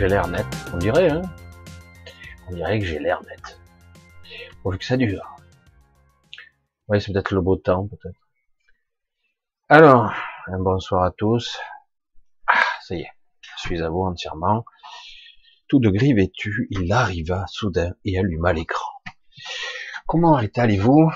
J'ai 0.00 0.08
l'air 0.08 0.28
net, 0.28 0.46
on 0.72 0.78
dirait, 0.78 1.10
hein 1.10 1.20
On 2.48 2.54
dirait 2.54 2.78
que 2.78 2.86
j'ai 2.86 2.98
l'air 2.98 3.22
net. 3.24 3.60
Pourvu 4.62 4.78
que 4.78 4.84
ça 4.86 4.96
dure. 4.96 5.36
Oui, 6.88 7.02
c'est 7.02 7.12
peut-être 7.12 7.34
le 7.34 7.42
beau 7.42 7.56
temps, 7.56 7.86
peut-être. 7.86 8.18
Alors, 9.68 10.10
un 10.46 10.58
bonsoir 10.58 11.02
à 11.02 11.10
tous. 11.10 11.54
Ah, 12.46 12.62
ça 12.80 12.94
y 12.94 13.02
est, 13.02 13.10
je 13.42 13.60
suis 13.60 13.82
à 13.82 13.90
vous 13.90 14.00
entièrement. 14.00 14.64
Tout 15.68 15.80
de 15.80 15.90
gris 15.90 16.14
vêtu, 16.14 16.66
il 16.70 16.90
arriva 16.90 17.44
soudain 17.48 17.92
et 18.06 18.18
alluma 18.18 18.54
l'écran. 18.54 18.90
Comment 20.06 20.36
allez-vous? 20.36 21.12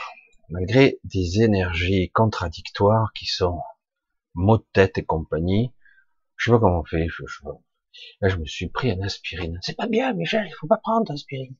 Malgré 0.50 0.98
des 1.04 1.40
énergies 1.40 2.10
contradictoires 2.10 3.12
qui 3.14 3.24
sont 3.24 3.62
mot 4.34 4.58
de 4.58 4.66
tête 4.74 4.98
et 4.98 5.06
compagnie 5.06 5.72
Je 6.36 6.44
sais 6.44 6.54
pas 6.54 6.60
comment 6.60 6.80
on 6.80 6.84
fait. 6.84 7.08
Je, 7.08 7.24
là, 8.20 8.28
je 8.28 8.36
me 8.36 8.44
suis 8.44 8.68
pris 8.68 8.90
un 8.90 9.00
aspirine. 9.02 9.58
C'est 9.62 9.76
pas 9.76 9.86
bien, 9.86 10.12
Michel. 10.14 10.46
Il 10.46 10.54
faut 10.54 10.66
pas 10.66 10.78
prendre 10.78 11.10
aspirine. 11.12 11.54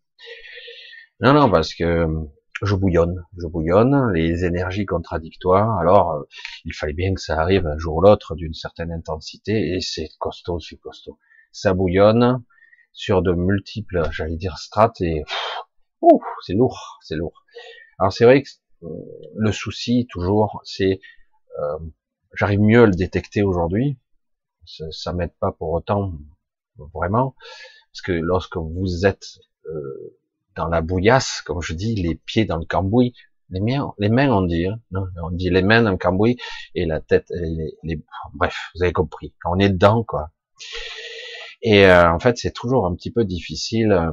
Non, 1.20 1.32
non, 1.32 1.50
parce 1.50 1.74
que 1.74 2.06
je 2.62 2.74
bouillonne, 2.74 3.24
je 3.36 3.46
bouillonne, 3.46 4.12
les 4.12 4.44
énergies 4.44 4.86
contradictoires. 4.86 5.78
Alors, 5.78 6.12
euh, 6.12 6.22
il 6.64 6.74
fallait 6.74 6.92
bien 6.92 7.14
que 7.14 7.20
ça 7.20 7.40
arrive 7.40 7.66
un 7.66 7.78
jour 7.78 7.96
ou 7.96 8.00
l'autre 8.00 8.34
d'une 8.34 8.54
certaine 8.54 8.92
intensité, 8.92 9.74
et 9.74 9.80
c'est 9.80 10.08
costaud, 10.18 10.60
c'est 10.60 10.76
costaud. 10.76 11.18
Ça 11.52 11.74
bouillonne 11.74 12.42
sur 12.92 13.22
de 13.22 13.32
multiples, 13.32 14.02
j'allais 14.12 14.36
dire, 14.36 14.58
strates, 14.58 15.00
et 15.00 15.24
c'est 16.46 16.54
lourd, 16.54 16.98
c'est 17.02 17.16
lourd. 17.16 17.44
Alors 17.98 18.12
c'est 18.12 18.24
vrai 18.24 18.42
que 18.42 18.48
euh, 18.84 18.88
le 19.36 19.52
souci 19.52 20.06
toujours, 20.10 20.60
c'est, 20.64 21.00
euh, 21.58 21.78
j'arrive 22.34 22.60
mieux 22.60 22.82
à 22.82 22.86
le 22.86 22.92
détecter 22.92 23.42
aujourd'hui. 23.42 23.98
Ça, 24.66 24.84
ça 24.90 25.12
m'aide 25.12 25.34
pas 25.40 25.52
pour 25.52 25.72
autant, 25.72 26.12
vraiment, 26.94 27.34
parce 27.92 28.02
que 28.02 28.12
lorsque 28.12 28.56
vous 28.56 29.06
êtes 29.06 29.38
euh, 29.66 30.16
dans 30.56 30.68
la 30.68 30.80
bouillasse, 30.80 31.42
comme 31.42 31.60
je 31.62 31.74
dis, 31.74 31.94
les 31.94 32.14
pieds 32.14 32.44
dans 32.44 32.58
le 32.58 32.64
cambouis, 32.64 33.14
les 33.50 33.60
mains, 33.60 33.92
les 33.98 34.08
mains 34.08 34.30
on 34.30 34.42
dit, 34.42 34.66
hein, 34.66 34.80
on 35.22 35.30
dit 35.30 35.50
les 35.50 35.62
mains 35.62 35.82
dans 35.82 35.90
le 35.90 35.96
cambouis 35.96 36.38
et 36.74 36.86
la 36.86 37.00
tête, 37.00 37.26
les, 37.30 37.76
les, 37.82 38.00
bref, 38.32 38.56
vous 38.74 38.82
avez 38.82 38.92
compris. 38.92 39.34
On 39.44 39.58
est 39.58 39.68
dedans, 39.68 40.02
quoi. 40.02 40.30
Et 41.62 41.86
euh, 41.86 42.10
en 42.10 42.18
fait, 42.18 42.36
c'est 42.36 42.52
toujours 42.52 42.86
un 42.86 42.94
petit 42.94 43.10
peu 43.10 43.24
difficile 43.24 43.92
euh, 43.92 44.12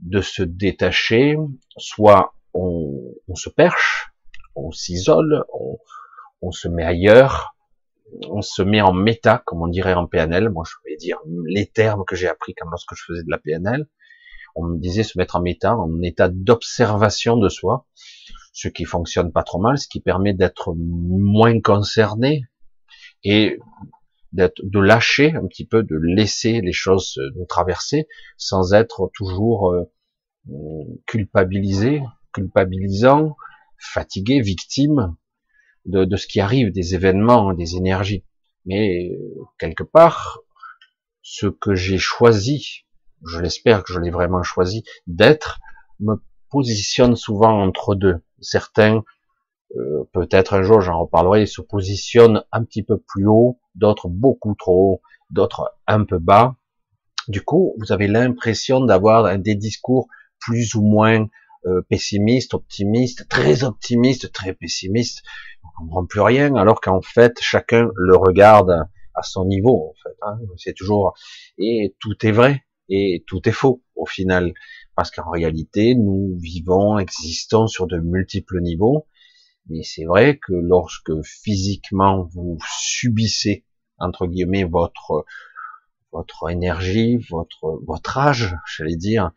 de 0.00 0.20
se 0.20 0.42
détacher. 0.42 1.36
Soit 1.76 2.34
on, 2.54 3.14
on 3.28 3.34
se 3.34 3.48
perche, 3.48 4.12
on 4.54 4.72
s'isole, 4.72 5.44
on, 5.52 5.78
on, 6.40 6.50
se 6.50 6.68
met 6.68 6.84
ailleurs, 6.84 7.51
on 8.28 8.42
se 8.42 8.62
met 8.62 8.80
en 8.80 8.92
méta, 8.92 9.42
comme 9.46 9.62
on 9.62 9.68
dirait 9.68 9.94
en 9.94 10.06
PNL. 10.06 10.50
Moi, 10.50 10.64
je 10.66 10.74
vais 10.88 10.96
dire 10.96 11.18
les 11.46 11.66
termes 11.66 12.04
que 12.06 12.16
j'ai 12.16 12.28
appris 12.28 12.54
quand 12.54 12.68
lorsque 12.70 12.94
je 12.94 13.04
faisais 13.06 13.22
de 13.24 13.30
la 13.30 13.38
PNL 13.38 13.86
on 14.54 14.66
me 14.66 14.78
disait 14.78 15.02
se 15.02 15.18
mettre 15.18 15.36
en 15.36 15.42
méta, 15.42 15.76
en 15.76 16.00
état 16.02 16.28
d'observation 16.28 17.36
de 17.36 17.48
soi, 17.48 17.86
ce 18.52 18.68
qui 18.68 18.84
fonctionne 18.84 19.32
pas 19.32 19.42
trop 19.42 19.60
mal, 19.60 19.78
ce 19.78 19.88
qui 19.88 20.00
permet 20.00 20.34
d'être 20.34 20.74
moins 20.76 21.60
concerné 21.60 22.44
et 23.24 23.58
de 24.32 24.80
lâcher 24.80 25.32
un 25.34 25.46
petit 25.46 25.66
peu, 25.66 25.82
de 25.82 25.96
laisser 25.96 26.60
les 26.60 26.72
choses 26.72 27.18
nous 27.36 27.44
traverser 27.46 28.08
sans 28.36 28.72
être 28.72 29.10
toujours 29.14 29.72
euh, 29.72 29.84
culpabilisé, 31.06 32.02
culpabilisant, 32.32 33.36
fatigué, 33.78 34.40
victime 34.40 35.14
de, 35.86 36.16
ce 36.16 36.26
qui 36.26 36.40
arrive, 36.40 36.72
des 36.72 36.94
événements, 36.94 37.54
des 37.54 37.76
énergies. 37.76 38.24
Mais 38.66 39.10
quelque 39.58 39.82
part, 39.82 40.40
ce 41.22 41.46
que 41.46 41.74
j'ai 41.74 41.98
choisi 41.98 42.84
je 43.24 43.40
l'espère 43.40 43.84
que 43.84 43.92
je 43.92 44.00
l'ai 44.00 44.10
vraiment 44.10 44.42
choisi, 44.42 44.84
d'être, 45.06 45.60
me 46.00 46.16
positionne 46.50 47.16
souvent 47.16 47.62
entre 47.62 47.94
deux. 47.94 48.20
Certains, 48.40 49.02
euh, 49.76 50.04
peut-être 50.12 50.54
un 50.54 50.62
jour 50.62 50.80
j'en 50.80 51.00
reparlerai, 51.00 51.46
se 51.46 51.60
positionnent 51.60 52.44
un 52.52 52.64
petit 52.64 52.82
peu 52.82 52.98
plus 52.98 53.26
haut, 53.26 53.60
d'autres 53.74 54.08
beaucoup 54.08 54.54
trop 54.54 54.94
haut, 54.94 55.02
d'autres 55.30 55.72
un 55.86 56.04
peu 56.04 56.18
bas. 56.18 56.56
Du 57.28 57.42
coup, 57.42 57.74
vous 57.78 57.92
avez 57.92 58.08
l'impression 58.08 58.80
d'avoir 58.84 59.38
des 59.38 59.54
discours 59.54 60.08
plus 60.40 60.74
ou 60.74 60.82
moins 60.82 61.28
euh, 61.66 61.82
pessimistes, 61.88 62.54
optimistes, 62.54 63.28
très 63.28 63.64
optimistes, 63.64 64.32
très 64.32 64.52
pessimistes. 64.52 65.22
On 65.64 65.84
comprend 65.84 66.06
plus 66.06 66.20
rien, 66.20 66.54
alors 66.56 66.80
qu'en 66.80 67.00
fait, 67.02 67.38
chacun 67.40 67.88
le 67.94 68.16
regarde 68.16 68.88
à 69.14 69.22
son 69.22 69.44
niveau. 69.44 69.90
En 69.90 69.94
fait, 70.02 70.16
hein. 70.22 70.38
c'est 70.56 70.74
toujours 70.74 71.14
et 71.58 71.94
tout 72.00 72.16
est 72.26 72.32
vrai 72.32 72.64
et 72.88 73.24
tout 73.26 73.48
est 73.48 73.52
faux 73.52 73.82
au 73.94 74.06
final, 74.06 74.52
parce 74.96 75.10
qu'en 75.10 75.30
réalité, 75.30 75.94
nous 75.94 76.36
vivons, 76.40 76.98
existons 76.98 77.66
sur 77.66 77.86
de 77.86 77.98
multiples 77.98 78.60
niveaux, 78.60 79.06
mais 79.68 79.82
c'est 79.82 80.04
vrai 80.04 80.38
que 80.38 80.52
lorsque 80.52 81.12
physiquement 81.22 82.28
vous 82.34 82.58
subissez 82.80 83.64
entre 83.98 84.26
guillemets 84.26 84.64
votre 84.64 85.24
votre 86.10 86.50
énergie, 86.50 87.18
votre 87.30 87.80
votre 87.86 88.18
âge, 88.18 88.56
j'allais 88.66 88.96
dire, 88.96 89.30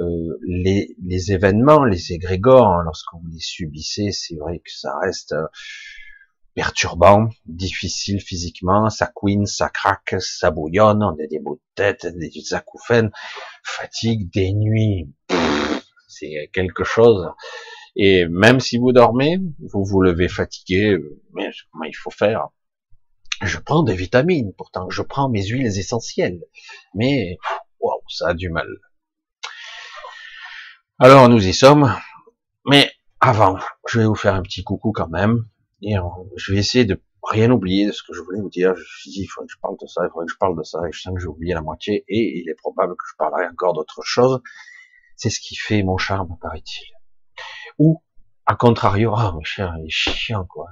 euh, 0.00 0.38
les, 0.46 0.94
les 1.02 1.32
événements, 1.32 1.84
les 1.84 2.12
égrégores, 2.12 2.68
hein, 2.68 2.82
lorsque 2.84 3.12
vous 3.12 3.28
les 3.32 3.40
subissez, 3.40 4.12
c'est 4.12 4.36
vrai 4.36 4.58
que 4.58 4.70
ça 4.70 4.96
reste 5.02 5.34
perturbant, 6.56 7.28
difficile 7.44 8.20
physiquement, 8.20 8.88
ça 8.88 9.06
couine, 9.06 9.44
ça 9.44 9.68
craque, 9.68 10.16
ça 10.20 10.50
bouillonne, 10.50 11.02
on 11.02 11.22
a 11.22 11.26
des 11.26 11.38
maux 11.38 11.56
de 11.56 11.74
tête, 11.74 12.06
des 12.06 12.32
acouphènes, 12.54 13.10
fatigue, 13.62 14.32
des 14.32 14.54
nuits, 14.54 15.12
c'est 16.08 16.50
quelque 16.54 16.82
chose. 16.82 17.28
Et 17.94 18.26
même 18.26 18.60
si 18.60 18.78
vous 18.78 18.92
dormez, 18.92 19.38
vous 19.60 19.84
vous 19.84 20.00
levez 20.00 20.28
fatigué, 20.28 20.96
mais 21.34 21.50
comment 21.70 21.84
il 21.84 21.96
faut 21.96 22.10
faire? 22.10 22.48
Je 23.42 23.58
prends 23.58 23.82
des 23.82 23.94
vitamines, 23.94 24.54
pourtant 24.56 24.88
je 24.88 25.02
prends 25.02 25.28
mes 25.28 25.46
huiles 25.46 25.78
essentielles, 25.78 26.42
mais 26.94 27.36
wow, 27.80 28.02
ça 28.08 28.28
a 28.28 28.34
du 28.34 28.48
mal. 28.48 28.68
Alors 30.98 31.28
nous 31.28 31.46
y 31.46 31.52
sommes, 31.52 31.94
mais 32.64 32.90
avant, 33.20 33.58
je 33.86 33.98
vais 33.98 34.06
vous 34.06 34.14
faire 34.14 34.34
un 34.34 34.40
petit 34.40 34.64
coucou 34.64 34.92
quand 34.92 35.08
même. 35.08 35.44
Et 35.82 35.94
je 36.36 36.52
vais 36.52 36.58
essayer 36.58 36.86
de 36.86 36.98
rien 37.22 37.50
oublier 37.50 37.86
de 37.86 37.92
ce 37.92 38.02
que 38.02 38.14
je 38.14 38.22
voulais 38.22 38.40
vous 38.40 38.48
dire. 38.48 38.74
Je 38.74 38.80
me 38.80 38.86
suis 38.86 39.10
dit, 39.10 39.20
il 39.24 39.26
faudrait 39.26 39.46
que 39.46 39.52
je 39.52 39.58
parle 39.60 39.76
de 39.78 39.86
ça, 39.86 40.00
il 40.04 40.08
faudrait 40.10 40.24
que 40.24 40.32
je 40.32 40.38
parle 40.38 40.56
de 40.56 40.62
ça, 40.62 40.78
et 40.88 40.92
je 40.92 41.00
sens 41.02 41.12
que 41.14 41.20
j'ai 41.20 41.26
oublié 41.26 41.52
la 41.52 41.60
moitié, 41.60 42.02
et 42.08 42.40
il 42.40 42.48
est 42.48 42.54
probable 42.54 42.94
que 42.94 43.04
je 43.10 43.16
parlerai 43.18 43.46
encore 43.46 43.74
d'autres 43.74 44.00
choses. 44.04 44.40
C'est 45.16 45.28
ce 45.28 45.38
qui 45.38 45.54
fait 45.54 45.82
mon 45.82 45.98
charme, 45.98 46.38
paraît-il. 46.40 46.86
Ou, 47.78 48.02
à 48.46 48.56
contrario, 48.56 49.12
oh, 49.18 49.32
mon 49.34 49.44
cher, 49.44 49.74
il 49.78 49.86
est 49.86 49.90
chiant, 49.90 50.46
quoi. 50.46 50.68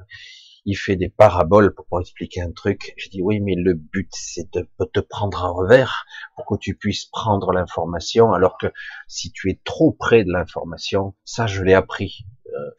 Il 0.65 0.77
fait 0.77 0.97
des 0.97 1.09
paraboles 1.09 1.75
pour, 1.75 2.01
expliquer 2.01 2.41
un 2.41 2.53
truc. 2.53 2.95
Je 2.97 3.09
dis, 3.09 3.23
oui, 3.23 3.41
mais 3.41 3.55
le 3.55 3.75
but, 3.75 4.09
c'est 4.13 4.53
de 4.53 4.67
te 4.93 5.01
prendre 5.01 5.45
un 5.45 5.51
revers 5.51 6.07
pour 6.37 6.47
que 6.47 6.55
tu 6.59 6.75
puisses 6.75 7.07
prendre 7.07 7.53
l'information, 7.53 8.33
alors 8.33 8.57
que 8.59 8.69
si 9.07 9.31
tu 9.33 9.51
es 9.51 9.61
trop 9.65 9.93
près 9.93 10.25
de 10.25 10.33
l'information, 10.33 11.15
ça, 11.25 11.47
je 11.47 11.63
l'ai 11.63 11.75
appris 11.75 12.27
euh, 12.47 12.71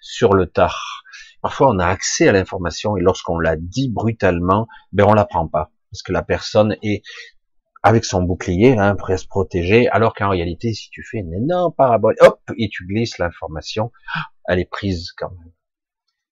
sur 0.00 0.34
le 0.34 0.46
tard 0.46 1.04
Parfois, 1.40 1.68
on 1.70 1.78
a 1.78 1.86
accès 1.86 2.28
à 2.28 2.32
l'information 2.32 2.96
et 2.96 3.00
lorsqu'on 3.00 3.38
la 3.38 3.56
dit 3.56 3.88
brutalement, 3.88 4.66
ben 4.92 5.04
on 5.06 5.14
la 5.14 5.24
prend 5.24 5.46
pas 5.46 5.70
parce 5.90 6.02
que 6.02 6.12
la 6.12 6.22
personne 6.22 6.76
est 6.82 7.02
avec 7.82 8.04
son 8.04 8.22
bouclier, 8.22 8.74
là, 8.74 8.94
prêt 8.96 9.14
à 9.14 9.18
se 9.18 9.26
protéger, 9.26 9.88
alors 9.88 10.14
qu'en 10.14 10.30
réalité, 10.30 10.74
si 10.74 10.90
tu 10.90 11.04
fais 11.04 11.18
une 11.18 11.32
énorme 11.32 11.72
parabole, 11.74 12.16
hop, 12.20 12.40
et 12.56 12.68
tu 12.68 12.84
glisses 12.86 13.18
l'information, 13.18 13.92
elle 14.46 14.58
est 14.58 14.68
prise 14.68 15.12
quand 15.16 15.30
même. 15.30 15.52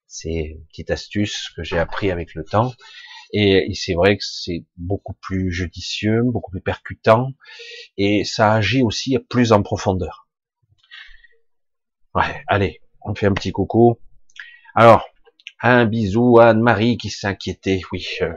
C'est 0.06 0.30
une 0.30 0.64
petite 0.66 0.90
astuce 0.90 1.50
que 1.56 1.62
j'ai 1.62 1.78
appris 1.78 2.10
avec 2.10 2.34
le 2.34 2.44
temps. 2.44 2.72
Et, 3.32 3.72
c'est 3.74 3.94
vrai 3.94 4.16
que 4.16 4.24
c'est 4.24 4.64
beaucoup 4.76 5.14
plus 5.14 5.50
judicieux, 5.52 6.22
beaucoup 6.24 6.50
plus 6.50 6.60
percutant, 6.60 7.32
et 7.96 8.24
ça 8.24 8.52
agit 8.54 8.82
aussi 8.82 9.18
plus 9.28 9.52
en 9.52 9.62
profondeur. 9.62 10.28
Ouais, 12.14 12.44
allez, 12.46 12.80
on 13.02 13.14
fait 13.14 13.26
un 13.26 13.34
petit 13.34 13.52
coucou. 13.52 13.98
Alors, 14.74 15.06
un 15.60 15.86
bisou 15.86 16.38
à 16.38 16.50
Anne-Marie 16.50 16.96
qui 16.98 17.10
s'inquiétait, 17.10 17.80
oui, 17.92 18.06
euh, 18.22 18.32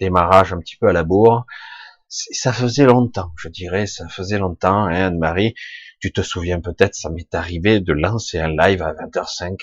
démarrage 0.00 0.52
un 0.52 0.58
petit 0.58 0.76
peu 0.76 0.88
à 0.88 0.92
la 0.92 1.04
bourre. 1.04 1.46
Ça 2.08 2.52
faisait 2.52 2.84
longtemps, 2.84 3.32
je 3.38 3.48
dirais, 3.48 3.86
ça 3.86 4.08
faisait 4.08 4.38
longtemps, 4.38 4.84
hein, 4.84 5.06
Anne-Marie. 5.06 5.54
Tu 6.00 6.12
te 6.12 6.20
souviens 6.20 6.60
peut-être, 6.60 6.94
ça 6.94 7.08
m'est 7.08 7.34
arrivé 7.34 7.80
de 7.80 7.92
lancer 7.92 8.38
un 8.38 8.48
live 8.48 8.82
à 8.82 8.92
20h05, 8.92 9.56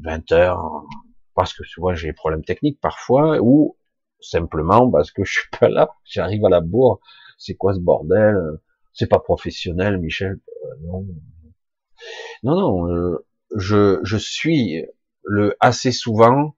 20h, 0.00 0.86
parce 1.34 1.54
que 1.54 1.64
souvent 1.64 1.94
j'ai 1.94 2.08
des 2.08 2.12
problèmes 2.12 2.44
techniques 2.44 2.80
parfois, 2.80 3.38
ou 3.40 3.76
simplement 4.20 4.90
parce 4.90 5.10
que 5.10 5.24
je 5.24 5.32
suis 5.32 5.48
pas 5.58 5.68
là, 5.68 5.90
j'arrive 6.04 6.44
à 6.44 6.48
la 6.48 6.60
bourre. 6.60 7.00
C'est 7.38 7.54
quoi 7.54 7.74
ce 7.74 7.80
bordel? 7.80 8.36
C'est 8.92 9.08
pas 9.08 9.18
professionnel, 9.20 9.98
Michel? 9.98 10.40
Euh, 10.64 10.74
non, 10.82 11.06
non, 12.42 12.60
non. 12.60 12.92
Euh, 12.92 13.26
je, 13.56 14.00
je 14.02 14.16
suis 14.16 14.84
le 15.24 15.56
assez 15.60 15.92
souvent 15.92 16.54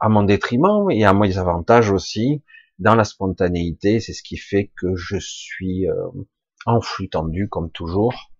à 0.00 0.08
mon 0.08 0.24
détriment 0.24 0.90
et 0.90 1.04
à 1.04 1.14
mes 1.14 1.38
avantages 1.38 1.90
aussi 1.90 2.42
dans 2.78 2.94
la 2.94 3.04
spontanéité. 3.04 4.00
C'est 4.00 4.12
ce 4.12 4.22
qui 4.22 4.36
fait 4.36 4.72
que 4.76 4.96
je 4.96 5.18
suis 5.18 5.88
euh, 5.88 6.06
en 6.66 6.80
flux 6.80 7.08
tendu 7.08 7.48
comme 7.48 7.70
toujours. 7.70 8.31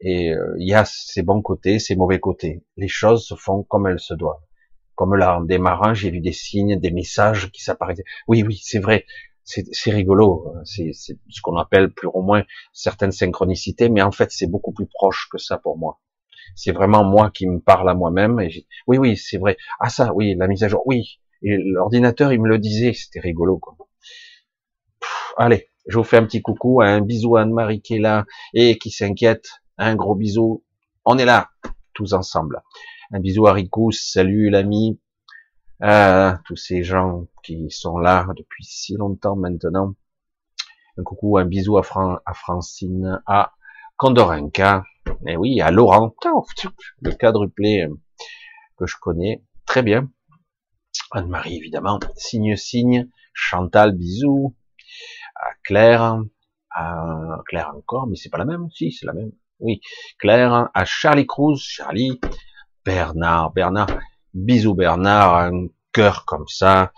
Et 0.00 0.32
euh, 0.32 0.54
il 0.58 0.68
y 0.68 0.74
a 0.74 0.84
ses 0.84 1.22
bons 1.22 1.42
côtés, 1.42 1.78
ses 1.78 1.96
mauvais 1.96 2.20
côtés. 2.20 2.62
Les 2.76 2.88
choses 2.88 3.26
se 3.26 3.34
font 3.34 3.64
comme 3.64 3.86
elles 3.86 4.00
se 4.00 4.14
doivent. 4.14 4.40
Comme 4.94 5.14
là, 5.14 5.38
en 5.38 5.42
démarrant, 5.42 5.94
j'ai 5.94 6.10
vu 6.10 6.20
des 6.20 6.32
signes, 6.32 6.78
des 6.78 6.90
messages 6.90 7.50
qui 7.52 7.62
s'apparaissaient. 7.62 8.04
Oui, 8.26 8.42
oui, 8.42 8.60
c'est 8.62 8.80
vrai. 8.80 9.06
C'est 9.44 9.90
rigolo. 9.90 10.52
C'est 10.64 10.92
ce 10.92 11.40
qu'on 11.42 11.56
appelle 11.56 11.90
plus 11.90 12.08
ou 12.12 12.20
moins 12.20 12.44
certaines 12.72 13.12
synchronicités, 13.12 13.88
mais 13.88 14.02
en 14.02 14.12
fait, 14.12 14.30
c'est 14.30 14.46
beaucoup 14.46 14.72
plus 14.72 14.86
proche 14.86 15.28
que 15.32 15.38
ça 15.38 15.56
pour 15.56 15.78
moi. 15.78 16.00
C'est 16.54 16.72
vraiment 16.72 17.04
moi 17.04 17.30
qui 17.30 17.46
me 17.46 17.60
parle 17.60 17.88
à 17.88 17.94
moi-même. 17.94 18.40
Oui, 18.86 18.98
oui, 18.98 19.16
c'est 19.16 19.38
vrai. 19.38 19.56
Ah 19.80 19.88
ça, 19.88 20.12
oui, 20.14 20.34
la 20.36 20.48
mise 20.48 20.64
à 20.64 20.68
jour. 20.68 20.82
Oui. 20.86 21.20
L'ordinateur, 21.42 22.32
il 22.32 22.40
me 22.40 22.48
le 22.48 22.58
disait. 22.58 22.92
C'était 22.92 23.20
rigolo. 23.20 23.58
Quoi. 23.58 23.76
allez, 25.36 25.68
je 25.86 25.96
vous 25.96 26.04
fais 26.04 26.18
un 26.18 26.24
petit 26.24 26.42
coucou, 26.42 26.82
un 26.82 27.00
bisou 27.00 27.36
à 27.36 27.42
Anne-Marie 27.42 27.80
qui 27.80 27.94
est 27.94 28.00
là 28.00 28.26
et 28.52 28.78
qui 28.78 28.90
s'inquiète. 28.90 29.48
Un 29.80 29.94
gros 29.94 30.16
bisou. 30.16 30.64
On 31.04 31.18
est 31.18 31.24
là, 31.24 31.50
tous 31.94 32.12
ensemble. 32.12 32.62
Un 33.12 33.20
bisou 33.20 33.46
à 33.46 33.52
Rico. 33.52 33.92
Salut 33.92 34.50
l'ami. 34.50 34.98
Euh, 35.84 36.34
tous 36.46 36.56
ces 36.56 36.82
gens 36.82 37.28
qui 37.44 37.70
sont 37.70 37.98
là 37.98 38.26
depuis 38.36 38.64
si 38.64 38.96
longtemps 38.96 39.36
maintenant. 39.36 39.94
Un 40.96 41.04
coucou, 41.04 41.38
un 41.38 41.44
bisou 41.44 41.78
à, 41.78 41.84
Fran 41.84 42.16
à 42.26 42.34
Francine, 42.34 43.22
à 43.24 43.52
Condorenka, 43.96 44.82
et 45.28 45.36
oui, 45.36 45.60
à 45.60 45.70
Laurent, 45.70 46.12
le 47.00 47.12
quadruplé 47.12 47.84
euh, 47.84 47.94
que 48.76 48.86
je 48.86 48.96
connais 49.00 49.44
très 49.64 49.84
bien. 49.84 50.10
Anne-Marie, 51.12 51.56
évidemment, 51.56 52.00
signe, 52.16 52.56
signe, 52.56 53.08
Chantal, 53.32 53.92
bisous, 53.92 54.56
à 55.36 55.50
Claire, 55.62 56.20
à 56.70 57.38
Claire 57.46 57.72
encore, 57.76 58.08
mais 58.08 58.16
c'est 58.16 58.28
pas 58.28 58.38
la 58.38 58.44
même, 58.44 58.68
si, 58.72 58.90
c'est 58.90 59.06
la 59.06 59.12
même. 59.12 59.30
Oui, 59.60 59.80
Claire, 60.18 60.70
à 60.72 60.84
Charlie 60.84 61.26
Cruz, 61.26 61.58
Charlie, 61.60 62.20
Bernard, 62.84 63.52
Bernard, 63.52 63.88
bisous 64.34 64.74
Bernard, 64.74 65.36
un 65.36 65.66
cœur 65.92 66.24
comme 66.24 66.46
ça, 66.46 66.92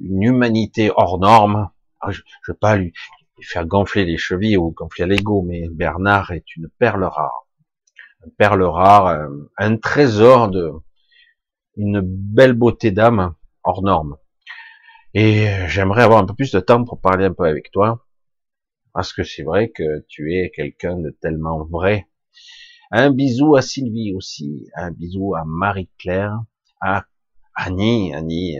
une 0.00 0.22
humanité 0.22 0.90
hors 0.94 1.18
norme. 1.18 1.70
Ah, 2.00 2.10
je, 2.12 2.22
je 2.42 2.52
vais 2.52 2.58
pas 2.58 2.76
lui, 2.76 2.92
faire 3.42 3.66
gonfler 3.66 4.04
les 4.04 4.16
chevilles 4.16 4.56
ou 4.56 4.70
gonfler 4.70 5.06
l'ego, 5.06 5.42
mais 5.42 5.68
Bernard 5.68 6.30
est 6.32 6.56
une 6.56 6.68
perle 6.78 7.04
rare. 7.04 7.46
Une 8.24 8.32
perle 8.32 8.62
rare, 8.62 9.06
euh, 9.06 9.28
un 9.56 9.76
trésor 9.76 10.48
de, 10.48 10.72
une 11.76 12.00
belle 12.02 12.54
beauté 12.54 12.90
d'âme 12.90 13.34
hors 13.62 13.82
norme. 13.82 14.16
Et 15.14 15.48
j'aimerais 15.68 16.02
avoir 16.02 16.20
un 16.20 16.26
peu 16.26 16.34
plus 16.34 16.52
de 16.52 16.60
temps 16.60 16.84
pour 16.84 17.00
parler 17.00 17.26
un 17.26 17.32
peu 17.32 17.44
avec 17.44 17.70
toi, 17.70 18.04
parce 18.92 19.12
que 19.12 19.22
c'est 19.22 19.42
vrai 19.42 19.70
que 19.70 20.04
tu 20.08 20.34
es 20.34 20.50
quelqu'un 20.50 20.96
de 20.96 21.10
tellement 21.10 21.64
vrai. 21.64 22.06
Un 22.90 23.10
bisou 23.10 23.56
à 23.56 23.62
Sylvie 23.62 24.14
aussi, 24.14 24.66
un 24.74 24.90
bisou 24.90 25.34
à 25.34 25.44
Marie-Claire, 25.46 26.40
à 26.80 27.06
Annie, 27.54 28.14
Annie. 28.14 28.58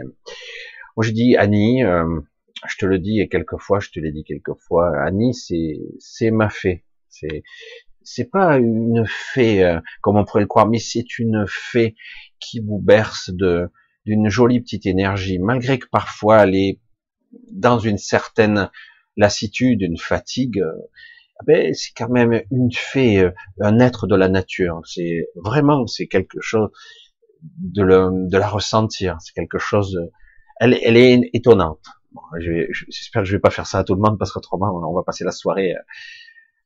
Moi 0.97 1.04
je 1.04 1.12
dis 1.12 1.37
Annie, 1.37 1.82
euh, 1.85 2.20
je 2.66 2.76
te 2.76 2.87
le 2.87 2.99
dis 2.99 3.20
et 3.20 3.28
quelquefois, 3.28 3.80
je 3.80 3.90
te 3.90 4.00
l'ai 4.00 4.12
dit 4.12 4.25
quelquefois, 4.25 4.92
Annie, 5.02 5.35
c'est, 5.35 5.78
c'est 5.99 6.30
ma 6.30 6.50
fée. 6.50 6.85
C'est, 7.08 7.42
c'est 8.02 8.30
pas 8.30 8.58
une 8.58 9.04
fée, 9.06 9.64
euh, 9.64 9.80
comme 10.02 10.16
on 10.16 10.25
pourrait 10.25 10.42
le 10.42 10.49
croire, 10.49 10.68
mais 10.68 10.78
c'est 10.78 11.18
une 11.18 11.44
fée 11.47 11.94
qui 12.40 12.61
vous 12.61 12.78
berce 12.78 13.30
de, 13.30 13.70
d'une 14.06 14.28
jolie 14.28 14.61
petite 14.61 14.87
énergie, 14.87 15.38
malgré 15.38 15.78
que 15.78 15.88
parfois 15.90 16.44
elle 16.44 16.54
est 16.54 16.80
dans 17.50 17.78
une 17.78 17.99
certaine 17.99 18.70
lassitude, 19.18 19.82
une 19.82 19.98
fatigue, 19.98 20.60
euh, 20.60 20.72
ben, 21.46 21.75
c'est 21.75 21.92
quand 21.96 22.08
même 22.08 22.42
une 22.50 22.72
fée, 22.72 23.20
euh, 23.20 23.30
un 23.60 23.78
être 23.80 24.06
de 24.06 24.16
la 24.16 24.28
nature. 24.28 24.80
C'est 24.84 25.28
vraiment, 25.37 25.87
c'est 25.87 26.06
quelque 26.06 26.40
chose 26.40 26.70
de, 27.42 27.82
le, 27.82 28.28
de 28.28 28.38
la 28.38 28.48
ressentir. 28.48 29.18
C'est 29.20 29.34
quelque 29.34 29.58
chose, 29.58 29.98
elle, 30.60 30.78
elle 30.82 30.96
est 30.96 31.30
étonnante. 31.34 31.84
Bon, 32.12 32.22
J'espère 32.40 33.22
que 33.22 33.28
je 33.28 33.37
vais 33.37 33.40
pas 33.40 33.50
faire 33.50 33.66
ça 33.66 33.78
à 33.78 33.84
tout 33.84 33.94
le 33.94 34.00
monde 34.00 34.18
parce 34.18 34.32
qu'autrement 34.32 34.72
on 34.72 34.94
va 34.94 35.02
passer 35.02 35.25
la 35.25 35.32
soirée. 35.32 35.75
Euh, 35.75 35.80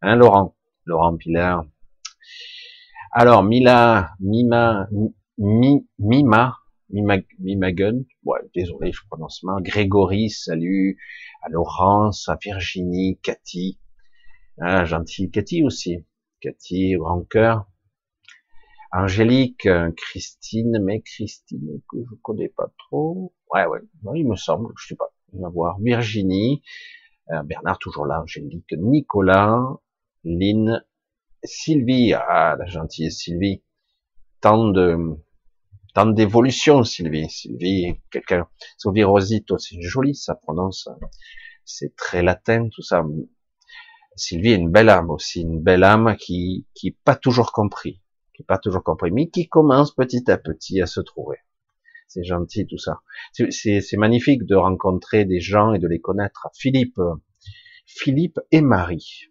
hein, 0.02 0.16
Laurent, 0.16 0.54
Laurent 0.87 1.16
Pilar. 1.16 1.64
Alors 3.12 3.42
Mila, 3.42 4.12
Mima, 4.21 4.88
Mi, 5.38 5.87
Mima, 5.99 6.56
Mima, 6.90 7.16
Mimagun. 7.40 8.02
Ouais, 8.25 8.40
désolé, 8.54 8.92
je 8.92 9.00
prononce 9.11 9.42
mal. 9.42 9.62
Grégory, 9.62 10.30
salut. 10.30 10.99
Laurence, 11.49 12.28
à 12.28 12.37
Virginie, 12.42 13.18
Cathy. 13.22 13.78
Ah, 14.61 14.84
gentil, 14.84 15.30
Cathy 15.30 15.62
aussi. 15.62 16.04
Cathy, 16.40 16.94
grand 16.94 17.22
cœur. 17.22 17.66
Angélique, 18.92 19.66
euh, 19.66 19.90
Christine, 19.96 20.78
mais 20.82 21.00
Christine 21.00 21.80
que 21.90 21.99
je 21.99 22.14
connais 22.22 22.49
pas 22.49 22.70
trop. 22.78 23.32
Ouais, 23.52 23.64
ouais, 23.66 23.80
il 24.14 24.28
me 24.28 24.37
semble, 24.37 24.72
je 24.78 24.88
sais 24.88 24.96
pas 24.96 25.12
on 25.32 25.42
va 25.42 25.49
voir 25.49 25.78
Virginie, 25.80 26.62
euh, 27.30 27.42
Bernard 27.42 27.78
toujours 27.78 28.06
là, 28.06 28.20
Angélique, 28.20 28.72
Nicolas, 28.76 29.61
Lynn, 30.25 30.84
Sylvie, 31.42 32.12
ah 32.14 32.56
la 32.58 32.66
gentille 32.66 33.11
Sylvie, 33.11 33.62
tant 34.40 34.68
de 34.68 35.16
tant 35.94 36.06
d'évolution 36.06 36.84
Sylvie, 36.84 37.28
Sylvie, 37.30 38.00
quelqu'un, 38.11 38.46
Sylvie 38.78 39.04
Rosito, 39.04 39.58
c'est 39.58 39.80
joli 39.80 40.14
ça 40.14 40.34
prononce, 40.34 40.88
c'est 41.64 41.94
très 41.96 42.22
latin 42.22 42.68
tout 42.70 42.82
ça. 42.82 43.04
Sylvie 44.16 44.52
est 44.52 44.56
une 44.56 44.70
belle 44.70 44.88
âme 44.88 45.11
aussi, 45.11 45.42
une 45.42 45.62
belle 45.62 45.84
âme 45.84 46.16
qui 46.16 46.66
qui 46.75 46.90
pas 46.90 47.16
toujours 47.16 47.52
compris, 47.52 48.00
qui 48.34 48.42
pas 48.42 48.58
toujours 48.58 48.82
compris, 48.82 49.11
mais 49.11 49.28
qui 49.28 49.49
commence 49.49 49.94
petit 49.94 50.30
à 50.30 50.38
petit 50.38 50.80
à 50.80 50.87
se 50.87 51.00
trouver 51.00 51.38
c'est 52.12 52.25
gentil 52.25 52.66
tout 52.66 52.78
ça. 52.78 53.00
C'est 53.32 53.96
magnifique 53.96 54.44
de 54.44 54.54
rencontrer 54.54 55.25
des 55.25 55.40
gens 55.40 55.72
et 55.72 55.78
de 55.78 55.88
les 55.88 56.00
connaître. 56.00 56.49
Philippe, 56.54 57.00
Philippe 57.87 58.38
et 58.50 58.61
Marie. 58.61 59.30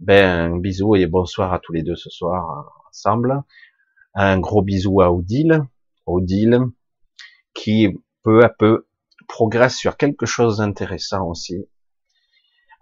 Ben, 0.00 0.52
un 0.52 0.58
bisou 0.58 0.96
et 0.96 1.06
bonsoir 1.06 1.52
à 1.52 1.60
tous 1.60 1.72
les 1.72 1.82
deux 1.82 1.96
ce 1.96 2.10
soir 2.10 2.72
ensemble. 2.88 3.42
Un 4.14 4.40
gros 4.40 4.62
bisou 4.62 5.00
à 5.00 5.12
Odile, 5.12 5.62
Odile, 6.10 6.60
qui 7.54 7.88
peu 8.22 8.44
à 8.44 8.48
peu 8.48 8.86
progresse 9.28 9.76
sur 9.76 9.96
quelque 9.96 10.26
chose 10.26 10.58
d'intéressant 10.58 11.26
aussi. 11.26 11.66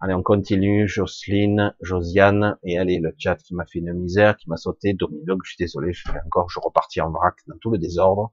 Allez, 0.00 0.14
on 0.14 0.22
continue. 0.22 0.86
Jocelyne, 0.88 1.74
Josiane, 1.80 2.56
et 2.62 2.78
allez, 2.78 2.98
le 3.00 3.12
chat 3.18 3.36
qui 3.36 3.54
m'a 3.54 3.66
fait 3.66 3.80
une 3.80 3.92
misère, 3.92 4.36
qui 4.36 4.48
m'a 4.48 4.56
sauté. 4.56 4.94
Dominique, 4.94 5.40
je 5.44 5.50
suis 5.50 5.56
désolé, 5.58 5.92
je 5.92 6.02
fais 6.08 6.18
encore, 6.24 6.48
je 6.48 6.60
repartis 6.60 7.00
en 7.00 7.10
vrac 7.10 7.34
dans 7.48 7.56
tout 7.60 7.70
le 7.70 7.78
désordre. 7.78 8.32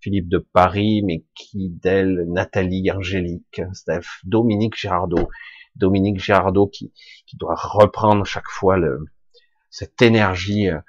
Philippe 0.00 0.28
de 0.28 0.38
Paris, 0.38 1.02
mais 1.04 1.24
qui 1.34 1.68
d'elle, 1.68 2.24
Nathalie, 2.28 2.90
Angélique, 2.90 3.60
Steph, 3.72 4.06
Dominique 4.24 4.76
Girardot, 4.76 5.28
Dominique 5.76 6.18
Girardot 6.18 6.66
qui, 6.66 6.92
qui 7.26 7.36
doit 7.36 7.54
reprendre 7.54 8.26
chaque 8.26 8.48
fois 8.48 8.76
le, 8.76 9.04
cette 9.70 10.02
énergie. 10.02 10.68
Euh, 10.68 10.80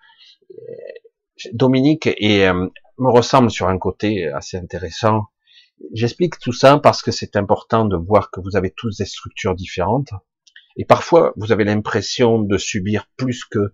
Dominique 1.51 2.07
et 2.07 2.47
euh, 2.47 2.67
me 2.97 3.09
ressemble 3.09 3.49
sur 3.49 3.67
un 3.67 3.77
côté 3.77 4.27
assez 4.27 4.57
intéressant. 4.57 5.27
J'explique 5.93 6.39
tout 6.39 6.53
ça 6.53 6.79
parce 6.79 7.01
que 7.01 7.11
c'est 7.11 7.35
important 7.35 7.85
de 7.85 7.97
voir 7.97 8.31
que 8.31 8.39
vous 8.39 8.55
avez 8.55 8.71
tous 8.71 8.97
des 8.97 9.05
structures 9.05 9.55
différentes. 9.55 10.11
Et 10.77 10.85
parfois 10.85 11.33
vous 11.35 11.51
avez 11.51 11.63
l'impression 11.63 12.39
de 12.39 12.57
subir 12.57 13.07
plus 13.17 13.43
que 13.45 13.73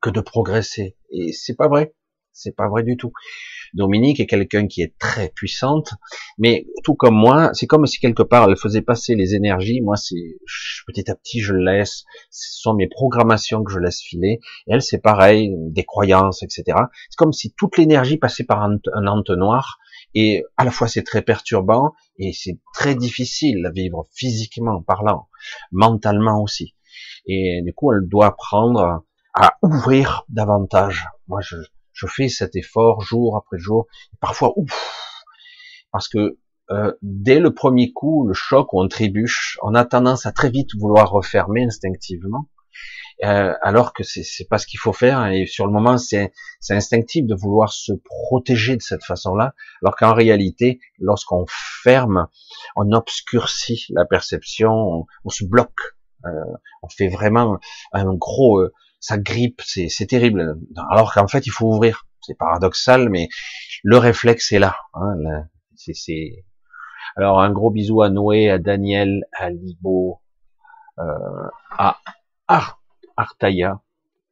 que 0.00 0.10
de 0.10 0.20
progresser. 0.20 0.96
Et 1.10 1.32
c'est 1.32 1.56
pas 1.56 1.68
vrai, 1.68 1.94
c'est 2.34 2.54
pas 2.54 2.68
vrai 2.68 2.82
du 2.82 2.96
tout. 2.96 3.12
Dominique 3.72 4.20
est 4.20 4.26
quelqu'un 4.26 4.66
qui 4.66 4.82
est 4.82 4.96
très 4.98 5.30
puissante, 5.30 5.94
mais 6.38 6.66
tout 6.82 6.94
comme 6.94 7.14
moi, 7.14 7.50
c'est 7.54 7.66
comme 7.66 7.86
si 7.86 7.98
quelque 7.98 8.22
part 8.22 8.48
elle 8.48 8.56
faisait 8.56 8.82
passer 8.82 9.14
les 9.14 9.34
énergies. 9.34 9.80
Moi, 9.80 9.96
c'est 9.96 10.36
petit 10.86 11.10
à 11.10 11.14
petit, 11.14 11.40
je 11.40 11.54
laisse. 11.54 12.04
Ce 12.30 12.60
sont 12.60 12.74
mes 12.74 12.88
programmations 12.88 13.64
que 13.64 13.72
je 13.72 13.78
laisse 13.78 14.00
filer. 14.00 14.40
Et 14.66 14.74
elle, 14.74 14.82
c'est 14.82 14.98
pareil, 14.98 15.54
des 15.70 15.84
croyances, 15.84 16.42
etc. 16.42 16.78
C'est 17.08 17.16
comme 17.16 17.32
si 17.32 17.54
toute 17.56 17.78
l'énergie 17.78 18.16
passait 18.16 18.44
par 18.44 18.62
un, 18.62 18.78
entonnoir. 19.06 19.78
Et 20.14 20.44
à 20.56 20.64
la 20.64 20.70
fois, 20.70 20.86
c'est 20.86 21.02
très 21.02 21.22
perturbant 21.22 21.92
et 22.18 22.32
c'est 22.32 22.58
très 22.74 22.94
difficile 22.94 23.64
à 23.66 23.70
vivre 23.70 24.06
physiquement 24.12 24.82
parlant, 24.82 25.28
mentalement 25.72 26.40
aussi. 26.40 26.74
Et 27.26 27.62
du 27.64 27.72
coup, 27.72 27.92
elle 27.92 28.08
doit 28.08 28.26
apprendre 28.26 29.02
à 29.34 29.58
ouvrir 29.62 30.24
davantage. 30.28 31.06
Moi, 31.26 31.40
je, 31.40 31.56
je 31.94 32.06
fais 32.06 32.28
cet 32.28 32.56
effort 32.56 33.00
jour 33.00 33.36
après 33.36 33.58
jour, 33.58 33.86
parfois 34.20 34.52
ouf, 34.56 35.02
parce 35.92 36.08
que 36.08 36.38
euh, 36.70 36.92
dès 37.02 37.40
le 37.40 37.52
premier 37.52 37.92
coup, 37.92 38.26
le 38.26 38.34
choc 38.34 38.72
où 38.72 38.82
on 38.82 38.88
trébuche, 38.88 39.58
on 39.62 39.74
a 39.74 39.84
tendance 39.84 40.26
à 40.26 40.32
très 40.32 40.50
vite 40.50 40.74
vouloir 40.78 41.10
refermer 41.10 41.64
instinctivement. 41.64 42.48
euh, 43.22 43.54
alors 43.62 43.92
que 43.92 44.02
c'est 44.02 44.48
pas 44.48 44.58
ce 44.58 44.66
qu'il 44.66 44.80
faut 44.80 44.92
faire 44.92 45.26
et 45.26 45.46
sur 45.46 45.66
le 45.66 45.72
moment 45.72 45.98
c'est 45.98 46.32
c'est 46.58 46.74
instinctif 46.74 47.24
de 47.24 47.34
vouloir 47.36 47.72
se 47.72 47.92
protéger 48.04 48.76
de 48.76 48.82
cette 48.82 49.04
façon-là 49.04 49.54
alors 49.82 49.94
qu'en 49.94 50.14
réalité 50.14 50.80
lorsqu'on 50.98 51.44
ferme 51.48 52.26
on 52.74 52.90
obscurcit 52.90 53.86
la 53.90 54.04
perception 54.04 55.06
on, 55.24 55.28
se 55.28 55.44
bloque 55.44 55.94
euh, 56.26 56.30
on 56.82 56.88
fait 56.88 57.08
vraiment 57.08 57.58
un 57.92 58.12
gros 58.14 58.58
euh, 58.58 58.72
ça 59.04 59.18
grippe 59.18 59.60
c'est 59.66 60.06
terrible. 60.06 60.58
Alors 60.90 61.12
qu'en 61.12 61.28
fait 61.28 61.46
il 61.46 61.50
faut 61.50 61.68
ouvrir. 61.74 62.06
C'est 62.22 62.38
paradoxal 62.38 63.10
mais 63.10 63.28
le 63.82 63.98
réflexe 63.98 64.50
est 64.52 64.58
là, 64.58 64.76
hein, 64.94 65.14
c'est 65.76 66.44
alors 67.16 67.40
un 67.42 67.52
gros 67.52 67.70
bisou 67.70 68.00
à 68.00 68.08
Noé 68.08 68.48
à 68.48 68.58
Daniel 68.58 69.24
à 69.38 69.50
Libo 69.50 70.22
euh, 70.98 71.48
à 71.70 71.98
Ar 72.48 72.80
Artaya, 73.16 73.80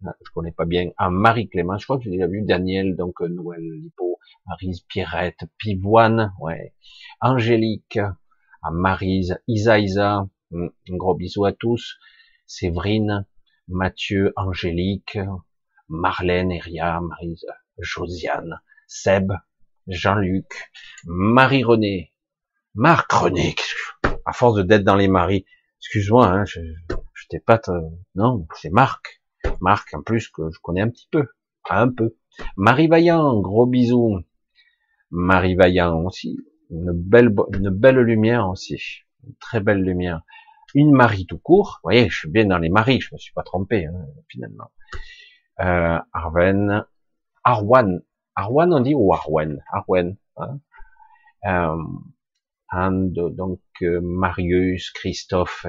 je 0.02 0.30
connais 0.34 0.52
pas 0.52 0.64
bien, 0.64 0.90
à 0.96 1.10
Marie-Clément, 1.10 1.78
je 1.78 1.84
crois 1.84 1.98
que 1.98 2.04
j'ai 2.04 2.10
déjà 2.10 2.26
vu 2.26 2.42
Daniel, 2.42 2.96
donc 2.96 3.20
euh, 3.20 3.28
Noël 3.28 3.60
Lipo, 3.60 4.18
Marise 4.46 4.80
Pierrette, 4.80 5.44
Pivoine, 5.58 6.32
ouais, 6.40 6.74
Angélique, 7.20 7.98
à 7.98 8.70
Marise, 8.72 9.38
Isa 9.46 9.78
Isa, 9.78 10.26
hmm, 10.50 10.66
un 10.90 10.96
gros 10.96 11.14
bisou 11.14 11.44
à 11.44 11.52
tous, 11.52 11.98
Séverine, 12.46 13.24
Mathieu, 13.68 14.32
Angélique, 14.36 15.18
Marlène, 15.88 16.52
Eria, 16.52 17.00
Marise, 17.00 17.46
Josiane, 17.78 18.60
Seb, 18.86 19.32
Jean-Luc, 19.86 20.70
Marie-Renée, 21.04 22.12
Marc-René, 22.74 23.54
à 24.24 24.32
force 24.32 24.56
de 24.56 24.62
d'être 24.62 24.84
dans 24.84 24.96
les 24.96 25.08
maris, 25.08 25.44
excuse-moi, 25.80 26.26
hein, 26.26 26.44
je, 26.44 26.60
je 27.14 27.26
t'ai 27.28 27.40
pas, 27.40 27.60
non, 28.14 28.46
c'est 28.54 28.70
Marc, 28.70 29.22
Marc 29.60 29.94
en 29.94 30.02
plus 30.02 30.28
que 30.28 30.50
je 30.50 30.58
connais 30.60 30.80
un 30.80 30.88
petit 30.88 31.08
peu, 31.10 31.26
un 31.68 31.88
peu. 31.88 32.16
Marie 32.56 32.88
Vaillant, 32.88 33.40
gros 33.40 33.66
bisous. 33.66 34.20
Marie 35.10 35.54
Vaillant 35.54 36.04
aussi, 36.04 36.38
une 36.70 36.92
belle, 36.92 37.34
une 37.54 37.70
belle 37.70 37.98
lumière 37.98 38.48
aussi, 38.48 38.80
une 39.24 39.34
très 39.36 39.60
belle 39.60 39.82
lumière. 39.82 40.22
Une 40.74 40.92
Marie 40.92 41.26
tout 41.26 41.38
court, 41.38 41.80
vous 41.82 41.88
voyez, 41.88 42.08
je 42.08 42.18
suis 42.18 42.30
bien 42.30 42.46
dans 42.46 42.58
les 42.58 42.70
maris, 42.70 43.00
je 43.00 43.14
me 43.14 43.18
suis 43.18 43.32
pas 43.32 43.42
trompé 43.42 43.86
hein, 43.86 44.06
finalement. 44.28 44.70
Euh, 45.60 45.98
Arwen, 46.12 46.86
Arwan, 47.44 48.02
Arwan 48.34 48.72
on 48.72 48.80
dit 48.80 48.94
ou 48.94 49.12
Arwen, 49.12 49.62
Arwen. 49.70 50.16
Hein. 50.36 50.60
Euh, 51.44 51.76
donc 52.72 53.60
euh, 53.82 54.00
Marius, 54.02 54.90
Christophe, 54.92 55.66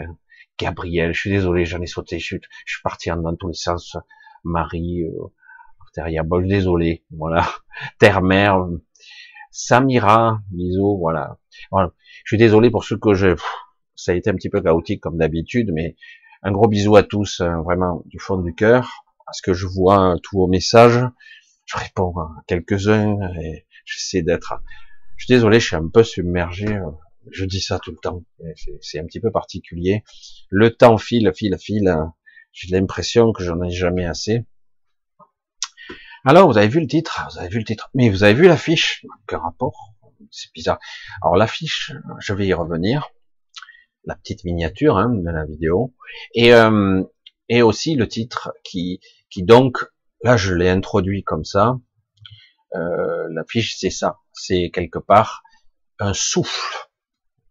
Gabriel, 0.58 1.14
je 1.14 1.20
suis 1.20 1.30
désolé, 1.32 1.66
j'en 1.66 1.82
ai 1.82 1.88
sauté, 1.88 2.20
je 2.20 2.26
suis, 2.26 2.40
je 2.66 2.74
suis 2.74 2.82
parti 2.82 3.10
dans 3.10 3.36
tous 3.36 3.50
les 3.50 3.54
sens. 3.54 3.98
Marie, 4.44 5.04
euh, 5.04 6.24
bon, 6.24 6.48
désolé, 6.48 7.04
voilà. 7.12 7.46
Terre-mère, 8.00 8.68
Samira, 9.52 10.40
bisous, 10.52 10.98
voilà. 10.98 11.38
voilà. 11.72 11.92
Je 12.24 12.36
suis 12.36 12.38
désolé 12.38 12.72
pour 12.72 12.84
ceux 12.84 12.98
que 12.98 13.14
je, 13.14 13.36
ça 14.04 14.12
a 14.12 14.16
été 14.16 14.30
un 14.30 14.36
petit 14.36 14.50
peu 14.50 14.62
chaotique 14.62 15.02
comme 15.02 15.18
d'habitude, 15.18 15.72
mais 15.74 15.96
un 16.42 16.52
gros 16.52 16.68
bisou 16.68 16.96
à 16.96 17.04
tous, 17.04 17.42
hein, 17.42 17.62
vraiment 17.64 18.04
du 18.06 18.20
fond 18.20 18.38
du 18.38 18.54
cœur, 18.54 19.06
parce 19.26 19.42
que 19.42 19.54
je 19.54 19.66
vois 19.66 20.18
tous 20.24 20.38
vos 20.38 20.48
messages, 20.48 21.00
je 21.66 21.78
réponds 21.78 22.18
à 22.18 22.30
quelques-uns 22.48 23.18
et 23.42 23.66
j'essaie 23.86 24.22
d'être 24.22 24.62
je 25.24 25.26
suis 25.26 25.36
désolé, 25.36 25.60
je 25.60 25.68
suis 25.68 25.76
un 25.78 25.88
peu 25.88 26.04
submergé. 26.04 26.68
Euh, 26.68 26.92
je 27.32 27.46
dis 27.46 27.62
ça 27.62 27.80
tout 27.80 27.92
le 27.92 27.98
temps. 27.98 28.24
C'est 28.82 29.00
un 29.00 29.06
petit 29.06 29.22
peu 29.22 29.32
particulier. 29.32 30.04
Le 30.50 30.76
temps 30.76 30.98
file, 30.98 31.32
file, 31.34 31.58
file. 31.58 31.88
Hein. 31.88 32.14
J'ai 32.52 32.76
l'impression 32.76 33.32
que 33.32 33.42
j'en 33.42 33.62
ai 33.62 33.72
jamais 33.72 34.06
assez. 34.06 34.46
Alors, 36.26 36.52
vous 36.52 36.58
avez 36.58 36.68
vu 36.68 36.82
le 36.82 36.88
titre, 36.88 37.26
vous 37.32 37.40
avez 37.40 37.48
vu 37.48 37.60
le 37.60 37.64
titre, 37.64 37.90
mais 37.94 38.10
vous 38.10 38.24
avez 38.24 38.34
vu 38.34 38.48
l'affiche, 38.48 39.06
quel 39.28 39.40
rapport? 39.40 39.94
C'est 40.30 40.52
bizarre. 40.54 40.80
Alors 41.22 41.38
l'affiche, 41.38 41.94
je 42.20 42.34
vais 42.34 42.48
y 42.48 42.54
revenir, 42.54 43.10
la 44.06 44.16
petite 44.16 44.44
miniature 44.44 44.98
hein, 44.98 45.10
de 45.14 45.30
la 45.32 45.46
vidéo, 45.46 45.94
et 46.34 46.54
euh, 46.54 47.04
et 47.50 47.62
aussi 47.62 47.96
le 47.96 48.08
titre 48.08 48.54
qui 48.64 49.00
qui 49.30 49.44
donc 49.44 49.86
là 50.24 50.38
je 50.38 50.54
l'ai 50.54 50.70
introduit 50.70 51.24
comme 51.24 51.46
ça, 51.46 51.78
euh, 52.76 53.28
l'affiche, 53.32 53.76
c'est 53.78 53.90
ça. 53.90 54.20
C'est 54.34 54.72
quelque 54.74 55.00
part 55.00 55.44
un 56.00 56.14
souffle, 56.14 56.90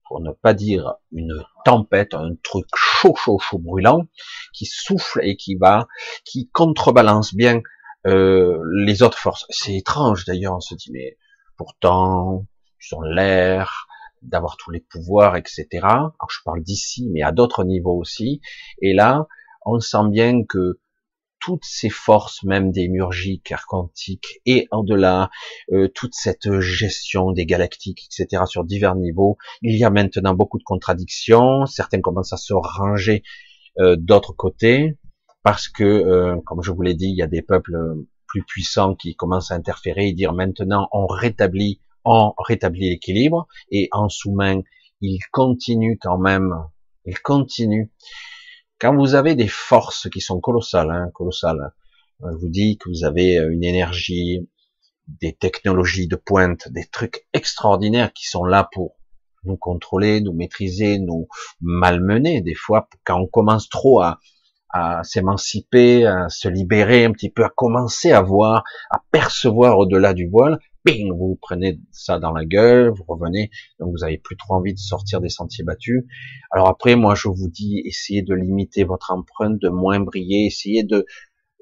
pour 0.07 0.21
ne 0.21 0.33
pas 0.33 0.53
dire 0.55 0.95
une 1.13 1.45
tempête, 1.65 2.15
un 2.15 2.35
truc 2.43 2.67
chaud, 2.75 3.15
chaud, 3.17 3.39
chaud, 3.39 3.59
brûlant, 3.59 4.07
qui 4.53 4.67
souffle 4.67 5.21
et 5.23 5.37
qui 5.37 5.55
va, 5.57 5.87
qui 6.25 6.51
contrebalance 6.51 7.35
bien 7.35 7.63
euh, 8.07 8.59
les 8.85 9.03
autres 9.03 9.19
forces. 9.19 9.47
C'est 9.49 9.75
étrange 9.77 10.25
d'ailleurs, 10.25 10.57
on 10.57 10.61
se 10.61 10.75
dit, 10.75 10.91
mais 10.93 11.17
pourtant, 11.57 12.47
ils 12.81 12.95
ont 12.97 13.03
l'air 13.03 13.87
d'avoir 14.23 14.57
tous 14.57 14.71
les 14.71 14.81
pouvoirs, 14.81 15.37
etc. 15.37 15.67
Alors 15.83 16.31
je 16.31 16.39
parle 16.45 16.63
d'ici, 16.63 17.09
mais 17.13 17.23
à 17.23 17.33
d'autres 17.33 17.65
niveaux 17.65 17.99
aussi. 17.99 18.41
Et 18.81 18.95
là, 18.95 19.27
on 19.65 19.81
sent 19.81 20.09
bien 20.11 20.45
que 20.45 20.81
toutes 21.43 21.65
ces 21.65 21.91
forces, 21.91 22.45
même 22.45 22.71
démiurgiques, 22.71 23.51
archontiques 23.51 24.41
et 24.47 24.69
en-delà, 24.71 25.29
euh, 25.73 25.89
toute 25.89 26.15
cette 26.15 26.61
gestion 26.61 27.33
des 27.33 27.47
galactiques, 27.47 28.07
etc., 28.07 28.45
sur 28.47 28.65
divers 28.65 28.95
niveaux. 28.95 29.37
Il 29.61 29.77
y 29.77 29.85
a 29.85 29.91
maintenant 29.91 30.35
beaucoup 30.35 30.59
de 30.59 30.63
contradictions. 30.63 31.67
Certains 31.67 32.01
commencent 32.01 32.33
à 32.33 32.37
se 32.37 32.55
ranger 32.55 33.25
euh, 33.81 33.97
d'autres 33.99 34.33
côtés, 34.33 34.99
parce 35.43 35.69
que, 35.69 35.83
euh, 35.83 36.37
comme 36.47 36.63
je 36.63 36.71
vous 36.71 36.83
l'ai 36.83 36.95
dit, 36.95 37.09
il 37.09 37.17
y 37.17 37.23
a 37.23 37.27
des 37.27 37.43
peuples 37.43 37.77
plus 38.29 38.45
puissants 38.45 38.95
qui 38.95 39.17
commencent 39.17 39.51
à 39.51 39.57
interférer 39.57 40.09
et 40.09 40.13
dire 40.13 40.33
maintenant 40.33 40.89
on 40.93 41.07
rétablit, 41.07 41.81
on 42.05 42.35
rétablit 42.39 42.91
l'équilibre, 42.91 43.47
et 43.71 43.89
en 43.93 44.09
sous-main, 44.09 44.61
ils 45.01 45.21
continuent 45.31 45.99
quand 46.01 46.19
même, 46.19 46.53
ils 47.05 47.19
continuent 47.19 47.89
quand 48.83 48.97
vous 48.97 49.15
avez 49.15 49.37
des 49.37 49.47
forces 49.47 50.11
qui 50.11 50.21
sont 50.21 50.41
colossales, 50.41 50.91
hein, 50.91 51.09
colossales, 51.15 51.71
je 52.21 52.37
vous 52.37 52.49
dis 52.49 52.79
que 52.79 52.89
vous 52.89 53.05
avez 53.05 53.39
euh, 53.39 53.53
une 53.53 53.63
énergie, 53.63 54.49
des 55.07 55.33
technologies 55.35 56.09
de 56.09 56.17
pointe, 56.17 56.69
des 56.69 56.87
trucs 56.87 57.29
extraordinaires 57.33 58.13
qui 58.13 58.27
sont 58.27 58.45
là 58.45 58.69
pour 58.73 58.97
nous 59.45 59.57
contrôler, 59.57 60.21
nous 60.21 60.33
maîtriser, 60.33 60.99
nous 60.99 61.29
malmener. 61.61 62.41
Des 62.41 62.57
fois, 62.57 62.89
quand 63.05 63.21
on 63.21 63.29
commence 63.29 63.69
trop 63.69 64.01
à, 64.01 64.19
à 64.71 65.05
s'émanciper, 65.05 66.05
à 66.05 66.29
se 66.29 66.49
libérer 66.49 67.05
un 67.05 67.13
petit 67.13 67.31
peu, 67.31 67.45
à 67.45 67.53
commencer 67.55 68.11
à 68.11 68.21
voir, 68.21 68.65
à 68.91 69.01
percevoir 69.13 69.79
au-delà 69.79 70.13
du 70.13 70.29
voile, 70.29 70.59
ping, 70.85 71.13
vous 71.13 71.39
prenez 71.41 71.81
ça 71.91 72.19
dans 72.19 72.33
la 72.33 72.45
gueule, 72.45 72.91
vous 72.91 73.05
revenez, 73.07 73.51
donc 73.79 73.93
vous 73.93 74.05
avez 74.05 74.19
plus 74.19 74.37
trop 74.37 74.55
envie 74.55 74.75
de 74.75 74.79
sortir 74.79 75.21
des 75.21 75.29
sentiers 75.29 75.65
battus. 75.65 76.05
Alors 76.51 76.69
après, 76.69 76.97
moi, 76.97 77.15
je 77.15 77.29
vous 77.29 77.49
dis, 77.49 77.83
essayez 77.85 78.23
de 78.23 78.35
limiter 78.35 78.85
votre 78.85 79.13
empreinte, 79.13 79.59
de 79.61 79.69
moins 79.69 80.01
briller, 80.01 80.47
essayez 80.47 80.87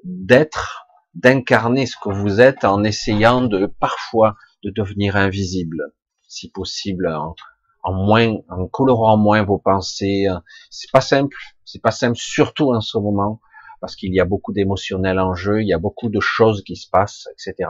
d'être, 0.03 0.87
d'incarner 1.13 1.85
ce 1.85 1.95
que 2.01 2.09
vous 2.09 2.41
êtes 2.41 2.63
en 2.63 2.83
essayant 2.83 3.41
de 3.41 3.65
parfois 3.65 4.35
de 4.63 4.71
devenir 4.71 5.15
invisible, 5.15 5.93
si 6.27 6.49
possible, 6.49 7.07
en, 7.07 7.35
en 7.83 7.93
moins, 7.93 8.37
en 8.49 8.67
colorant 8.67 9.17
moins 9.17 9.43
vos 9.43 9.57
pensées. 9.57 10.27
C'est 10.69 10.91
pas 10.91 11.01
simple, 11.01 11.37
c'est 11.65 11.81
pas 11.81 11.91
simple, 11.91 12.17
surtout 12.17 12.73
en 12.73 12.81
ce 12.81 12.97
moment, 12.97 13.41
parce 13.79 13.95
qu'il 13.95 14.13
y 14.13 14.19
a 14.19 14.25
beaucoup 14.25 14.53
d'émotionnel 14.53 15.19
en 15.19 15.33
jeu, 15.33 15.61
il 15.61 15.67
y 15.67 15.73
a 15.73 15.79
beaucoup 15.79 16.09
de 16.09 16.19
choses 16.19 16.63
qui 16.63 16.75
se 16.75 16.89
passent, 16.89 17.27
etc. 17.33 17.69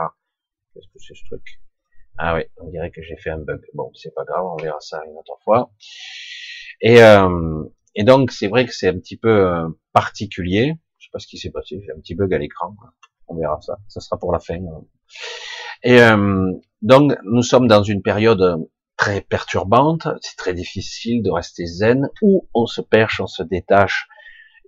Qu'est-ce 0.72 0.86
que 0.86 0.98
c'est 0.98 1.14
ce 1.14 1.24
truc? 1.26 1.60
Ah 2.18 2.34
oui, 2.34 2.42
on 2.58 2.68
dirait 2.68 2.90
que 2.90 3.02
j'ai 3.02 3.16
fait 3.16 3.30
un 3.30 3.38
bug. 3.38 3.60
Bon, 3.74 3.90
c'est 3.94 4.14
pas 4.14 4.24
grave, 4.24 4.44
on 4.44 4.56
verra 4.56 4.80
ça 4.80 5.02
une 5.06 5.16
autre 5.16 5.38
fois. 5.44 5.70
Et, 6.80 7.02
euh, 7.02 7.64
et 7.94 8.04
donc, 8.04 8.30
c'est 8.30 8.48
vrai 8.48 8.66
que 8.66 8.72
c'est 8.72 8.88
un 8.88 8.98
petit 8.98 9.16
peu 9.16 9.46
euh, 9.46 9.68
particulier. 9.92 10.74
Je 10.98 11.06
sais 11.06 11.10
pas 11.12 11.18
ce 11.18 11.26
qui 11.26 11.38
s'est 11.38 11.50
passé, 11.50 11.80
j'ai 11.84 11.92
un 11.92 12.00
petit 12.00 12.14
bug 12.14 12.32
à 12.32 12.38
l'écran. 12.38 12.74
On 13.28 13.36
verra 13.36 13.60
ça. 13.60 13.78
Ça 13.88 14.00
sera 14.00 14.18
pour 14.18 14.32
la 14.32 14.40
fin. 14.40 14.60
Et 15.82 16.00
euh, 16.00 16.52
donc, 16.80 17.12
nous 17.24 17.42
sommes 17.42 17.66
dans 17.66 17.82
une 17.82 18.02
période 18.02 18.66
très 18.96 19.20
perturbante. 19.20 20.08
C'est 20.20 20.36
très 20.36 20.54
difficile 20.54 21.22
de 21.22 21.30
rester 21.30 21.66
zen. 21.66 22.08
Ou 22.22 22.48
on 22.54 22.66
se 22.66 22.80
perche, 22.80 23.20
on 23.20 23.26
se 23.26 23.42
détache 23.42 24.06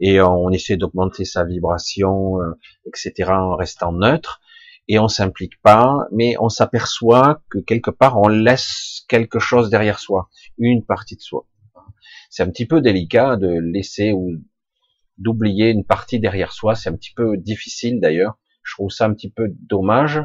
et 0.00 0.20
on 0.20 0.50
essaie 0.50 0.76
d'augmenter 0.76 1.24
sa 1.24 1.44
vibration, 1.44 2.40
euh, 2.40 2.58
etc. 2.86 3.30
en 3.30 3.56
restant 3.56 3.92
neutre 3.92 4.40
et 4.88 4.98
on 4.98 5.08
s'implique 5.08 5.60
pas, 5.62 6.06
mais 6.12 6.34
on 6.40 6.48
s'aperçoit 6.48 7.42
que 7.50 7.58
quelque 7.58 7.90
part 7.90 8.18
on 8.18 8.28
laisse 8.28 9.04
quelque 9.08 9.38
chose 9.38 9.70
derrière 9.70 9.98
soi, 9.98 10.28
une 10.58 10.84
partie 10.84 11.16
de 11.16 11.22
soi. 11.22 11.46
C'est 12.30 12.42
un 12.42 12.50
petit 12.50 12.66
peu 12.66 12.80
délicat 12.80 13.36
de 13.36 13.48
laisser 13.48 14.12
ou 14.12 14.32
d'oublier 15.18 15.70
une 15.70 15.84
partie 15.84 16.18
derrière 16.18 16.52
soi. 16.52 16.74
C'est 16.74 16.90
un 16.90 16.96
petit 16.96 17.14
peu 17.14 17.36
difficile 17.36 18.00
d'ailleurs. 18.00 18.38
Je 18.62 18.74
trouve 18.74 18.90
ça 18.90 19.06
un 19.06 19.14
petit 19.14 19.30
peu 19.30 19.48
dommage 19.50 20.20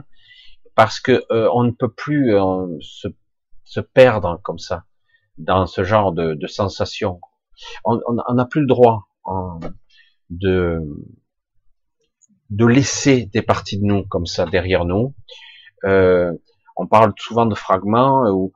parce 0.75 0.99
que 0.99 1.23
euh, 1.31 1.49
on 1.53 1.63
ne 1.63 1.71
peut 1.71 1.91
plus 1.91 2.35
euh, 2.35 2.77
se, 2.81 3.79
perdre 3.79 4.39
comme 4.43 4.57
ça 4.57 4.85
dans 5.37 5.67
ce 5.67 5.83
genre 5.83 6.11
de, 6.11 6.33
de 6.33 6.47
sensations. 6.47 7.19
On 7.85 8.33
n'a 8.33 8.45
plus 8.45 8.61
le 8.61 8.67
droit 8.67 9.09
hein, 9.25 9.59
de 10.29 10.81
de 12.49 12.65
laisser 12.65 13.25
des 13.25 13.41
parties 13.41 13.79
de 13.79 13.85
nous 13.85 14.03
comme 14.03 14.25
ça 14.25 14.45
derrière 14.45 14.85
nous. 14.85 15.13
Euh, 15.85 16.31
on 16.75 16.87
parle 16.87 17.13
souvent 17.17 17.45
de 17.45 17.55
fragments 17.55 18.29
ou 18.31 18.53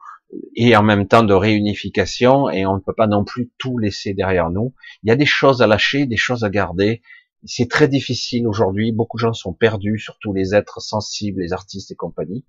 et 0.55 0.75
en 0.75 0.83
même 0.83 1.07
temps 1.07 1.23
de 1.23 1.33
réunification 1.33 2.49
et 2.49 2.65
on 2.65 2.75
ne 2.75 2.79
peut 2.79 2.93
pas 2.95 3.07
non 3.07 3.23
plus 3.23 3.51
tout 3.57 3.77
laisser 3.77 4.13
derrière 4.13 4.49
nous. 4.49 4.73
Il 5.03 5.09
y 5.09 5.11
a 5.11 5.15
des 5.15 5.25
choses 5.25 5.61
à 5.61 5.67
lâcher, 5.67 6.05
des 6.05 6.17
choses 6.17 6.43
à 6.43 6.49
garder. 6.49 7.01
C'est 7.45 7.69
très 7.69 7.87
difficile 7.87 8.47
aujourd'hui. 8.47 8.91
Beaucoup 8.91 9.17
de 9.17 9.21
gens 9.21 9.33
sont 9.33 9.53
perdus, 9.53 9.99
surtout 9.99 10.33
les 10.33 10.55
êtres 10.55 10.81
sensibles, 10.81 11.41
les 11.41 11.53
artistes 11.53 11.91
et 11.91 11.95
compagnie. 11.95 12.45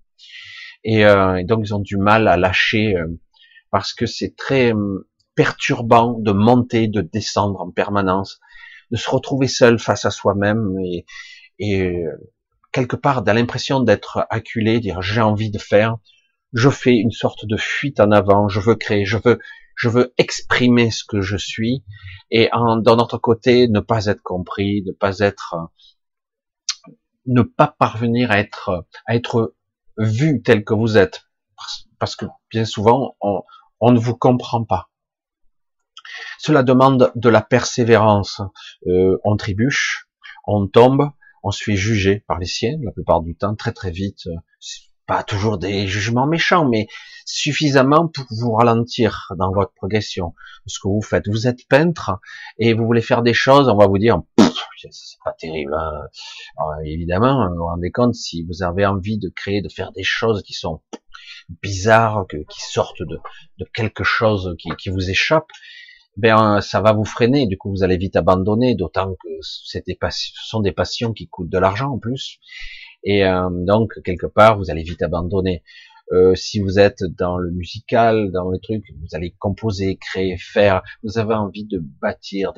Et, 0.83 1.05
euh, 1.05 1.43
donc 1.43 1.61
ils 1.63 1.73
ont 1.73 1.79
du 1.79 1.97
mal 1.97 2.27
à 2.27 2.37
lâcher 2.37 2.95
euh, 2.95 3.07
parce 3.71 3.93
que 3.93 4.05
c'est 4.05 4.35
très 4.35 4.73
euh, 4.73 5.07
perturbant 5.35 6.17
de 6.17 6.31
monter, 6.31 6.87
de 6.87 7.01
descendre 7.01 7.61
en 7.61 7.71
permanence, 7.71 8.39
de 8.91 8.97
se 8.97 9.09
retrouver 9.09 9.47
seul 9.47 9.79
face 9.79 10.05
à 10.05 10.11
soi-même 10.11 10.77
et, 10.85 11.05
et 11.59 11.81
euh, 11.81 12.31
quelque 12.71 12.95
part 12.95 13.21
dans 13.23 13.33
l'impression 13.33 13.79
d'être 13.79 14.25
acculé, 14.29 14.79
dire 14.79 15.01
j'ai 15.01 15.21
envie 15.21 15.51
de 15.51 15.59
faire, 15.59 15.97
je 16.53 16.69
fais 16.69 16.95
une 16.95 17.11
sorte 17.11 17.45
de 17.45 17.57
fuite 17.57 17.99
en 17.99 18.11
avant, 18.11 18.47
je 18.47 18.59
veux 18.59 18.75
créer, 18.75 19.05
je 19.05 19.17
veux, 19.23 19.39
je 19.75 19.89
veux 19.89 20.13
exprimer 20.17 20.91
ce 20.91 21.03
que 21.03 21.21
je 21.21 21.37
suis 21.37 21.83
et 22.31 22.49
en, 22.53 22.77
d'un 22.77 22.97
autre 22.97 23.17
côté 23.17 23.67
ne 23.67 23.79
pas 23.79 24.05
être 24.05 24.21
compris, 24.21 24.83
ne 24.85 24.91
pas 24.91 25.19
être, 25.19 25.55
ne 27.25 27.41
pas 27.41 27.75
parvenir 27.77 28.31
à 28.31 28.39
être, 28.39 28.85
à 29.05 29.15
être 29.15 29.55
vu 29.97 30.41
tel 30.41 30.63
que 30.63 30.73
vous 30.73 30.97
êtes, 30.97 31.25
parce 31.99 32.15
que 32.15 32.25
bien 32.49 32.65
souvent 32.65 33.15
on, 33.21 33.41
on 33.79 33.91
ne 33.91 33.99
vous 33.99 34.15
comprend 34.15 34.63
pas. 34.63 34.89
Cela 36.37 36.63
demande 36.63 37.11
de 37.15 37.29
la 37.29 37.41
persévérance. 37.41 38.41
Euh, 38.87 39.17
on 39.23 39.35
trébuche, 39.37 40.07
on 40.45 40.67
tombe, 40.67 41.09
on 41.45 41.51
se 41.51 41.63
fait 41.63 41.75
juger 41.75 42.23
par 42.27 42.39
les 42.39 42.47
siens 42.47 42.77
la 42.81 42.91
plupart 42.91 43.21
du 43.21 43.35
temps, 43.35 43.55
très 43.55 43.71
très 43.71 43.91
vite. 43.91 44.27
Pas 45.05 45.21
toujours 45.21 45.59
des 45.59 45.87
jugements 45.87 46.25
méchants, 46.25 46.67
mais 46.67 46.87
suffisamment 47.25 48.07
pour 48.07 48.25
vous 48.31 48.53
ralentir 48.53 49.31
dans 49.37 49.51
votre 49.53 49.71
progression. 49.73 50.33
Ce 50.65 50.79
que 50.79 50.87
vous 50.87 51.03
faites, 51.03 51.27
vous 51.27 51.47
êtes 51.47 51.67
peintre 51.67 52.19
et 52.57 52.73
vous 52.73 52.85
voulez 52.85 53.03
faire 53.03 53.21
des 53.21 53.35
choses, 53.35 53.69
on 53.69 53.77
va 53.77 53.85
vous 53.85 53.99
dire, 53.99 54.19
c'est 54.89 55.19
pas 55.23 55.33
terrible. 55.33 55.75
Hein. 55.75 56.07
évidemment, 56.83 57.47
vous 57.49 57.55
vous 57.55 57.65
rendez 57.65 57.91
compte 57.91 58.15
si 58.15 58.43
vous 58.43 58.63
avez 58.63 58.87
envie 58.87 59.19
de 59.19 59.29
créer, 59.29 59.61
de 59.61 59.69
faire 59.69 59.91
des 59.91 60.03
choses 60.03 60.41
qui 60.41 60.53
sont 60.53 60.81
bizarres, 61.61 62.25
qui 62.27 62.61
sortent 62.61 63.03
de, 63.03 63.19
de 63.59 63.65
quelque 63.71 64.03
chose 64.03 64.55
qui, 64.57 64.69
qui 64.79 64.89
vous 64.89 65.11
échappe, 65.11 65.49
ben 66.17 66.61
ça 66.61 66.81
va 66.81 66.93
vous 66.93 67.05
freiner. 67.05 67.47
Du 67.47 67.57
coup, 67.57 67.69
vous 67.69 67.83
allez 67.83 67.97
vite 67.97 68.15
abandonner, 68.15 68.75
d'autant 68.75 69.15
que 69.15 69.95
pas, 69.99 70.11
ce 70.11 70.31
sont 70.35 70.61
des 70.61 70.71
passions 70.71 71.13
qui 71.13 71.27
coûtent 71.27 71.49
de 71.49 71.57
l'argent 71.57 71.91
en 71.91 71.99
plus. 71.99 72.39
Et 73.03 73.25
euh, 73.25 73.49
donc 73.51 73.93
quelque 74.03 74.27
part, 74.27 74.57
vous 74.57 74.71
allez 74.71 74.83
vite 74.83 75.01
abandonner. 75.01 75.63
Euh, 76.11 76.35
si 76.35 76.59
vous 76.59 76.77
êtes 76.79 77.03
dans 77.03 77.37
le 77.37 77.51
musical, 77.51 78.31
dans 78.31 78.49
le 78.49 78.59
truc, 78.59 78.83
vous 79.01 79.15
allez 79.15 79.31
composer, 79.39 79.97
créer, 79.97 80.37
faire. 80.37 80.83
Vous 81.03 81.17
avez 81.17 81.33
envie 81.33 81.65
de 81.65 81.79
bâtir. 81.79 82.53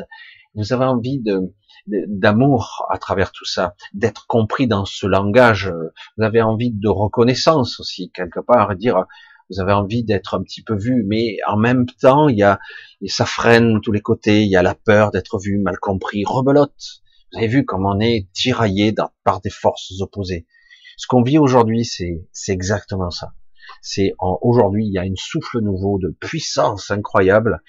vous 0.55 0.73
avez 0.73 0.85
envie 0.85 1.19
de 1.19 1.53
d'amour 1.87 2.85
à 2.89 2.97
travers 2.97 3.31
tout 3.31 3.45
ça, 3.45 3.75
d'être 3.93 4.27
compris 4.27 4.67
dans 4.67 4.83
ce 4.83 5.07
langage. 5.07 5.71
Vous 6.17 6.23
avez 6.23 6.41
envie 6.41 6.71
de 6.71 6.89
reconnaissance 6.89 7.79
aussi 7.79 8.11
quelque 8.11 8.41
part, 8.41 8.75
dire 8.75 9.05
vous 9.49 9.59
avez 9.61 9.73
envie 9.73 10.03
d'être 10.03 10.35
un 10.35 10.43
petit 10.43 10.61
peu 10.61 10.75
vu, 10.75 11.03
mais 11.07 11.37
en 11.47 11.57
même 11.57 11.85
temps, 11.85 12.27
il 12.27 12.37
y 12.37 12.43
a, 12.43 12.59
ça 13.07 13.25
freine 13.25 13.79
tous 13.81 13.91
les 13.91 14.01
côtés, 14.01 14.43
il 14.43 14.49
y 14.49 14.55
a 14.55 14.61
la 14.61 14.75
peur 14.75 15.11
d'être 15.11 15.39
vu, 15.39 15.57
mal 15.57 15.77
compris, 15.79 16.23
rebelote. 16.25 17.01
Vous 17.31 17.39
avez 17.39 17.47
vu 17.47 17.65
comment 17.65 17.91
on 17.95 17.99
est 17.99 18.27
tiraillé 18.33 18.93
par 19.23 19.41
des 19.41 19.49
forces 19.49 20.01
opposées. 20.01 20.47
Ce 20.97 21.07
qu'on 21.07 21.21
vit 21.21 21.37
aujourd'hui, 21.37 21.85
c'est, 21.85 22.25
c'est 22.31 22.51
exactement 22.51 23.11
ça. 23.11 23.33
C'est 23.81 24.13
aujourd'hui, 24.19 24.87
il 24.87 24.93
y 24.93 24.97
a 24.97 25.05
une 25.05 25.17
souffle 25.17 25.59
nouveau 25.59 25.99
de 25.99 26.09
puissance 26.09 26.89
incroyable 26.89 27.61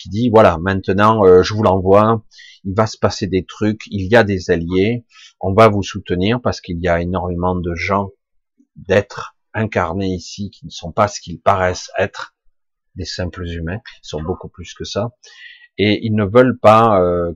qui 0.00 0.08
dit 0.08 0.30
voilà, 0.30 0.58
maintenant, 0.58 1.24
euh, 1.24 1.42
je 1.42 1.54
vous 1.54 1.62
l'envoie. 1.62 2.24
Il 2.64 2.74
va 2.74 2.86
se 2.86 2.96
passer 2.96 3.26
des 3.26 3.44
trucs. 3.44 3.82
Il 3.86 4.10
y 4.10 4.16
a 4.16 4.24
des 4.24 4.50
alliés. 4.50 5.04
On 5.40 5.52
va 5.52 5.68
vous 5.68 5.82
soutenir 5.82 6.40
parce 6.40 6.60
qu'il 6.60 6.80
y 6.80 6.88
a 6.88 7.00
énormément 7.00 7.54
de 7.54 7.74
gens, 7.74 8.10
d'êtres 8.76 9.31
incarnés 9.54 10.08
ici 10.08 10.50
qui 10.50 10.66
ne 10.66 10.70
sont 10.70 10.92
pas 10.92 11.08
ce 11.08 11.20
qu'ils 11.20 11.40
paraissent 11.40 11.90
être, 11.98 12.34
des 12.94 13.04
simples 13.04 13.46
humains, 13.46 13.80
ils 14.02 14.08
sont 14.08 14.22
beaucoup 14.22 14.48
plus 14.48 14.74
que 14.74 14.84
ça, 14.84 15.12
et 15.78 16.04
ils 16.04 16.14
ne 16.14 16.24
veulent 16.24 16.58
pas 16.58 17.00
euh, 17.00 17.32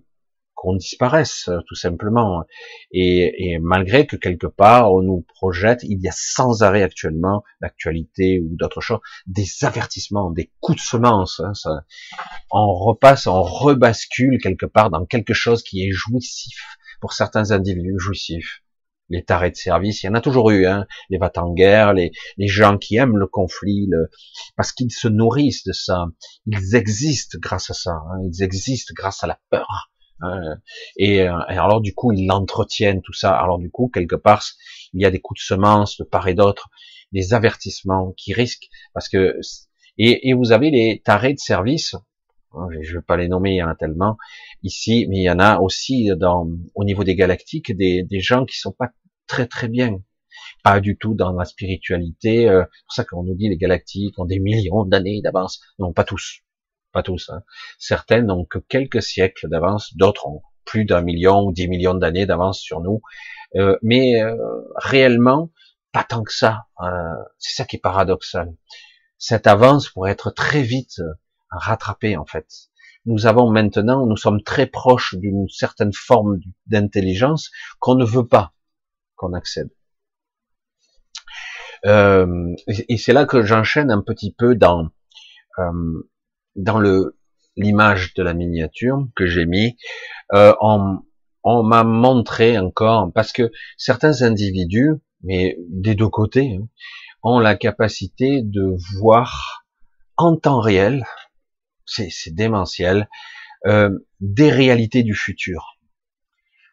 qu'on 0.54 0.74
disparaisse 0.74 1.48
tout 1.68 1.74
simplement. 1.74 2.44
Et, 2.90 3.52
et, 3.52 3.58
malgré 3.58 4.06
que 4.06 4.16
quelque 4.16 4.46
part 4.46 4.92
on 4.92 5.02
nous 5.02 5.24
projette, 5.28 5.82
il 5.82 6.00
y 6.00 6.08
a 6.08 6.12
sans 6.14 6.62
arrêt 6.62 6.82
actuellement 6.82 7.44
l'actualité 7.60 8.40
ou 8.40 8.56
d'autres 8.56 8.80
choses, 8.80 9.00
des 9.26 9.46
avertissements, 9.62 10.30
des 10.30 10.50
coups 10.60 10.78
de 10.78 10.82
semence. 10.82 11.40
Hein, 11.40 11.54
ça, 11.54 11.84
on 12.50 12.74
repasse, 12.74 13.26
on 13.26 13.42
rebascule 13.42 14.38
quelque 14.42 14.66
part 14.66 14.90
dans 14.90 15.04
quelque 15.06 15.34
chose 15.34 15.62
qui 15.62 15.86
est 15.86 15.92
jouissif 15.92 16.78
pour 17.00 17.12
certains 17.12 17.50
individus, 17.50 17.98
jouissif 17.98 18.62
les 19.08 19.24
tarés 19.24 19.50
de 19.50 19.56
service, 19.56 20.02
il 20.02 20.06
y 20.06 20.08
en 20.08 20.14
a 20.14 20.20
toujours 20.20 20.50
eu, 20.50 20.66
hein, 20.66 20.86
les 21.10 21.18
va 21.18 21.30
en 21.36 21.52
guerre, 21.52 21.92
les, 21.94 22.12
les 22.36 22.48
gens 22.48 22.78
qui 22.78 22.96
aiment 22.96 23.16
le 23.16 23.26
conflit, 23.26 23.86
le, 23.88 24.10
parce 24.56 24.72
qu'ils 24.72 24.90
se 24.90 25.08
nourrissent 25.08 25.64
de 25.64 25.72
ça, 25.72 26.06
ils 26.46 26.74
existent 26.74 27.38
grâce 27.40 27.70
à 27.70 27.74
ça, 27.74 27.92
hein, 27.92 28.18
ils 28.32 28.42
existent 28.42 28.92
grâce 28.96 29.22
à 29.22 29.26
la 29.26 29.38
peur. 29.50 29.90
Hein, 30.20 30.56
et, 30.96 31.16
et, 31.16 31.26
alors 31.26 31.80
du 31.80 31.94
coup, 31.94 32.12
ils 32.12 32.26
l'entretiennent 32.26 33.02
tout 33.02 33.12
ça. 33.12 33.36
Alors 33.36 33.58
du 33.58 33.70
coup, 33.70 33.90
quelque 33.92 34.16
part, 34.16 34.42
il 34.94 35.02
y 35.02 35.04
a 35.04 35.10
des 35.10 35.20
coups 35.20 35.40
de 35.40 35.44
semence 35.44 35.98
de 35.98 36.04
part 36.04 36.26
et 36.28 36.34
d'autre, 36.34 36.68
des 37.12 37.34
avertissements 37.34 38.12
qui 38.16 38.32
risquent, 38.32 38.68
parce 38.94 39.08
que 39.08 39.38
et, 39.98 40.28
et 40.28 40.34
vous 40.34 40.52
avez 40.52 40.70
les 40.70 41.02
tarés 41.04 41.34
de 41.34 41.38
service, 41.38 41.94
je 42.52 42.92
ne 42.92 42.98
vais 42.98 43.02
pas 43.02 43.16
les 43.16 43.28
nommer, 43.28 43.52
il 43.52 43.56
y 43.56 43.62
en 43.62 43.68
a 43.68 43.74
tellement 43.74 44.16
ici, 44.62 45.06
mais 45.08 45.18
il 45.18 45.22
y 45.22 45.30
en 45.30 45.38
a 45.38 45.58
aussi 45.60 46.10
dans, 46.16 46.48
au 46.74 46.84
niveau 46.84 47.04
des 47.04 47.14
galactiques 47.14 47.76
des, 47.76 48.02
des 48.02 48.20
gens 48.20 48.44
qui 48.44 48.58
sont 48.58 48.72
pas 48.72 48.90
très 49.26 49.46
très 49.46 49.68
bien, 49.68 50.00
pas 50.62 50.80
du 50.80 50.96
tout 50.96 51.14
dans 51.14 51.32
la 51.32 51.44
spiritualité. 51.44 52.48
Euh, 52.48 52.64
c'est 52.72 52.84
pour 52.84 52.92
ça 52.92 53.04
qu'on 53.04 53.22
nous 53.22 53.34
dit 53.34 53.48
les 53.48 53.56
galactiques 53.56 54.18
ont 54.18 54.24
des 54.24 54.38
millions 54.38 54.84
d'années 54.84 55.20
d'avance. 55.22 55.60
Non, 55.78 55.92
pas 55.92 56.04
tous, 56.04 56.40
pas 56.92 57.02
tous. 57.02 57.30
Hein. 57.30 57.42
Certaines 57.78 58.26
n'ont 58.26 58.44
que 58.44 58.58
quelques 58.58 59.02
siècles 59.02 59.48
d'avance, 59.48 59.96
d'autres 59.96 60.26
ont 60.26 60.42
plus 60.64 60.84
d'un 60.84 61.02
million 61.02 61.44
ou 61.44 61.52
dix 61.52 61.68
millions 61.68 61.94
d'années 61.94 62.26
d'avance 62.26 62.60
sur 62.60 62.80
nous. 62.80 63.00
Euh, 63.54 63.76
mais 63.82 64.20
euh, 64.22 64.34
réellement, 64.76 65.50
pas 65.92 66.04
tant 66.04 66.22
que 66.22 66.32
ça. 66.32 66.66
c'est 67.38 67.54
ça 67.54 67.64
qui 67.64 67.76
est 67.76 67.80
paradoxal. 67.80 68.54
Cette 69.18 69.46
avance 69.46 69.88
pourrait 69.88 70.10
être 70.10 70.30
très 70.30 70.62
vite 70.62 71.00
rattrapée 71.50 72.16
en 72.16 72.26
fait 72.26 72.46
nous 73.06 73.26
avons 73.26 73.50
maintenant, 73.50 74.04
nous 74.04 74.16
sommes 74.16 74.42
très 74.42 74.66
proches 74.66 75.14
d'une 75.14 75.48
certaine 75.48 75.92
forme 75.92 76.40
d'intelligence 76.66 77.50
qu'on 77.78 77.94
ne 77.94 78.04
veut 78.04 78.26
pas 78.26 78.52
qu'on 79.14 79.32
accède. 79.32 79.70
Euh, 81.86 82.54
et 82.68 82.96
c'est 82.96 83.12
là 83.12 83.24
que 83.24 83.42
j'enchaîne 83.42 83.90
un 83.90 84.02
petit 84.02 84.34
peu 84.36 84.56
dans 84.56 84.88
euh, 85.58 86.08
dans 86.56 86.78
le 86.78 87.16
l'image 87.56 88.12
de 88.14 88.22
la 88.22 88.34
miniature 88.34 89.06
que 89.14 89.26
j'ai 89.26 89.46
mis. 89.46 89.76
Euh, 90.34 90.52
on, 90.60 90.98
on 91.44 91.62
m'a 91.62 91.84
montré 91.84 92.58
encore 92.58 93.10
parce 93.14 93.32
que 93.32 93.50
certains 93.78 94.22
individus, 94.22 94.94
mais 95.22 95.56
des 95.70 95.94
deux 95.94 96.08
côtés, 96.08 96.58
hein, 96.60 96.66
ont 97.22 97.38
la 97.38 97.54
capacité 97.54 98.42
de 98.42 98.74
voir 98.98 99.64
en 100.16 100.36
temps 100.36 100.60
réel 100.60 101.04
c'est 101.86 102.34
démentiel, 102.34 103.08
euh, 103.66 103.90
des 104.20 104.50
réalités 104.50 105.02
du 105.02 105.14
futur. 105.14 105.78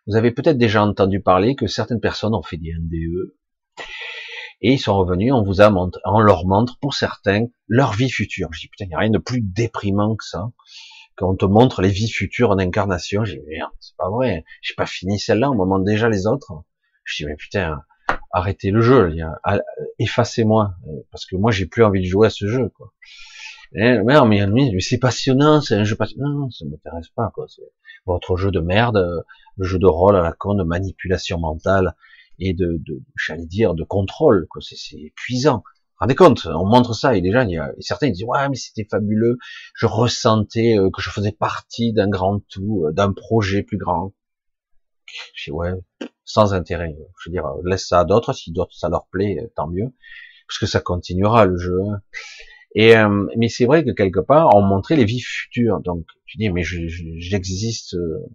Vous 0.08 0.16
avez 0.16 0.32
peut-être 0.32 0.58
déjà 0.58 0.84
entendu 0.84 1.22
parler 1.22 1.56
que 1.56 1.68
certaines 1.68 2.02
personnes 2.02 2.36
ont 2.36 2.44
fait 2.44 2.58
des 2.58 2.74
NDE 2.74 3.34
et 4.62 4.74
ils 4.74 4.80
sont 4.80 4.98
revenus, 4.98 5.34
on 5.34 5.44
vous 5.44 5.62
a 5.62 5.70
montré, 5.70 6.02
on 6.06 6.20
leur 6.20 6.46
montre 6.46 6.78
pour 6.80 6.94
certains 6.94 7.48
leur 7.68 7.94
vie 7.94 8.10
future. 8.10 8.50
Je 8.52 8.62
dis 8.62 8.68
putain, 8.68 8.86
il 8.86 8.90
n'y 8.90 8.96
a 8.96 9.00
rien 9.00 9.10
de 9.10 9.18
plus 9.18 9.42
déprimant 9.42 10.16
que 10.16 10.24
ça. 10.24 10.52
Quand 11.16 11.30
on 11.30 11.36
te 11.36 11.46
montre 11.46 11.82
les 11.82 11.90
vies 11.90 12.10
futures 12.10 12.52
en 12.52 12.58
incarnation, 12.58 13.24
j'ai 13.24 13.38
dis 13.38 13.46
merde, 13.48 13.72
c'est 13.80 13.96
pas 13.98 14.10
vrai, 14.10 14.44
j'ai 14.62 14.74
pas 14.74 14.86
fini 14.86 15.20
celle-là, 15.20 15.52
on 15.52 15.56
me 15.56 15.66
montre 15.66 15.86
déjà 15.86 16.10
les 16.10 16.28
autres. 16.28 16.54
Je 17.04 17.18
dis 17.18 17.26
mais 17.26 17.36
putain, 17.36 17.82
arrêtez 18.32 18.72
le 18.72 18.82
jeu, 18.82 19.14
effacez-moi, 20.00 20.76
parce 21.12 21.26
que 21.26 21.36
moi 21.36 21.52
j'ai 21.52 21.66
plus 21.66 21.84
envie 21.84 22.02
de 22.02 22.08
jouer 22.08 22.28
à 22.28 22.30
ce 22.30 22.48
jeu. 22.48 22.72
Eh, 23.76 24.00
mais, 24.04 24.46
mais 24.48 24.80
c'est 24.80 25.00
passionnant, 25.00 25.62
c'est 25.62 25.76
un 25.76 25.84
jeu 25.84 25.96
passionnant. 25.96 26.30
Non, 26.30 26.52
ça 26.52 26.66
m'intéresse 26.66 27.10
pas, 27.10 27.32
quoi. 27.34 27.48
Votre 28.06 28.38
jeu 28.38 28.52
de 28.52 28.60
merde, 28.60 29.24
le 29.58 29.66
jeu 29.66 29.80
de 29.80 29.88
rôle 29.88 30.16
à 30.16 30.22
la 30.22 30.34
con, 30.34 30.56
de 30.56 30.64
manipulation 30.64 31.40
mentale 31.40 31.96
et 32.40 32.54
de, 32.54 32.78
de 32.80 33.02
j'allais 33.16 33.46
dire, 33.46 33.74
de 33.74 33.84
contrôle, 33.84 34.48
quoi. 34.50 34.62
C'est 34.62 34.98
épuisant. 34.98 35.64
Rendez 36.00 36.16
compte, 36.16 36.48
on 36.48 36.66
montre 36.66 36.94
ça 36.94 37.16
et 37.16 37.22
déjà, 37.22 37.44
il 37.44 37.52
y 37.52 37.58
a, 37.58 37.72
certains 37.80 38.10
disent 38.10 38.26
ouais 38.26 38.50
mais 38.50 38.56
c'était 38.56 38.86
fabuleux, 38.90 39.38
je 39.76 39.86
ressentais 39.86 40.78
euh, 40.78 40.90
que 40.90 41.02
je 41.02 41.10
faisais 41.10 41.32
partie 41.32 41.94
d'un 41.94 42.10
grand 42.10 42.42
tout, 42.50 42.86
euh, 42.86 42.92
d'un 42.92 43.14
projet 43.14 43.64
plus 43.64 43.78
grand. 43.78 44.12
Je 45.34 45.46
dis 45.46 45.52
ouais, 45.52 45.72
sans 46.26 46.54
intérêt. 46.54 46.96
Je 47.20 47.30
veux 47.30 47.34
dire, 47.34 47.46
laisse 47.64 47.88
ça 47.88 48.02
à 48.02 48.06
d'autres, 48.06 48.34
si 48.34 48.52
d'autres 48.52 48.76
ça 48.76 48.90
leur 48.90 49.08
plaît, 49.08 49.50
tant 49.56 49.68
mieux, 49.68 49.94
parce 50.48 50.60
que 50.60 50.66
ça 50.66 50.82
continuera 50.82 51.46
le 51.46 51.58
jeu. 51.58 51.80
Et 52.76 52.96
euh, 52.96 53.28
mais 53.38 53.50
c'est 53.50 53.66
vrai 53.66 53.84
que 53.84 53.92
quelque 53.92 54.20
part, 54.20 54.56
on 54.56 54.62
montrait 54.62 54.96
les 54.96 55.06
vies 55.06 55.22
futures. 55.22 55.80
Donc 55.82 56.06
tu 56.26 56.38
dis, 56.38 56.50
mais 56.50 56.64
j'existe 56.64 57.96
euh, 57.96 58.26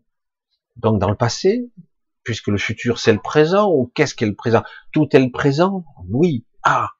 donc 0.77 1.01
dans 1.01 1.11
le 1.11 1.17
passé, 1.17 1.69
puisque 2.23 2.49
le 2.49 2.59
futur 2.59 2.99
c'est 2.99 3.13
le 3.13 3.21
présent, 3.21 3.71
ou 3.73 3.91
qu'est-ce 3.95 4.15
qu'est 4.15 4.27
le 4.27 4.37
présent? 4.37 4.63
Tout 4.93 5.09
est 5.13 5.21
le 5.21 5.31
présent? 5.31 5.85
Oui. 6.09 6.45
Ah, 6.63 6.91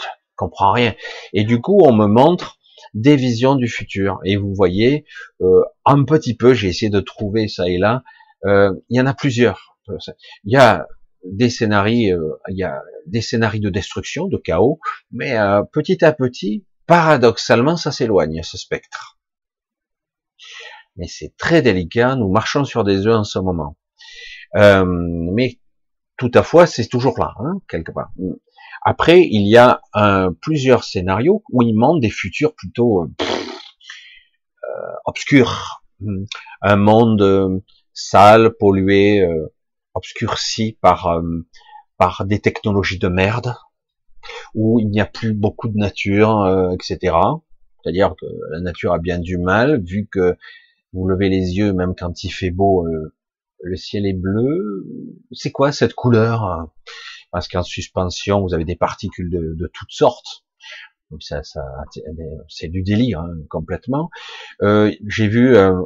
je 0.00 0.06
comprends 0.36 0.72
rien. 0.72 0.94
Et 1.32 1.44
du 1.44 1.60
coup, 1.60 1.80
on 1.82 1.92
me 1.92 2.06
montre 2.06 2.58
des 2.94 3.16
visions 3.16 3.54
du 3.54 3.68
futur. 3.68 4.18
Et 4.24 4.36
vous 4.36 4.54
voyez, 4.54 5.04
euh, 5.40 5.62
un 5.84 6.04
petit 6.04 6.36
peu, 6.36 6.54
j'ai 6.54 6.68
essayé 6.68 6.90
de 6.90 7.00
trouver 7.00 7.48
ça 7.48 7.68
et 7.68 7.78
là. 7.78 8.02
Euh, 8.44 8.72
il 8.88 8.98
y 8.98 9.00
en 9.00 9.06
a 9.06 9.14
plusieurs. 9.14 9.78
Il 9.88 10.52
y 10.52 10.56
a 10.56 10.86
des 11.24 11.50
scénarios, 11.50 12.18
euh, 12.18 12.38
il 12.48 12.56
y 12.56 12.64
a 12.64 12.82
des 13.06 13.20
scénarios 13.20 13.62
de 13.62 13.70
destruction, 13.70 14.28
de 14.28 14.36
chaos, 14.36 14.80
mais 15.10 15.38
euh, 15.38 15.62
petit 15.72 16.04
à 16.04 16.12
petit, 16.12 16.64
paradoxalement, 16.86 17.76
ça 17.76 17.92
s'éloigne, 17.92 18.42
ce 18.42 18.58
spectre. 18.58 19.18
Mais 20.96 21.06
c'est 21.08 21.36
très 21.36 21.62
délicat, 21.62 22.16
nous 22.16 22.30
marchons 22.30 22.64
sur 22.64 22.84
des 22.84 23.06
œufs 23.06 23.16
en 23.16 23.24
ce 23.24 23.38
moment. 23.38 23.76
Euh, 24.56 24.84
mais 24.86 25.58
tout 26.16 26.30
à 26.34 26.42
fois, 26.42 26.66
c'est 26.66 26.86
toujours 26.86 27.18
là, 27.18 27.34
hein, 27.38 27.60
quelque 27.68 27.92
part. 27.92 28.10
Après, 28.84 29.22
il 29.22 29.48
y 29.48 29.56
a 29.56 29.80
plusieurs 30.40 30.82
scénarios 30.82 31.44
où 31.50 31.62
il 31.62 31.72
montrent 31.72 32.00
des 32.00 32.10
futurs 32.10 32.54
plutôt 32.54 33.08
obscurs. 35.04 35.84
Un 36.62 36.76
monde 36.76 37.62
sale, 37.94 38.54
pollué, 38.58 39.24
obscurci 39.94 40.78
par 40.80 41.06
euh, 41.08 41.46
par 41.98 42.24
des 42.24 42.40
technologies 42.40 42.98
de 42.98 43.08
merde, 43.08 43.54
où 44.54 44.80
il 44.80 44.88
n'y 44.88 45.00
a 45.00 45.06
plus 45.06 45.34
beaucoup 45.34 45.68
de 45.68 45.76
nature, 45.76 46.40
euh, 46.40 46.70
etc. 46.70 47.16
C'est-à-dire 47.82 48.14
que 48.20 48.26
la 48.50 48.60
nature 48.60 48.92
a 48.92 48.98
bien 48.98 49.18
du 49.18 49.38
mal, 49.38 49.82
vu 49.82 50.08
que 50.10 50.36
vous 50.92 51.06
levez 51.08 51.28
les 51.28 51.56
yeux, 51.56 51.72
même 51.72 51.94
quand 51.96 52.24
il 52.24 52.30
fait 52.30 52.50
beau, 52.50 52.86
euh, 52.86 53.14
le 53.62 53.76
ciel 53.76 54.06
est 54.06 54.12
bleu. 54.12 54.86
C'est 55.32 55.52
quoi 55.52 55.72
cette 55.72 55.94
couleur? 55.94 56.68
Parce 57.30 57.48
qu'en 57.48 57.62
suspension, 57.62 58.42
vous 58.42 58.54
avez 58.54 58.64
des 58.64 58.76
particules 58.76 59.30
de, 59.30 59.54
de 59.54 59.70
toutes 59.72 59.92
sortes. 59.92 60.44
Donc 61.10 61.22
ça, 61.22 61.42
ça 61.42 61.62
c'est 62.48 62.68
du 62.68 62.82
délire 62.82 63.20
hein, 63.20 63.36
complètement. 63.50 64.10
Euh, 64.62 64.92
J'ai 65.06 65.28
vu 65.28 65.54
euh, 65.54 65.82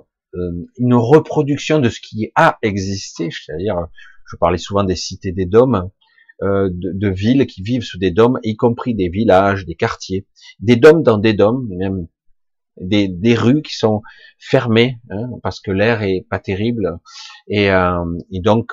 une 0.78 0.94
reproduction 0.94 1.78
de 1.78 1.88
ce 1.88 2.00
qui 2.00 2.30
a 2.34 2.58
existé, 2.62 3.28
c'est-à-dire, 3.30 3.86
je 4.30 4.36
parlais 4.36 4.58
souvent 4.58 4.84
des 4.84 4.96
cités 4.96 5.32
des 5.32 5.46
dômes, 5.46 5.90
euh, 6.42 6.68
de, 6.70 7.08
villes 7.08 7.46
qui 7.46 7.62
vivent 7.62 7.82
sous 7.82 7.98
des 7.98 8.10
dômes, 8.10 8.38
y 8.42 8.56
compris 8.56 8.94
des 8.94 9.08
villages, 9.08 9.64
des 9.64 9.74
quartiers, 9.74 10.26
des 10.60 10.76
dômes 10.76 11.02
dans 11.02 11.16
des 11.16 11.32
dômes, 11.32 11.66
même 11.70 12.08
des, 12.78 13.08
des 13.08 13.34
rues 13.34 13.62
qui 13.62 13.74
sont 13.74 14.02
fermées 14.38 14.98
hein, 15.08 15.30
parce 15.42 15.60
que 15.60 15.70
l'air 15.70 16.02
est 16.02 16.26
pas 16.28 16.38
terrible. 16.38 16.98
Et, 17.48 17.70
euh, 17.70 18.04
et, 18.30 18.40
donc 18.40 18.72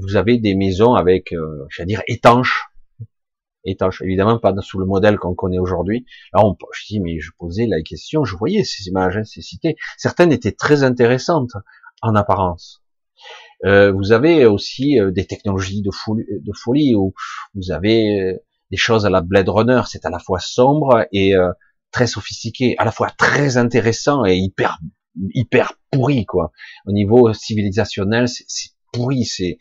vous 0.00 0.16
avez 0.16 0.38
des 0.38 0.54
maisons 0.54 0.94
avec, 0.94 1.34
euh, 1.34 1.66
j'allais 1.68 1.88
dire 1.88 2.02
étanches, 2.08 2.69
étanche. 3.64 4.02
Évidemment, 4.02 4.38
pas 4.38 4.54
sous 4.60 4.78
le 4.78 4.86
modèle 4.86 5.18
qu'on 5.18 5.34
connaît 5.34 5.58
aujourd'hui. 5.58 6.06
Là, 6.32 6.44
on, 6.44 6.56
je 6.72 6.86
dis, 6.86 7.00
mais 7.00 7.20
je 7.20 7.30
posais 7.38 7.66
la 7.66 7.82
question, 7.82 8.24
je 8.24 8.36
voyais 8.36 8.64
ces 8.64 8.88
images, 8.88 9.16
hein, 9.16 9.24
ces 9.24 9.42
cités. 9.42 9.76
Certaines 9.96 10.32
étaient 10.32 10.52
très 10.52 10.82
intéressantes 10.82 11.52
en 12.02 12.14
apparence. 12.14 12.82
Euh, 13.66 13.92
vous 13.92 14.12
avez 14.12 14.46
aussi 14.46 14.98
euh, 14.98 15.10
des 15.10 15.26
technologies 15.26 15.82
de 15.82 15.90
folie, 15.90 16.24
de 16.28 16.52
folie 16.54 16.94
où 16.94 17.12
vous 17.54 17.70
avez 17.72 18.20
euh, 18.20 18.38
des 18.70 18.78
choses 18.78 19.04
à 19.04 19.10
la 19.10 19.20
Blade 19.20 19.48
Runner. 19.48 19.82
C'est 19.86 20.06
à 20.06 20.10
la 20.10 20.18
fois 20.18 20.38
sombre 20.40 21.06
et 21.12 21.34
euh, 21.34 21.50
très 21.90 22.06
sophistiqué, 22.06 22.74
à 22.78 22.84
la 22.84 22.92
fois 22.92 23.10
très 23.10 23.56
intéressant 23.56 24.24
et 24.24 24.36
hyper 24.36 24.78
hyper 25.34 25.74
pourri 25.90 26.24
quoi. 26.24 26.52
Au 26.86 26.92
niveau 26.92 27.32
civilisationnel, 27.32 28.28
c'est 28.28 28.70
pourri, 28.92 29.24
c'est 29.24 29.58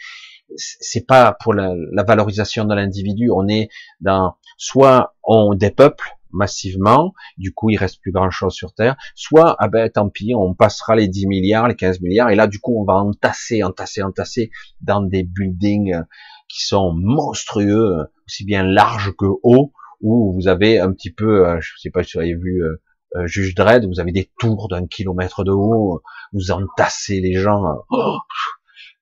c'est 0.55 1.05
pas 1.05 1.37
pour 1.41 1.53
la, 1.53 1.73
valorisation 2.05 2.65
de 2.65 2.75
l'individu. 2.75 3.29
On 3.31 3.47
est 3.47 3.69
dans 4.01 4.35
soit 4.57 5.15
on 5.23 5.53
dépeuple 5.53 6.15
massivement, 6.31 7.13
du 7.37 7.53
coup 7.53 7.71
il 7.71 7.77
reste 7.77 8.01
plus 8.01 8.11
grand 8.11 8.29
chose 8.29 8.53
sur 8.53 8.73
Terre, 8.73 8.95
soit 9.15 9.55
ah 9.57 9.67
ben 9.67 9.89
tant 9.89 10.09
pis, 10.09 10.33
on 10.35 10.53
passera 10.53 10.95
les 10.95 11.07
10 11.07 11.25
milliards, 11.25 11.67
les 11.67 11.75
15 11.75 12.01
milliards, 12.01 12.29
et 12.29 12.35
là 12.35 12.45
du 12.45 12.59
coup 12.59 12.79
on 12.79 12.85
va 12.85 12.93
entasser, 12.93 13.63
entasser, 13.63 14.03
entasser 14.03 14.51
dans 14.81 15.01
des 15.01 15.23
buildings 15.23 16.03
qui 16.47 16.65
sont 16.65 16.93
monstrueux, 16.93 18.11
aussi 18.27 18.45
bien 18.45 18.63
larges 18.63 19.11
que 19.17 19.25
hauts, 19.43 19.73
où 20.01 20.33
vous 20.33 20.47
avez 20.47 20.79
un 20.79 20.91
petit 20.93 21.11
peu, 21.11 21.47
euh, 21.47 21.59
je 21.61 21.73
sais 21.77 21.89
pas 21.89 22.03
si 22.03 22.17
vous 22.17 22.21
avez 22.21 22.35
vu 22.35 22.63
euh, 22.63 22.81
euh, 23.15 23.27
Juge 23.27 23.55
Dredd, 23.55 23.85
vous 23.85 23.99
avez 23.99 24.11
des 24.11 24.31
tours 24.39 24.67
d'un 24.69 24.85
kilomètre 24.87 25.43
de 25.43 25.51
haut, 25.51 26.01
vous 26.33 26.51
entassez 26.51 27.21
les 27.21 27.33
gens. 27.33 27.63
Oh 27.89 28.17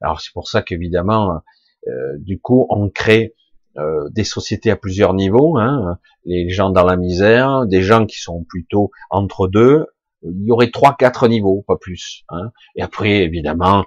alors 0.01 0.21
c'est 0.21 0.31
pour 0.33 0.47
ça 0.47 0.61
qu'évidemment, 0.61 1.41
euh, 1.87 2.17
du 2.19 2.39
coup, 2.39 2.67
on 2.69 2.89
crée 2.89 3.33
euh, 3.77 4.09
des 4.09 4.23
sociétés 4.23 4.71
à 4.71 4.75
plusieurs 4.75 5.13
niveaux, 5.13 5.57
hein, 5.57 5.99
les 6.25 6.49
gens 6.49 6.71
dans 6.71 6.83
la 6.83 6.97
misère, 6.97 7.65
des 7.67 7.83
gens 7.83 8.05
qui 8.05 8.19
sont 8.19 8.43
plutôt 8.43 8.91
entre 9.11 9.47
deux. 9.47 9.85
Il 10.23 10.45
y 10.45 10.51
aurait 10.51 10.71
trois, 10.71 10.95
quatre 10.97 11.27
niveaux, 11.27 11.63
pas 11.67 11.77
plus. 11.77 12.23
Hein. 12.29 12.51
Et 12.75 12.81
après, 12.81 13.19
évidemment, 13.19 13.85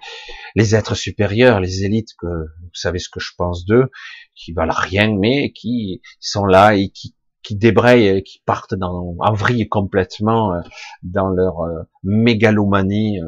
les 0.54 0.76
êtres 0.76 0.94
supérieurs, 0.94 1.58
les 1.58 1.84
élites, 1.84 2.10
que 2.16 2.26
vous 2.28 2.70
savez 2.72 3.00
ce 3.00 3.08
que 3.08 3.18
je 3.18 3.32
pense 3.36 3.64
d'eux, 3.64 3.90
qui 4.36 4.52
valent 4.52 4.72
rien, 4.72 5.12
mais 5.18 5.50
qui 5.50 6.02
sont 6.20 6.46
là 6.46 6.76
et 6.76 6.90
qui 6.90 7.14
qui 7.42 7.56
débrayent, 7.56 8.22
qui 8.22 8.42
partent 8.44 8.74
dans, 8.74 9.16
en 9.18 9.32
vrille 9.32 9.66
complètement 9.66 10.52
euh, 10.52 10.60
dans 11.02 11.30
leur 11.30 11.62
euh, 11.62 11.82
mégalomanie 12.04 13.18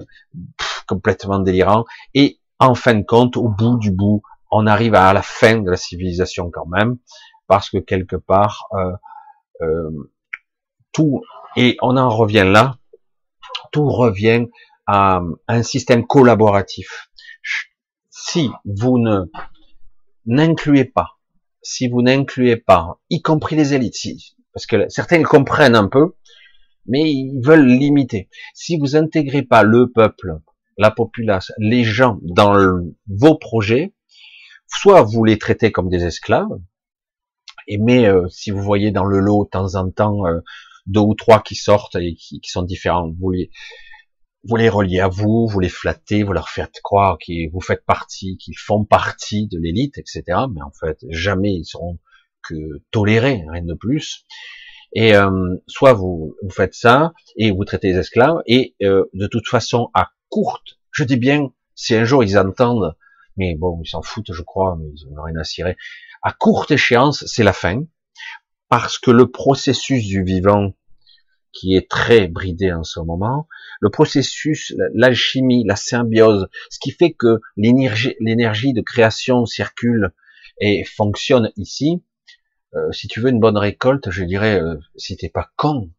complètement 0.86 1.38
délirant, 1.38 1.86
et 2.14 2.38
en 2.62 2.74
fin 2.74 2.94
de 2.94 3.02
compte, 3.02 3.36
au 3.36 3.48
bout 3.48 3.78
du 3.78 3.90
bout, 3.90 4.22
on 4.50 4.66
arrive 4.66 4.94
à 4.94 5.12
la 5.12 5.22
fin 5.22 5.58
de 5.58 5.70
la 5.70 5.76
civilisation 5.76 6.50
quand 6.50 6.66
même, 6.66 6.98
parce 7.46 7.70
que 7.70 7.78
quelque 7.78 8.16
part, 8.16 8.66
euh, 8.74 8.92
euh, 9.62 10.10
tout, 10.92 11.22
et 11.56 11.76
on 11.82 11.96
en 11.96 12.08
revient 12.08 12.46
là, 12.46 12.76
tout 13.72 13.88
revient 13.88 14.46
à, 14.86 15.22
un 15.48 15.62
système 15.62 16.06
collaboratif. 16.06 17.08
Si 18.10 18.50
vous 18.64 18.98
ne 18.98 19.24
n'incluez 20.26 20.84
pas, 20.84 21.18
si 21.62 21.88
vous 21.88 22.02
n'incluez 22.02 22.56
pas, 22.56 23.00
y 23.10 23.22
compris 23.22 23.56
les 23.56 23.74
élites, 23.74 23.94
si, 23.94 24.36
parce 24.52 24.66
que 24.66 24.88
certains 24.88 25.22
comprennent 25.22 25.76
un 25.76 25.88
peu, 25.88 26.14
mais 26.86 27.10
ils 27.10 27.40
veulent 27.42 27.66
limiter. 27.66 28.28
Si 28.54 28.78
vous 28.78 28.96
intégrez 28.96 29.42
pas 29.42 29.62
le 29.62 29.90
peuple, 29.90 30.38
la 30.78 30.90
population, 30.90 31.54
les 31.58 31.84
gens 31.84 32.18
dans 32.22 32.54
vos 33.06 33.36
projets, 33.36 33.94
soit 34.66 35.02
vous 35.02 35.24
les 35.24 35.38
traitez 35.38 35.72
comme 35.72 35.88
des 35.88 36.04
esclaves, 36.04 36.58
et 37.66 37.78
mais 37.78 38.06
euh, 38.06 38.28
si 38.28 38.50
vous 38.50 38.62
voyez 38.62 38.90
dans 38.90 39.04
le 39.04 39.18
lot 39.18 39.44
de 39.44 39.50
temps 39.50 39.74
en 39.74 39.90
temps 39.90 40.26
euh, 40.26 40.40
deux 40.86 41.00
ou 41.00 41.14
trois 41.14 41.40
qui 41.40 41.54
sortent 41.54 41.96
et 41.96 42.14
qui, 42.14 42.40
sont 42.44 42.62
différents, 42.62 43.10
vous 43.20 43.30
les, 43.30 43.50
vous 44.44 44.56
les 44.56 44.68
reliez 44.68 45.00
à 45.00 45.08
vous, 45.08 45.46
vous 45.46 45.60
les 45.60 45.68
flattez, 45.68 46.22
vous 46.24 46.32
leur 46.32 46.48
faites 46.48 46.80
croire 46.82 47.18
que 47.18 47.50
vous 47.52 47.60
faites 47.60 47.84
partie, 47.84 48.36
qu'ils 48.38 48.58
font 48.58 48.84
partie 48.84 49.46
de 49.46 49.58
l'élite, 49.58 49.98
etc. 49.98 50.22
Mais 50.52 50.62
en 50.62 50.72
fait, 50.72 50.98
jamais 51.10 51.52
ils 51.54 51.64
seront 51.64 51.98
que 52.42 52.82
tolérés, 52.90 53.44
rien 53.48 53.62
de 53.62 53.74
plus. 53.74 54.24
Et 54.94 55.14
euh, 55.14 55.56
soit 55.68 55.92
vous, 55.92 56.34
vous 56.42 56.50
faites 56.50 56.74
ça 56.74 57.12
et 57.36 57.52
vous 57.52 57.64
traitez 57.64 57.92
les 57.92 57.98
esclaves, 57.98 58.42
et 58.46 58.74
de 58.80 59.26
toute 59.28 59.46
façon 59.46 59.88
à 59.94 60.10
courte, 60.32 60.78
je 60.90 61.04
dis 61.04 61.18
bien, 61.18 61.52
si 61.74 61.94
un 61.94 62.04
jour 62.04 62.24
ils 62.24 62.38
entendent, 62.38 62.96
mais 63.36 63.54
bon, 63.54 63.78
ils 63.84 63.88
s'en 63.88 64.00
foutent, 64.00 64.32
je 64.32 64.42
crois, 64.42 64.78
mais 64.80 64.88
ils 64.96 65.12
n'ont 65.12 65.22
rien 65.22 65.36
à 65.36 65.44
cirer. 65.44 65.76
À 66.22 66.32
courte 66.32 66.70
échéance, 66.70 67.24
c'est 67.26 67.44
la 67.44 67.52
fin, 67.52 67.84
parce 68.70 68.98
que 68.98 69.10
le 69.10 69.30
processus 69.30 70.06
du 70.06 70.24
vivant, 70.24 70.72
qui 71.52 71.76
est 71.76 71.90
très 71.90 72.28
bridé 72.28 72.72
en 72.72 72.82
ce 72.82 72.98
moment, 72.98 73.46
le 73.80 73.90
processus, 73.90 74.74
l'alchimie, 74.94 75.64
la 75.66 75.76
symbiose, 75.76 76.48
ce 76.70 76.78
qui 76.80 76.92
fait 76.92 77.12
que 77.12 77.40
l'énergie, 77.58 78.72
de 78.72 78.80
création 78.80 79.44
circule 79.44 80.12
et 80.60 80.84
fonctionne 80.84 81.52
ici. 81.56 82.02
Euh, 82.74 82.90
si 82.90 83.06
tu 83.06 83.20
veux 83.20 83.28
une 83.28 83.40
bonne 83.40 83.58
récolte, 83.58 84.10
je 84.10 84.24
dirais, 84.24 84.58
euh, 84.58 84.76
si 84.96 85.18
t'es 85.18 85.28
pas 85.28 85.50
con, 85.56 85.90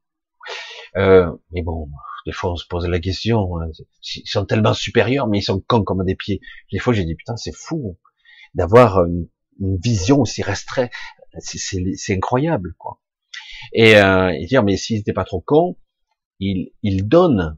euh, 0.97 1.31
mais 1.51 1.63
bon, 1.63 1.89
des 2.25 2.31
fois, 2.31 2.51
on 2.51 2.55
se 2.55 2.67
pose 2.67 2.87
la 2.87 2.99
question. 2.99 3.57
Hein. 3.59 3.69
Ils 4.15 4.27
sont 4.27 4.45
tellement 4.45 4.73
supérieurs, 4.73 5.27
mais 5.27 5.39
ils 5.39 5.43
sont 5.43 5.59
cons 5.59 5.83
comme 5.83 6.03
des 6.05 6.15
pieds. 6.15 6.41
Des 6.71 6.79
fois, 6.79 6.93
j'ai 6.93 7.05
dit 7.05 7.15
putain, 7.15 7.35
c'est 7.35 7.55
fou 7.55 7.97
d'avoir 8.53 9.05
une, 9.05 9.27
vision 9.59 10.19
aussi 10.19 10.41
restreinte. 10.41 10.91
C'est 11.39 12.13
incroyable, 12.13 12.75
quoi. 12.77 12.99
Et, 13.71 13.95
euh, 13.97 14.29
et 14.29 14.45
dire, 14.45 14.63
mais 14.63 14.77
s'ils 14.77 14.97
n'étaient 14.97 15.13
pas 15.13 15.25
trop 15.25 15.41
cons, 15.41 15.77
ils, 16.39 16.71
ils 16.81 17.07
donnent 17.07 17.57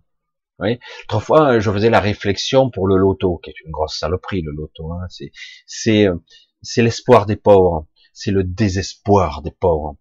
Oui. 0.60 0.80
Autrefois, 1.06 1.60
je 1.60 1.72
faisais 1.72 1.90
la 1.90 2.00
réflexion 2.00 2.70
pour 2.70 2.88
le 2.88 2.98
loto, 2.98 3.38
qui 3.38 3.50
est 3.50 3.60
une 3.66 3.72
grosse 3.72 3.98
saloperie, 3.98 4.42
le 4.42 4.52
loto. 4.52 4.94
Hein. 4.94 5.06
C'est, 5.10 5.32
c'est, 5.66 6.08
c'est 6.62 6.84
l'espoir 6.84 7.26
des 7.26 7.36
pauvres. 7.38 7.88
C'est 8.14 8.32
le 8.32 8.44
désespoir 8.44 9.42
des 9.42 9.52
pauvres. 9.52 9.98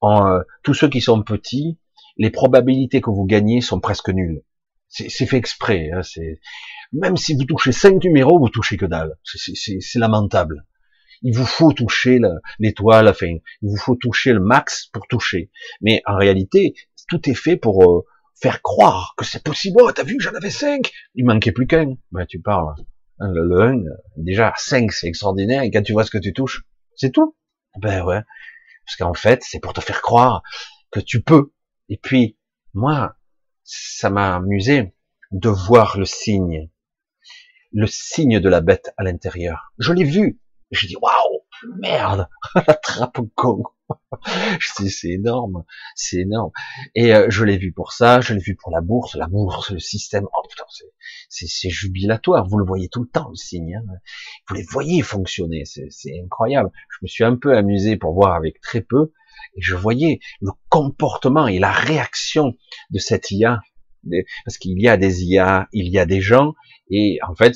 En, 0.00 0.26
euh, 0.26 0.40
tous 0.62 0.74
ceux 0.74 0.88
qui 0.88 1.00
sont 1.00 1.22
petits, 1.22 1.78
les 2.16 2.30
probabilités 2.30 3.00
que 3.00 3.10
vous 3.10 3.24
gagnez 3.24 3.60
sont 3.60 3.80
presque 3.80 4.08
nulles. 4.08 4.42
C'est 4.88 5.26
fait 5.26 5.38
exprès. 5.38 5.90
Hein, 5.90 6.02
même 6.92 7.16
si 7.16 7.34
vous 7.34 7.44
touchez 7.44 7.72
cinq 7.72 8.04
numéros, 8.04 8.38
vous 8.38 8.50
touchez 8.50 8.76
que 8.76 8.84
dalle. 8.84 9.16
C'est 9.24 9.98
lamentable. 9.98 10.66
Il 11.22 11.34
vous 11.36 11.46
faut 11.46 11.72
toucher 11.72 12.20
l'étoile, 12.58 13.08
enfin, 13.08 13.36
il 13.62 13.70
vous 13.70 13.76
faut 13.76 13.94
toucher 13.94 14.32
le 14.32 14.40
max 14.40 14.88
pour 14.92 15.06
toucher. 15.06 15.50
Mais 15.80 16.02
en 16.04 16.16
réalité, 16.16 16.74
tout 17.08 17.30
est 17.30 17.34
fait 17.34 17.56
pour 17.56 17.84
euh, 17.84 18.04
faire 18.34 18.60
croire 18.60 19.14
que 19.16 19.24
c'est 19.24 19.42
possible. 19.42 19.78
Oh, 19.80 19.92
t'as 19.92 20.02
vu, 20.02 20.16
j'en 20.18 20.34
avais 20.34 20.50
cinq. 20.50 20.92
Il 21.14 21.24
manquait 21.24 21.52
plus 21.52 21.66
qu'un. 21.66 21.94
Ben, 22.10 22.26
tu 22.26 22.40
parles. 22.40 22.74
Hein, 23.20 23.30
le, 23.32 23.46
le 23.46 23.60
1, 23.60 23.82
déjà, 24.16 24.52
5, 24.56 24.92
c'est 24.92 25.06
extraordinaire. 25.06 25.62
Et 25.62 25.70
quand 25.70 25.82
tu 25.82 25.92
vois 25.92 26.04
ce 26.04 26.10
que 26.10 26.18
tu 26.18 26.32
touches, 26.32 26.64
c'est 26.96 27.12
tout. 27.12 27.36
Ben 27.78 28.04
ouais. 28.04 28.20
Parce 28.84 28.96
qu'en 28.96 29.14
fait, 29.14 29.42
c'est 29.44 29.60
pour 29.60 29.72
te 29.72 29.80
faire 29.80 30.02
croire 30.02 30.42
que 30.90 31.00
tu 31.00 31.22
peux. 31.22 31.52
Et 31.92 31.98
puis, 31.98 32.38
moi, 32.72 33.16
ça 33.64 34.08
m'a 34.08 34.36
amusé 34.36 34.94
de 35.30 35.50
voir 35.50 35.98
le 35.98 36.06
signe, 36.06 36.70
le 37.70 37.86
signe 37.86 38.40
de 38.40 38.48
la 38.48 38.62
bête 38.62 38.94
à 38.96 39.02
l'intérieur. 39.02 39.74
Je 39.76 39.92
l'ai 39.92 40.04
vu. 40.04 40.40
J'ai 40.70 40.86
dit, 40.86 40.96
waouh, 40.96 41.42
merde, 41.82 42.30
la 42.54 42.72
trappe 42.72 43.20
con. 43.34 43.62
c'est 44.88 45.10
énorme, 45.10 45.64
c'est 45.94 46.20
énorme. 46.20 46.50
Et 46.94 47.14
euh, 47.14 47.26
je 47.28 47.44
l'ai 47.44 47.58
vu 47.58 47.74
pour 47.74 47.92
ça, 47.92 48.22
je 48.22 48.32
l'ai 48.32 48.40
vu 48.40 48.56
pour 48.56 48.72
la 48.72 48.80
bourse, 48.80 49.14
la 49.14 49.26
bourse, 49.26 49.70
le 49.70 49.78
système. 49.78 50.24
Oh 50.24 50.48
putain, 50.48 50.64
c'est 51.28 51.68
jubilatoire. 51.68 52.48
Vous 52.48 52.56
le 52.56 52.64
voyez 52.64 52.88
tout 52.88 53.02
le 53.02 53.08
temps, 53.08 53.28
le 53.28 53.36
signe. 53.36 53.76
Hein. 53.76 53.96
Vous 54.48 54.54
les 54.54 54.62
voyez 54.62 55.02
fonctionner, 55.02 55.64
c'est 55.66 56.18
incroyable. 56.24 56.70
Je 56.88 56.98
me 57.02 57.06
suis 57.06 57.24
un 57.24 57.36
peu 57.36 57.54
amusé 57.54 57.98
pour 57.98 58.14
voir 58.14 58.34
avec 58.34 58.62
très 58.62 58.80
peu 58.80 59.12
et 59.56 59.62
je 59.62 59.74
voyais 59.74 60.20
le 60.40 60.50
comportement 60.68 61.46
et 61.46 61.58
la 61.58 61.72
réaction 61.72 62.54
de 62.90 62.98
cette 62.98 63.30
IA, 63.30 63.60
parce 64.44 64.58
qu'il 64.58 64.80
y 64.80 64.88
a 64.88 64.96
des 64.96 65.24
IA, 65.24 65.68
il 65.72 65.88
y 65.88 65.98
a 65.98 66.06
des 66.06 66.20
gens, 66.20 66.54
et 66.90 67.18
en 67.26 67.34
fait, 67.34 67.54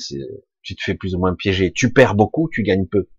tu 0.61 0.75
te 0.75 0.83
fais 0.83 0.95
plus 0.95 1.15
ou 1.15 1.19
moins 1.19 1.35
piéger. 1.35 1.71
Tu 1.71 1.93
perds 1.93 2.15
beaucoup, 2.15 2.49
tu 2.51 2.63
gagnes 2.63 2.87
peu. 2.87 3.09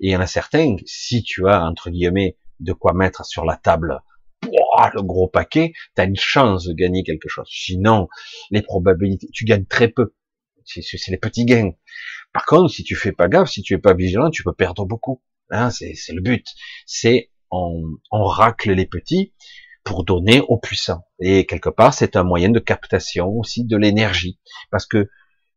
Et 0.00 0.08
il 0.08 0.10
y 0.10 0.16
en 0.16 0.20
a 0.20 0.26
certains, 0.26 0.76
si 0.84 1.22
tu 1.22 1.48
as, 1.48 1.64
entre 1.64 1.90
guillemets, 1.90 2.36
de 2.58 2.72
quoi 2.72 2.92
mettre 2.92 3.24
sur 3.24 3.44
la 3.44 3.56
table, 3.56 4.00
le 4.42 5.02
gros 5.02 5.28
paquet, 5.28 5.72
tu 5.94 6.02
as 6.02 6.04
une 6.04 6.16
chance 6.16 6.66
de 6.66 6.72
gagner 6.72 7.02
quelque 7.02 7.28
chose. 7.28 7.48
Sinon, 7.50 8.08
les 8.50 8.62
probabilités, 8.62 9.28
tu 9.32 9.44
gagnes 9.44 9.66
très 9.66 9.88
peu. 9.88 10.14
C'est 10.64 10.82
les 11.08 11.18
petits 11.18 11.44
gains. 11.44 11.72
Par 12.32 12.46
contre, 12.46 12.72
si 12.72 12.84
tu 12.84 12.94
fais 12.94 13.12
pas 13.12 13.28
gaffe, 13.28 13.50
si 13.50 13.62
tu 13.62 13.74
es 13.74 13.78
pas 13.78 13.94
vigilant, 13.94 14.30
tu 14.30 14.42
peux 14.42 14.52
perdre 14.52 14.86
beaucoup. 14.86 15.22
Hein, 15.50 15.70
c'est 15.70 15.94
le 16.12 16.20
but. 16.20 16.46
C'est 16.86 17.30
on, 17.50 17.98
racle 18.12 18.72
les 18.72 18.86
petits 18.86 19.32
pour 19.84 20.04
donner 20.04 20.40
aux 20.48 20.58
puissants. 20.58 21.04
Et 21.20 21.46
quelque 21.46 21.70
part, 21.70 21.94
c'est 21.94 22.16
un 22.16 22.22
moyen 22.22 22.50
de 22.50 22.58
captation 22.58 23.28
aussi 23.28 23.64
de 23.64 23.76
l'énergie, 23.76 24.38
parce 24.70 24.86
que 24.86 25.08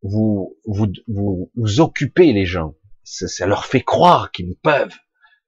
vous, 0.02 0.58
vous, 0.66 0.88
vous, 1.08 1.82
occupez 1.82 2.34
les 2.34 2.46
gens. 2.46 2.76
Ça, 3.04 3.46
leur 3.46 3.66
fait 3.66 3.82
croire 3.82 4.32
qu'ils 4.32 4.56
peuvent 4.62 4.96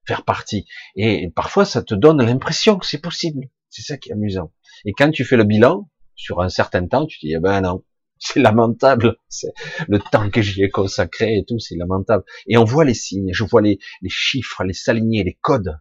faire 0.08 0.24
partie. 0.24 0.66
Et 0.96 1.30
parfois, 1.36 1.66
ça 1.66 1.82
te 1.82 1.96
donne 1.96 2.22
l'impression 2.24 2.78
que 2.78 2.86
c'est 2.86 3.02
possible. 3.02 3.48
C'est 3.70 3.82
ça 3.82 3.98
qui 3.98 4.10
est 4.10 4.14
amusant. 4.14 4.54
Et 4.86 4.94
quand 4.94 5.12
tu 5.12 5.26
fais 5.26 5.38
le 5.38 5.44
bilan, 5.44 5.90
sur 6.16 6.42
un 6.42 6.50
certain 6.50 6.88
temps, 6.88 7.06
tu 7.06 7.20
te 7.20 7.26
dis, 7.26 7.34
eh 7.34 7.40
ben 7.40 7.62
non, 7.62 7.84
c'est 8.20 8.40
lamentable. 8.40 9.18
C'est 9.30 9.52
le 9.88 10.00
temps 10.00 10.30
que 10.30 10.42
j'y 10.42 10.64
ai 10.64 10.70
consacré 10.70 11.38
et 11.38 11.46
tout, 11.46 11.60
c'est 11.60 11.76
lamentable. 11.76 12.24
Et 12.48 12.58
on 12.58 12.64
voit 12.64 12.86
les 12.86 12.94
signes, 12.94 13.32
je 13.34 13.44
vois 13.44 13.62
les, 13.62 13.80
les 14.02 14.10
chiffres, 14.10 14.64
les 14.64 14.74
s'aligner, 14.74 15.24
les 15.24 15.38
codes 15.42 15.78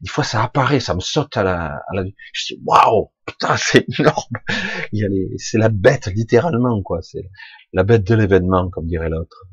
des 0.00 0.08
fois 0.08 0.24
ça 0.24 0.42
apparaît, 0.42 0.80
ça 0.80 0.94
me 0.94 1.00
saute 1.00 1.36
à 1.36 1.42
la, 1.42 1.82
à 1.88 1.94
la 1.94 2.04
je 2.32 2.54
dis 2.54 2.62
waouh, 2.64 3.10
putain 3.24 3.56
c'est 3.58 3.86
énorme. 3.98 4.36
Il 4.92 5.00
y 5.00 5.04
a 5.04 5.08
les, 5.08 5.30
c'est 5.38 5.58
la 5.58 5.68
bête 5.68 6.06
littéralement 6.06 6.82
quoi, 6.82 7.00
c'est 7.02 7.30
la 7.72 7.82
bête 7.82 8.04
de 8.04 8.14
l'événement 8.14 8.68
comme 8.70 8.86
dirait 8.86 9.08
l'autre. 9.08 9.44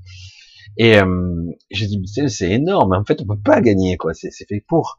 Et 0.77 0.99
euh, 0.99 1.51
j'ai 1.71 1.87
dit 1.87 2.01
c'est 2.27 2.49
énorme, 2.49 2.93
en 2.93 3.05
fait 3.05 3.21
on 3.21 3.25
peut 3.25 3.41
pas 3.41 3.61
gagner 3.61 3.97
quoi, 3.97 4.13
c'est 4.13 4.31
fait 4.31 4.63
pour. 4.67 4.97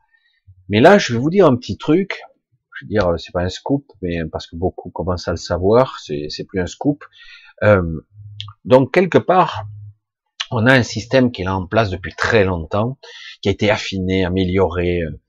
Mais 0.69 0.81
là 0.81 0.99
je 0.99 1.13
vais 1.13 1.19
vous 1.19 1.31
dire 1.31 1.47
un 1.47 1.57
petit 1.57 1.77
truc, 1.77 2.21
je 2.79 2.85
veux 2.85 2.89
dire 2.89 3.13
c'est 3.19 3.33
pas 3.33 3.43
un 3.43 3.49
scoop, 3.49 3.87
mais 4.03 4.25
parce 4.31 4.47
que 4.47 4.57
beaucoup 4.57 4.91
commencent 4.91 5.29
à 5.29 5.33
le 5.33 5.37
savoir, 5.37 5.99
c'est 6.01 6.45
plus 6.49 6.61
un 6.61 6.67
scoop. 6.67 7.05
Euh, 7.63 8.01
donc 8.65 8.93
quelque 8.93 9.19
part 9.19 9.67
on 10.51 10.67
a 10.67 10.73
un 10.73 10.83
système 10.83 11.33
qui 11.33 11.43
est 11.43 11.45
là 11.45 11.57
en 11.57 11.67
place 11.67 11.91
depuis 11.91 12.15
très 12.15 12.45
longtemps, 12.45 12.99
qui 13.43 13.49
a 13.49 13.53
été 13.53 13.71
affiné, 13.71 14.25
amélioré, 14.25 15.03
euh, 15.03 15.21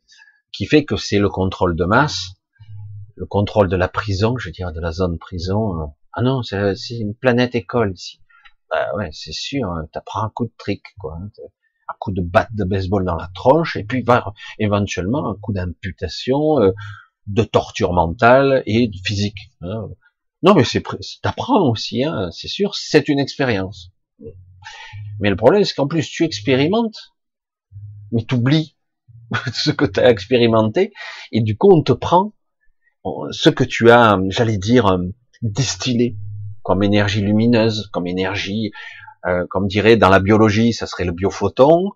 qui 0.56 0.66
fait 0.66 0.86
que 0.86 0.96
c'est 0.96 1.20
le 1.20 1.30
contrôle 1.30 1.76
de 1.76 1.86
masse, 1.86 2.36
le 3.16 3.26
contrôle 3.26 3.70
de 3.70 3.76
la 3.76 3.88
prison, 3.88 4.38
je 4.38 4.50
veux 4.50 4.54
dire, 4.54 4.72
de 4.72 4.80
la 4.80 4.92
zone 4.92 5.18
prison. 5.18 5.94
Ah 6.14 6.22
non, 6.22 6.44
c'est 6.44 6.76
une 6.92 7.14
planète 7.14 7.56
école 7.56 7.94
ici. 7.94 8.22
Bah 8.70 8.96
ouais, 8.96 9.10
c'est 9.12 9.34
sûr, 9.34 9.70
hein, 9.70 9.88
t'apprends 9.92 10.24
un 10.24 10.30
coup 10.30 10.46
de 10.46 10.54
trick, 10.58 10.84
quoi. 11.00 11.18
Hein, 11.22 11.30
un 11.88 11.94
coup 12.00 12.12
de 12.12 12.22
batte 12.22 12.50
de 12.54 12.64
baseball 12.64 13.06
dans 13.06 13.16
la 13.16 13.30
tronche, 13.36 13.76
et 13.76 13.84
puis 13.84 14.02
va 14.02 14.34
éventuellement 14.58 15.30
un 15.30 15.36
coup 15.36 15.54
d'amputation, 15.54 16.60
euh, 16.62 16.72
de 17.28 17.44
torture 17.44 17.94
mentale 17.94 18.64
et 18.66 18.90
physique. 19.04 19.52
Hein. 19.62 19.90
Non, 20.42 20.56
mais 20.56 20.64
c'est 20.64 20.84
t'apprends 21.22 21.70
aussi, 21.70 22.04
hein, 22.04 22.30
c'est 22.32 22.48
sûr, 22.48 22.76
c'est 22.76 23.08
une 23.08 23.20
expérience. 23.20 23.92
Mais 25.20 25.30
le 25.30 25.36
problème, 25.36 25.64
c'est 25.64 25.76
qu'en 25.76 25.88
plus 25.88 26.10
tu 26.10 26.24
expérimentes, 26.24 27.14
mais 28.12 28.24
t'oublies 28.24 28.75
ce 29.54 29.72
que 29.72 29.86
tu 29.86 30.00
as 30.00 30.10
expérimenté, 30.10 30.94
et 31.32 31.42
du 31.42 31.58
coup 31.58 31.72
on 31.72 31.82
te 31.82 31.94
prend 31.94 32.34
ce 33.32 33.50
que 33.50 33.64
tu 33.64 33.92
as, 33.92 34.20
j'allais 34.30 34.58
dire, 34.58 34.88
euh, 34.88 34.98
distillé 35.42 36.18
comme 36.64 36.84
énergie 36.84 37.22
lumineuse, 37.22 37.90
comme 37.92 38.08
énergie, 38.08 38.72
euh, 39.28 39.46
comme 39.50 39.68
dirait 39.68 39.98
dans 39.98 40.10
la 40.10 40.20
biologie, 40.20 40.74
ça 40.74 40.88
serait 40.88 41.06
le 41.06 41.12
biophoton. 41.12 41.92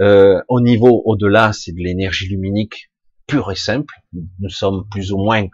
Euh, 0.00 0.40
au 0.48 0.60
niveau 0.60 1.02
au-delà, 1.06 1.52
c'est 1.52 1.72
de 1.72 1.80
l'énergie 1.80 2.28
luminique 2.28 2.90
pure 3.26 3.50
et 3.50 3.56
simple. 3.56 3.94
Nous 4.12 4.50
sommes 4.50 4.84
plus 4.90 5.12
ou 5.12 5.18
moins, 5.18 5.46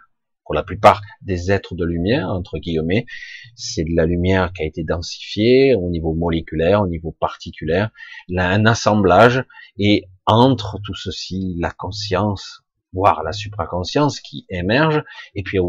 pour 0.47 0.55
la 0.55 0.63
plupart, 0.63 1.01
des 1.21 1.51
êtres 1.51 1.75
de 1.75 1.83
lumière, 1.83 2.29
entre 2.29 2.57
guillemets. 2.57 3.05
C'est 3.55 3.83
de 3.83 3.93
la 3.95 4.05
lumière 4.05 4.53
qui 4.53 4.63
a 4.63 4.65
été 4.65 4.83
densifiée 4.83 5.75
au 5.75 5.89
niveau 5.89 6.13
moléculaire, 6.13 6.81
au 6.81 6.87
niveau 6.87 7.11
particulaire, 7.19 7.91
là, 8.29 8.49
un 8.49 8.65
assemblage, 8.65 9.43
et 9.77 10.05
entre 10.25 10.79
tout 10.83 10.95
ceci, 10.95 11.55
la 11.59 11.71
conscience, 11.71 12.63
voire 12.93 13.23
la 13.23 13.33
supraconscience 13.33 14.21
qui 14.21 14.45
émerge, 14.49 15.03
et 15.35 15.43
puis 15.43 15.59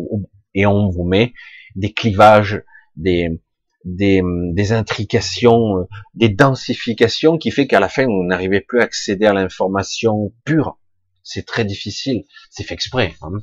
et 0.55 0.67
on 0.67 0.89
vous 0.89 1.05
met 1.05 1.35
des 1.75 1.93
clivages, 1.93 2.63
des, 2.97 3.41
des, 3.85 4.73
intrications, 4.73 5.89
des 6.15 6.29
densifications 6.29 7.37
qui 7.37 7.51
fait 7.51 7.67
qu'à 7.67 7.81
la 7.81 7.89
fin 7.89 8.07
vous 8.07 8.25
n'arrivez 8.25 8.61
plus 8.61 8.81
à 8.81 8.85
accéder 8.85 9.27
à 9.27 9.33
l'information 9.33 10.33
pure. 10.45 10.79
C'est 11.23 11.45
très 11.45 11.65
difficile, 11.65 12.25
c'est 12.49 12.65
fait 12.65 12.75
exprès. 12.75 13.15
Hein. 13.23 13.43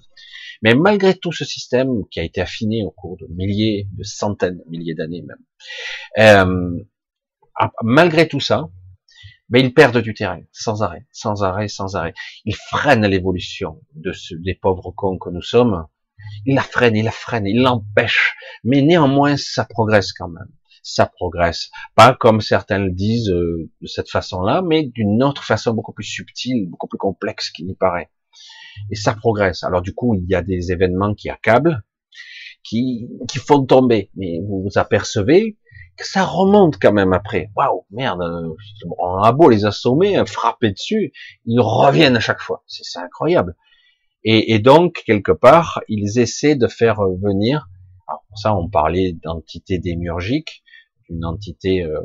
Mais 0.66 0.74
malgré 0.74 1.14
tout 1.14 1.32
ce 1.32 1.46
système 1.46 2.08
qui 2.10 2.20
a 2.20 2.24
été 2.24 2.42
affiné 2.42 2.84
au 2.84 2.90
cours 2.90 3.18
de 3.18 3.28
milliers, 3.30 3.88
de 3.92 4.02
centaines, 4.02 4.58
de 4.58 4.64
milliers 4.68 4.96
d'années 4.96 5.22
même, 5.22 5.38
euh, 6.18 6.84
malgré 7.84 8.28
tout 8.28 8.40
ça, 8.40 8.68
mais 9.50 9.60
ils 9.62 9.76
perdent 9.76 10.00
du 10.00 10.16
terrain, 10.16 10.42
sans 10.52 10.82
arrêt, 10.82 11.06
sans 11.12 11.44
arrêt, 11.44 11.68
sans 11.68 11.96
arrêt. 11.96 12.16
Ils 12.46 12.56
freinent 12.56 13.06
l'évolution 13.06 13.80
de 13.94 14.12
ce, 14.12 14.34
des 14.34 14.56
pauvres 14.56 14.90
cons 14.90 15.20
que 15.20 15.30
nous 15.30 15.44
sommes. 15.44 15.86
Ils 16.48 16.56
la 16.56 16.64
freinent, 16.64 16.96
ils 16.96 17.06
la 17.06 17.12
freinent, 17.12 17.46
ils 17.46 17.62
l'empêchent. 17.62 18.36
Mais 18.64 18.82
néanmoins, 18.82 19.38
ça 19.38 19.66
progresse 19.66 20.14
quand 20.14 20.30
même. 20.30 20.50
Ça 20.82 21.06
progresse. 21.06 21.70
Pas 21.94 22.16
comme 22.16 22.42
certains 22.42 22.80
le 22.80 22.90
disent 22.90 23.30
euh, 23.30 23.70
de 23.82 23.88
cette 23.88 24.10
façon-là, 24.10 24.64
mais 24.64 24.82
d'une 24.82 25.22
autre 25.22 25.44
façon 25.44 25.76
beaucoup 25.76 25.94
plus 25.94 26.06
subtile, 26.06 26.68
beaucoup 26.68 26.88
plus 26.88 26.98
complexe 26.98 27.52
qu'il 27.52 27.68
n'y 27.68 27.76
paraît. 27.76 28.10
Et 28.92 28.96
ça 28.96 29.14
progresse. 29.14 29.64
Alors 29.64 29.82
du 29.82 29.94
coup, 29.94 30.16
il 30.16 30.30
y 30.30 30.36
a 30.36 30.42
des 30.42 30.72
événements 30.72 31.14
qui 31.14 31.30
accablent, 31.30 31.84
qui, 32.64 33.10
qui 33.28 33.40
font 33.40 33.66
tomber. 33.66 34.10
Mais 34.16 34.40
vous 34.48 34.64
vous 34.64 34.78
apercevez 34.78 35.58
ça 36.04 36.26
remonte 36.26 36.78
quand 36.80 36.92
même 36.92 37.14
après. 37.14 37.52
Waouh, 37.56 37.86
merde, 37.92 38.22
on 39.00 39.18
a 39.18 39.32
beau 39.32 39.50
les 39.50 39.66
assommer, 39.66 40.22
frapper 40.26 40.72
dessus, 40.72 41.14
ils 41.46 41.62
reviennent 41.62 42.18
à 42.18 42.20
chaque 42.20 42.42
fois. 42.42 42.64
C'est 42.68 43.00
incroyable. 43.00 43.56
Et, 44.28 44.58
donc, 44.58 45.04
quelque 45.06 45.32
part, 45.32 45.82
ils 45.88 46.18
essaient 46.18 46.56
de 46.56 46.68
faire 46.68 47.00
venir, 47.22 47.70
alors 48.08 48.24
pour 48.28 48.40
ça 48.40 48.56
on 48.56 48.68
parlait 48.68 49.14
d'entité 49.24 49.78
démiurgique, 49.78 50.64
une 51.10 51.24
entité, 51.26 51.84
euh, 51.84 52.02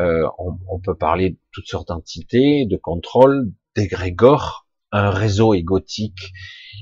euh, 0.00 0.26
on, 0.38 0.78
peut 0.78 0.96
parler 0.96 1.30
de 1.30 1.38
toutes 1.52 1.66
sortes 1.66 1.88
d'entités, 1.88 2.64
de 2.64 2.76
contrôle, 2.78 3.52
d'égrégore, 3.76 4.66
un 4.92 5.10
réseau 5.10 5.54
égotique 5.54 6.32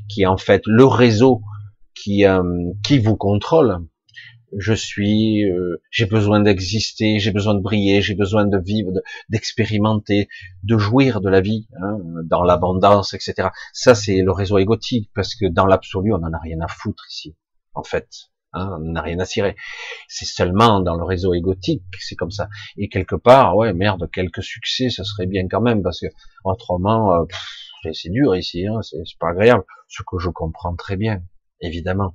qui 0.08 0.22
est 0.22 0.26
en 0.26 0.36
fait 0.36 0.62
le 0.66 0.84
réseau 0.84 1.42
qui, 1.94 2.24
euh, 2.26 2.42
qui 2.82 2.98
vous 2.98 3.16
contrôle, 3.16 3.78
je 4.58 4.72
suis, 4.72 5.44
euh, 5.44 5.80
j'ai 5.90 6.06
besoin 6.06 6.40
d'exister, 6.40 7.18
j'ai 7.20 7.30
besoin 7.30 7.54
de 7.54 7.60
briller, 7.60 8.02
j'ai 8.02 8.14
besoin 8.14 8.46
de 8.46 8.58
vivre, 8.58 8.90
d'expérimenter, 9.28 10.28
de, 10.64 10.78
jouir 10.78 11.20
de 11.20 11.28
la 11.28 11.40
vie, 11.40 11.68
hein, 11.80 11.98
dans 12.24 12.42
l'abondance, 12.42 13.14
etc. 13.14 13.48
Ça, 13.72 13.94
c'est 13.94 14.22
le 14.22 14.32
réseau 14.32 14.58
égotique, 14.58 15.10
parce 15.14 15.34
que 15.34 15.46
dans 15.46 15.66
l'absolu, 15.66 16.12
on 16.12 16.18
n'en 16.18 16.32
a 16.32 16.38
rien 16.38 16.60
à 16.60 16.68
foutre 16.68 17.04
ici, 17.10 17.36
en 17.74 17.84
fait. 17.84 18.08
Hein, 18.52 18.78
on 18.80 18.92
n'a 18.92 19.02
rien 19.02 19.20
à 19.20 19.24
cirer. 19.24 19.54
C'est 20.08 20.24
seulement 20.24 20.80
dans 20.80 20.96
le 20.96 21.04
réseau 21.04 21.34
égotique, 21.34 21.84
c'est 22.00 22.16
comme 22.16 22.32
ça. 22.32 22.48
Et 22.76 22.88
quelque 22.88 23.14
part, 23.14 23.56
ouais, 23.56 23.72
merde, 23.72 24.10
quelques 24.12 24.42
succès, 24.42 24.90
ça 24.90 25.04
serait 25.04 25.26
bien 25.26 25.46
quand 25.48 25.60
même, 25.60 25.82
parce 25.82 26.00
que 26.00 26.08
autrement, 26.44 27.14
euh, 27.14 27.24
c'est 27.92 28.10
dur 28.10 28.36
ici, 28.36 28.66
hein, 28.66 28.80
c'est 28.82 29.18
pas 29.18 29.30
agréable. 29.30 29.64
Ce 29.88 30.02
que 30.02 30.18
je 30.18 30.28
comprends 30.30 30.74
très 30.74 30.96
bien, 30.96 31.22
évidemment. 31.60 32.12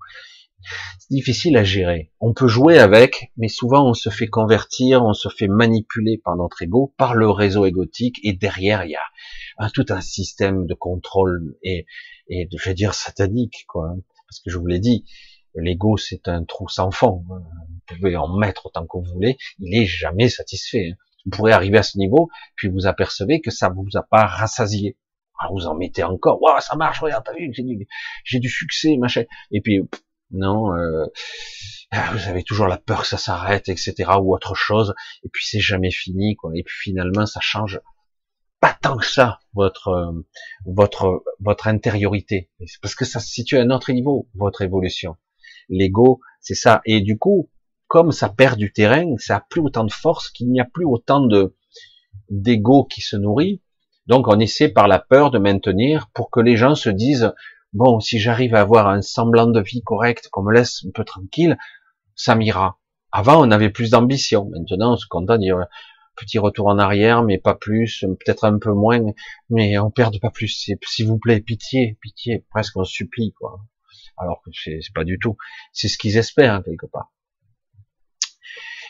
C'est 1.00 1.14
difficile 1.14 1.58
à 1.58 1.64
gérer. 1.64 2.12
On 2.20 2.34
peut 2.34 2.48
jouer 2.48 2.80
avec, 2.80 3.32
mais 3.38 3.50
souvent 3.50 3.88
on 3.88 3.94
se 3.94 4.10
fait 4.10 4.28
convertir, 4.28 5.04
on 5.04 5.14
se 5.14 5.30
fait 5.30 5.48
manipuler 5.48 6.18
par 6.18 6.36
notre 6.36 6.62
ego, 6.64 6.94
par 6.98 7.14
le 7.14 7.30
réseau 7.30 7.66
égotique, 7.66 8.20
et 8.24 8.34
derrière 8.34 8.84
il 8.84 8.92
y 8.92 8.96
a 8.96 9.70
tout 9.70 9.86
un 9.90 10.02
système 10.02 10.66
de 10.66 10.74
contrôle 10.74 11.56
et, 11.62 11.86
de, 12.30 12.58
je 12.58 12.70
vais 12.70 12.74
dire, 12.74 12.94
satanique, 12.94 13.66
quoi. 13.68 13.96
Parce 14.28 14.40
que 14.40 14.50
je 14.50 14.58
vous 14.58 14.66
l'ai 14.66 14.80
dit, 14.80 15.06
l'ego 15.54 15.98
c'est 15.98 16.28
un 16.28 16.44
trou 16.44 16.68
sans 16.68 16.92
fond. 16.92 17.24
Hein. 17.32 17.44
Vous 17.70 17.96
pouvez 17.96 18.16
en 18.16 18.36
mettre 18.36 18.66
autant 18.66 18.88
que 18.88 18.98
vous 18.98 19.14
voulez, 19.14 19.38
il 19.60 19.76
est 19.76 19.86
jamais 19.86 20.30
satisfait. 20.30 20.92
Hein. 20.92 20.98
Vous 21.26 21.32
pourrez 21.32 21.54
arriver 21.54 21.78
à 21.78 21.84
ce 21.84 21.98
niveau, 21.98 22.30
puis 22.56 22.70
vous 22.70 22.86
apercevez 22.86 23.42
que 23.42 23.52
ça 23.52 23.70
vous 23.70 23.88
a 23.96 24.04
pas 24.04 24.26
rassasié. 24.26 24.98
Alors 25.40 25.54
vous 25.54 25.68
en 25.68 25.76
mettez 25.76 26.04
encore, 26.04 26.42
waouh, 26.42 26.60
ça 26.62 26.76
marche, 26.76 27.00
regarde, 27.02 27.24
t'as 27.26 27.34
vu, 27.34 27.52
j'ai 27.54 27.64
du, 27.64 27.88
j'ai 28.24 28.40
du 28.40 28.50
succès, 28.50 28.98
machin. 28.98 29.24
Et 29.52 29.62
puis, 29.62 29.82
non, 30.32 30.74
euh, 30.76 31.06
ah, 31.92 32.12
vous 32.14 32.28
avez 32.28 32.44
toujours 32.44 32.68
la 32.68 32.78
peur 32.78 33.02
que 33.02 33.08
ça 33.08 33.18
s'arrête, 33.18 33.70
etc. 33.70 33.94
ou 34.22 34.34
autre 34.34 34.56
chose. 34.56 34.94
Et 35.24 35.30
puis 35.32 35.46
c'est 35.46 35.60
jamais 35.60 35.92
fini, 35.92 36.36
quoi. 36.36 36.52
Et 36.56 36.64
puis 36.64 36.76
finalement, 36.82 37.26
ça 37.26 37.40
change 37.42 37.80
pas 38.60 38.74
tant 38.82 38.98
que 38.98 39.06
ça 39.06 39.40
votre 39.54 39.90
euh, 39.90 40.26
votre 40.66 41.24
votre 41.40 41.68
intériorité, 41.68 42.50
parce 42.82 42.96
que 42.96 43.06
ça 43.06 43.20
se 43.20 43.30
situe 43.30 43.58
à 43.58 43.62
un 43.62 43.70
autre 43.70 43.92
niveau, 43.92 44.28
votre 44.36 44.62
évolution. 44.62 45.18
L'ego, 45.70 46.20
c'est 46.42 46.56
ça. 46.56 46.82
Et 46.86 47.02
du 47.02 47.18
coup, 47.18 47.50
comme 47.88 48.12
ça 48.12 48.30
perd 48.30 48.58
du 48.58 48.72
terrain, 48.72 49.16
ça 49.18 49.38
a 49.38 49.42
plus 49.42 49.62
autant 49.62 49.84
de 49.84 49.92
force, 49.92 50.30
qu'il 50.30 50.50
n'y 50.52 50.60
a 50.60 50.66
plus 50.66 50.86
autant 50.86 51.22
de 51.26 51.56
d'ego 52.30 52.86
qui 52.86 53.02
se 53.02 53.16
nourrit. 53.16 53.62
Donc 54.08 54.28
on 54.28 54.40
essaie 54.40 54.70
par 54.70 54.88
la 54.88 55.00
peur 55.00 55.32
de 55.32 55.40
maintenir 55.40 56.10
pour 56.14 56.30
que 56.30 56.40
les 56.40 56.58
gens 56.58 56.76
se 56.76 56.90
disent 56.90 57.34
bon, 57.74 58.00
si 58.00 58.20
j'arrive 58.20 58.56
à 58.56 58.62
avoir 58.62 58.88
un 58.88 59.02
semblant 59.02 59.48
de 59.48 59.62
vie 59.62 59.82
correct, 59.84 60.30
qu'on 60.32 60.44
me 60.44 60.54
laisse 60.54 60.84
un 60.88 60.92
peu 60.92 61.04
tranquille, 61.04 61.58
ça 62.16 62.36
m'ira. 62.36 62.80
Avant, 63.12 63.46
on 63.46 63.52
avait 63.52 63.70
plus 63.70 63.92
d'ambition. 63.92 64.50
Maintenant, 64.50 64.94
on 64.94 64.98
se 64.98 65.08
contente 65.08 65.40
de 65.40 65.44
dire 65.44 65.66
petit 66.16 66.40
retour 66.40 66.68
en 66.68 66.80
arrière, 66.80 67.24
mais 67.24 67.38
pas 67.38 67.56
plus, 67.56 68.06
peut-être 68.20 68.46
un 68.46 68.58
peu 68.58 68.72
moins, 68.72 69.02
mais 69.50 69.78
on 69.78 69.92
perd 69.92 70.20
pas 70.20 70.32
plus. 70.32 70.70
S'il 70.86 71.08
vous 71.08 71.20
plaît, 71.20 71.42
pitié, 71.42 71.98
pitié, 72.02 72.46
presque 72.50 72.78
on 72.78 72.84
supplie, 72.84 73.34
quoi. 73.34 73.60
Alors 74.18 74.42
que 74.44 74.52
c'est 74.54 74.80
pas 74.94 75.04
du 75.04 75.20
tout. 75.20 75.38
C'est 75.74 75.90
ce 75.90 75.98
qu'ils 75.98 76.18
espèrent, 76.18 76.64
quelque 76.64 76.86
part. 76.86 77.12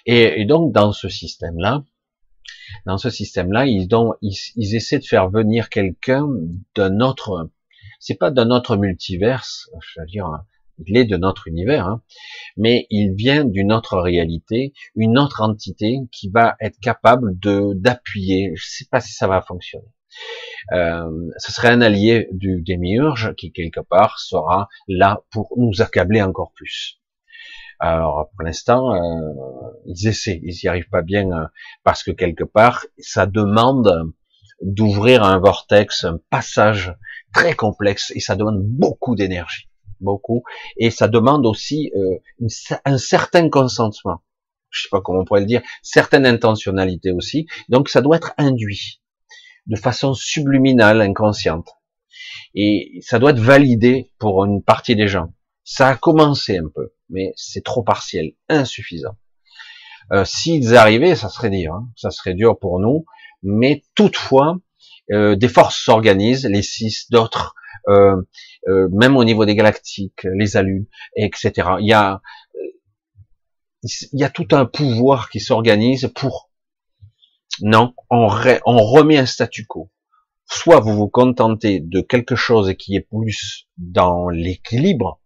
Et, 0.05 0.45
donc, 0.45 0.71
dans 0.71 0.91
ce 0.91 1.09
système-là, 1.09 1.83
dans 2.85 2.97
ce 2.97 3.09
système-là, 3.09 3.65
ils, 3.65 3.87
ils, 4.21 4.37
ils 4.55 4.75
essaient 4.75 4.99
de 4.99 5.05
faire 5.05 5.29
venir 5.29 5.69
quelqu'un 5.69 6.27
d'un 6.75 6.99
autre, 6.99 7.49
c'est 7.99 8.15
pas 8.17 8.31
d'un 8.31 8.51
autre 8.51 8.77
multiverse, 8.77 9.69
je 9.81 10.01
veux 10.01 10.07
dire, 10.07 10.29
il 10.85 10.97
est 10.97 11.05
de 11.05 11.17
notre 11.17 11.47
univers, 11.47 11.87
hein, 11.87 12.01
mais 12.57 12.87
il 12.89 13.13
vient 13.13 13.45
d'une 13.45 13.71
autre 13.71 13.97
réalité, 13.97 14.73
une 14.95 15.17
autre 15.17 15.41
entité 15.41 15.99
qui 16.11 16.29
va 16.29 16.55
être 16.59 16.79
capable 16.79 17.37
de 17.39 17.73
d'appuyer. 17.75 18.51
Je 18.55 18.65
sais 18.67 18.85
pas 18.89 18.99
si 18.99 19.13
ça 19.13 19.27
va 19.27 19.41
fonctionner. 19.41 19.87
Euh, 20.71 21.29
ce 21.37 21.51
serait 21.51 21.69
un 21.69 21.81
allié 21.81 22.27
du 22.31 22.61
démiurge 22.61 23.33
qui 23.35 23.51
quelque 23.51 23.81
part 23.81 24.19
sera 24.19 24.67
là 24.87 25.23
pour 25.31 25.53
nous 25.57 25.81
accabler 25.81 26.21
encore 26.21 26.51
plus. 26.53 26.99
Alors 27.87 28.31
pour 28.31 28.43
l'instant, 28.43 28.95
euh, 28.95 28.99
ils 29.85 30.07
essaient, 30.07 30.41
ils 30.41 30.55
y 30.63 30.67
arrivent 30.67 30.89
pas 30.89 31.03
bien 31.03 31.31
euh, 31.31 31.45
parce 31.83 32.01
que 32.01 32.09
quelque 32.09 32.43
part, 32.43 32.87
ça 32.97 33.27
demande 33.27 34.11
d'ouvrir 34.59 35.21
un 35.21 35.37
vortex, 35.37 36.03
un 36.03 36.19
passage 36.31 36.95
très 37.31 37.53
complexe 37.53 38.11
et 38.15 38.19
ça 38.19 38.35
demande 38.35 38.63
beaucoup 38.63 39.13
d'énergie, 39.13 39.69
beaucoup, 39.99 40.41
et 40.77 40.89
ça 40.89 41.07
demande 41.07 41.45
aussi 41.45 41.91
euh, 41.95 42.17
un 42.85 42.97
certain 42.97 43.49
consentement. 43.49 44.23
Je 44.71 44.81
sais 44.81 44.89
pas 44.89 45.01
comment 45.01 45.19
on 45.19 45.25
pourrait 45.25 45.41
le 45.41 45.45
dire, 45.45 45.61
certaine 45.83 46.25
intentionnalité 46.25 47.11
aussi. 47.11 47.45
Donc 47.69 47.89
ça 47.89 48.01
doit 48.01 48.17
être 48.17 48.33
induit 48.39 48.99
de 49.67 49.75
façon 49.75 50.15
subliminale, 50.15 51.01
inconsciente, 51.01 51.69
et 52.55 52.99
ça 53.01 53.19
doit 53.19 53.29
être 53.29 53.39
validé 53.39 54.09
pour 54.17 54.43
une 54.43 54.63
partie 54.63 54.95
des 54.95 55.07
gens. 55.07 55.31
Ça 55.63 55.89
a 55.89 55.95
commencé 55.95 56.57
un 56.57 56.69
peu, 56.73 56.94
mais 57.09 57.33
c'est 57.35 57.63
trop 57.63 57.83
partiel, 57.83 58.33
insuffisant. 58.49 59.17
Euh, 60.11 60.25
S'ils 60.25 60.75
arrivaient, 60.75 61.15
ça 61.15 61.29
serait 61.29 61.49
dur, 61.49 61.73
hein. 61.73 61.89
ça 61.95 62.11
serait 62.11 62.33
dur 62.33 62.59
pour 62.59 62.79
nous, 62.79 63.05
mais 63.43 63.83
toutefois, 63.95 64.59
euh, 65.11 65.35
des 65.35 65.47
forces 65.47 65.77
s'organisent, 65.77 66.45
les 66.45 66.61
six, 66.61 67.09
d'autres, 67.09 67.55
euh, 67.87 68.21
euh, 68.67 68.89
même 68.91 69.17
au 69.17 69.23
niveau 69.23 69.45
des 69.45 69.55
galactiques, 69.55 70.23
les 70.23 70.57
alus, 70.57 70.87
etc. 71.15 71.51
Il 71.79 71.87
y 71.87 71.93
a, 71.93 72.21
il 73.83 74.19
y 74.19 74.23
a 74.23 74.29
tout 74.29 74.47
un 74.51 74.65
pouvoir 74.65 75.29
qui 75.29 75.39
s'organise 75.39 76.11
pour 76.15 76.49
non, 77.61 77.93
on, 78.09 78.27
on 78.65 78.77
remet 78.77 79.17
un 79.17 79.25
statu 79.25 79.65
quo. 79.65 79.91
Soit 80.47 80.79
vous 80.79 80.95
vous 80.95 81.07
contentez 81.07 81.79
de 81.79 82.01
quelque 82.01 82.35
chose 82.35 82.73
qui 82.77 82.95
est 82.95 83.07
plus 83.07 83.67
dans 83.77 84.29
l'équilibre, 84.29 85.21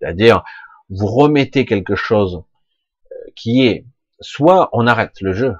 c'est-à-dire 0.00 0.42
vous 0.90 1.06
remettez 1.06 1.64
quelque 1.64 1.94
chose 1.94 2.42
qui 3.36 3.66
est, 3.66 3.86
soit 4.20 4.68
on 4.72 4.86
arrête 4.86 5.20
le 5.20 5.32
jeu, 5.32 5.54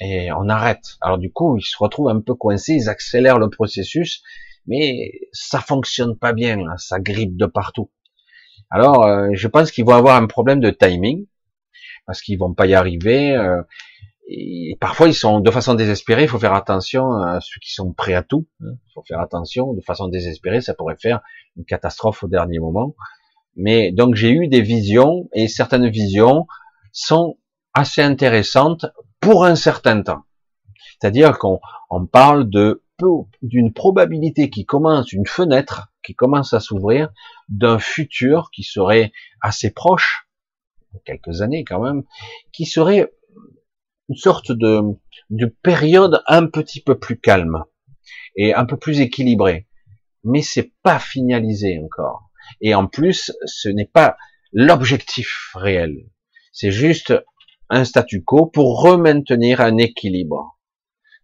et 0.00 0.30
on 0.32 0.48
arrête. 0.48 0.96
Alors 1.00 1.18
du 1.18 1.32
coup, 1.32 1.56
ils 1.56 1.62
se 1.62 1.76
retrouvent 1.78 2.08
un 2.08 2.20
peu 2.20 2.34
coincés, 2.34 2.74
ils 2.74 2.88
accélèrent 2.88 3.38
le 3.38 3.50
processus, 3.50 4.22
mais 4.66 5.12
ça 5.32 5.60
fonctionne 5.60 6.16
pas 6.16 6.32
bien, 6.32 6.58
ça 6.76 7.00
grippe 7.00 7.36
de 7.36 7.46
partout. 7.46 7.90
Alors, 8.70 9.04
euh, 9.04 9.30
je 9.32 9.48
pense 9.48 9.70
qu'ils 9.70 9.84
vont 9.84 9.94
avoir 9.94 10.16
un 10.16 10.26
problème 10.26 10.60
de 10.60 10.70
timing, 10.70 11.26
parce 12.06 12.20
qu'ils 12.22 12.38
vont 12.38 12.54
pas 12.54 12.66
y 12.66 12.74
arriver. 12.74 13.34
Euh, 13.34 13.62
et 14.28 14.76
parfois, 14.80 15.08
ils 15.08 15.14
sont 15.14 15.40
de 15.40 15.50
façon 15.50 15.74
désespérée. 15.74 16.24
Il 16.24 16.28
faut 16.28 16.38
faire 16.38 16.54
attention 16.54 17.12
à 17.12 17.40
ceux 17.40 17.60
qui 17.60 17.72
sont 17.72 17.92
prêts 17.92 18.14
à 18.14 18.22
tout. 18.22 18.46
Hein. 18.62 18.72
Il 18.74 18.92
faut 18.94 19.02
faire 19.02 19.20
attention. 19.20 19.72
De 19.72 19.80
façon 19.80 20.08
désespérée, 20.08 20.60
ça 20.60 20.74
pourrait 20.74 20.96
faire 21.00 21.20
une 21.56 21.64
catastrophe 21.64 22.22
au 22.24 22.28
dernier 22.28 22.58
moment. 22.58 22.94
Mais 23.58 23.92
donc, 23.92 24.14
j'ai 24.14 24.30
eu 24.30 24.48
des 24.48 24.62
visions, 24.62 25.28
et 25.34 25.48
certaines 25.48 25.90
visions 25.90 26.46
sont 26.92 27.36
assez 27.74 28.00
intéressantes 28.00 28.86
pour 29.20 29.44
un 29.44 29.56
certain 29.56 30.00
temps. 30.02 30.22
C'est-à-dire 30.98 31.38
qu'on 31.38 31.60
parle 32.10 32.48
de 32.48 32.82
d'une 33.42 33.72
probabilité 33.72 34.50
qui 34.50 34.66
commence, 34.66 35.12
une 35.12 35.26
fenêtre 35.26 35.92
qui 36.02 36.16
commence 36.16 36.52
à 36.52 36.58
s'ouvrir 36.58 37.10
d'un 37.48 37.78
futur 37.78 38.50
qui 38.52 38.64
serait 38.64 39.12
assez 39.40 39.70
proche, 39.70 40.28
quelques 41.04 41.40
années 41.42 41.62
quand 41.62 41.80
même, 41.80 42.02
qui 42.52 42.66
serait 42.66 43.12
une 44.08 44.16
sorte 44.16 44.50
de, 44.50 44.80
de 45.30 45.46
période 45.46 46.22
un 46.26 46.46
petit 46.46 46.80
peu 46.80 46.98
plus 46.98 47.20
calme 47.20 47.62
et 48.34 48.52
un 48.52 48.64
peu 48.64 48.76
plus 48.76 49.00
équilibrée. 49.00 49.68
Mais 50.24 50.42
c'est 50.42 50.72
pas 50.82 50.98
finalisé 50.98 51.78
encore. 51.78 52.27
Et 52.60 52.74
en 52.74 52.86
plus, 52.86 53.32
ce 53.44 53.68
n'est 53.68 53.86
pas 53.86 54.16
l'objectif 54.52 55.50
réel. 55.54 56.08
C'est 56.52 56.72
juste 56.72 57.14
un 57.70 57.84
statu 57.84 58.24
quo 58.24 58.46
pour 58.46 58.82
remaintenir 58.82 59.60
un 59.60 59.76
équilibre. 59.76 60.58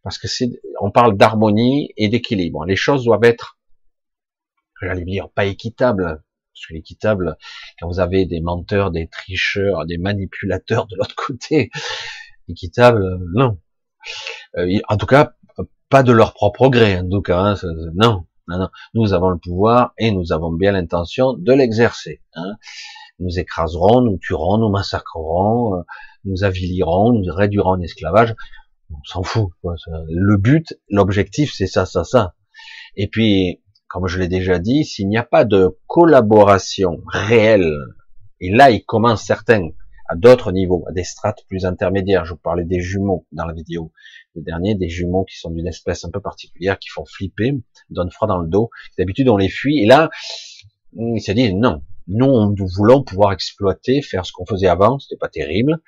Parce 0.02 0.18
que 0.18 0.28
c'est, 0.28 0.50
on 0.80 0.90
parle 0.90 1.16
d'harmonie 1.16 1.92
et 1.96 2.08
d'équilibre. 2.08 2.66
Les 2.66 2.76
choses 2.76 3.04
doivent 3.04 3.24
être, 3.24 3.58
j'allais 4.82 5.04
dire, 5.04 5.30
pas 5.30 5.46
équitables. 5.46 6.22
Parce 6.52 6.66
que 6.68 6.74
l'équitable, 6.74 7.36
quand 7.80 7.88
vous 7.88 8.00
avez 8.00 8.26
des 8.26 8.40
menteurs, 8.40 8.90
des 8.90 9.08
tricheurs, 9.08 9.86
des 9.86 9.98
manipulateurs 9.98 10.86
de 10.86 10.96
l'autre 10.96 11.16
côté, 11.16 11.70
équitable, 12.48 13.18
non. 13.34 13.58
Euh, 14.56 14.78
en 14.88 14.96
tout 14.96 15.06
cas, 15.06 15.34
pas 15.88 16.02
de 16.02 16.12
leur 16.12 16.34
propre 16.34 16.68
gré, 16.68 16.98
en 16.98 17.08
tout 17.08 17.22
cas. 17.22 17.38
Hein, 17.38 17.54
non, 17.94 18.26
Nous 18.94 19.12
avons 19.12 19.30
le 19.30 19.38
pouvoir 19.38 19.92
et 19.98 20.10
nous 20.10 20.32
avons 20.32 20.52
bien 20.52 20.72
l'intention 20.72 21.34
de 21.34 21.52
l'exercer. 21.52 22.20
Hein. 22.34 22.56
Nous 23.20 23.38
écraserons, 23.38 24.00
nous 24.00 24.18
tuerons, 24.18 24.58
nous 24.58 24.70
massacrerons, 24.70 25.78
euh, 25.78 25.82
nous 26.24 26.44
avilirons, 26.44 27.12
nous 27.12 27.32
réduirons 27.32 27.70
en 27.70 27.80
esclavage. 27.80 28.34
On 28.90 29.04
s'en 29.04 29.22
fout. 29.22 29.50
Le 30.08 30.36
but, 30.36 30.74
l'objectif, 30.88 31.52
c'est 31.54 31.66
ça, 31.66 31.86
ça, 31.86 32.04
ça. 32.04 32.34
Et 32.96 33.08
puis, 33.08 33.62
comme 33.88 34.08
je 34.08 34.18
l'ai 34.18 34.28
déjà 34.28 34.58
dit, 34.58 34.84
s'il 34.84 35.08
n'y 35.08 35.16
a 35.16 35.22
pas 35.22 35.44
de 35.44 35.78
collaboration 35.86 37.00
réelle 37.06 37.72
Et 38.40 38.50
là, 38.50 38.70
ils 38.70 38.84
commencent 38.84 39.24
certains 39.24 39.68
à 40.08 40.16
d'autres 40.16 40.52
niveaux, 40.52 40.84
à 40.88 40.92
des 40.92 41.04
strates 41.04 41.44
plus 41.48 41.64
intermédiaires. 41.64 42.24
Je 42.24 42.32
vous 42.32 42.40
parlais 42.40 42.64
des 42.64 42.80
jumeaux 42.80 43.26
dans 43.32 43.46
la 43.46 43.54
vidéo. 43.54 43.92
Le 44.34 44.42
dernier, 44.42 44.74
des 44.74 44.88
jumeaux 44.88 45.24
qui 45.24 45.38
sont 45.38 45.50
d'une 45.50 45.66
espèce 45.66 46.04
un 46.04 46.10
peu 46.10 46.20
particulière, 46.20 46.78
qui 46.78 46.88
font 46.88 47.04
flipper, 47.04 47.52
donnent 47.90 48.10
froid 48.10 48.28
dans 48.28 48.38
le 48.38 48.48
dos. 48.48 48.70
D'habitude, 48.98 49.28
on 49.28 49.36
les 49.36 49.48
fuit. 49.48 49.78
Et 49.78 49.86
là, 49.86 50.10
ils 50.96 51.20
se 51.20 51.32
disent 51.32 51.54
non. 51.54 51.82
Nous, 52.06 52.54
nous 52.54 52.66
voulons 52.76 53.02
pouvoir 53.02 53.32
exploiter, 53.32 54.02
faire 54.02 54.26
ce 54.26 54.32
qu'on 54.32 54.44
faisait 54.44 54.66
avant. 54.66 54.98
C'était 54.98 55.18
pas 55.18 55.28
terrible, 55.28 55.78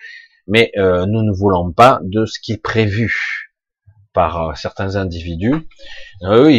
mais 0.47 0.73
euh, 0.77 1.07
nous 1.07 1.23
ne 1.23 1.33
voulons 1.33 1.73
pas 1.73 2.01
de 2.03 2.25
ce 2.25 2.39
qui 2.41 2.53
est 2.53 2.63
prévu 2.63 3.53
par 4.13 4.51
euh, 4.51 4.55
certains 4.55 4.97
individus. 4.97 5.69
Eux, 6.23 6.51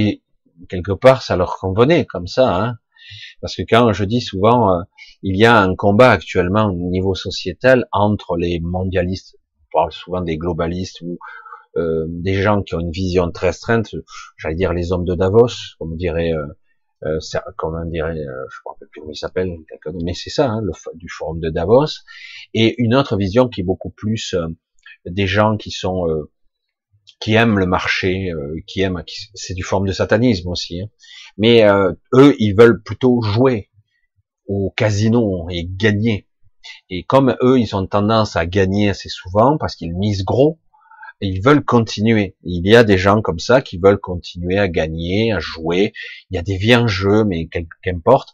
quelque 0.69 0.91
part, 0.91 1.23
ça 1.23 1.35
leur 1.35 1.57
convenait 1.57 2.05
comme 2.05 2.27
ça. 2.27 2.55
Hein 2.55 2.77
parce 3.41 3.55
que 3.55 3.63
quand 3.63 3.93
je 3.93 4.03
dis 4.03 4.21
souvent, 4.21 4.73
euh, 4.73 4.83
il 5.23 5.37
y 5.37 5.45
a 5.45 5.57
un 5.59 5.75
combat 5.75 6.11
actuellement 6.11 6.65
au 6.65 6.89
niveau 6.89 7.15
sociétal 7.15 7.85
entre 7.91 8.37
les 8.37 8.59
mondialistes, 8.59 9.37
on 9.61 9.79
parle 9.79 9.91
souvent 9.91 10.21
des 10.21 10.37
globalistes 10.37 11.01
ou 11.01 11.17
euh, 11.77 12.05
des 12.09 12.35
gens 12.35 12.63
qui 12.63 12.75
ont 12.75 12.79
une 12.79 12.91
vision 12.91 13.31
très 13.31 13.47
restreinte, 13.47 13.95
j'allais 14.37 14.55
dire 14.55 14.73
les 14.73 14.91
hommes 14.91 15.05
de 15.05 15.15
Davos, 15.15 15.75
comme 15.79 15.95
dirait, 15.95 16.33
euh, 16.33 16.45
euh 17.05 17.19
comment 17.57 17.85
dirait, 17.85 18.15
je 18.15 18.21
ne 18.21 18.25
me 18.25 18.69
rappelle 18.69 18.87
plus 18.89 19.01
comment 19.01 19.13
il 19.13 19.17
s'appelle, 19.17 19.57
mais 20.03 20.13
c'est 20.13 20.29
ça, 20.29 20.49
hein, 20.49 20.61
du 20.95 21.07
forum 21.09 21.39
de 21.39 21.49
Davos, 21.49 22.03
et 22.53 22.75
une 22.81 22.95
autre 22.95 23.17
vision 23.17 23.47
qui 23.47 23.61
est 23.61 23.65
beaucoup 23.65 23.91
plus 23.91 24.35
des 25.05 25.27
gens 25.27 25.57
qui 25.57 25.71
sont 25.71 26.05
qui 27.19 27.35
aiment 27.35 27.59
le 27.59 27.65
marché, 27.65 28.31
qui 28.67 28.81
aiment, 28.81 29.03
c'est 29.33 29.53
du 29.53 29.63
forme 29.63 29.87
de 29.87 29.93
satanisme 29.93 30.49
aussi, 30.49 30.81
hein, 30.81 30.89
mais 31.37 31.63
euh, 31.63 31.93
eux, 32.13 32.35
ils 32.39 32.55
veulent 32.55 32.81
plutôt 32.81 33.21
jouer 33.21 33.69
au 34.47 34.73
casino 34.75 35.47
et 35.49 35.65
gagner. 35.65 36.27
Et 36.89 37.03
comme 37.03 37.35
eux, 37.41 37.59
ils 37.59 37.75
ont 37.75 37.85
tendance 37.85 38.35
à 38.35 38.45
gagner 38.45 38.89
assez 38.89 39.09
souvent 39.09 39.57
parce 39.57 39.75
qu'ils 39.75 39.95
misent 39.95 40.25
gros, 40.25 40.59
ils 41.21 41.41
veulent 41.41 41.63
continuer. 41.63 42.35
Il 42.43 42.67
y 42.67 42.75
a 42.75 42.83
des 42.83 42.97
gens 42.97 43.21
comme 43.21 43.39
ça 43.39 43.61
qui 43.61 43.77
veulent 43.77 43.99
continuer 43.99 44.57
à 44.59 44.67
gagner, 44.67 45.31
à 45.31 45.39
jouer. 45.39 45.93
Il 46.29 46.35
y 46.35 46.37
a 46.37 46.43
des 46.43 46.57
vieux 46.57 46.87
jeux, 46.87 47.23
mais 47.23 47.49
qu'importe. 47.83 48.33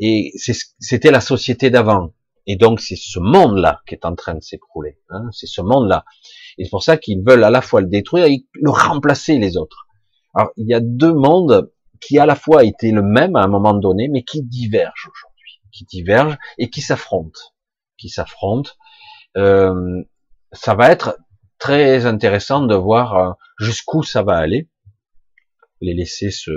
Et 0.00 0.32
c'était 0.80 1.10
la 1.10 1.20
société 1.20 1.70
d'avant. 1.70 2.12
Et 2.46 2.56
donc 2.56 2.80
c'est 2.80 2.96
ce 2.96 3.18
monde-là 3.18 3.80
qui 3.88 3.94
est 3.94 4.04
en 4.04 4.14
train 4.14 4.34
de 4.34 4.42
s'écrouler. 4.42 4.98
Hein. 5.10 5.28
c'est 5.32 5.46
ce 5.46 5.60
monde-là. 5.60 6.04
Et 6.58 6.64
c'est 6.64 6.70
pour 6.70 6.82
ça 6.82 6.96
qu'ils 6.96 7.22
veulent 7.26 7.44
à 7.44 7.50
la 7.50 7.60
fois 7.60 7.80
le 7.80 7.88
détruire 7.88 8.26
et 8.26 8.46
le 8.54 8.70
remplacer 8.70 9.38
les 9.38 9.56
autres. 9.56 9.86
Alors 10.34 10.50
il 10.56 10.68
y 10.68 10.74
a 10.74 10.80
deux 10.80 11.12
mondes 11.12 11.70
qui 12.00 12.18
à 12.18 12.26
la 12.26 12.36
fois 12.36 12.64
été 12.64 12.92
le 12.92 13.02
même 13.02 13.36
à 13.36 13.42
un 13.42 13.48
moment 13.48 13.74
donné, 13.74 14.08
mais 14.08 14.22
qui 14.22 14.42
divergent 14.42 15.10
aujourd'hui, 15.10 15.60
qui 15.72 15.84
divergent 15.84 16.38
et 16.58 16.70
qui 16.70 16.82
s'affrontent, 16.82 17.40
qui 17.98 18.10
s'affrontent. 18.10 18.70
Euh, 19.36 20.02
ça 20.52 20.74
va 20.74 20.90
être 20.90 21.18
très 21.58 22.06
intéressant 22.06 22.62
de 22.66 22.74
voir 22.74 23.14
euh, 23.16 23.32
jusqu'où 23.58 24.02
ça 24.02 24.22
va 24.22 24.36
aller, 24.36 24.68
les 25.80 25.94
laisser 25.94 26.30
se 26.30 26.52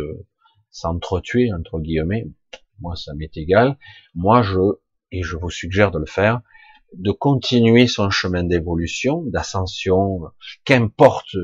s'entretuer 0.71 1.51
entre 1.53 1.79
guillemets. 1.79 2.27
Moi, 2.79 2.95
ça 2.95 3.13
m'est 3.13 3.35
égal. 3.35 3.77
Moi, 4.15 4.41
je 4.41 4.59
et 5.11 5.23
je 5.23 5.35
vous 5.35 5.49
suggère 5.49 5.91
de 5.91 5.99
le 5.99 6.05
faire, 6.05 6.41
de 6.93 7.11
continuer 7.11 7.87
son 7.87 8.09
chemin 8.09 8.43
d'évolution, 8.43 9.23
d'ascension, 9.25 10.21
qu'importe 10.65 11.35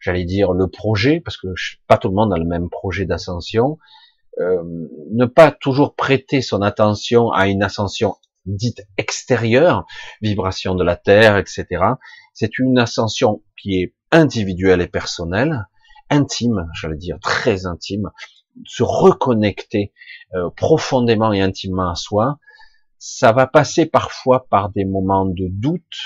j'allais 0.00 0.24
dire, 0.24 0.52
le 0.52 0.66
projet, 0.66 1.20
parce 1.20 1.36
que 1.36 1.48
pas 1.86 1.98
tout 1.98 2.08
le 2.08 2.14
monde 2.14 2.32
a 2.32 2.38
le 2.38 2.46
même 2.46 2.70
projet 2.70 3.04
d'ascension, 3.04 3.78
euh, 4.40 4.62
ne 5.12 5.26
pas 5.26 5.52
toujours 5.52 5.94
prêter 5.94 6.40
son 6.40 6.62
attention 6.62 7.30
à 7.30 7.48
une 7.48 7.62
ascension 7.62 8.16
dite 8.46 8.86
extérieure, 8.96 9.86
vibration 10.22 10.74
de 10.74 10.82
la 10.82 10.96
Terre, 10.96 11.36
etc. 11.36 11.66
C'est 12.32 12.58
une 12.58 12.78
ascension 12.78 13.42
qui 13.60 13.82
est 13.82 13.94
individuelle 14.10 14.80
et 14.80 14.88
personnelle, 14.88 15.66
intime, 16.10 16.68
j'allais 16.74 16.96
dire, 16.96 17.18
très 17.20 17.66
intime, 17.66 18.10
se 18.64 18.82
reconnecter 18.82 19.92
euh, 20.34 20.50
profondément 20.50 21.32
et 21.32 21.40
intimement 21.40 21.90
à 21.90 21.94
soi. 21.94 22.38
Ça 22.98 23.32
va 23.32 23.46
passer 23.46 23.86
parfois 23.86 24.46
par 24.48 24.70
des 24.70 24.84
moments 24.84 25.26
de 25.26 25.46
doute, 25.48 25.96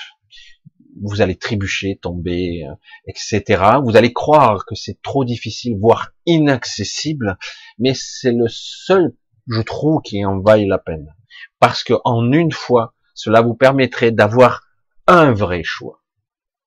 vous 1.03 1.23
allez 1.23 1.37
trébucher, 1.37 1.99
tomber, 2.01 2.65
euh, 2.65 2.75
etc. 3.07 3.63
Vous 3.83 3.97
allez 3.97 4.13
croire 4.13 4.65
que 4.65 4.75
c'est 4.75 5.01
trop 5.03 5.25
difficile, 5.25 5.77
voire 5.81 6.11
inaccessible, 6.27 7.37
mais 7.79 7.95
c'est 7.95 8.33
le 8.33 8.47
seul, 8.49 9.15
je 9.49 9.61
trouve, 9.63 10.03
qui 10.03 10.25
en 10.25 10.41
vaille 10.41 10.67
la 10.67 10.79
peine. 10.79 11.15
Parce 11.59 11.83
que 11.83 11.95
en 12.05 12.31
une 12.33 12.53
fois, 12.53 12.95
cela 13.15 13.41
vous 13.43 13.55
permettrait 13.55 14.13
d'avoir 14.13 14.63
un 15.07 15.33
vrai 15.33 15.63
choix. 15.65 16.04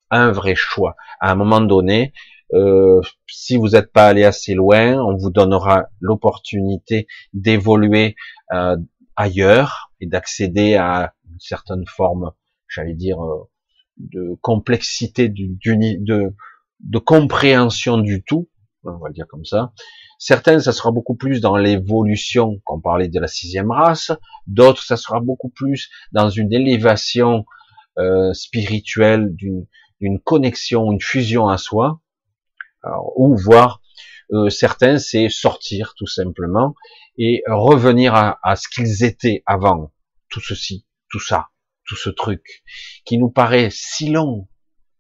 Un 0.10 0.32
vrai 0.32 0.56
choix. 0.56 0.96
À 1.20 1.32
un 1.32 1.36
moment 1.36 1.62
donné, 1.62 2.14
euh, 2.54 3.02
si 3.28 3.58
vous 3.58 3.70
n'êtes 3.70 3.92
pas 3.92 4.08
allé 4.08 4.24
assez 4.24 4.54
loin, 4.54 5.02
on 5.04 5.18
vous 5.18 5.30
donnera 5.30 5.88
l'opportunité 6.00 7.08
d'évoluer 7.34 8.16
euh, 8.54 8.78
ailleurs 9.16 9.92
et 10.00 10.08
d'accéder 10.08 10.76
à 10.76 11.14
une 11.30 11.40
certaine 11.40 11.86
forme, 11.88 12.32
j'allais 12.68 12.94
dire, 12.94 13.22
euh, 13.22 13.50
de 13.98 14.38
complexité, 14.42 15.28
de, 15.28 17.00
compréhension 17.00 17.98
du 17.98 18.24
tout, 18.24 18.50
on 18.84 18.98
va 18.98 19.10
le 19.10 19.14
dire 19.14 19.28
comme 19.28 19.46
ça. 19.46 19.74
Certaines, 20.20 20.62
ça 20.62 20.72
sera 20.72 20.92
beaucoup 20.92 21.16
plus 21.16 21.42
dans 21.42 21.58
l'évolution, 21.58 22.62
qu'on 22.64 22.80
parlait 22.80 23.10
de 23.10 23.20
la 23.20 23.28
sixième 23.28 23.72
race. 23.72 24.12
D'autres, 24.46 24.84
ça 24.84 24.98
sera 24.98 25.20
beaucoup 25.20 25.50
plus 25.50 25.90
dans 26.12 26.30
une 26.30 26.54
élévation 26.54 27.46
spirituelle, 28.34 29.36
d'une 29.36 29.66
connexion, 30.24 30.92
une 30.92 31.02
fusion 31.02 31.48
à 31.48 31.58
soi. 31.58 32.02
ou 33.16 33.36
voir 33.38 33.82
euh, 34.32 34.50
certains, 34.50 34.98
c'est 34.98 35.30
sortir 35.30 35.94
tout 35.96 36.08
simplement 36.08 36.76
et 37.18 37.44
revenir 37.48 38.14
à, 38.14 38.40
à 38.44 38.56
ce 38.56 38.68
qu'ils 38.68 39.04
étaient 39.04 39.42
avant 39.46 39.92
tout 40.30 40.42
ceci, 40.42 40.86
tout 41.10 41.20
ça 41.20 41.48
tout 41.88 41.96
ce 41.96 42.10
truc 42.12 42.64
qui 43.06 43.18
nous 43.18 43.32
paraît 43.32 43.70
si 43.72 44.10
long, 44.12 44.48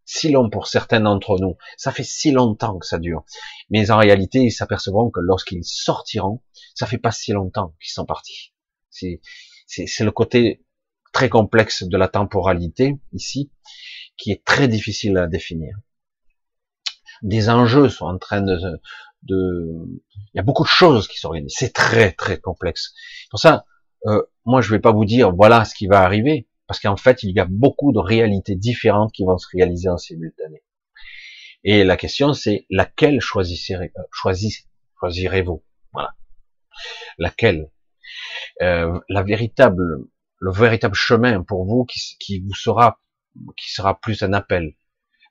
si 0.05 0.31
long 0.31 0.49
pour 0.49 0.67
certains 0.67 1.01
d'entre 1.01 1.37
nous. 1.39 1.57
Ça 1.75 1.91
fait 1.91 2.03
si 2.03 2.31
longtemps 2.31 2.79
que 2.79 2.87
ça 2.87 2.97
dure. 2.97 3.23
Mais 3.69 3.91
en 3.91 3.97
réalité, 3.97 4.39
ils 4.39 4.51
s'apercevront 4.51 5.11
que 5.11 5.19
lorsqu'ils 5.19 5.65
sortiront, 5.65 6.41
ça 6.73 6.87
fait 6.87 6.97
pas 6.97 7.11
si 7.11 7.33
longtemps 7.33 7.75
qu'ils 7.81 7.91
sont 7.91 8.05
partis. 8.05 8.53
C'est, 8.89 9.19
le 9.99 10.11
côté 10.11 10.65
très 11.17 11.29
complexe 11.29 11.77
de 11.93 11.97
la 12.03 12.09
temporalité 12.19 12.85
ici, 13.21 13.41
qui 14.17 14.27
est 14.33 14.43
très 14.51 14.67
difficile 14.67 15.17
à 15.17 15.27
définir. 15.37 15.73
Des 17.33 17.43
enjeux 17.49 17.89
sont 17.89 18.05
en 18.05 18.19
train 18.19 18.41
de, 18.41 18.55
de, 19.23 19.39
il 20.31 20.37
y 20.37 20.39
a 20.39 20.43
beaucoup 20.49 20.67
de 20.71 20.75
choses 20.81 21.07
qui 21.07 21.17
s'organisent. 21.17 21.55
C'est 21.61 21.73
très 21.73 22.11
très 22.11 22.37
complexe. 22.47 22.93
Pour 23.31 23.39
ça, 23.39 23.65
euh, 24.05 24.21
moi 24.45 24.59
je 24.61 24.69
vais 24.73 24.83
pas 24.87 24.93
vous 24.97 25.05
dire 25.05 25.27
voilà 25.41 25.65
ce 25.65 25.73
qui 25.77 25.87
va 25.87 25.99
arriver. 26.01 26.47
Parce 26.67 26.81
qu'en 26.81 26.97
fait, 26.97 27.23
il 27.23 27.31
y 27.33 27.39
a 27.39 27.47
beaucoup 27.49 27.91
de 27.93 27.99
réalités 27.99 28.57
différentes 28.69 29.13
qui 29.13 29.23
vont 29.23 29.37
se 29.37 29.47
réaliser 29.55 29.87
en 29.87 29.97
simultané. 29.97 30.59
Et 31.63 31.85
la 31.85 31.95
question, 31.95 32.33
c'est 32.33 32.65
laquelle 32.69 33.21
choisirez, 33.21 33.93
euh, 33.97 34.33
choisirez-vous? 34.99 35.63
Voilà. 35.93 36.11
Laquelle? 37.17 37.71
Euh, 38.61 38.99
La 39.07 39.23
véritable, 39.23 39.83
le 40.39 40.51
véritable 40.51 40.95
chemin 40.95 41.43
pour 41.43 41.65
vous 41.65 41.85
qui, 41.85 41.99
qui 42.19 42.39
vous 42.39 42.53
sera, 42.53 42.99
qui 43.55 43.71
sera 43.71 43.99
plus 43.99 44.23
un 44.23 44.33
appel. 44.33 44.75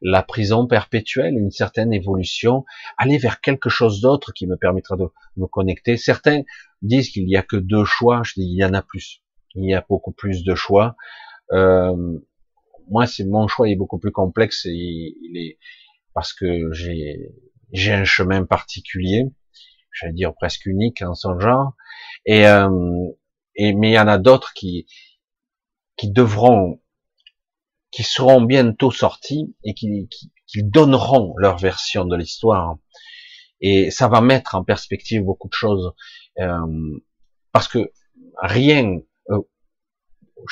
La 0.02 0.22
prison 0.22 0.66
perpétuelle, 0.66 1.34
une 1.34 1.50
certaine 1.50 1.92
évolution, 1.92 2.64
aller 2.98 3.16
vers 3.16 3.40
quelque 3.40 3.70
chose 3.70 4.00
d'autre 4.00 4.32
qui 4.32 4.46
me 4.46 4.56
permettra 4.56 4.96
de 4.96 5.06
me 5.36 5.46
connecter. 5.46 5.96
Certains 5.96 6.42
disent 6.82 7.10
qu'il 7.10 7.24
n'y 7.24 7.36
a 7.36 7.42
que 7.42 7.56
deux 7.56 7.84
choix. 7.84 8.22
Je 8.24 8.34
dis 8.36 8.46
il 8.46 8.58
y 8.58 8.64
en 8.64 8.74
a 8.74 8.82
plus. 8.82 9.22
Il 9.54 9.64
y 9.64 9.74
a 9.74 9.84
beaucoup 9.88 10.12
plus 10.12 10.44
de 10.44 10.54
choix. 10.54 10.96
Euh, 11.52 12.18
moi, 12.90 13.06
c'est 13.06 13.24
mon 13.24 13.48
choix 13.48 13.68
est 13.68 13.76
beaucoup 13.76 13.98
plus 13.98 14.12
complexe 14.12 14.66
et 14.66 14.70
il 14.70 15.36
est 15.36 15.58
parce 16.14 16.32
que 16.32 16.72
j'ai 16.72 17.32
j'ai 17.72 17.92
un 17.92 18.04
chemin 18.04 18.44
particulier, 18.44 19.24
j'allais 19.92 20.12
dire 20.12 20.34
presque 20.34 20.66
unique 20.66 21.02
en 21.02 21.14
son 21.14 21.38
genre, 21.40 21.74
et, 22.24 22.46
euh, 22.46 22.68
et 23.56 23.72
mais 23.74 23.90
il 23.90 23.94
y 23.94 23.98
en 23.98 24.08
a 24.08 24.18
d'autres 24.18 24.52
qui 24.54 24.86
qui 25.96 26.10
devront, 26.10 26.80
qui 27.90 28.02
seront 28.02 28.42
bientôt 28.42 28.90
sortis 28.90 29.56
et 29.64 29.74
qui, 29.74 30.08
qui, 30.10 30.32
qui 30.46 30.62
donneront 30.62 31.34
leur 31.38 31.58
version 31.58 32.04
de 32.04 32.16
l'histoire. 32.16 32.76
Et 33.60 33.90
ça 33.90 34.08
va 34.08 34.20
mettre 34.20 34.54
en 34.54 34.64
perspective 34.64 35.22
beaucoup 35.22 35.48
de 35.48 35.54
choses, 35.54 35.94
euh, 36.38 37.00
parce 37.52 37.68
que 37.68 37.90
rien, 38.42 38.98
euh, 39.30 39.40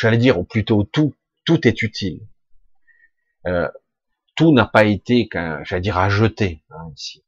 j'allais 0.00 0.16
dire, 0.16 0.38
ou 0.38 0.44
plutôt 0.44 0.84
tout, 0.84 1.14
tout 1.44 1.68
est 1.68 1.82
utile. 1.82 2.26
Euh, 3.46 3.68
tout 4.36 4.52
n'a 4.52 4.64
pas 4.64 4.84
été, 4.84 5.28
j'allais 5.64 5.82
dire, 5.82 5.98
à 5.98 6.08
jeter 6.08 6.64
hein, 6.70 6.90
ici. 6.96 7.22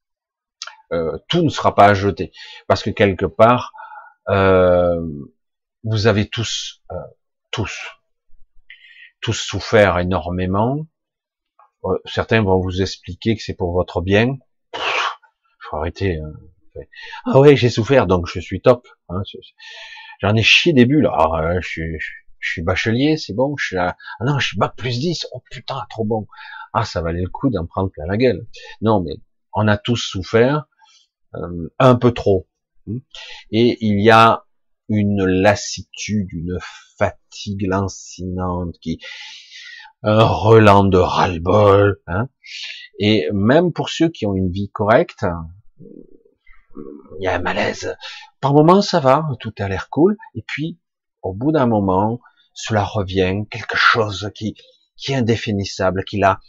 Euh, 0.93 1.19
tout 1.29 1.43
ne 1.43 1.51
sera 1.51 1.75
pas 1.75 1.87
à 1.87 1.95
jeter, 1.95 2.33
parce 2.67 2.83
que 2.83 2.91
quelque 2.91 3.27
part, 3.27 3.73
euh, 4.29 5.05
vous 5.87 6.07
avez 6.07 6.29
tous 6.29 6.83
tous, 7.57 7.73
tous 9.23 9.33
souffert 9.33 9.99
énormément. 9.99 10.87
Euh, 11.85 11.97
certains 12.05 12.43
vont 12.43 12.61
vous 12.61 12.83
expliquer 12.83 13.35
que 13.35 13.43
c'est 13.43 13.55
pour 13.55 13.73
votre 13.73 14.03
bien. 14.03 14.37
faut 15.61 15.77
arrêter. 15.77 16.19
Hein. 16.19 16.33
Ah 17.25 17.41
ouais, 17.41 17.57
j'ai 17.57 17.71
souffert, 17.71 18.07
donc 18.07 18.27
je 18.27 18.41
suis 18.41 18.61
top. 18.61 18.87
Hein. 19.09 19.23
J'en 20.21 20.35
ai 20.35 20.43
chié 20.43 20.75
des 20.75 20.85
bulles. 20.85 21.09
Ah, 21.11 21.59
je, 21.61 21.67
suis, 21.67 21.99
je 22.41 22.53
suis 22.53 22.63
bachelier, 22.63 23.17
c'est 23.17 23.33
bon. 23.33 23.57
Je 23.57 23.67
suis. 23.69 23.79
Ah 23.79 23.97
non, 24.21 24.39
je 24.39 24.49
suis 24.49 24.59
bac 24.59 24.75
plus 24.77 24.99
10. 24.99 25.29
Oh 25.33 25.43
putain, 25.51 25.87
trop 25.89 26.05
bon. 26.05 26.27
Ah, 26.75 26.85
ça 26.85 27.01
valait 27.01 27.23
le 27.23 27.31
coup 27.31 27.49
d'en 27.49 27.65
prendre 27.65 27.91
plein 27.91 28.05
la 28.07 28.19
gueule. 28.19 28.47
Non, 28.83 29.01
mais 29.03 29.15
on 29.55 29.67
a 29.67 29.79
tous 29.79 29.97
souffert 29.97 30.67
euh, 31.35 31.73
un 31.79 31.95
peu 31.95 32.13
trop. 32.13 32.47
Et 33.51 33.79
il 33.81 34.01
y 34.01 34.11
a 34.11 34.46
une 34.89 35.25
lassitude, 35.25 36.29
une 36.33 36.59
fatigue 36.99 37.67
lancinante 37.67 38.77
qui, 38.81 39.01
un 40.03 40.25
relent 40.25 40.85
de 40.85 40.99
ras-le-bol, 40.99 42.01
hein. 42.07 42.29
Et 42.99 43.29
même 43.33 43.73
pour 43.73 43.89
ceux 43.89 44.09
qui 44.09 44.27
ont 44.27 44.35
une 44.35 44.51
vie 44.51 44.71
correcte, 44.71 45.27
il 47.19 47.25
y 47.25 47.27
a 47.27 47.35
un 47.35 47.41
malaise. 47.41 47.97
Par 48.41 48.53
moments, 48.53 48.83
ça 48.83 49.01
va, 49.01 49.27
tout 49.41 49.55
a 49.59 49.69
l'air 49.69 49.89
cool, 49.91 50.17
et 50.35 50.45
puis, 50.47 50.79
au 51.23 51.33
bout 51.33 51.53
d'un 51.53 51.67
moment, 51.67 52.21
cela 52.53 52.85
revient, 52.85 53.45
quelque 53.51 53.77
chose 53.77 54.31
qui, 54.35 54.55
qui 54.97 55.13
est 55.13 55.17
indéfinissable, 55.17 56.05
qui 56.05 56.23
a 56.23 56.41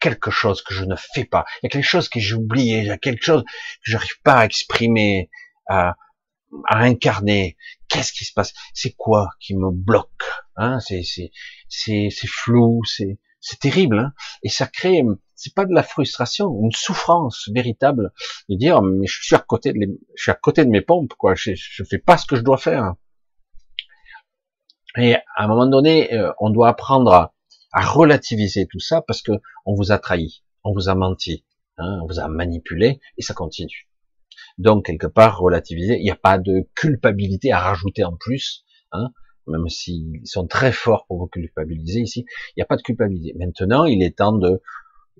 quelque 0.00 0.30
chose 0.30 0.62
que 0.62 0.74
je 0.74 0.84
ne 0.84 0.96
fais 0.96 1.24
pas, 1.24 1.44
il 1.62 1.66
y 1.66 1.66
a 1.66 1.70
quelque 1.70 1.84
chose 1.84 2.08
que 2.08 2.20
j'ai 2.20 2.34
oublié, 2.34 2.80
il 2.80 2.86
y 2.86 2.90
a 2.90 2.98
quelque 2.98 3.22
chose 3.22 3.42
que 3.44 3.90
j'arrive 3.90 4.20
pas 4.22 4.40
à 4.40 4.44
exprimer, 4.44 5.30
à 6.68 6.80
incarner. 6.80 7.56
Qu'est-ce 7.88 8.12
qui 8.12 8.24
se 8.24 8.32
passe? 8.32 8.52
C'est 8.74 8.92
quoi 8.92 9.30
qui 9.40 9.56
me 9.56 9.70
bloque 9.70 10.08
hein? 10.56 10.80
C'est 10.80 11.02
c'est 11.02 11.30
c'est 11.68 12.08
c'est 12.10 12.28
flou, 12.28 12.82
c'est 12.84 13.18
c'est 13.40 13.60
terrible, 13.60 13.98
hein? 13.98 14.12
Et 14.42 14.48
ça 14.48 14.66
crée 14.66 15.02
c'est 15.34 15.54
pas 15.54 15.66
de 15.66 15.74
la 15.74 15.82
frustration, 15.82 16.50
une 16.62 16.72
souffrance 16.72 17.48
véritable 17.54 18.12
de 18.48 18.56
dire 18.56 18.82
mais 18.82 19.06
je 19.06 19.22
suis 19.22 19.36
à 19.36 19.38
côté 19.38 19.72
de 19.72 19.78
les, 19.78 19.88
je 20.16 20.22
suis 20.22 20.30
à 20.30 20.34
côté 20.34 20.64
de 20.64 20.70
mes 20.70 20.80
pompes 20.80 21.12
quoi, 21.14 21.34
je, 21.34 21.52
je 21.54 21.84
fais 21.84 21.98
pas 21.98 22.16
ce 22.16 22.26
que 22.26 22.36
je 22.36 22.42
dois 22.42 22.58
faire. 22.58 22.94
Et 24.98 25.14
à 25.14 25.44
un 25.44 25.46
moment 25.46 25.66
donné, 25.66 26.14
euh, 26.14 26.32
on 26.40 26.48
doit 26.48 26.68
apprendre 26.68 27.12
à, 27.12 27.34
à 27.72 27.84
relativiser 27.84 28.66
tout 28.66 28.80
ça 28.80 29.02
parce 29.02 29.20
que 29.20 29.32
on 29.66 29.74
vous 29.74 29.92
a 29.92 29.98
trahi, 29.98 30.42
on 30.64 30.72
vous 30.72 30.88
a 30.88 30.94
menti, 30.94 31.44
hein, 31.76 32.00
on 32.02 32.06
vous 32.06 32.18
a 32.18 32.28
manipulé 32.28 33.00
et 33.18 33.22
ça 33.22 33.34
continue. 33.34 33.88
Donc 34.58 34.86
quelque 34.86 35.06
part 35.06 35.38
relativiser, 35.38 35.96
il 35.98 36.02
n'y 36.02 36.10
a 36.10 36.16
pas 36.16 36.38
de 36.38 36.68
culpabilité 36.74 37.52
à 37.52 37.60
rajouter 37.60 38.04
en 38.04 38.16
plus, 38.16 38.64
hein, 38.92 39.10
même 39.46 39.68
s'ils 39.68 40.20
sont 40.24 40.46
très 40.46 40.72
forts 40.72 41.06
pour 41.06 41.18
vous 41.18 41.26
culpabiliser 41.26 42.00
ici, 42.00 42.24
il 42.50 42.54
n'y 42.58 42.62
a 42.62 42.66
pas 42.66 42.76
de 42.76 42.82
culpabilité. 42.82 43.36
Maintenant, 43.38 43.84
il 43.84 44.02
est 44.02 44.16
temps 44.16 44.32
de 44.32 44.60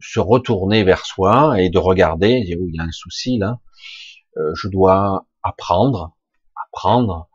se 0.01 0.21
retourner 0.21 0.85
vers 0.85 1.07
soi 1.07 1.61
et 1.61 1.71
de 1.71 1.79
regarder, 1.79 2.43
dire, 2.43 2.59
il 2.61 2.75
y 2.75 2.81
a 2.81 2.85
un 2.85 2.93
souci 2.93 3.39
là, 3.39 3.61
euh, 4.37 4.53
je 4.55 4.69
dois 4.69 5.27
apprendre, 5.43 6.17
apprendre 6.69 7.29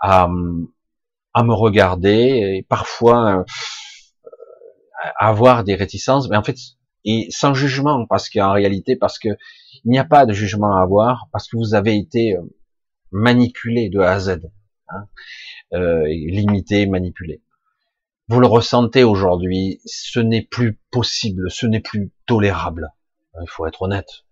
à, 0.00 0.28
à 1.34 1.42
me 1.44 1.54
regarder 1.54 2.56
et 2.56 2.66
parfois 2.68 3.38
euh, 3.38 3.44
avoir 5.18 5.64
des 5.64 5.74
réticences, 5.74 6.28
mais 6.28 6.36
en 6.36 6.42
fait, 6.42 6.56
et 7.04 7.28
sans 7.30 7.54
jugement, 7.54 8.06
parce 8.06 8.28
qu'en 8.28 8.52
réalité, 8.52 8.96
parce 8.96 9.18
que 9.18 9.28
il 9.84 9.90
n'y 9.90 9.98
a 9.98 10.04
pas 10.04 10.26
de 10.26 10.32
jugement 10.32 10.76
à 10.76 10.82
avoir, 10.82 11.28
parce 11.32 11.48
que 11.48 11.56
vous 11.56 11.74
avez 11.74 11.96
été 11.96 12.36
euh, 12.36 12.42
manipulé 13.10 13.88
de 13.88 14.00
A 14.00 14.12
à 14.12 14.20
Z, 14.20 14.40
hein, 14.88 15.06
euh, 15.72 16.06
limité, 16.06 16.86
manipulé. 16.86 17.42
Vous 18.28 18.40
le 18.40 18.46
ressentez 18.46 19.02
aujourd'hui, 19.02 19.80
ce 19.86 20.20
n'est 20.20 20.42
plus 20.42 20.78
possible, 20.90 21.50
ce 21.50 21.66
n'est 21.66 21.80
plus 21.80 22.12
tolérable. 22.26 22.92
Il 23.40 23.48
faut 23.48 23.66
être 23.66 23.82
honnête. 23.82 24.24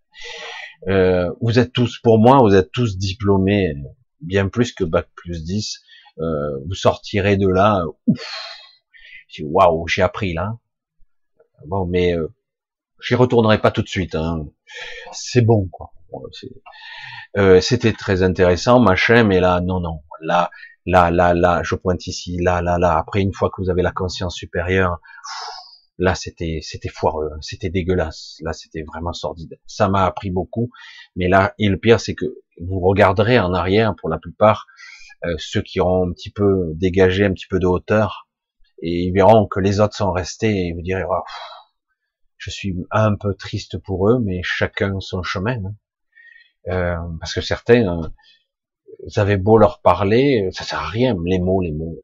Euh, 0.87 1.33
vous 1.41 1.59
êtes 1.59 1.73
tous, 1.73 1.99
pour 1.99 2.19
moi, 2.19 2.39
vous 2.39 2.55
êtes 2.55 2.71
tous 2.71 2.97
diplômés, 2.97 3.75
bien 4.21 4.49
plus 4.49 4.73
que 4.73 4.85
bac 4.85 5.09
plus 5.15 5.45
10. 5.45 5.81
Euh, 6.21 6.59
vous 6.67 6.75
sortirez 6.75 7.37
de 7.37 7.49
là, 7.49 7.85
ouf, 8.07 8.45
waouh, 9.41 9.87
j'ai 9.89 10.03
appris 10.03 10.33
là. 10.33 10.59
Bon, 11.67 11.87
mais 11.87 12.15
J'y 13.01 13.15
retournerai 13.15 13.61
pas 13.61 13.71
tout 13.71 13.83
de 13.83 13.89
suite. 13.89 14.15
Hein. 14.15 14.49
C'est 15.13 15.43
bon, 15.43 15.69
quoi. 15.71 15.91
Euh, 17.37 17.61
C'était 17.61 17.93
très 17.93 18.23
intéressant, 18.23 18.81
machin, 18.81 19.25
mais 19.25 19.41
là, 19.41 19.61
non, 19.61 19.81
non. 19.81 20.01
Là, 20.21 20.51
là, 20.87 21.11
là, 21.11 21.35
là, 21.35 21.63
je 21.63 21.75
pointe 21.75 22.07
ici, 22.07 22.39
là, 22.41 22.63
là, 22.63 22.79
là. 22.79 22.99
Après, 22.99 23.21
une 23.21 23.33
fois 23.33 23.51
que 23.51 23.63
vous 23.63 23.71
avez 23.71 23.83
la 23.83 23.93
conscience 23.93 24.35
supérieure, 24.35 25.01
là, 25.99 26.15
c'était, 26.15 26.61
c'était 26.63 26.89
foireux, 26.89 27.31
hein. 27.35 27.39
c'était 27.41 27.71
dégueulasse. 27.71 28.39
Là, 28.43 28.53
c'était 28.53 28.83
vraiment 28.83 29.13
sordide. 29.13 29.59
Ça 29.67 29.89
m'a 29.89 30.05
appris 30.05 30.31
beaucoup, 30.31 30.71
mais 31.17 31.29
là, 31.29 31.55
et 31.59 31.69
le 31.69 31.77
pire, 31.77 32.01
c'est 32.01 32.15
que 32.15 32.27
vous 32.61 32.81
regarderez 32.81 33.39
en 33.39 33.53
arrière, 33.53 33.95
pour 33.97 34.09
la 34.09 34.19
plupart, 34.19 34.67
euh, 35.25 35.35
ceux 35.39 35.63
qui 35.63 35.81
auront 35.81 36.09
un 36.09 36.13
petit 36.13 36.31
peu 36.31 36.73
dégagé 36.75 37.25
un 37.25 37.33
petit 37.33 37.49
peu 37.49 37.59
de 37.59 37.67
hauteur, 37.67 38.29
et 38.81 39.07
ils 39.07 39.13
verront 39.13 39.47
que 39.47 39.61
les 39.61 39.81
autres 39.81 39.97
sont 39.97 40.13
restés, 40.13 40.69
et 40.69 40.73
vous 40.73 40.83
direz, 40.83 41.03
je 42.39 42.51
suis 42.51 42.77
un 42.91 43.15
peu 43.17 43.35
triste 43.35 43.79
pour 43.79 44.09
eux, 44.09 44.21
mais 44.21 44.41
chacun 44.43 45.01
son 45.01 45.23
chemin. 45.23 45.59
Hein. 45.65 45.75
Euh, 46.69 46.97
parce 47.21 47.35
que 47.35 47.41
certains, 47.41 47.87
euh, 47.87 48.09
vous 49.05 49.19
avez 49.19 49.37
beau 49.37 49.59
leur 49.59 49.81
parler, 49.81 50.49
ça 50.53 50.65
sert 50.65 50.81
à 50.81 50.89
rien, 50.89 51.17
les 51.25 51.39
mots, 51.39 51.61
les 51.61 51.73
mots. 51.73 52.03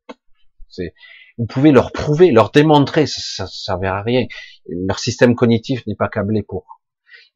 Vous 1.38 1.46
pouvez 1.46 1.72
leur 1.72 1.92
prouver, 1.92 2.30
leur 2.30 2.50
démontrer, 2.50 3.06
ça, 3.06 3.46
ça, 3.46 3.78
sert 3.78 3.92
à 3.92 4.02
rien. 4.02 4.26
Leur 4.68 4.98
système 4.98 5.34
cognitif 5.34 5.86
n'est 5.86 5.96
pas 5.96 6.08
câblé 6.08 6.42
pour. 6.42 6.80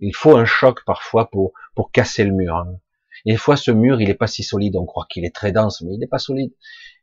Il 0.01 0.15
faut 0.15 0.37
un 0.37 0.45
choc 0.45 0.85
parfois 0.87 1.31
pour 1.31 1.53
pour 1.75 1.91
casser 1.91 2.25
le 2.25 2.33
mur. 2.33 2.57
Hein. 2.57 2.79
Et 3.25 3.33
des 3.33 3.37
fois, 3.37 3.57
ce 3.57 3.71
mur, 3.71 4.01
il 4.01 4.11
est 4.11 4.15
pas 4.15 4.29
si 4.29 4.43
solide. 4.45 4.77
On 4.77 4.87
croit 4.87 5.07
qu'il 5.11 5.25
est 5.25 5.35
très 5.35 5.53
dense, 5.53 5.83
mais 5.83 5.95
il 5.95 5.99
n'est 5.99 6.07
pas 6.07 6.19
solide. 6.19 6.53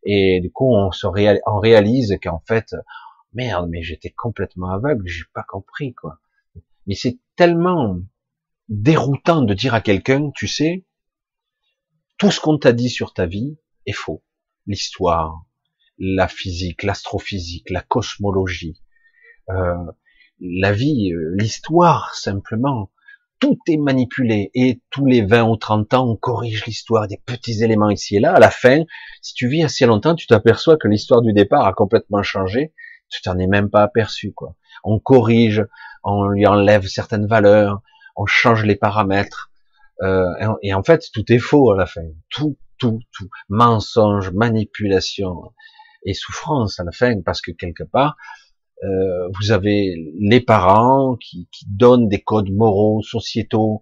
Et 0.06 0.39
du 0.41 0.52
coup, 0.52 0.74
on 0.74 0.91
se 0.91 1.08
on 1.08 1.60
réalise 1.60 2.18
qu'en 2.22 2.41
fait, 2.48 2.74
merde, 3.36 3.69
mais 3.69 3.83
j'étais 3.83 4.09
complètement 4.09 4.71
aveugle, 4.71 5.07
j'ai 5.07 5.25
pas 5.33 5.43
compris, 5.43 5.93
quoi. 5.93 6.19
Mais 6.88 6.95
c'est 6.95 7.19
tellement 7.36 7.99
déroutant 8.69 9.41
de 9.41 9.53
dire 9.53 9.73
à 9.73 9.81
quelqu'un, 9.81 10.31
tu 10.36 10.47
sais, 10.47 10.86
tout 12.17 12.31
ce 12.31 12.39
qu'on 12.39 12.57
t'a 12.57 12.73
dit 12.73 12.89
sur 12.89 13.13
ta 13.13 13.25
vie 13.25 13.57
est 13.86 13.93
faux. 13.93 14.23
L'histoire, 14.67 15.45
la 15.97 16.27
physique, 16.27 16.83
l'astrophysique, 16.83 17.69
la 17.69 17.81
cosmologie, 17.81 18.81
euh, 19.49 19.75
la 20.39 20.71
vie, 20.71 21.11
euh, 21.13 21.36
l'histoire 21.38 22.15
simplement, 22.15 22.91
tout 23.39 23.57
est 23.67 23.77
manipulé 23.77 24.49
et 24.53 24.81
tous 24.89 25.05
les 25.05 25.21
20 25.21 25.43
ou 25.49 25.57
30 25.57 25.93
ans 25.93 26.09
on 26.09 26.15
corrige 26.15 26.65
l'histoire, 26.65 27.07
des 27.07 27.21
petits 27.25 27.63
éléments 27.63 27.89
ici 27.89 28.15
et 28.15 28.19
là. 28.19 28.33
À 28.33 28.39
la 28.39 28.49
fin, 28.49 28.83
si 29.21 29.33
tu 29.33 29.47
vis 29.47 29.63
assez 29.63 29.86
longtemps, 29.86 30.15
tu 30.15 30.25
t'aperçois 30.25 30.77
que 30.77 30.88
l'histoire 30.88 31.21
du 31.21 31.33
départ 31.33 31.65
a 31.65 31.73
complètement 31.73 32.23
changé 32.23 32.73
tu 33.10 33.22
t'en 33.22 33.38
es 33.38 33.47
même 33.47 33.70
pas 33.70 33.84
aperçu, 33.84 34.34
quoi. 34.34 34.56
On 34.84 34.99
corrige, 34.99 35.66
on 36.03 36.28
lui 36.28 36.45
enlève 36.45 36.86
certaines 36.88 37.28
valeurs, 37.28 37.82
on 38.16 38.26
change 38.26 38.64
les 38.64 38.76
paramètres, 38.76 39.51
euh, 40.01 40.56
et, 40.62 40.74
en 40.74 40.84
fait, 40.84 41.06
tout 41.14 41.32
est 41.32 41.39
faux 41.39 41.72
à 41.72 41.78
la 41.78 41.86
fin. 41.86 42.06
Tout, 42.30 42.58
tout, 42.78 42.99
tout. 43.12 43.30
Mensonge, 43.49 44.32
manipulation 44.32 45.53
et 46.06 46.14
souffrance 46.14 46.80
à 46.80 46.84
la 46.84 46.91
fin, 46.91 47.22
parce 47.22 47.41
que 47.41 47.51
quelque 47.51 47.84
part, 47.84 48.16
euh, 48.84 49.30
vous 49.39 49.51
avez 49.51 49.95
les 50.20 50.41
parents 50.41 51.16
qui, 51.16 51.47
qui, 51.51 51.66
donnent 51.68 52.10
des 52.10 52.22
codes 52.22 52.51
moraux, 52.51 53.01
sociétaux 53.01 53.82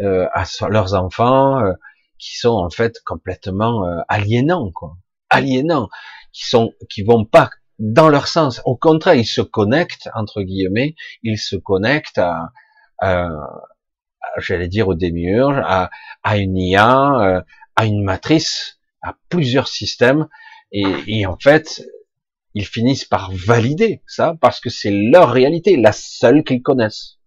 euh, 0.00 0.26
à 0.32 0.44
leurs 0.68 0.94
enfants, 0.94 1.60
euh, 1.60 1.74
qui 2.18 2.36
sont 2.36 2.54
en 2.54 2.70
fait 2.70 3.00
complètement 3.04 3.86
euh, 3.86 4.00
aliénants, 4.08 4.70
quoi. 4.72 4.96
Aliénants, 5.28 5.88
qui 6.32 6.46
sont, 6.46 6.72
qui 6.88 7.02
vont 7.02 7.24
pas 7.24 7.50
dans 7.80 8.08
leur 8.08 8.28
sens. 8.28 8.60
Au 8.64 8.76
contraire, 8.76 9.14
ils 9.14 9.26
se 9.26 9.40
connectent, 9.40 10.08
entre 10.14 10.42
guillemets, 10.42 10.94
ils 11.22 11.38
se 11.38 11.56
connectent 11.56 12.18
à, 12.18 12.52
à, 12.98 13.30
j'allais 14.38 14.68
dire 14.68 14.86
au 14.88 14.94
démiurge, 14.94 15.60
à, 15.64 15.90
à 16.22 16.36
une 16.36 16.56
IA, 16.56 17.20
euh, 17.20 17.42
à 17.74 17.86
une 17.86 18.04
matrice, 18.04 18.78
à 19.02 19.16
plusieurs 19.30 19.66
systèmes, 19.66 20.28
et, 20.72 20.84
et 21.06 21.26
en 21.26 21.36
fait, 21.38 21.82
ils 22.54 22.66
finissent 22.66 23.06
par 23.06 23.32
valider 23.32 24.02
ça 24.06 24.36
parce 24.40 24.60
que 24.60 24.70
c'est 24.70 24.90
leur 24.90 25.30
réalité, 25.30 25.76
la 25.76 25.92
seule 25.92 26.44
qu'ils 26.44 26.62
connaissent. 26.62 27.18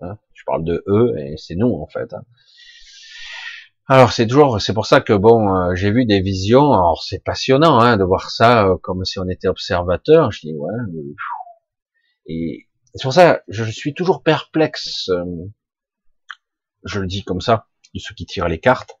Hein, 0.00 0.18
je 0.32 0.42
parle 0.44 0.64
de 0.64 0.82
eux 0.88 1.14
et 1.18 1.36
c'est 1.36 1.54
nous 1.54 1.72
en 1.72 1.86
fait. 1.86 2.12
Hein. 2.12 2.22
Alors 3.86 4.12
c'est 4.12 4.26
toujours, 4.26 4.60
c'est 4.60 4.72
pour 4.72 4.86
ça 4.86 5.00
que 5.00 5.12
bon, 5.12 5.54
euh, 5.54 5.74
j'ai 5.74 5.90
vu 5.90 6.06
des 6.06 6.20
visions. 6.20 6.72
Alors 6.72 7.02
c'est 7.02 7.22
passionnant 7.22 7.80
hein, 7.80 7.96
de 7.96 8.04
voir 8.04 8.30
ça 8.30 8.66
euh, 8.66 8.76
comme 8.78 9.04
si 9.04 9.18
on 9.18 9.28
était 9.28 9.48
observateur. 9.48 10.32
Je 10.32 10.40
dis 10.40 10.54
ouais. 10.54 10.72
Euh, 10.72 11.14
et 12.26 12.68
c'est 12.94 13.02
pour 13.02 13.12
ça, 13.12 13.42
je 13.48 13.64
suis 13.64 13.92
toujours 13.94 14.22
perplexe. 14.22 15.10
je 16.84 17.00
le 17.00 17.06
dis 17.06 17.24
comme 17.24 17.40
ça, 17.40 17.66
de 17.94 17.98
ceux 18.00 18.14
qui 18.14 18.24
tirent 18.24 18.48
les 18.48 18.60
cartes, 18.60 18.98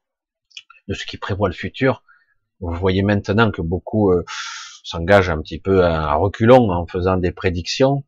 de 0.88 0.94
ceux 0.94 1.06
qui 1.06 1.16
prévoient 1.16 1.48
le 1.48 1.54
futur. 1.54 2.02
Vous 2.60 2.74
voyez 2.74 3.02
maintenant 3.02 3.50
que 3.50 3.62
beaucoup 3.62 4.12
s'engage 4.84 5.30
un 5.30 5.40
petit 5.40 5.58
peu 5.58 5.84
à 5.84 6.14
reculons 6.14 6.70
en 6.70 6.86
faisant 6.86 7.16
des 7.16 7.32
prédictions, 7.32 8.04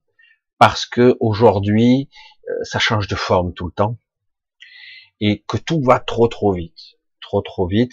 parce 0.59 0.87
que 0.87 1.17
aujourd'hui, 1.21 2.09
euh, 2.49 2.53
ça 2.63 2.79
change 2.79 3.09
de 3.09 3.15
forme 3.15 3.53
tout 3.55 3.67
le 3.67 3.73
temps, 3.73 3.99
et 5.21 5.45
que 5.47 5.57
tout 5.57 5.81
va 5.83 6.01
trop 6.01 6.29
trop 6.29 6.53
vite, 6.53 6.99
trop 7.21 7.41
trop 7.43 7.67
vite. 7.67 7.93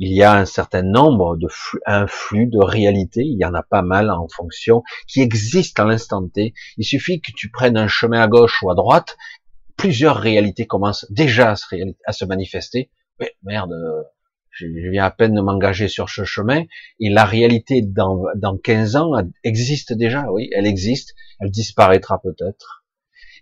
Il 0.00 0.12
y 0.12 0.22
a 0.22 0.36
un 0.36 0.44
certain 0.44 0.82
nombre 0.82 1.36
de 1.36 1.48
flux, 1.48 1.80
un 1.84 2.06
flux 2.06 2.46
de 2.46 2.58
réalité, 2.58 3.22
il 3.22 3.36
y 3.36 3.44
en 3.44 3.54
a 3.54 3.64
pas 3.64 3.82
mal 3.82 4.10
en 4.10 4.28
fonction, 4.28 4.84
qui 5.08 5.22
existent 5.22 5.82
à 5.82 5.86
l'instant 5.86 6.26
T. 6.28 6.54
Il 6.76 6.84
suffit 6.84 7.20
que 7.20 7.32
tu 7.32 7.50
prennes 7.50 7.76
un 7.76 7.88
chemin 7.88 8.20
à 8.20 8.28
gauche 8.28 8.62
ou 8.62 8.70
à 8.70 8.76
droite, 8.76 9.16
plusieurs 9.76 10.16
réalités 10.16 10.66
commencent 10.66 11.06
déjà 11.10 11.52
à 12.06 12.12
se, 12.12 12.24
manifester. 12.26 12.90
Mais 13.18 13.34
merde, 13.42 13.72
euh, 13.72 14.02
je 14.50 14.66
viens 14.90 15.04
à 15.04 15.10
peine 15.10 15.34
de 15.34 15.40
m'engager 15.40 15.88
sur 15.88 16.10
ce 16.10 16.24
chemin, 16.24 16.64
et 17.00 17.08
la 17.10 17.24
réalité 17.24 17.82
dans, 17.82 18.24
dans 18.36 18.58
15 18.58 18.96
ans 18.96 19.12
existe 19.44 19.92
déjà, 19.92 20.30
oui, 20.30 20.50
elle 20.52 20.66
existe, 20.66 21.14
elle 21.40 21.50
disparaîtra 21.50 22.20
peut-être, 22.20 22.84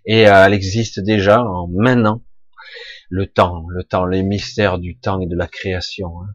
et 0.05 0.27
euh, 0.27 0.45
elle 0.45 0.53
existe 0.53 0.99
déjà 0.99 1.43
en 1.43 1.67
maintenant. 1.67 2.21
Le 3.09 3.27
temps, 3.27 3.65
le 3.69 3.83
temps, 3.83 4.05
les 4.05 4.23
mystères 4.23 4.79
du 4.79 4.97
temps 4.97 5.19
et 5.21 5.27
de 5.27 5.35
la 5.35 5.47
création. 5.47 6.21
Hein. 6.21 6.27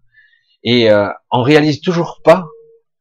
Et 0.64 0.90
euh, 0.90 1.08
on 1.30 1.42
réalise 1.42 1.80
toujours 1.80 2.20
pas 2.24 2.46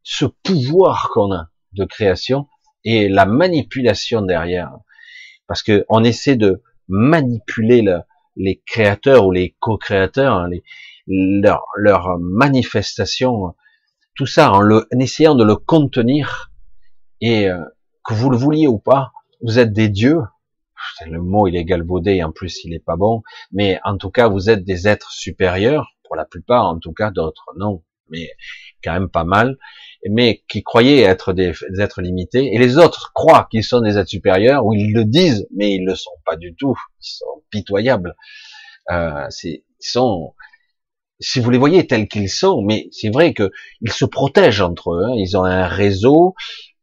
ce 0.04 0.26
pouvoir 0.26 1.10
qu'on 1.14 1.32
a 1.32 1.50
de 1.74 1.86
création 1.86 2.48
et 2.84 3.08
la 3.08 3.26
manipulation 3.26 4.22
derrière, 4.24 4.72
parce 5.48 5.62
que 5.64 5.86
on 5.90 6.04
essaie 6.04 6.36
de 6.36 6.64
manipuler 6.88 7.82
le, 7.82 8.00
les 8.36 8.62
créateurs 8.66 9.26
ou 9.28 9.32
les 9.32 9.56
co-créateurs, 9.60 10.36
hein, 10.36 10.50
leur 11.08 12.18
manifestation, 12.20 13.56
tout 14.16 14.26
ça 14.26 14.52
en, 14.52 14.62
le, 14.62 14.88
en 14.94 15.00
essayant 15.00 15.36
de 15.36 15.44
le 15.44 15.56
contenir 15.56 16.52
et 17.22 17.50
euh, 17.50 17.64
que 18.04 18.14
vous 18.14 18.30
le 18.30 18.38
vouliez 18.38 18.68
ou 18.68 18.80
pas, 18.80 19.12
vous 19.42 19.60
êtes 19.60 19.74
des 19.74 19.90
dieux. 19.90 20.22
Le 21.06 21.22
mot 21.22 21.48
il 21.48 21.56
est 21.56 21.66
galvaudé, 21.66 22.24
en 22.24 22.32
plus 22.32 22.64
il 22.64 22.74
est 22.74 22.84
pas 22.84 22.96
bon, 22.96 23.22
mais 23.52 23.80
en 23.84 23.98
tout 23.98 24.10
cas 24.10 24.28
vous 24.28 24.50
êtes 24.50 24.64
des 24.64 24.88
êtres 24.88 25.12
supérieurs, 25.12 25.96
pour 26.04 26.16
la 26.16 26.26
plupart 26.26 26.66
en 26.66 26.80
tout 26.80 26.94
cas, 26.94 27.12
d'autres 27.12 27.46
non, 27.58 27.84
mais 28.10 28.30
quand 28.84 28.94
même 28.94 29.10
pas 29.10 29.24
mal, 29.24 29.58
mais 30.10 30.44
qui 30.48 30.64
croyaient 30.64 31.02
être 31.02 31.34
des, 31.34 31.54
êtres 31.80 32.02
limités, 32.02 32.54
et 32.54 32.58
les 32.58 32.78
autres 32.78 33.12
croient 33.14 33.48
qu'ils 33.52 33.64
sont 33.64 33.82
des 33.82 33.98
êtres 33.98 34.10
supérieurs, 34.10 34.66
ou 34.66 34.74
ils 34.74 34.94
le 34.94 35.06
disent, 35.06 35.48
mais 35.56 35.74
ils 35.76 35.86
le 35.86 35.96
sont 35.96 36.12
pas 36.26 36.36
du 36.36 36.56
tout, 36.56 36.78
ils 37.02 37.08
sont 37.08 37.44
pitoyables. 37.50 38.16
Euh, 38.92 39.28
ils 39.44 39.64
sont, 39.80 40.34
si 41.20 41.40
vous 41.40 41.52
les 41.52 41.58
voyez 41.58 41.86
tels 41.86 42.08
qu'ils 42.08 42.30
sont, 42.30 42.62
mais 42.62 42.88
c'est 42.92 43.10
vrai 43.10 43.34
que 43.34 43.52
ils 43.82 43.92
se 43.92 44.06
protègent 44.06 44.62
entre 44.62 44.94
eux. 44.94 45.06
Hein. 45.06 45.14
Ils 45.18 45.38
ont 45.38 45.44
un 45.44 45.68
réseau, 45.68 46.36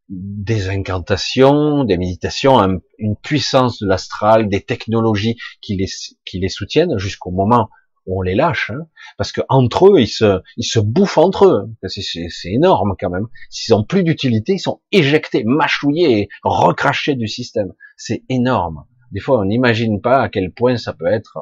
des 0.09 0.71
incantations, 0.71 1.85
des 1.85 1.99
méditations, 1.99 2.81
une 2.99 3.17
puissance 3.17 3.79
de 3.81 3.87
l'astral, 3.87 4.49
des 4.49 4.63
technologies 4.63 5.37
qui 5.61 5.77
les, 5.77 5.87
qui 6.25 6.39
les 6.39 6.49
soutiennent 6.49 6.99
jusqu'au 6.99 7.31
moment 7.31 7.69
où 8.07 8.21
on 8.21 8.23
les 8.23 8.35
lâche. 8.35 8.71
Hein. 8.71 8.87
Parce 9.19 9.33
que 9.33 9.43
entre 9.49 9.89
eux, 9.89 10.01
ils 10.01 10.09
se, 10.09 10.41
ils 10.57 10.65
se 10.65 10.81
bouffent 10.81 11.19
entre 11.19 11.47
eux. 11.47 11.71
C'est 11.89 12.53
énorme 12.53 12.97
quand 12.99 13.11
même. 13.11 13.29
S'ils 13.51 13.75
ont 13.75 13.85
plus 13.85 14.03
d'utilité, 14.03 14.55
ils 14.55 14.61
sont 14.61 14.81
éjectés, 14.93 15.45
mâchouillés 15.45 16.21
et 16.21 16.29
recrachés 16.43 17.15
du 17.15 17.29
système. 17.29 17.73
C'est 17.97 18.25
énorme. 18.29 18.85
Des 19.13 19.21
fois, 19.21 19.41
on 19.41 19.45
n'imagine 19.45 20.01
pas 20.01 20.23
à 20.23 20.29
quel 20.29 20.53
point 20.53 20.77
ça 20.77 20.95
peut 20.95 21.07
être 21.07 21.39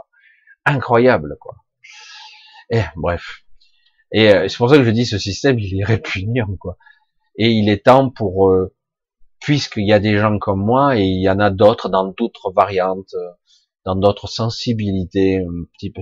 incroyable, 0.65 1.37
quoi. 1.41 1.55
Et, 2.71 2.79
eh, 2.79 2.85
bref. 2.97 3.43
Et 4.13 4.33
euh, 4.35 4.49
c'est 4.49 4.57
pour 4.57 4.71
ça 4.71 4.77
que 4.77 4.85
je 4.85 4.91
dis 4.91 5.07
ce 5.07 5.19
système, 5.19 5.59
il 5.59 5.81
est 5.81 5.85
répugnant, 5.85 6.57
quoi. 6.59 6.77
Et 7.39 7.51
il 7.51 7.69
est 7.69 7.85
temps 7.85 8.11
pour, 8.11 8.49
euh, 8.51 8.75
puisqu'il 9.41 9.87
y 9.87 9.93
a 9.93 9.99
des 9.99 10.19
gens 10.19 10.39
comme 10.39 10.65
moi, 10.65 10.99
et 10.99 11.05
il 11.05 11.23
y 11.23 11.31
en 11.31 11.39
a 11.39 11.51
d'autres 11.51 11.89
dans 11.89 12.07
d'autres 12.07 12.53
variantes, 12.55 13.15
euh, 13.15 13.31
dans 13.85 13.95
d'autres 13.95 14.29
sensibilités, 14.29 15.45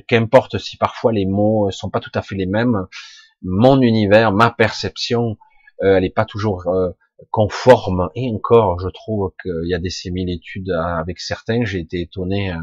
qu'importe 0.08 0.58
si 0.58 0.76
parfois 0.78 1.12
les 1.12 1.26
mots 1.26 1.70
sont 1.70 1.90
pas 1.90 2.00
tout 2.00 2.10
à 2.14 2.22
fait 2.22 2.34
les 2.34 2.46
mêmes, 2.46 2.86
mon 3.42 3.80
univers, 3.82 4.32
ma 4.32 4.50
perception, 4.50 5.36
elle 5.80 6.02
n'est 6.02 6.08
pas 6.08 6.24
toujours 6.24 6.64
conforme. 7.30 8.08
Et 8.14 8.30
encore, 8.30 8.80
je 8.80 8.88
trouve 8.88 9.32
qu'il 9.42 9.68
y 9.68 9.74
a 9.74 9.78
des 9.78 9.90
similitudes 9.90 10.70
avec 10.70 11.20
certains. 11.20 11.66
J'ai 11.66 11.80
été 11.80 12.00
étonné. 12.00 12.54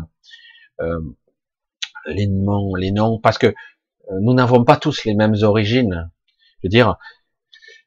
les 2.08 2.26
noms, 2.26 2.74
les 2.74 2.92
noms, 2.92 3.20
parce 3.20 3.38
que 3.38 3.54
euh, 4.12 4.20
nous 4.22 4.34
n'avons 4.34 4.64
pas 4.64 4.78
tous 4.78 5.04
les 5.06 5.14
mêmes 5.14 5.36
origines. 5.42 6.12
Je 6.62 6.68
veux 6.68 6.70
dire, 6.70 6.98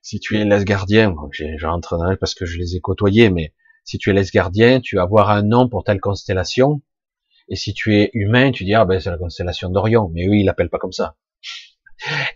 si 0.05 0.21
tu 0.21 0.39
es 0.39 0.45
lesgardien, 0.45 1.17
j'entre 1.57 1.97
dans 1.97 2.15
parce 2.17 2.35
que 2.35 2.45
je 2.45 2.59
les 2.59 2.77
ai 2.77 2.81
côtoyés, 2.81 3.31
mais 3.31 3.55
si 3.85 3.97
tu 3.97 4.11
es 4.11 4.13
lesgardien, 4.13 4.81
tu 4.81 4.97
vas 4.97 5.03
avoir 5.03 5.31
un 5.31 5.43
nom 5.43 5.67
pour 5.67 5.83
telle 5.83 5.99
constellation, 5.99 6.83
et 7.49 7.57
si 7.57 7.73
tu 7.73 7.97
es 7.97 8.11
humain, 8.13 8.53
tu 8.53 8.65
dis, 8.65 8.75
ah 8.75 8.85
ben 8.85 9.01
c'est 9.01 9.11
la 9.11 9.17
constellation 9.17 9.71
d'Orion, 9.71 10.11
mais 10.13 10.27
eux, 10.27 10.35
ils 10.35 10.45
l'appellent 10.45 10.69
pas 10.69 10.79
comme 10.79 10.93
ça. 10.93 11.17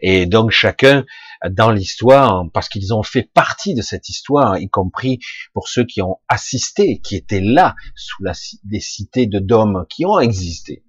Et 0.01 0.25
donc 0.25 0.51
chacun, 0.51 1.05
dans 1.51 1.71
l'histoire, 1.71 2.47
parce 2.55 2.71
qu'ils 2.71 2.95
ont 2.95 3.03
fait 3.03 3.31
partie 3.35 3.75
de 3.75 3.83
cette 3.83 4.09
histoire, 4.09 4.59
y 4.59 4.71
compris 4.71 5.19
pour 5.53 5.69
ceux 5.69 5.85
qui 5.85 6.01
ont 6.01 6.21
assisté, 6.27 7.01
qui 7.01 7.17
étaient 7.17 7.43
là, 7.43 7.77
sous 7.95 8.23
la, 8.23 8.33
des 8.65 8.81
cités 8.81 9.27
de 9.27 9.41
dômes 9.41 9.85
qui 9.91 10.07
ont 10.07 10.19
existé, 10.19 10.85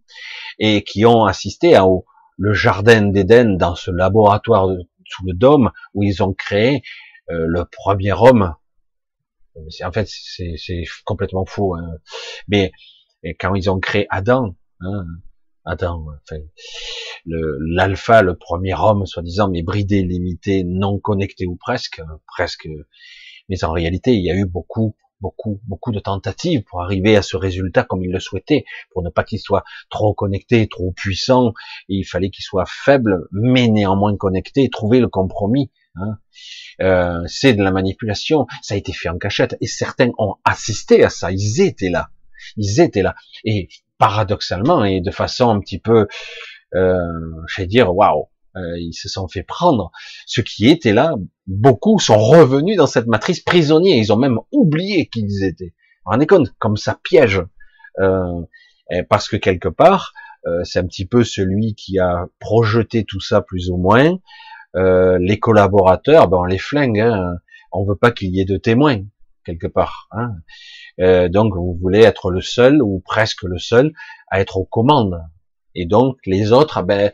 et 0.59 0.85
qui 0.85 1.05
ont 1.05 1.25
assisté 1.25 1.75
à, 1.75 1.85
au, 1.85 2.05
le 2.37 2.53
jardin 2.53 3.01
d'Éden 3.01 3.57
dans 3.57 3.75
ce 3.75 3.91
laboratoire 3.91 4.69
sous 5.09 5.25
le 5.25 5.33
dôme 5.33 5.71
où 5.93 6.03
ils 6.03 6.23
ont 6.23 6.33
créé 6.33 6.81
euh, 7.29 7.45
le 7.47 7.65
premier 7.65 8.13
homme. 8.13 8.55
En 9.83 9.91
fait, 9.91 10.07
c'est 10.07 10.83
complètement 11.05 11.45
faux. 11.45 11.75
Hein. 11.75 11.97
Mais 12.47 12.71
quand 13.39 13.53
ils 13.55 13.69
ont 13.69 13.79
créé 13.79 14.07
Adam, 14.09 14.55
hein, 14.79 15.05
Adam, 15.65 16.05
enfin, 16.23 16.41
l'alpha, 17.25 18.21
le, 18.21 18.35
premier 18.35 18.73
homme, 18.73 19.05
soi-disant, 19.05 19.49
mais 19.49 19.63
bridé, 19.63 20.03
limité, 20.03 20.63
non 20.63 20.99
connecté 20.99 21.45
ou 21.45 21.55
presque, 21.55 22.01
presque. 22.25 22.69
Mais 23.49 23.63
en 23.63 23.71
réalité, 23.71 24.13
il 24.13 24.23
y 24.23 24.31
a 24.31 24.35
eu 24.35 24.45
beaucoup 24.45 24.95
beaucoup, 25.21 25.59
beaucoup 25.65 25.91
de 25.91 25.99
tentatives 25.99 26.63
pour 26.63 26.81
arriver 26.81 27.15
à 27.15 27.21
ce 27.21 27.37
résultat 27.37 27.83
comme 27.83 28.03
il 28.03 28.11
le 28.11 28.19
souhaitait, 28.19 28.65
pour 28.91 29.03
ne 29.03 29.09
pas 29.09 29.23
qu'il 29.23 29.39
soit 29.39 29.63
trop 29.89 30.13
connecté, 30.13 30.67
trop 30.67 30.91
puissant. 30.91 31.53
il 31.87 32.03
fallait 32.03 32.29
qu'il 32.29 32.43
soit 32.43 32.67
faible, 32.67 33.27
mais 33.31 33.67
néanmoins 33.67 34.15
connecté, 34.17 34.69
trouver 34.69 34.99
le 34.99 35.07
compromis. 35.07 35.71
Hein. 35.95 36.17
Euh, 36.81 37.21
c'est 37.27 37.53
de 37.53 37.63
la 37.63 37.71
manipulation. 37.71 38.47
Ça 38.61 38.75
a 38.75 38.77
été 38.77 38.93
fait 38.93 39.09
en 39.09 39.17
cachette, 39.17 39.57
et 39.61 39.67
certains 39.67 40.11
ont 40.17 40.35
assisté 40.45 41.03
à 41.03 41.09
ça. 41.09 41.31
Ils 41.31 41.61
étaient 41.61 41.89
là, 41.89 42.09
ils 42.57 42.79
étaient 42.79 43.01
là. 43.01 43.15
Et 43.43 43.69
paradoxalement, 43.97 44.85
et 44.85 45.01
de 45.01 45.11
façon 45.11 45.49
un 45.49 45.59
petit 45.59 45.79
peu, 45.79 46.07
euh, 46.75 46.97
je 47.47 47.61
vais 47.61 47.67
dire, 47.67 47.93
waouh, 47.93 48.28
euh, 48.55 48.79
ils 48.79 48.93
se 48.93 49.07
sont 49.07 49.27
fait 49.27 49.43
prendre. 49.43 49.91
Ceux 50.25 50.41
qui 50.41 50.67
étaient 50.67 50.93
là, 50.93 51.13
beaucoup 51.47 51.99
sont 51.99 52.17
revenus 52.17 52.77
dans 52.77 52.87
cette 52.87 53.07
matrice 53.07 53.41
prisonniers. 53.41 53.97
Ils 53.97 54.11
ont 54.11 54.17
même 54.17 54.39
oublié 54.51 55.07
qui 55.07 55.21
ils 55.21 55.43
étaient. 55.43 55.73
Vous 55.73 56.05
vous 56.05 56.11
rendez 56.11 56.27
compte 56.27 56.53
Comme 56.59 56.77
ça 56.77 56.99
piège. 57.03 57.41
Euh, 57.99 58.41
parce 59.09 59.27
que 59.27 59.35
quelque 59.35 59.69
part, 59.69 60.13
euh, 60.47 60.63
c'est 60.63 60.79
un 60.79 60.87
petit 60.87 61.05
peu 61.05 61.23
celui 61.23 61.75
qui 61.75 61.99
a 61.99 62.27
projeté 62.39 63.03
tout 63.03 63.19
ça 63.19 63.41
plus 63.41 63.69
ou 63.69 63.77
moins. 63.77 64.17
les 64.75 65.39
collaborateurs, 65.39 66.27
ben 66.27 66.37
on 66.37 66.45
les 66.45 66.57
flingue. 66.57 66.99
Hein. 66.99 67.35
On 67.71 67.85
veut 67.85 67.95
pas 67.95 68.11
qu'il 68.11 68.29
y 68.35 68.41
ait 68.41 68.45
de 68.45 68.57
témoins 68.57 69.03
quelque 69.45 69.67
part. 69.67 70.09
Hein. 70.11 70.35
donc 71.29 71.55
vous 71.55 71.75
voulez 71.81 72.01
être 72.01 72.29
le 72.29 72.41
seul 72.41 72.83
ou 72.83 73.01
presque 73.03 73.43
le 73.43 73.57
seul 73.57 73.93
à 74.27 74.39
être 74.41 74.57
aux 74.57 74.65
commandes. 74.65 75.21
Et 75.75 75.85
donc 75.85 76.17
les 76.25 76.51
autres, 76.51 76.83
ben 76.83 77.11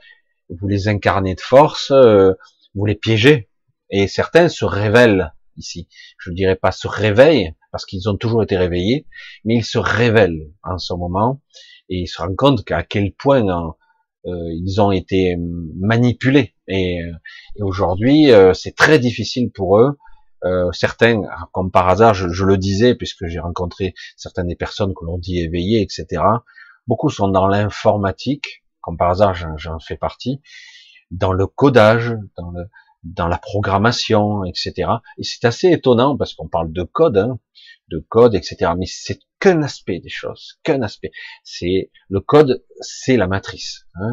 vous 0.50 0.68
les 0.68 0.88
incarnez 0.88 1.36
de 1.36 1.42
force, 1.42 1.92
euh, 1.92 2.34
vous 2.74 2.86
les 2.86 2.96
piégez. 2.96 3.50
Et 3.90 4.08
certains 4.08 4.50
se 4.50 4.66
révèlent 4.66 5.34
ici. 5.58 5.88
Je 6.18 6.32
ne 6.32 6.36
dirais 6.36 6.56
pas 6.56 6.72
se 6.72 6.88
réveillent, 6.88 7.54
parce 7.72 7.86
qu'ils 7.86 8.10
ont 8.10 8.18
toujours 8.18 8.44
été 8.44 8.58
réveillés, 8.58 9.08
mais 9.44 9.56
ils 9.58 9.66
se 9.66 9.78
révèlent 9.78 10.52
en 10.64 10.78
ce 10.78 10.94
moment, 10.94 11.42
et 11.90 12.00
ils 12.00 12.08
se 12.08 12.22
rendent 12.22 12.36
compte 12.36 12.66
qu'à 12.66 12.84
quel 12.84 13.14
point 13.14 13.48
hein, 13.48 13.76
euh, 14.26 14.50
ils 14.54 14.82
ont 14.82 14.92
été 14.92 15.38
manipulés. 15.80 16.56
Et, 16.68 17.02
euh, 17.02 17.12
et 17.58 17.64
aujourd'hui, 17.64 18.32
c'est 18.54 18.76
très 18.76 19.00
difficile 19.00 19.52
pour 19.52 19.80
eux. 19.80 19.98
certains, 20.74 21.22
comme 21.54 21.72
par 21.72 21.90
hasard, 21.90 22.14
je, 22.14 22.30
je 22.30 22.46
le 22.46 22.58
disais, 22.58 22.96
puisque 22.96 23.28
j'ai 23.28 23.40
rencontré 23.40 23.94
certaines 24.18 24.48
des 24.48 24.56
personnes 24.56 24.94
que 24.94 25.06
l'on 25.06 25.18
dit 25.18 25.40
éveillées, 25.40 25.82
etc. 25.82 26.22
Beaucoup 26.88 27.10
sont 27.10 27.30
dans 27.30 27.48
l'informatique, 27.48 28.65
comme 28.86 28.98
par 28.98 29.10
hasard 29.10 29.34
j'en 29.58 29.80
fais 29.80 29.98
partie, 29.98 30.42
dans 31.12 31.34
le 31.34 31.48
codage, 31.48 32.16
dans, 32.38 32.52
le, 32.52 32.70
dans 33.04 33.28
la 33.28 33.38
programmation, 33.38 34.46
etc. 34.46 34.90
Et 35.18 35.24
c'est 35.24 35.46
assez 35.46 35.72
étonnant 35.72 36.16
parce 36.16 36.34
qu'on 36.34 36.48
parle 36.48 36.72
de 36.72 36.84
code, 36.84 37.18
hein, 37.18 37.40
de 37.90 38.00
code, 38.00 38.36
etc. 38.36 38.72
Mais 38.78 38.86
c'est 38.86 39.20
qu'un 39.40 39.62
aspect 39.64 40.00
des 40.00 40.10
choses, 40.10 40.60
qu'un 40.64 40.82
aspect. 40.82 41.12
C'est 41.44 41.92
le 42.10 42.20
code, 42.20 42.64
c'est 42.80 43.18
la 43.18 43.28
matrice, 43.28 43.88
hein, 43.96 44.12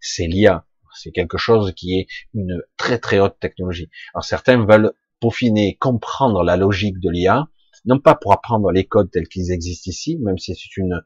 c'est 0.00 0.26
l'IA, 0.26 0.66
c'est 0.94 1.12
quelque 1.12 1.38
chose 1.38 1.72
qui 1.74 1.98
est 1.98 2.06
une 2.34 2.62
très 2.76 2.98
très 2.98 3.18
haute 3.18 3.38
technologie. 3.40 3.90
Alors 4.14 4.24
certains 4.24 4.64
veulent 4.64 4.92
peaufiner, 5.20 5.76
comprendre 5.76 6.42
la 6.42 6.56
logique 6.56 6.98
de 7.00 7.10
l'IA, 7.10 7.48
non 7.84 7.98
pas 7.98 8.14
pour 8.14 8.32
apprendre 8.32 8.70
les 8.70 8.86
codes 8.86 9.10
tels 9.10 9.28
qu'ils 9.28 9.50
existent 9.52 9.90
ici, 9.90 10.16
même 10.18 10.38
si 10.38 10.54
c'est 10.54 10.76
une 10.76 11.02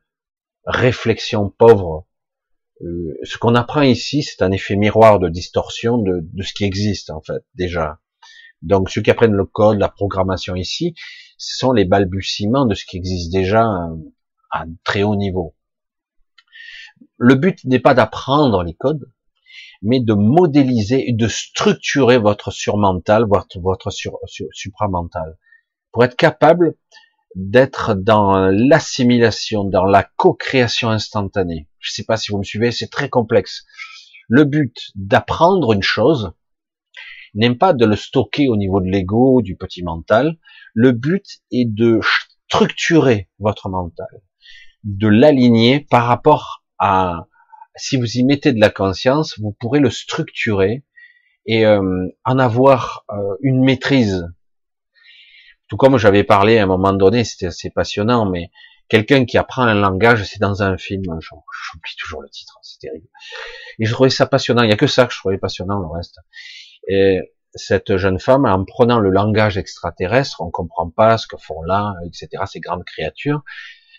réflexion 0.64 1.51
pauvre. 1.51 2.07
Euh, 2.83 3.14
ce 3.22 3.39
qu'on 3.39 3.55
apprend 3.55 3.83
ici, 3.83 4.22
c'est 4.22 4.43
un 4.43 4.53
effet 4.53 4.77
miroir 4.77 5.18
de 5.18 5.29
distorsion 5.29 5.99
de, 5.99 6.20
de, 6.22 6.43
ce 6.43 6.53
qui 6.53 6.64
existe 6.64 7.11
en 7.11 7.20
fait 7.22 7.43
déjà. 7.55 8.01
Donc 8.62 8.91
ceux 8.91 9.01
qui 9.03 9.11
apprennent 9.11 9.33
le 9.33 9.47
code, 9.47 9.79
la 9.79 9.89
programmation 9.89 10.55
ici, 10.55 10.95
ce 11.39 11.57
sont 11.57 11.72
les 11.72 11.85
balbutiements 11.85 12.66
de 12.66 12.74
ce 12.74 12.85
qui 12.85 12.97
existe 12.97 13.33
déjà 13.33 13.64
euh, 13.64 13.97
à 14.51 14.64
très 14.85 15.03
haut 15.03 15.16
niveau. 15.16 15.55
Le 17.18 17.35
but 17.35 17.64
n'est 17.64 17.81
pas 17.81 17.95
d'apprendre 17.95 18.62
les 18.62 18.74
codes, 18.74 19.11
mais 19.83 20.01
de 20.01 20.14
modéliser 20.14 21.09
et 21.09 21.12
de 21.12 21.29
structurer 21.29 22.18
votre 22.18 22.51
surmental, 22.51 23.27
votre, 23.27 23.59
votre 23.61 23.91
supramental, 23.91 25.37
pour 25.93 26.05
être 26.05 26.16
capable 26.16 26.77
d'être 27.37 27.95
dans 27.95 28.49
l'assimilation, 28.49 29.64
dans 29.64 29.84
la 29.84 30.03
co-création 30.03 30.89
instantanée. 30.89 31.68
Je 31.78 31.93
ne 31.93 31.95
sais 31.95 32.05
pas 32.05 32.16
si 32.16 32.32
vous 32.32 32.39
me 32.39 32.45
suivez, 32.45 32.72
c'est 32.72 32.91
très 32.91 33.11
complexe. 33.11 33.66
Le 34.28 34.45
but 34.45 34.91
d'apprendre 34.95 35.72
une 35.72 35.82
chose 35.82 36.32
n'est 37.34 37.55
pas 37.55 37.74
de 37.74 37.84
le 37.84 37.95
stocker 37.95 38.49
au 38.49 38.57
niveau 38.57 38.80
de 38.80 38.87
l'ego, 38.87 39.43
du 39.43 39.55
petit 39.55 39.82
mental. 39.82 40.39
Le 40.72 40.93
but 40.93 41.26
est 41.53 41.66
de 41.66 42.01
structurer 42.49 43.28
votre 43.39 43.68
mental, 43.68 44.09
de 44.84 45.07
l'aligner 45.07 45.80
par 45.80 46.07
rapport 46.07 46.64
à 46.78 47.26
si 47.76 47.99
vous 47.99 48.16
y 48.16 48.24
mettez 48.24 48.55
de 48.55 48.61
la 48.61 48.70
conscience, 48.70 49.39
vous 49.39 49.53
pourrez 49.53 49.80
le 49.80 49.91
structurer 49.91 50.84
et 51.45 51.66
euh, 51.66 52.09
en 52.24 52.39
avoir 52.39 53.05
euh, 53.11 53.37
une 53.43 53.62
maîtrise. 53.62 54.26
Tout 55.69 55.77
comme 55.77 55.99
j'avais 55.99 56.25
parlé 56.25 56.59
à 56.59 56.64
un 56.64 56.67
moment 56.67 56.93
donné, 56.93 57.25
c'était 57.25 57.47
assez 57.47 57.71
passionnant, 57.71 58.27
mais 58.27 58.51
quelqu'un 58.89 59.25
qui 59.25 59.37
apprend 59.39 59.62
un 59.62 59.75
langage, 59.75 60.25
c'est 60.25 60.41
dans 60.41 60.62
un 60.62 60.77
film, 60.79 61.03
j'oublie 61.21 61.97
toujours 61.99 62.23
le 62.23 62.29
titre, 62.29 62.59
c'est 62.62 62.79
terrible. 62.79 63.09
Et 63.79 63.85
je 63.85 63.93
trouvais 63.93 64.11
ça 64.11 64.27
passionnant, 64.27 64.62
il 64.62 64.69
n'y 64.69 64.73
a 64.73 64.77
que 64.77 64.87
ça 64.87 65.07
que 65.07 65.12
je 65.12 65.19
trouvais 65.19 65.39
passionnant, 65.39 65.79
le 65.79 65.89
reste. 65.89 66.19
Et 66.89 67.35
cette 67.55 67.97
jeune 67.97 68.21
femme, 68.21 68.45
en 68.45 68.64
prenant 68.64 69.01
le 69.01 69.11
langage 69.11 69.59
extraterrestre, 69.59 70.41
on 70.41 70.51
comprend 70.51 70.91
pas 70.91 71.19
ce 71.19 71.27
que 71.27 71.37
font 71.37 71.62
là, 71.62 71.95
etc., 72.07 72.45
ces 72.47 72.61
grandes 72.61 72.85
créatures, 72.85 73.43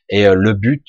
et 0.10 0.28
euh, 0.28 0.36
le 0.36 0.54
but, 0.54 0.86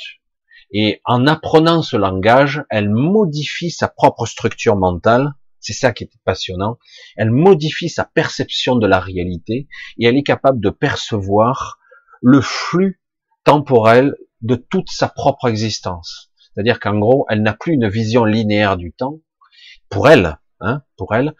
et 0.70 1.00
en 1.04 1.26
apprenant 1.26 1.82
ce 1.82 1.96
langage, 1.96 2.62
elle 2.70 2.90
modifie 2.90 3.70
sa 3.70 3.88
propre 3.88 4.26
structure 4.26 4.76
mentale. 4.76 5.32
C'est 5.60 5.72
ça 5.72 5.92
qui 5.92 6.04
est 6.04 6.10
passionnant. 6.24 6.78
Elle 7.16 7.30
modifie 7.30 7.88
sa 7.88 8.04
perception 8.04 8.76
de 8.76 8.86
la 8.86 9.00
réalité 9.00 9.68
et 9.98 10.06
elle 10.06 10.16
est 10.16 10.22
capable 10.22 10.60
de 10.60 10.70
percevoir 10.70 11.78
le 12.20 12.40
flux 12.40 13.00
temporel 13.44 14.14
de 14.42 14.54
toute 14.54 14.90
sa 14.90 15.08
propre 15.08 15.48
existence. 15.48 16.30
C'est-à-dire 16.54 16.80
qu'en 16.80 16.98
gros, 16.98 17.26
elle 17.28 17.42
n'a 17.42 17.54
plus 17.54 17.74
une 17.74 17.88
vision 17.88 18.24
linéaire 18.24 18.76
du 18.76 18.92
temps. 18.92 19.20
Pour 19.88 20.08
elle, 20.08 20.38
hein, 20.60 20.82
pour 20.96 21.14
elle, 21.14 21.34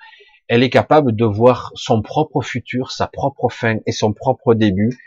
elle 0.49 0.63
est 0.63 0.71
capable 0.71 1.15
de 1.15 1.25
voir 1.25 1.73
son 1.75 2.03
propre 2.03 2.41
futur, 2.41 2.91
sa 2.91 3.07
propre 3.07 3.49
fin 3.49 3.79
et 3.87 3.93
son 3.93 4.13
propre 4.13 4.55
début 4.55 4.99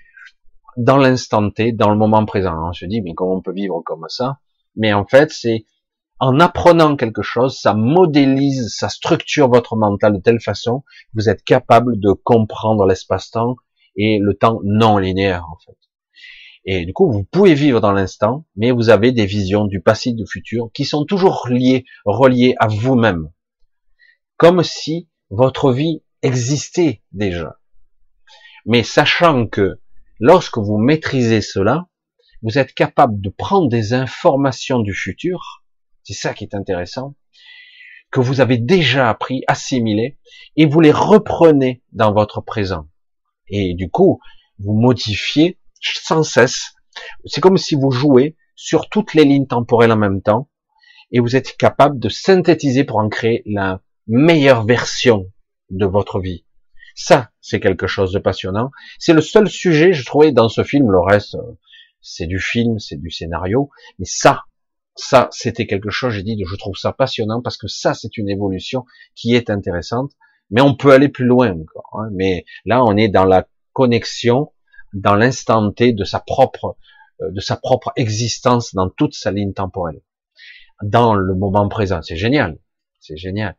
dans 0.78 0.98
l'instant 0.98 1.50
T, 1.50 1.72
dans 1.72 1.90
le 1.90 1.98
moment 1.98 2.26
présent. 2.26 2.72
Se 2.74 2.86
dit, 2.86 3.02
mais 3.02 3.14
comment 3.14 3.36
on 3.36 3.42
peut 3.42 3.54
vivre 3.54 3.82
comme 3.86 4.06
ça? 4.08 4.40
Mais 4.76 4.94
en 4.94 5.06
fait, 5.06 5.32
c'est 5.32 5.66
en 6.22 6.40
apprenant 6.40 6.96
quelque 6.96 7.22
chose, 7.22 7.60
ça 7.60 7.74
modélise, 7.74 8.74
ça 8.74 8.88
structure 8.88 9.50
votre 9.50 9.76
mental 9.76 10.14
de 10.14 10.22
telle 10.22 10.40
façon 10.40 10.82
que 10.82 11.12
vous 11.16 11.30
êtes 11.30 11.44
capable 11.44 12.00
de 12.00 12.14
comprendre 12.14 12.86
l'espace-temps 12.86 13.58
et 13.98 14.20
le 14.20 14.34
temps 14.34 14.62
non 14.64 14.98
linéaire, 14.98 15.46
en 15.52 15.58
fait. 15.66 15.78
Et 16.64 16.86
du 16.86 16.94
coup, 16.94 17.12
vous 17.12 17.24
pouvez 17.24 17.56
vivre 17.56 17.82
dans 17.82 17.92
l'instant, 17.92 18.46
mais 18.56 18.72
vous 18.72 18.90
avez 18.90 19.12
des 19.12 19.26
visions 19.26 19.66
du 19.66 19.82
passé, 19.82 20.14
du 20.14 20.26
futur, 20.26 20.70
qui 20.74 20.86
sont 20.86 21.04
toujours 21.04 21.48
liées, 21.50 21.84
reliées 22.06 22.56
à 22.60 22.68
vous-même. 22.68 23.30
Comme 24.38 24.64
si 24.64 25.10
votre 25.30 25.74
vie 25.74 26.04
existait 26.22 27.02
déjà. 27.12 27.58
Mais 28.66 28.84
sachant 28.84 29.48
que 29.48 29.82
Lorsque 30.24 30.60
vous 30.60 30.78
maîtrisez 30.78 31.42
cela, 31.42 31.88
vous 32.44 32.60
êtes 32.60 32.76
capable 32.76 33.20
de 33.22 33.30
prendre 33.30 33.70
des 33.70 33.94
informations 33.94 34.78
du 34.78 34.94
futur, 34.94 35.61
c'est 36.04 36.14
ça 36.14 36.34
qui 36.34 36.44
est 36.44 36.56
intéressant, 36.56 37.16
que 38.12 38.20
vous 38.20 38.42
avez 38.42 38.58
déjà 38.58 39.10
appris, 39.10 39.44
assimilé, 39.48 40.18
et 40.56 40.66
vous 40.66 40.82
les 40.82 40.92
reprenez 40.92 41.82
dans 41.92 42.14
votre 42.14 42.42
présent. 42.42 42.88
Et 43.48 43.74
du 43.74 43.90
coup, 43.90 44.20
vous 44.60 44.74
modifiez 44.74 45.58
sans 45.82 46.24
cesse. 46.24 46.74
C'est 47.26 47.42
comme 47.42 47.58
si 47.58 47.76
vous 47.76 47.92
jouez 47.92 48.36
sur 48.56 48.90
toutes 48.90 49.14
les 49.14 49.24
lignes 49.24 49.48
temporelles 49.48 49.92
en 49.92 49.98
même 49.98 50.22
temps, 50.22 50.50
et 51.12 51.20
vous 51.20 51.36
êtes 51.36 51.58
capable 51.58 52.00
de 52.00 52.10
synthétiser 52.10 52.84
pour 52.84 52.98
en 52.98 53.10
créer 53.10 53.44
la 53.46 53.82
meilleure 54.08 54.66
version 54.66 55.26
de 55.70 55.86
votre 55.86 56.20
vie. 56.20 56.46
Ça, 56.96 57.32
c'est 57.40 57.60
quelque 57.60 57.88
chose 57.88 58.12
de 58.12 58.20
passionnant. 58.20 58.72
C'est 59.00 59.14
le 59.14 59.22
seul 59.22 59.50
sujet, 59.50 59.94
je 59.94 60.06
trouvais, 60.06 60.32
dans 60.32 60.50
ce 60.50 60.64
film. 60.64 60.92
Le 60.92 61.00
reste, 61.00 61.36
euh, 61.36 61.58
c'est 62.02 62.28
du 62.28 62.40
film, 62.40 62.80
c'est 62.80 63.00
du 63.00 63.10
scénario. 63.10 63.70
Mais 63.98 64.06
ça, 64.06 64.44
ça, 64.96 65.30
c'était 65.32 65.68
quelque 65.68 65.90
chose, 65.90 66.14
j'ai 66.14 66.24
dit, 66.24 66.42
je 66.46 66.56
trouve 66.56 66.76
ça 66.76 66.92
passionnant 66.92 67.42
parce 67.42 67.58
que 67.58 67.68
ça, 67.68 67.94
c'est 67.94 68.18
une 68.18 68.30
évolution 68.30 68.86
qui 69.16 69.36
est 69.36 69.50
intéressante. 69.50 70.12
Mais 70.50 70.62
on 70.62 70.76
peut 70.76 70.92
aller 70.92 71.08
plus 71.08 71.26
loin 71.26 71.54
encore. 71.54 71.90
Hein. 71.94 72.10
Mais 72.12 72.46
là, 72.66 72.84
on 72.84 72.98
est 72.98 73.08
dans 73.08 73.24
la 73.24 73.48
connexion, 73.74 74.52
dans 74.94 75.16
l'instant 75.16 75.72
T 75.72 75.94
de 75.94 76.04
sa 76.04 76.20
propre, 76.20 76.76
euh, 77.22 77.32
de 77.32 77.40
sa 77.40 77.56
propre 77.56 77.94
existence 77.96 78.76
dans 78.76 78.90
toute 78.90 79.14
sa 79.14 79.32
ligne 79.32 79.54
temporelle. 79.54 80.02
Dans 80.84 81.16
le 81.16 81.36
moment 81.36 81.70
présent. 81.70 82.02
C'est 82.02 82.18
génial. 82.18 82.58
C'est 83.00 83.18
génial. 83.18 83.56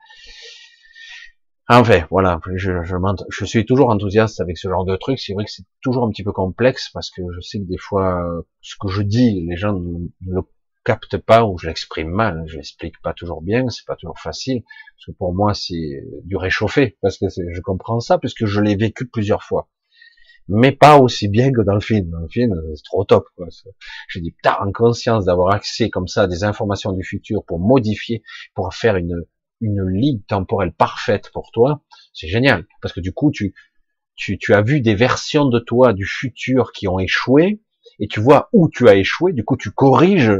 Enfin, 1.68 2.04
voilà, 2.10 2.40
je, 2.54 2.82
je, 2.82 2.96
je, 3.30 3.44
suis 3.46 3.64
toujours 3.64 3.88
enthousiaste 3.88 4.40
avec 4.40 4.58
ce 4.58 4.68
genre 4.68 4.84
de 4.84 4.96
truc. 4.96 5.18
C'est 5.18 5.32
vrai 5.32 5.44
que 5.44 5.50
c'est 5.50 5.64
toujours 5.80 6.04
un 6.04 6.10
petit 6.10 6.24
peu 6.24 6.32
complexe 6.32 6.90
parce 6.92 7.10
que 7.10 7.22
je 7.34 7.40
sais 7.40 7.60
que 7.60 7.64
des 7.64 7.78
fois, 7.78 8.44
ce 8.60 8.74
que 8.78 8.88
je 8.88 9.00
dis, 9.00 9.46
les 9.48 9.56
gens 9.56 9.72
ne, 9.72 10.08
le 10.26 10.42
captent 10.84 11.18
pas 11.18 11.44
ou 11.44 11.58
je 11.58 11.66
l'exprime 11.66 12.10
mal. 12.10 12.44
Je 12.46 12.56
l'explique 12.56 13.00
pas 13.02 13.14
toujours 13.14 13.42
bien, 13.42 13.68
c'est 13.68 13.86
pas 13.86 13.96
toujours 13.96 14.18
facile. 14.18 14.62
Parce 14.62 15.06
que 15.06 15.12
pour 15.12 15.34
moi, 15.34 15.54
c'est 15.54 16.02
du 16.24 16.36
réchauffé 16.36 16.98
parce 17.00 17.18
que 17.18 17.26
je 17.28 17.60
comprends 17.60 18.00
ça 18.00 18.18
puisque 18.18 18.46
je 18.46 18.60
l'ai 18.60 18.76
vécu 18.76 19.06
plusieurs 19.08 19.42
fois. 19.42 19.68
Mais 20.48 20.72
pas 20.72 20.98
aussi 20.98 21.28
bien 21.28 21.52
que 21.52 21.60
dans 21.60 21.74
le 21.74 21.80
film. 21.80 22.10
Dans 22.10 22.20
le 22.20 22.28
film, 22.28 22.54
c'est 22.74 22.82
trop 22.84 23.04
top. 23.04 23.26
Quoi. 23.36 23.46
Je 24.08 24.18
dis, 24.18 24.32
putain, 24.32 24.56
en 24.60 24.72
conscience 24.72 25.24
d'avoir 25.24 25.54
accès 25.54 25.88
comme 25.88 26.08
ça 26.08 26.22
à 26.22 26.26
des 26.26 26.44
informations 26.44 26.92
du 26.92 27.04
futur 27.04 27.44
pour 27.44 27.60
modifier, 27.60 28.22
pour 28.54 28.74
faire 28.74 28.96
une, 28.96 29.24
une 29.60 29.88
ligne 29.88 30.20
temporelle 30.22 30.72
parfaite 30.72 31.30
pour 31.32 31.50
toi, 31.52 31.82
c'est 32.12 32.28
génial. 32.28 32.66
Parce 32.80 32.92
que 32.92 33.00
du 33.00 33.12
coup, 33.12 33.30
tu, 33.30 33.54
tu, 34.16 34.36
tu, 34.36 34.52
as 34.52 34.62
vu 34.62 34.80
des 34.80 34.96
versions 34.96 35.46
de 35.46 35.58
toi 35.60 35.92
du 35.92 36.04
futur 36.04 36.72
qui 36.72 36.88
ont 36.88 36.98
échoué, 36.98 37.62
et 37.98 38.08
tu 38.08 38.20
vois 38.20 38.48
où 38.52 38.68
tu 38.68 38.88
as 38.88 38.96
échoué, 38.96 39.32
du 39.32 39.44
coup 39.44 39.56
tu 39.56 39.70
corriges 39.70 40.32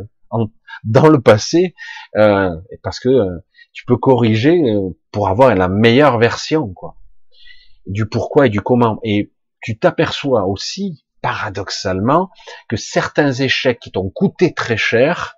dans 0.84 1.08
le 1.08 1.20
passé, 1.20 1.74
euh, 2.16 2.50
parce 2.82 3.00
que 3.00 3.08
euh, 3.08 3.38
tu 3.72 3.84
peux 3.86 3.96
corriger 3.96 4.58
euh, 4.58 4.90
pour 5.10 5.28
avoir 5.28 5.54
la 5.54 5.68
meilleure 5.68 6.18
version, 6.18 6.72
quoi. 6.72 6.96
Du 7.86 8.06
pourquoi 8.06 8.46
et 8.46 8.50
du 8.50 8.60
comment. 8.60 9.00
Et 9.02 9.32
tu 9.60 9.78
t'aperçois 9.78 10.44
aussi, 10.44 11.04
paradoxalement, 11.20 12.30
que 12.68 12.76
certains 12.76 13.32
échecs 13.32 13.80
qui 13.80 13.90
t'ont 13.90 14.10
coûté 14.10 14.54
très 14.54 14.76
cher, 14.76 15.36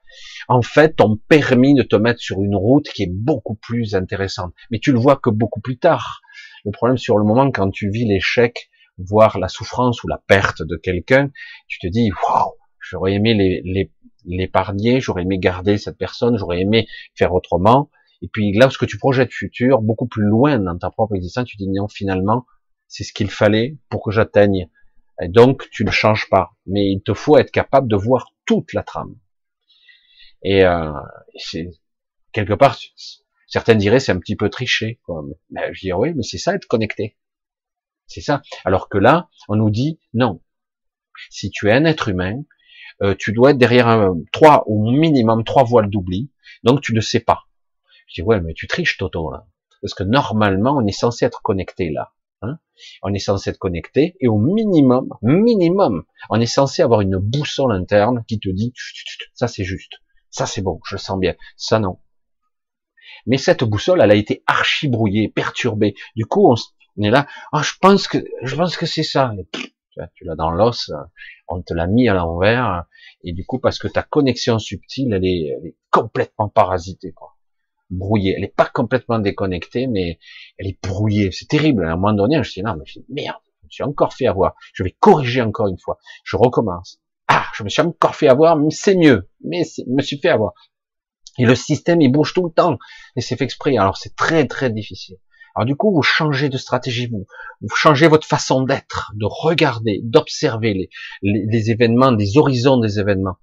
en 0.48 0.62
fait, 0.62 1.00
ont 1.00 1.18
permis 1.28 1.74
de 1.74 1.82
te 1.82 1.96
mettre 1.96 2.20
sur 2.20 2.42
une 2.42 2.56
route 2.56 2.88
qui 2.88 3.04
est 3.04 3.12
beaucoup 3.12 3.54
plus 3.54 3.94
intéressante. 3.94 4.52
Mais 4.70 4.78
tu 4.78 4.92
le 4.92 4.98
vois 4.98 5.16
que 5.16 5.30
beaucoup 5.30 5.60
plus 5.60 5.78
tard. 5.78 6.20
Le 6.64 6.70
problème 6.70 6.98
sur 6.98 7.18
le 7.18 7.24
moment, 7.24 7.50
quand 7.50 7.70
tu 7.70 7.90
vis 7.90 8.06
l'échec, 8.06 8.70
voire 8.98 9.38
la 9.38 9.48
souffrance 9.48 10.02
ou 10.04 10.08
la 10.08 10.22
perte 10.26 10.62
de 10.62 10.76
quelqu'un, 10.76 11.30
tu 11.66 11.78
te 11.78 11.86
dis, 11.86 12.10
waouh, 12.10 12.52
j'aurais 12.80 13.14
aimé 13.14 13.34
l'épargner, 14.24 15.00
j'aurais 15.00 15.22
aimé 15.22 15.38
garder 15.38 15.78
cette 15.78 15.98
personne, 15.98 16.36
j'aurais 16.38 16.60
aimé 16.60 16.86
faire 17.14 17.32
autrement. 17.34 17.90
Et 18.22 18.28
puis 18.28 18.52
là, 18.52 18.70
ce 18.70 18.78
que 18.78 18.86
tu 18.86 18.98
projettes 18.98 19.32
futur, 19.32 19.82
beaucoup 19.82 20.06
plus 20.06 20.24
loin 20.24 20.58
dans 20.58 20.78
ta 20.78 20.90
propre 20.90 21.14
existence, 21.14 21.46
tu 21.46 21.56
dis 21.56 21.68
non, 21.68 21.88
finalement, 21.88 22.46
c'est 22.88 23.04
ce 23.04 23.12
qu'il 23.12 23.30
fallait 23.30 23.76
pour 23.90 24.02
que 24.02 24.10
j'atteigne. 24.10 24.68
Et 25.20 25.28
donc, 25.28 25.68
tu 25.70 25.84
ne 25.84 25.90
changes 25.90 26.28
pas. 26.30 26.52
Mais 26.66 26.90
il 26.90 27.02
te 27.02 27.14
faut 27.14 27.36
être 27.38 27.50
capable 27.50 27.88
de 27.88 27.96
voir 27.96 28.32
toute 28.46 28.72
la 28.72 28.82
trame. 28.82 29.16
Et 30.42 30.64
euh, 30.64 30.92
c'est 31.36 31.70
quelque 32.32 32.54
part, 32.54 32.78
certains 33.46 33.74
diraient 33.74 34.00
c'est 34.00 34.12
un 34.12 34.18
petit 34.18 34.36
peu 34.36 34.50
triché. 34.50 35.00
Quoi. 35.04 35.24
Mais 35.50 35.72
je 35.72 35.80
dis 35.80 35.92
oui, 35.92 36.12
mais 36.14 36.22
c'est 36.22 36.38
ça 36.38 36.54
être 36.54 36.66
connecté. 36.66 37.16
C'est 38.06 38.20
ça. 38.20 38.42
Alors 38.64 38.88
que 38.88 38.98
là, 38.98 39.28
on 39.48 39.56
nous 39.56 39.70
dit 39.70 39.98
non. 40.12 40.42
Si 41.30 41.50
tu 41.50 41.68
es 41.68 41.72
un 41.72 41.84
être 41.84 42.08
humain, 42.08 42.42
euh, 43.02 43.14
tu 43.18 43.32
dois 43.32 43.50
être 43.50 43.58
derrière 43.58 43.88
un, 43.88 44.16
trois 44.32 44.64
au 44.66 44.90
minimum 44.90 45.44
trois 45.44 45.64
voiles 45.64 45.90
d'oubli. 45.90 46.30
Donc 46.62 46.80
tu 46.80 46.94
ne 46.94 47.00
sais 47.00 47.20
pas. 47.20 47.44
Je 48.08 48.20
dis 48.20 48.22
ouais, 48.22 48.40
mais 48.40 48.54
tu 48.54 48.66
triches 48.66 48.96
Toto 48.98 49.30
là, 49.30 49.46
parce 49.82 49.94
que 49.94 50.04
normalement 50.04 50.76
on 50.76 50.86
est 50.86 50.92
censé 50.92 51.24
être 51.24 51.42
connecté 51.42 51.90
là. 51.90 52.12
Hein 52.42 52.58
on 53.02 53.14
est 53.14 53.18
censé 53.18 53.50
être 53.50 53.58
connecté 53.58 54.16
et 54.20 54.28
au 54.28 54.38
minimum, 54.38 55.08
minimum, 55.22 56.04
on 56.30 56.40
est 56.40 56.46
censé 56.46 56.82
avoir 56.82 57.00
une 57.00 57.16
boussole 57.16 57.72
interne 57.72 58.24
qui 58.28 58.38
te 58.38 58.48
dit 58.48 58.72
ça 59.32 59.48
c'est 59.48 59.64
juste, 59.64 59.94
ça 60.30 60.46
c'est 60.46 60.62
bon, 60.62 60.80
je 60.84 60.96
sens 60.96 61.18
bien, 61.18 61.34
ça 61.56 61.78
non. 61.78 61.98
Mais 63.26 63.38
cette 63.38 63.64
boussole, 63.64 64.00
elle 64.02 64.10
a 64.10 64.16
été 64.16 64.42
archi 64.46 64.88
brouillée, 64.88 65.28
perturbée. 65.28 65.94
Du 66.16 66.26
coup, 66.26 66.52
on, 66.52 67.02
est 67.02 67.10
là, 67.10 67.26
ah, 67.52 67.62
je 67.62 67.72
pense 67.80 68.06
que, 68.08 68.18
je 68.42 68.56
pense 68.56 68.76
que 68.76 68.86
c'est 68.86 69.02
ça. 69.02 69.32
Tu 70.14 70.24
l'as 70.24 70.36
dans 70.36 70.50
l'os, 70.50 70.92
on 71.48 71.62
te 71.62 71.74
l'a 71.74 71.86
mis 71.86 72.08
à 72.08 72.14
l'envers, 72.14 72.84
et 73.22 73.32
du 73.32 73.44
coup, 73.44 73.58
parce 73.58 73.78
que 73.78 73.88
ta 73.88 74.02
connexion 74.02 74.58
subtile, 74.58 75.12
elle 75.12 75.24
est, 75.24 75.56
elle 75.58 75.66
est 75.68 75.76
complètement 75.90 76.48
parasitée, 76.48 77.12
quoi. 77.12 77.36
Brouillée. 77.90 78.34
Elle 78.36 78.44
est 78.44 78.54
pas 78.54 78.66
complètement 78.66 79.18
déconnectée, 79.18 79.86
mais 79.86 80.18
elle 80.58 80.66
est 80.66 80.82
brouillée. 80.82 81.30
C'est 81.32 81.46
terrible. 81.46 81.84
À 81.84 81.92
un 81.92 81.96
moment 81.96 82.14
donné, 82.14 82.36
je 82.36 82.38
me 82.38 82.44
suis 82.44 82.60
dit, 82.62 82.66
non, 82.66 82.76
mais 82.76 82.84
merde, 83.08 83.36
je 83.60 83.66
me 83.66 83.70
suis 83.70 83.84
encore 83.84 84.14
fait 84.14 84.26
avoir. 84.26 84.54
Je 84.72 84.82
vais 84.82 84.96
corriger 84.98 85.42
encore 85.42 85.68
une 85.68 85.78
fois. 85.78 85.98
Je 86.24 86.36
recommence. 86.36 87.00
Ah, 87.28 87.46
je 87.54 87.62
me 87.62 87.68
suis 87.68 87.82
encore 87.82 88.16
fait 88.16 88.28
avoir, 88.28 88.56
mais 88.56 88.70
c'est 88.70 88.96
mieux. 88.96 89.28
Mais 89.42 89.64
je 89.64 89.82
me 89.86 90.02
suis 90.02 90.18
fait 90.18 90.30
avoir. 90.30 90.54
Et 91.38 91.44
le 91.44 91.54
système, 91.54 92.00
il 92.00 92.10
bouge 92.10 92.32
tout 92.32 92.44
le 92.44 92.52
temps. 92.52 92.78
Et 93.16 93.20
c'est 93.20 93.36
fait 93.36 93.44
exprès. 93.44 93.76
Alors 93.76 93.96
c'est 93.96 94.16
très, 94.16 94.46
très 94.46 94.70
difficile. 94.70 95.18
Alors 95.54 95.66
du 95.66 95.76
coup, 95.76 95.92
vous 95.94 96.02
changez 96.02 96.48
de 96.48 96.58
stratégie, 96.58 97.06
vous, 97.06 97.26
vous 97.60 97.76
changez 97.76 98.08
votre 98.08 98.26
façon 98.26 98.62
d'être, 98.62 99.12
de 99.14 99.26
regarder, 99.26 100.00
d'observer 100.02 100.74
les, 100.74 100.90
les, 101.22 101.46
les, 101.46 101.70
événements, 101.70 102.12
des 102.12 102.36
horizons 102.36 102.78
des 102.78 102.98
événements. 102.98 103.36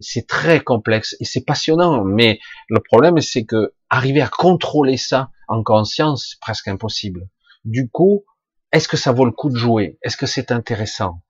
C'est 0.00 0.28
très 0.28 0.60
complexe 0.60 1.16
et 1.18 1.24
c'est 1.24 1.44
passionnant, 1.44 2.04
mais 2.04 2.38
le 2.68 2.80
problème 2.80 3.20
c'est 3.20 3.44
que 3.44 3.74
arriver 3.90 4.20
à 4.20 4.28
contrôler 4.28 4.96
ça 4.96 5.30
en 5.48 5.64
conscience, 5.64 6.28
c'est 6.30 6.40
presque 6.40 6.68
impossible. 6.68 7.28
Du 7.64 7.88
coup, 7.90 8.24
est-ce 8.70 8.86
que 8.86 8.96
ça 8.96 9.12
vaut 9.12 9.24
le 9.24 9.32
coup 9.32 9.50
de 9.50 9.56
jouer? 9.56 9.98
Est-ce 10.02 10.16
que 10.16 10.26
c'est 10.26 10.52
intéressant? 10.52 11.22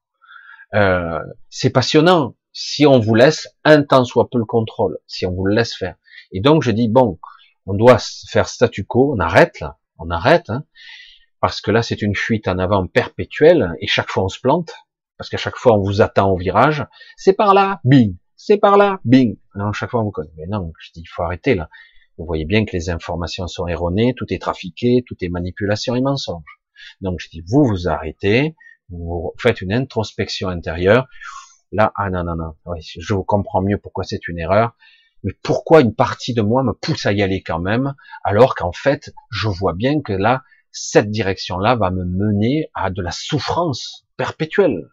Euh, 0.75 1.21
C'est 1.49 1.71
passionnant 1.71 2.35
si 2.53 2.85
on 2.87 2.99
vous 2.99 3.15
laisse 3.15 3.49
un 3.65 3.83
temps 3.83 4.05
soit 4.05 4.29
peu 4.29 4.39
le 4.39 4.45
contrôle, 4.45 4.99
si 5.07 5.25
on 5.25 5.33
vous 5.33 5.47
le 5.47 5.55
laisse 5.55 5.75
faire. 5.75 5.97
Et 6.33 6.41
donc 6.41 6.63
je 6.63 6.71
dis 6.71 6.89
bon, 6.89 7.19
on 7.67 7.75
doit 7.75 7.99
faire 8.29 8.49
statu 8.49 8.85
quo, 8.85 9.15
on 9.17 9.21
arrête 9.21 9.61
là, 9.61 9.79
on 9.99 10.11
arrête, 10.11 10.51
hein, 10.51 10.65
parce 11.41 11.61
que 11.61 11.71
là 11.71 11.83
c'est 11.83 12.03
une 12.03 12.15
fuite 12.15 12.49
en 12.49 12.59
avant 12.59 12.87
perpétuelle 12.87 13.75
et 13.81 13.87
chaque 13.87 14.09
fois 14.11 14.25
on 14.25 14.29
se 14.29 14.41
plante, 14.41 14.73
parce 15.17 15.31
qu'à 15.31 15.37
chaque 15.37 15.57
fois 15.57 15.75
on 15.75 15.83
vous 15.83 16.01
attend 16.01 16.31
au 16.31 16.37
virage, 16.37 16.87
c'est 17.17 17.33
par 17.33 17.55
là, 17.55 17.81
bing, 17.85 18.17
c'est 18.37 18.59
par 18.59 18.77
là, 18.77 19.01
bing. 19.05 19.37
Non, 19.55 19.73
chaque 19.73 19.91
fois 19.91 20.01
on 20.01 20.05
vous 20.05 20.11
connaît. 20.11 20.31
Mais 20.37 20.47
non, 20.47 20.73
je 20.79 20.91
dis 20.93 21.01
il 21.01 21.09
faut 21.09 21.23
arrêter 21.23 21.55
là. 21.55 21.69
Vous 22.17 22.25
voyez 22.25 22.45
bien 22.45 22.65
que 22.65 22.73
les 22.73 22.91
informations 22.91 23.47
sont 23.47 23.67
erronées, 23.69 24.15
tout 24.17 24.27
est 24.33 24.41
trafiqué, 24.41 25.05
tout 25.07 25.17
est 25.21 25.29
manipulation 25.29 25.95
et 25.95 26.01
mensonge. 26.01 26.61
Donc 27.01 27.21
je 27.21 27.29
dis 27.29 27.43
vous 27.47 27.65
vous 27.65 27.89
arrêtez, 27.89 28.57
vous 28.91 29.33
faites 29.39 29.61
une 29.61 29.73
introspection 29.73 30.49
intérieure. 30.49 31.07
Là, 31.71 31.93
ah 31.97 32.11
non 32.11 32.25
non 32.25 32.37
non, 32.37 32.75
je 32.79 33.15
vous 33.15 33.25
comprends 33.25 33.63
mieux 33.63 33.79
pourquoi 33.79 34.05
c'est 34.05 34.27
une 34.29 34.39
erreur 34.39 34.75
mais 35.23 35.33
pourquoi 35.43 35.81
une 35.81 35.95
partie 35.95 36.35
de 36.35 36.43
moi 36.43 36.63
me 36.63 36.73
pousse 36.73 37.07
à 37.07 37.13
y 37.13 37.23
aller 37.23 37.43
quand 37.43 37.59
même, 37.59 37.95
alors 38.25 38.55
qu'en 38.55 38.73
fait, 38.73 39.13
je 39.31 39.49
vois 39.49 39.75
bien 39.75 40.01
que 40.01 40.13
là, 40.13 40.43
cette 40.71 41.11
direction-là 41.11 41.77
va 41.77 41.91
me 41.91 42.05
mener 42.05 42.71
à 42.75 42.91
de 42.91 43.03
la 43.03 43.11
souffrance 43.11 44.07
perpétuelle. 44.17 44.91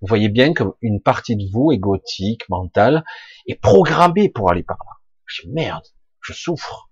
Vous 0.00 0.08
voyez 0.08 0.28
bien 0.28 0.52
qu'une 0.52 1.00
partie 1.02 1.36
de 1.36 1.50
vous, 1.50 1.72
égotique, 1.72 2.48
mentale, 2.48 3.04
est 3.46 3.60
programmée 3.60 4.28
pour 4.28 4.50
aller 4.50 4.62
par 4.62 4.78
là. 4.78 4.92
Je 5.24 5.48
merde, 5.48 5.84
je 6.20 6.32
souffre. 6.32 6.90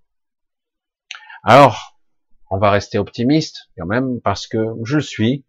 Alors, 1.43 1.99
on 2.51 2.59
va 2.59 2.71
rester 2.71 2.99
optimiste 2.99 3.69
quand 3.77 3.87
même, 3.87 4.21
parce 4.23 4.47
que 4.47 4.59
je 4.85 4.97
le 4.97 5.03
suis. 5.03 5.45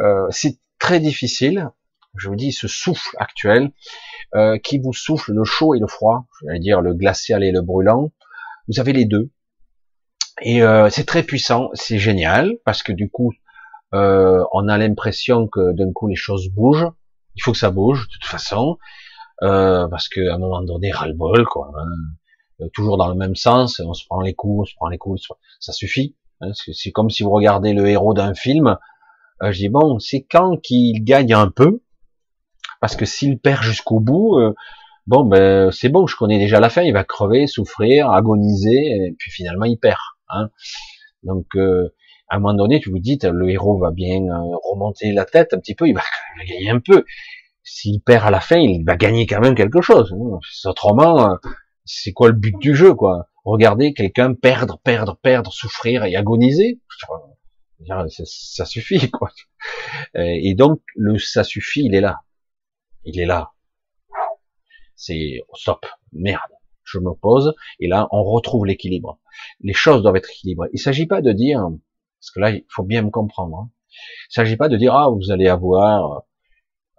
Euh, 0.00 0.26
c'est 0.30 0.58
très 0.78 1.00
difficile, 1.00 1.70
je 2.16 2.28
vous 2.28 2.36
dis, 2.36 2.52
ce 2.52 2.68
souffle 2.68 3.16
actuel, 3.18 3.72
euh, 4.34 4.58
qui 4.58 4.78
vous 4.78 4.92
souffle 4.92 5.32
le 5.32 5.44
chaud 5.44 5.74
et 5.74 5.78
le 5.78 5.86
froid, 5.86 6.26
je 6.40 6.52
vais 6.52 6.58
dire 6.58 6.80
le 6.80 6.94
glacial 6.94 7.44
et 7.44 7.52
le 7.52 7.62
brûlant, 7.62 8.12
vous 8.68 8.80
avez 8.80 8.92
les 8.92 9.04
deux. 9.04 9.30
Et 10.42 10.62
euh, 10.62 10.88
c'est 10.90 11.04
très 11.04 11.22
puissant, 11.22 11.70
c'est 11.74 11.98
génial, 11.98 12.56
parce 12.64 12.82
que 12.82 12.92
du 12.92 13.10
coup, 13.10 13.32
euh, 13.94 14.44
on 14.52 14.68
a 14.68 14.78
l'impression 14.78 15.48
que 15.48 15.72
d'un 15.72 15.92
coup 15.92 16.08
les 16.08 16.16
choses 16.16 16.48
bougent, 16.50 16.88
il 17.36 17.42
faut 17.42 17.52
que 17.52 17.58
ça 17.58 17.70
bouge 17.70 18.06
de 18.06 18.12
toute 18.12 18.24
façon, 18.24 18.78
parce 19.40 20.08
qu'à 20.08 20.34
un 20.34 20.38
moment 20.38 20.62
donné, 20.62 20.90
ras-le-bol, 20.90 21.46
quoi. 21.46 21.70
Hein. 21.78 22.66
toujours 22.74 22.98
dans 22.98 23.08
le 23.08 23.14
même 23.14 23.36
sens, 23.36 23.80
on 23.80 23.94
se 23.94 24.04
prend 24.04 24.20
les 24.20 24.34
coups, 24.34 24.62
on 24.62 24.64
se 24.64 24.74
prend 24.74 24.88
les 24.88 24.98
coups, 24.98 25.22
ça 25.60 25.72
suffit. 25.72 26.16
Hein, 26.40 26.50
c'est 26.54 26.90
comme 26.90 27.10
si 27.10 27.22
vous 27.22 27.30
regardez 27.30 27.72
le 27.72 27.88
héros 27.88 28.14
d'un 28.14 28.34
film, 28.34 28.76
je 29.40 29.56
dis 29.56 29.68
bon, 29.68 30.00
c'est 30.00 30.26
quand 30.28 30.56
qu'il 30.56 31.04
gagne 31.04 31.32
un 31.32 31.48
peu, 31.48 31.80
parce 32.80 32.96
que 32.96 33.04
s'il 33.04 33.38
perd 33.38 33.62
jusqu'au 33.62 34.00
bout, 34.00 34.38
euh, 34.38 34.54
bon 35.06 35.24
ben 35.24 35.70
c'est 35.70 35.88
bon, 35.88 36.06
je 36.06 36.16
connais 36.16 36.38
déjà 36.38 36.60
la 36.60 36.70
fin, 36.70 36.82
il 36.82 36.92
va 36.92 37.04
crever, 37.04 37.46
souffrir, 37.46 38.10
agoniser, 38.10 38.70
et 38.70 39.14
puis 39.18 39.30
finalement 39.30 39.64
il 39.64 39.78
perd. 39.78 39.98
Hein. 40.28 40.50
Donc 41.22 41.46
euh, 41.56 41.94
à 42.28 42.36
un 42.36 42.40
moment 42.40 42.54
donné, 42.54 42.80
tu 42.80 42.90
vous 42.90 42.98
dites, 42.98 43.24
le 43.24 43.50
héros 43.50 43.78
va 43.78 43.90
bien 43.90 44.22
euh, 44.22 44.56
remonter 44.70 45.12
la 45.12 45.24
tête 45.24 45.54
un 45.54 45.58
petit 45.58 45.74
peu, 45.74 45.88
il 45.88 45.94
va, 45.94 46.02
gagner 46.46 46.70
un 46.70 46.80
peu. 46.80 47.04
S'il 47.64 48.00
perd 48.00 48.26
à 48.26 48.30
la 48.30 48.40
fin, 48.40 48.58
il 48.58 48.84
va 48.84 48.96
gagner 48.96 49.26
quand 49.26 49.40
même 49.40 49.54
quelque 49.54 49.82
chose. 49.82 50.14
Hein. 50.14 50.38
Autrement, 50.64 51.36
c'est 51.84 52.12
quoi 52.12 52.28
le 52.28 52.34
but 52.34 52.56
du 52.58 52.74
jeu, 52.74 52.94
quoi? 52.94 53.28
Regardez 53.44 53.92
quelqu'un 53.92 54.34
perdre, 54.34 54.78
perdre, 54.82 55.18
perdre, 55.22 55.52
souffrir 55.52 56.04
et 56.04 56.16
agoniser. 56.16 56.80
Ça 58.24 58.64
suffit, 58.64 59.10
quoi. 59.10 59.30
Et 60.14 60.54
donc, 60.54 60.80
le 60.96 61.18
ça 61.18 61.44
suffit, 61.44 61.84
il 61.84 61.94
est 61.94 62.00
là 62.00 62.20
il 63.04 63.20
est 63.20 63.26
là. 63.26 63.52
C'est 64.96 65.42
stop, 65.54 65.86
merde, 66.12 66.52
je 66.84 66.98
me 66.98 67.14
pose, 67.14 67.54
et 67.80 67.88
là 67.88 68.08
on 68.10 68.22
retrouve 68.24 68.66
l'équilibre. 68.66 69.20
Les 69.60 69.72
choses 69.72 70.02
doivent 70.02 70.16
être 70.16 70.30
équilibrées. 70.30 70.68
Il 70.72 70.80
s'agit 70.80 71.06
pas 71.06 71.22
de 71.22 71.32
dire, 71.32 71.60
parce 72.20 72.30
que 72.32 72.40
là 72.40 72.50
il 72.50 72.64
faut 72.68 72.82
bien 72.82 73.02
me 73.02 73.10
comprendre, 73.10 73.58
hein. 73.58 73.70
il 74.30 74.34
s'agit 74.34 74.56
pas 74.56 74.68
de 74.68 74.76
dire 74.76 74.94
ah 74.94 75.08
vous 75.10 75.30
allez 75.30 75.48
avoir 75.48 76.24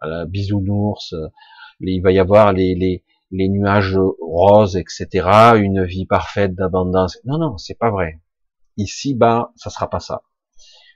euh, 0.04 0.26
bisounours, 0.26 1.14
euh, 1.14 1.28
il 1.82 2.02
va 2.02 2.12
y 2.12 2.20
avoir 2.20 2.54
les 2.54 3.04
nuages 3.32 3.97
roses, 4.22 4.78
etc., 4.78 5.08
une 5.56 5.84
vie 5.86 6.06
parfaite 6.06 6.56
d'abondance. 6.56 7.20
Non, 7.26 7.38
non, 7.38 7.58
c'est 7.58 7.78
pas 7.78 7.91
vrai. 7.91 8.20
Ici, 8.78 9.14
bas, 9.14 9.52
ça 9.56 9.70
sera 9.70 9.89
pas 9.89 10.00
ça. 10.00 10.24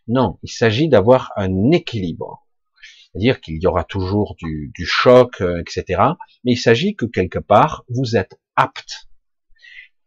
Non, 0.08 0.38
il 0.44 0.50
s'agit 0.50 0.90
d'avoir 0.90 1.32
un 1.36 1.72
équilibre. 1.72 2.43
C'est-à-dire 3.14 3.42
qu'il 3.42 3.62
y 3.62 3.68
aura 3.68 3.84
toujours 3.84 4.36
du, 4.40 4.72
du 4.74 4.86
choc, 4.86 5.42
euh, 5.42 5.62
etc. 5.62 6.02
Mais 6.44 6.54
il 6.54 6.58
s'agit 6.58 6.96
que 6.96 7.06
quelque 7.06 7.40
part, 7.40 7.86
vous 7.88 8.16
êtes 8.16 8.40
apte, 8.56 9.08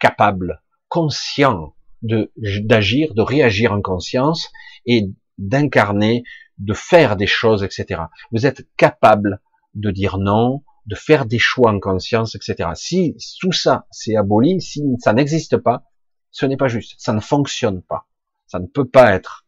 capable, 0.01 0.63
conscient 0.89 1.75
de 2.03 2.33
d'agir, 2.37 3.15
de 3.15 3.23
réagir 3.23 3.73
en 3.73 3.81
conscience 3.81 4.51
et 4.87 5.09
d'incarner, 5.39 6.25
de 6.59 6.75
faire 6.75 7.17
des 7.17 7.27
choses, 7.27 7.63
etc. 7.63 8.03
Vous 8.33 8.45
êtes 8.47 8.67
capable 8.77 9.41
de 9.75 9.91
dire 9.91 10.19
non, 10.19 10.63
de 10.87 10.95
faire 10.95 11.27
des 11.27 11.39
choix 11.39 11.71
en 11.71 11.81
conscience, 11.81 12.35
etc. 12.35 12.71
Si 12.75 13.17
tout 13.41 13.53
ça 13.53 13.87
c'est 13.91 14.17
aboli, 14.17 14.61
si 14.61 14.83
ça 14.99 15.13
n'existe 15.13 15.57
pas, 15.57 15.85
ce 16.31 16.45
n'est 16.47 16.57
pas 16.57 16.69
juste, 16.69 16.95
ça 16.99 17.13
ne 17.13 17.21
fonctionne 17.21 17.83
pas, 17.83 18.07
ça 18.47 18.59
ne 18.59 18.67
peut 18.67 18.89
pas 18.89 19.15
être. 19.15 19.45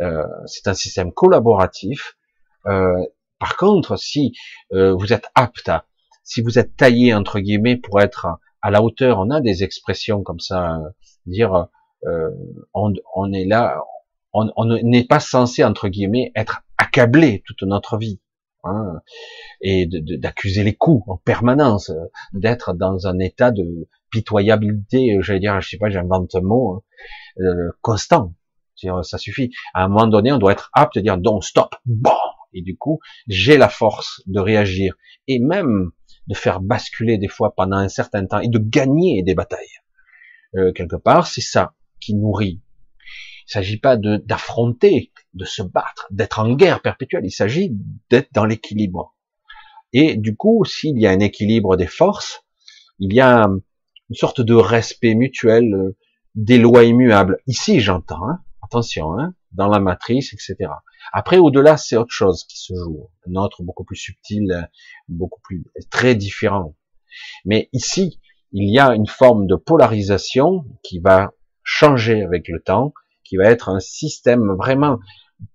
Euh, 0.00 0.24
c'est 0.46 0.68
un 0.68 0.74
système 0.74 1.12
collaboratif 1.12 2.17
euh, 2.66 3.04
par 3.38 3.56
contre, 3.56 3.96
si 3.96 4.32
euh, 4.72 4.94
vous 4.94 5.12
êtes 5.12 5.26
apte, 5.34 5.68
à, 5.68 5.86
si 6.24 6.42
vous 6.42 6.58
êtes 6.58 6.76
taillé 6.76 7.14
entre 7.14 7.40
guillemets 7.40 7.76
pour 7.76 8.00
être 8.00 8.26
à 8.62 8.70
la 8.70 8.82
hauteur, 8.82 9.18
on 9.18 9.30
a 9.30 9.40
des 9.40 9.62
expressions 9.62 10.22
comme 10.22 10.40
ça, 10.40 10.76
euh, 10.76 10.90
dire 11.26 11.68
on, 12.74 12.92
on, 13.14 13.32
est 13.32 13.44
là, 13.44 13.80
on 14.32 14.64
n'est 14.82 15.04
pas 15.04 15.20
censé 15.20 15.64
entre 15.64 15.88
guillemets 15.88 16.30
être 16.36 16.62
accablé 16.76 17.42
toute 17.46 17.62
notre 17.62 17.96
vie. 17.96 18.20
Hein, 18.64 19.00
et 19.60 19.86
d'accuser 19.86 20.64
les 20.64 20.74
coups 20.74 21.04
en 21.08 21.16
permanence, 21.16 21.92
d'être 22.32 22.74
dans 22.74 23.06
un 23.06 23.20
état 23.20 23.52
de 23.52 23.88
pitoyabilité, 24.10 25.16
j'allais 25.20 25.38
dire, 25.38 25.60
je 25.60 25.70
sais 25.70 25.78
pas, 25.78 25.90
j'invente 25.90 26.34
un 26.34 26.40
mot, 26.40 26.84
hein, 27.40 27.52
constant. 27.80 28.34
Ça 29.02 29.18
suffit. 29.18 29.50
À 29.74 29.84
un 29.84 29.88
moment 29.88 30.06
donné, 30.06 30.32
on 30.32 30.38
doit 30.38 30.52
être 30.52 30.70
apte 30.72 30.96
à 30.96 31.00
dire 31.00 31.16
non, 31.18 31.40
stop, 31.40 31.74
bon, 31.86 32.10
et 32.52 32.62
du 32.62 32.76
coup, 32.76 33.00
j'ai 33.26 33.56
la 33.56 33.68
force 33.68 34.22
de 34.26 34.40
réagir 34.40 34.94
et 35.26 35.38
même 35.38 35.90
de 36.26 36.34
faire 36.34 36.60
basculer 36.60 37.18
des 37.18 37.28
fois 37.28 37.54
pendant 37.54 37.76
un 37.76 37.88
certain 37.88 38.26
temps 38.26 38.40
et 38.40 38.48
de 38.48 38.58
gagner 38.58 39.22
des 39.22 39.34
batailles. 39.34 39.66
Euh, 40.56 40.72
quelque 40.72 40.96
part, 40.96 41.26
c'est 41.26 41.40
ça 41.40 41.74
qui 42.00 42.14
nourrit. 42.14 42.60
Il 43.48 43.52
s'agit 43.52 43.78
pas 43.78 43.96
d'affronter, 43.96 45.12
de 45.32 45.44
se 45.44 45.62
battre, 45.62 46.06
d'être 46.10 46.38
en 46.38 46.54
guerre 46.54 46.82
perpétuelle. 46.82 47.24
Il 47.24 47.30
s'agit 47.30 47.72
d'être 48.10 48.28
dans 48.32 48.44
l'équilibre. 48.44 49.14
Et 49.94 50.16
du 50.16 50.36
coup, 50.36 50.64
s'il 50.66 50.98
y 50.98 51.06
a 51.06 51.10
un 51.10 51.20
équilibre 51.20 51.76
des 51.76 51.86
forces, 51.86 52.44
il 52.98 53.14
y 53.14 53.20
a 53.20 53.46
une 54.10 54.16
sorte 54.16 54.42
de 54.42 54.54
respect 54.54 55.14
mutuel, 55.14 55.72
euh, 55.74 55.96
des 56.34 56.58
lois 56.58 56.84
immuables. 56.84 57.38
Ici, 57.46 57.80
j'entends, 57.80 58.28
hein, 58.28 58.40
attention, 58.62 59.18
hein, 59.18 59.34
dans 59.52 59.68
la 59.68 59.80
matrice, 59.80 60.32
etc. 60.32 60.70
Après, 61.12 61.38
au-delà, 61.38 61.76
c'est 61.76 61.96
autre 61.96 62.12
chose 62.12 62.44
qui 62.44 62.58
se 62.58 62.74
joue, 62.74 63.08
un 63.28 63.34
autre 63.36 63.62
beaucoup 63.62 63.84
plus 63.84 63.96
subtil, 63.96 64.68
beaucoup 65.08 65.40
plus 65.42 65.64
très 65.90 66.14
différent. 66.14 66.74
Mais 67.44 67.68
ici, 67.72 68.20
il 68.52 68.72
y 68.72 68.78
a 68.78 68.94
une 68.94 69.06
forme 69.06 69.46
de 69.46 69.56
polarisation 69.56 70.64
qui 70.82 71.00
va 71.00 71.32
changer 71.62 72.22
avec 72.22 72.48
le 72.48 72.60
temps, 72.60 72.92
qui 73.24 73.36
va 73.36 73.44
être 73.44 73.68
un 73.68 73.80
système 73.80 74.54
vraiment 74.56 74.98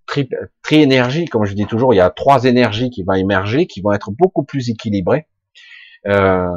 tri, 0.06 0.28
énergie, 0.72 1.26
comme 1.26 1.46
je 1.46 1.54
dis 1.54 1.66
toujours, 1.66 1.94
il 1.94 1.98
y 1.98 2.02
a 2.02 2.10
trois 2.10 2.46
énergies 2.46 2.90
qui 2.90 3.04
vont 3.04 3.14
émerger, 3.14 3.68
qui 3.68 3.82
vont 3.82 3.92
être 3.92 4.12
beaucoup 4.12 4.44
plus 4.44 4.70
équilibrées. 4.70 5.28
Euh, 6.08 6.48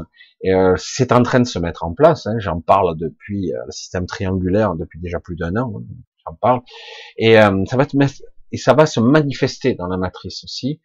euh, 0.44 0.74
c'est 0.76 1.12
en 1.12 1.22
train 1.22 1.40
de 1.40 1.46
se 1.46 1.58
mettre 1.58 1.84
en 1.84 1.94
place. 1.94 2.26
Hein, 2.26 2.38
J'en 2.38 2.60
parle 2.60 2.96
depuis 2.96 3.52
euh, 3.52 3.58
le 3.64 3.72
système 3.72 4.06
triangulaire 4.06 4.74
depuis 4.74 5.00
déjà 5.00 5.18
plus 5.20 5.36
d'un 5.36 5.56
an. 5.56 5.72
Parle 6.34 6.62
et 7.16 7.38
euh, 7.38 7.64
ça 7.66 7.76
va 7.76 7.86
et 8.52 8.56
ça 8.56 8.74
va 8.74 8.86
se 8.86 9.00
manifester 9.00 9.74
dans 9.74 9.86
la 9.86 9.96
matrice 9.96 10.44
aussi 10.44 10.80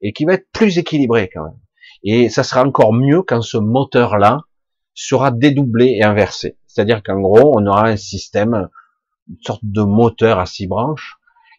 et 0.00 0.12
qui 0.12 0.24
va 0.24 0.34
être 0.34 0.50
plus 0.52 0.78
équilibré 0.78 1.30
quand 1.32 1.44
même. 1.44 1.58
Et 2.02 2.28
ça 2.28 2.42
sera 2.42 2.64
encore 2.64 2.92
mieux 2.92 3.22
quand 3.22 3.40
ce 3.40 3.56
moteur-là 3.56 4.42
sera 4.94 5.30
dédoublé 5.30 5.86
et 5.86 6.04
inversé. 6.04 6.58
C'est-à-dire 6.66 7.02
qu'en 7.02 7.20
gros, 7.20 7.58
on 7.58 7.66
aura 7.66 7.88
un 7.88 7.96
système, 7.96 8.68
une 9.28 9.36
sorte 9.42 9.64
de 9.64 9.82
moteur 9.82 10.38
à 10.38 10.46
six 10.46 10.66
branches 10.66 11.16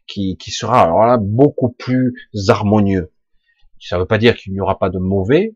qui, 0.08 0.38
qui 0.38 0.52
sera 0.52 0.82
alors 0.84 1.06
là 1.06 1.18
beaucoup 1.18 1.70
plus 1.70 2.30
harmonieux. 2.48 3.12
Ça 3.80 3.96
ne 3.96 4.02
veut 4.02 4.08
pas 4.08 4.18
dire 4.18 4.36
qu'il 4.36 4.54
n'y 4.54 4.62
aura 4.62 4.78
pas 4.78 4.90
de 4.90 5.00
mauvais, 5.00 5.56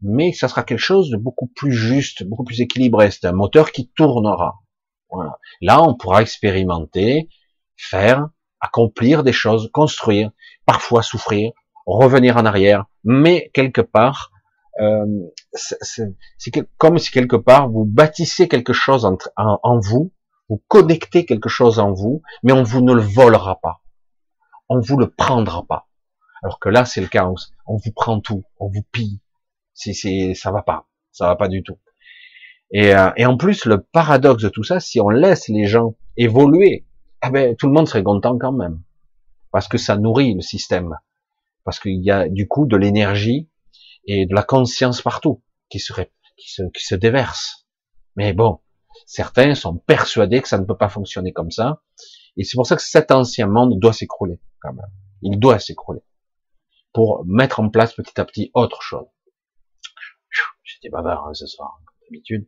mais 0.00 0.32
ça 0.32 0.48
sera 0.48 0.62
quelque 0.62 0.78
chose 0.78 1.10
de 1.10 1.16
beaucoup 1.16 1.46
plus 1.46 1.72
juste, 1.72 2.24
beaucoup 2.24 2.44
plus 2.44 2.60
équilibré. 2.60 3.10
C'est 3.10 3.26
un 3.26 3.32
moteur 3.32 3.72
qui 3.72 3.88
tournera. 3.88 4.60
Voilà. 5.10 5.38
Là, 5.60 5.82
on 5.82 5.94
pourra 5.94 6.22
expérimenter, 6.22 7.28
faire, 7.76 8.28
accomplir 8.60 9.22
des 9.22 9.32
choses, 9.32 9.70
construire, 9.72 10.30
parfois 10.66 11.02
souffrir, 11.02 11.52
revenir 11.86 12.36
en 12.36 12.44
arrière, 12.44 12.84
mais 13.04 13.50
quelque 13.54 13.80
part, 13.80 14.30
euh, 14.80 15.06
c'est 15.52 16.52
comme 16.76 16.98
si 16.98 17.10
quelque 17.10 17.36
part 17.36 17.68
vous 17.68 17.84
bâtissez 17.84 18.48
quelque 18.48 18.72
chose 18.72 19.04
en, 19.36 19.78
vous, 19.80 20.12
vous 20.48 20.62
connectez 20.68 21.24
quelque 21.24 21.48
chose 21.48 21.78
en 21.78 21.92
vous, 21.92 22.22
mais 22.42 22.52
on 22.52 22.62
vous 22.62 22.82
ne 22.82 22.92
le 22.92 23.02
volera 23.02 23.58
pas, 23.60 23.80
on 24.68 24.80
vous 24.80 24.96
le 24.98 25.10
prendra 25.10 25.64
pas. 25.66 25.88
Alors 26.42 26.60
que 26.60 26.68
là, 26.68 26.84
c'est 26.84 27.00
le 27.00 27.08
chaos. 27.08 27.34
On 27.66 27.76
vous 27.76 27.90
prend 27.92 28.20
tout, 28.20 28.44
on 28.60 28.68
vous 28.68 28.84
pille, 28.92 29.20
c'est, 29.74 30.34
ça 30.34 30.52
va 30.52 30.62
pas, 30.62 30.86
ça 31.10 31.26
va 31.26 31.36
pas 31.36 31.48
du 31.48 31.62
tout. 31.62 31.78
Et, 32.70 32.94
euh, 32.94 33.10
et 33.16 33.26
en 33.26 33.36
plus, 33.36 33.64
le 33.64 33.80
paradoxe 33.80 34.42
de 34.42 34.48
tout 34.48 34.64
ça, 34.64 34.80
si 34.80 35.00
on 35.00 35.08
laisse 35.08 35.48
les 35.48 35.66
gens 35.66 35.96
évoluer, 36.16 36.86
eh 37.26 37.30
ben, 37.30 37.56
tout 37.56 37.66
le 37.66 37.72
monde 37.72 37.88
serait 37.88 38.02
content 38.02 38.38
quand 38.38 38.52
même, 38.52 38.82
parce 39.50 39.68
que 39.68 39.78
ça 39.78 39.96
nourrit 39.96 40.34
le 40.34 40.40
système, 40.40 40.94
parce 41.64 41.80
qu'il 41.80 42.02
y 42.04 42.10
a 42.10 42.28
du 42.28 42.46
coup 42.46 42.66
de 42.66 42.76
l'énergie 42.76 43.48
et 44.06 44.26
de 44.26 44.34
la 44.34 44.42
conscience 44.42 45.02
partout 45.02 45.42
qui 45.70 45.80
serait, 45.80 46.12
qui 46.36 46.50
se, 46.50 46.62
qui 46.74 46.84
se 46.84 46.94
déverse. 46.94 47.66
Mais 48.16 48.32
bon, 48.32 48.60
certains 49.06 49.54
sont 49.54 49.76
persuadés 49.76 50.42
que 50.42 50.48
ça 50.48 50.58
ne 50.58 50.64
peut 50.64 50.76
pas 50.76 50.88
fonctionner 50.88 51.32
comme 51.32 51.50
ça, 51.50 51.82
et 52.36 52.44
c'est 52.44 52.56
pour 52.56 52.66
ça 52.66 52.76
que 52.76 52.82
cet 52.82 53.10
ancien 53.10 53.46
monde 53.46 53.78
doit 53.80 53.92
s'écrouler 53.92 54.40
quand 54.60 54.72
même. 54.72 54.90
Il 55.22 55.38
doit 55.38 55.58
s'écrouler 55.58 56.00
pour 56.92 57.24
mettre 57.26 57.60
en 57.60 57.68
place 57.68 57.94
petit 57.94 58.20
à 58.20 58.24
petit 58.24 58.50
autre 58.54 58.82
chose. 58.82 59.06
J'étais 60.62 60.90
bavard 60.90 61.26
hein, 61.26 61.34
ce 61.34 61.46
soir, 61.46 61.80
d'habitude. 62.08 62.46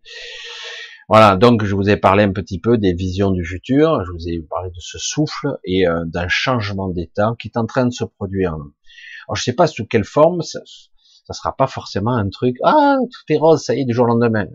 Voilà, 1.08 1.36
donc 1.36 1.64
je 1.64 1.74
vous 1.74 1.90
ai 1.90 1.96
parlé 1.96 2.22
un 2.22 2.32
petit 2.32 2.61
peu 2.61 2.78
des 2.78 2.94
visions 2.94 3.32
du 3.32 3.44
futur, 3.44 4.04
je 4.04 4.12
vous 4.12 4.28
ai 4.28 4.40
parlé 4.48 4.70
de 4.70 4.78
ce 4.78 4.96
souffle 4.96 5.58
et 5.64 5.88
euh, 5.88 6.04
d'un 6.06 6.28
changement 6.28 6.88
d'état 6.88 7.34
qui 7.38 7.48
est 7.48 7.56
en 7.56 7.66
train 7.66 7.86
de 7.86 7.92
se 7.92 8.04
produire. 8.04 8.52
Alors 8.52 9.34
je 9.34 9.42
sais 9.42 9.52
pas 9.52 9.66
sous 9.66 9.86
quelle 9.86 10.04
forme, 10.04 10.42
ça, 10.42 10.61
ça 10.64 11.32
sera 11.32 11.56
pas 11.56 11.66
forcément 11.66 12.14
un 12.14 12.28
truc, 12.28 12.56
ah, 12.62 12.96
tout 13.11 13.32
est 13.32 13.38
rose, 13.38 13.61
ça 13.64 13.74
y 13.74 13.80
est, 13.80 13.84
du 13.84 13.92
jour 13.92 14.04
au 14.04 14.08
lendemain. 14.08 14.46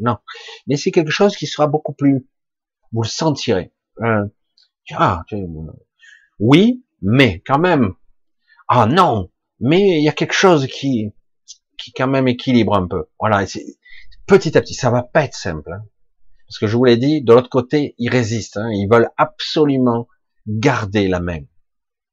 non. 0.00 0.16
Mais 0.66 0.76
c'est 0.76 0.90
quelque 0.90 1.10
chose 1.10 1.36
qui 1.36 1.46
sera 1.46 1.66
beaucoup 1.66 1.92
plus, 1.92 2.26
vous 2.92 3.02
le 3.02 3.08
sentirez. 3.08 3.72
Euh, 4.02 4.24
ah, 4.92 5.24
oui, 6.38 6.84
mais 7.02 7.42
quand 7.46 7.58
même. 7.58 7.92
Ah 8.68 8.86
non, 8.86 9.30
mais 9.60 9.98
il 9.98 10.04
y 10.04 10.08
a 10.08 10.12
quelque 10.12 10.34
chose 10.34 10.66
qui, 10.66 11.12
qui 11.78 11.92
quand 11.92 12.08
même 12.08 12.28
équilibre 12.28 12.74
un 12.74 12.86
peu. 12.86 13.04
Voilà, 13.20 13.44
petit 14.26 14.56
à 14.56 14.60
petit, 14.60 14.74
ça 14.74 14.90
va 14.90 15.02
pas 15.02 15.24
être 15.24 15.34
simple. 15.34 15.72
Hein. 15.72 15.84
Parce 16.46 16.58
que 16.58 16.66
je 16.66 16.76
vous 16.76 16.84
l'ai 16.84 16.96
dit, 16.96 17.22
de 17.22 17.32
l'autre 17.32 17.48
côté, 17.48 17.94
ils 17.98 18.10
résistent. 18.10 18.58
Hein. 18.58 18.70
Ils 18.72 18.88
veulent 18.90 19.10
absolument 19.16 20.08
garder 20.46 21.08
la 21.08 21.20
main. 21.20 21.40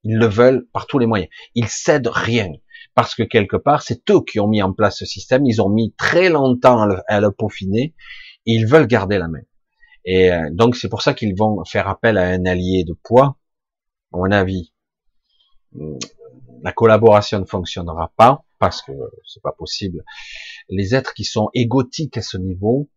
Ils 0.04 0.18
le 0.18 0.26
veulent 0.26 0.68
par 0.74 0.88
tous 0.88 1.00
les 1.00 1.06
moyens. 1.06 1.30
Ils 1.56 1.68
cèdent 1.68 2.08
rien. 2.08 2.52
Parce 2.96 3.16
que 3.16 3.24
quelque 3.24 3.58
part, 3.58 3.82
c'est 3.82 4.10
eux 4.10 4.22
qui 4.24 4.40
ont 4.40 4.48
mis 4.48 4.62
en 4.62 4.74
place 4.74 4.98
ce 5.00 5.06
système. 5.06 5.46
Ils 5.46 5.62
ont 5.62 5.70
mis 5.70 5.94
très 5.98 6.30
longtemps 6.30 6.88
à 7.08 7.20
le, 7.20 7.32
peaufiner. 7.32 7.96
Ils 8.46 8.68
veulent 8.68 8.88
garder 8.88 9.18
la 9.18 9.28
main. 9.28 9.42
Et 10.06 10.32
euh, 10.32 10.50
donc, 10.52 10.76
c'est 10.76 10.90
pour 10.90 11.02
ça 11.02 11.14
qu'ils 11.14 11.36
vont 11.36 11.64
faire 11.66 11.88
appel 11.88 12.18
à 12.18 12.28
un 12.28 12.46
allié 12.46 12.84
de 12.84 12.94
poids. 13.04 13.38
À 14.12 14.18
mon 14.18 14.32
avis, 14.32 14.74
la 16.64 16.72
collaboration 16.72 17.40
ne 17.40 17.46
fonctionnera 17.46 18.12
pas 18.18 18.46
parce 18.58 18.82
que 18.82 18.94
c'est 19.28 19.44
pas 19.44 19.52
possible. 19.52 20.04
Les 20.70 20.96
êtres 20.96 21.14
qui 21.14 21.26
sont 21.26 21.50
égotiques 21.54 22.18
à 22.18 22.22
ce 22.22 22.38
niveau, 22.38 22.90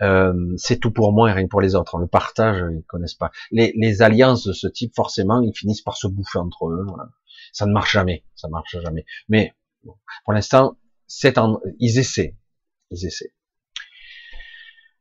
euh, 0.00 0.32
c'est 0.56 0.78
tout 0.78 0.90
pour 0.90 1.12
moi 1.12 1.28
et 1.28 1.34
rien 1.34 1.46
pour 1.46 1.60
les 1.60 1.74
autres. 1.74 1.98
Le 1.98 2.06
partage, 2.06 2.64
ils 2.72 2.82
connaissent 2.84 3.14
pas. 3.14 3.30
Les, 3.50 3.72
les, 3.76 4.00
alliances 4.00 4.46
de 4.46 4.54
ce 4.54 4.66
type, 4.66 4.94
forcément, 4.96 5.42
ils 5.42 5.54
finissent 5.54 5.82
par 5.82 5.98
se 5.98 6.06
bouffer 6.06 6.38
entre 6.38 6.68
eux. 6.68 6.86
Ça 7.52 7.66
ne 7.66 7.72
marche 7.72 7.92
jamais, 7.92 8.24
ça 8.34 8.48
marche 8.48 8.78
jamais. 8.80 9.04
Mais 9.28 9.54
pour 10.24 10.32
l'instant, 10.32 10.78
c'est 11.06 11.36
en... 11.36 11.60
ils 11.78 11.98
essaient, 11.98 12.36
ils 12.90 13.06
essaient. 13.06 13.34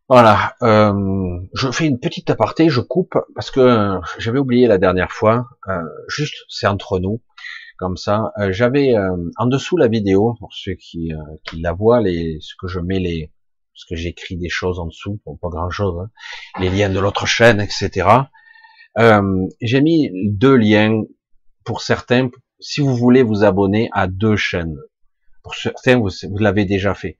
Voilà, 0.10 0.56
euh, 0.64 1.40
je 1.54 1.72
fais 1.72 1.86
une 1.86 2.00
petite 2.00 2.32
aparté, 2.32 2.68
je 2.68 2.82
coupe 2.82 3.16
parce 3.36 3.52
que 3.52 4.00
j'avais 4.18 4.40
oublié 4.40 4.66
la 4.66 4.80
dernière 4.80 5.12
fois. 5.12 5.48
Euh, 5.68 5.84
juste, 6.08 6.46
c'est 6.50 6.66
entre 6.66 7.00
nous 7.00 7.22
comme 7.80 7.98
ça. 7.98 8.34
Euh, 8.38 8.52
j'avais 8.52 8.94
euh, 8.96 9.16
en 9.38 9.48
dessous 9.48 9.78
la 9.78 9.88
vidéo 9.88 10.36
pour 10.40 10.54
ceux 10.54 10.74
qui, 10.74 11.14
euh, 11.14 11.18
qui 11.46 11.62
la 11.62 11.72
voient, 11.72 12.02
les, 12.02 12.38
ce 12.42 12.54
que 12.60 12.68
je 12.68 12.80
mets 12.80 13.00
les, 13.00 13.32
ce 13.74 13.86
que 13.90 13.96
j'écris 13.96 14.36
des 14.36 14.50
choses 14.50 14.80
en 14.80 14.88
dessous, 14.88 15.20
pour 15.24 15.40
pas 15.40 15.48
grand 15.48 15.70
chose, 15.70 15.98
hein, 16.04 16.12
les 16.60 16.70
liens 16.70 16.90
de 16.90 17.00
l'autre 17.00 17.26
chaîne, 17.26 17.62
etc. 17.62 18.08
J'ai 19.62 19.82
mis 19.82 20.12
deux 20.26 20.56
liens 20.56 21.04
pour 21.64 21.82
certains. 21.82 22.30
Si 22.60 22.82
vous 22.82 22.96
voulez 22.96 23.24
vous 23.24 23.46
abonner 23.46 23.90
à 23.94 24.08
deux 24.08 24.36
chaînes, 24.36 24.78
pour 25.42 25.56
certains 25.56 25.98
vous, 25.98 26.10
vous 26.30 26.38
l'avez 26.38 26.66
déjà 26.66 26.94
fait. 26.94 27.18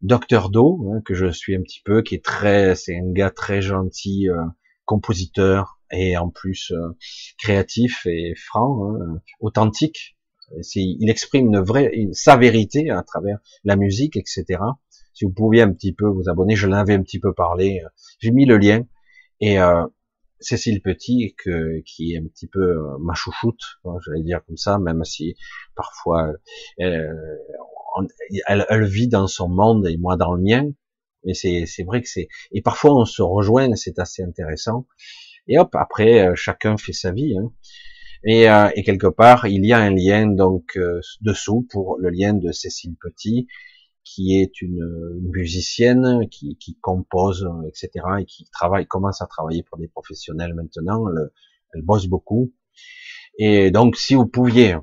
Docteur 0.00 0.48
Do, 0.48 0.92
hein, 0.92 1.02
que 1.04 1.14
je 1.14 1.26
suis 1.32 1.56
un 1.56 1.62
petit 1.62 1.82
peu, 1.84 2.02
qui 2.02 2.14
est 2.14 2.24
très, 2.24 2.76
c'est 2.76 2.96
un 2.96 3.12
gars 3.12 3.30
très 3.30 3.60
gentil, 3.60 4.28
compositeur, 4.84 5.77
et 5.92 6.16
en 6.16 6.30
plus 6.30 6.72
euh, 6.72 6.96
créatif 7.38 8.06
et 8.06 8.34
franc, 8.36 8.90
hein, 8.90 9.20
authentique. 9.40 10.16
il 10.74 11.10
exprime 11.10 11.46
une 11.46 11.60
vraie, 11.60 11.92
sa 12.12 12.36
vérité 12.36 12.90
à 12.90 13.02
travers 13.02 13.38
la 13.64 13.76
musique, 13.76 14.16
etc. 14.16 14.58
Si 15.18 15.24
vous 15.24 15.32
pouviez 15.32 15.62
un 15.62 15.72
petit 15.72 15.92
peu 15.92 16.06
vous 16.06 16.28
abonner, 16.28 16.54
je 16.54 16.68
l'avais 16.68 16.94
un 16.94 17.02
petit 17.02 17.18
peu 17.18 17.34
parlé. 17.34 17.80
Euh, 17.84 17.88
j'ai 18.20 18.30
mis 18.30 18.46
le 18.46 18.56
lien 18.56 18.86
et 19.40 19.58
euh, 19.58 19.84
Cécile 20.38 20.80
Petit, 20.80 21.34
que, 21.36 21.80
qui 21.80 22.12
est 22.12 22.18
un 22.18 22.26
petit 22.28 22.46
peu 22.46 22.60
euh, 22.60 22.98
ma 23.00 23.14
chouchoute, 23.14 23.60
hein, 23.84 23.96
j'allais 24.06 24.22
dire 24.22 24.44
comme 24.46 24.56
ça, 24.56 24.78
même 24.78 25.02
si 25.02 25.34
parfois 25.74 26.32
elle, 26.76 27.10
elle, 28.46 28.64
elle, 28.68 28.84
vit 28.84 29.08
dans 29.08 29.26
son 29.26 29.48
monde 29.48 29.88
et 29.88 29.96
moi 29.96 30.16
dans 30.16 30.34
le 30.34 30.40
mien. 30.40 30.70
Mais 31.24 31.34
c'est 31.34 31.82
vrai 31.84 32.00
que 32.00 32.08
c'est 32.08 32.28
et 32.52 32.62
parfois 32.62 32.94
on 32.94 33.04
se 33.04 33.20
rejoint, 33.20 33.74
c'est 33.74 33.98
assez 33.98 34.22
intéressant. 34.22 34.86
Et 35.48 35.58
hop, 35.58 35.74
après, 35.74 36.28
euh, 36.28 36.34
chacun 36.34 36.76
fait 36.76 36.92
sa 36.92 37.12
vie. 37.12 37.36
Hein. 37.36 37.52
Et, 38.24 38.50
euh, 38.50 38.68
et, 38.74 38.82
quelque 38.82 39.06
part, 39.06 39.46
il 39.46 39.64
y 39.64 39.72
a 39.72 39.78
un 39.78 39.90
lien 39.90 40.26
donc 40.26 40.76
euh, 40.76 41.00
dessous 41.20 41.66
pour 41.70 41.98
le 41.98 42.10
lien 42.10 42.34
de 42.34 42.52
Cécile 42.52 42.96
Petit, 43.00 43.46
qui 44.04 44.40
est 44.40 44.60
une, 44.60 45.20
musicienne 45.32 46.28
qui, 46.30 46.56
qui, 46.58 46.76
compose, 46.80 47.48
etc., 47.66 47.90
et 48.20 48.24
qui 48.24 48.44
travaille, 48.50 48.86
commence 48.86 49.22
à 49.22 49.26
travailler 49.26 49.62
pour 49.62 49.78
des 49.78 49.88
professionnels 49.88 50.54
maintenant. 50.54 51.08
Elle, 51.08 51.30
elle 51.74 51.82
bosse 51.82 52.06
beaucoup. 52.06 52.52
Et 53.38 53.70
donc, 53.70 53.96
si 53.96 54.14
vous 54.14 54.26
pouviez, 54.26 54.76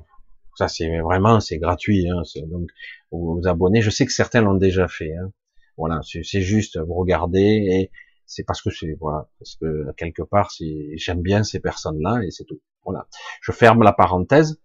ça 0.56 0.68
c'est 0.68 0.98
vraiment 1.00 1.40
c'est 1.40 1.58
gratuit, 1.58 2.08
hein, 2.08 2.22
donc 2.48 2.70
vous 3.10 3.38
vous 3.38 3.46
abonnez. 3.46 3.82
Je 3.82 3.90
sais 3.90 4.06
que 4.06 4.12
certains 4.12 4.40
l'ont 4.40 4.54
déjà 4.54 4.88
fait. 4.88 5.14
Hein. 5.14 5.32
Voilà, 5.76 6.00
c'est 6.02 6.40
juste 6.40 6.78
vous 6.78 6.94
regardez 6.94 7.40
et 7.40 7.90
c'est 8.26 8.44
parce 8.44 8.60
que 8.62 8.70
c'est 8.70 8.94
voilà, 9.00 9.28
parce 9.38 9.56
que 9.56 9.92
quelque 9.96 10.22
part, 10.22 10.50
j'aime 10.96 11.22
bien 11.22 11.44
ces 11.44 11.60
personnes-là 11.60 12.22
et 12.24 12.30
c'est 12.30 12.44
tout. 12.44 12.60
Voilà. 12.84 13.06
Je 13.40 13.52
ferme 13.52 13.82
la 13.82 13.92
parenthèse 13.92 14.60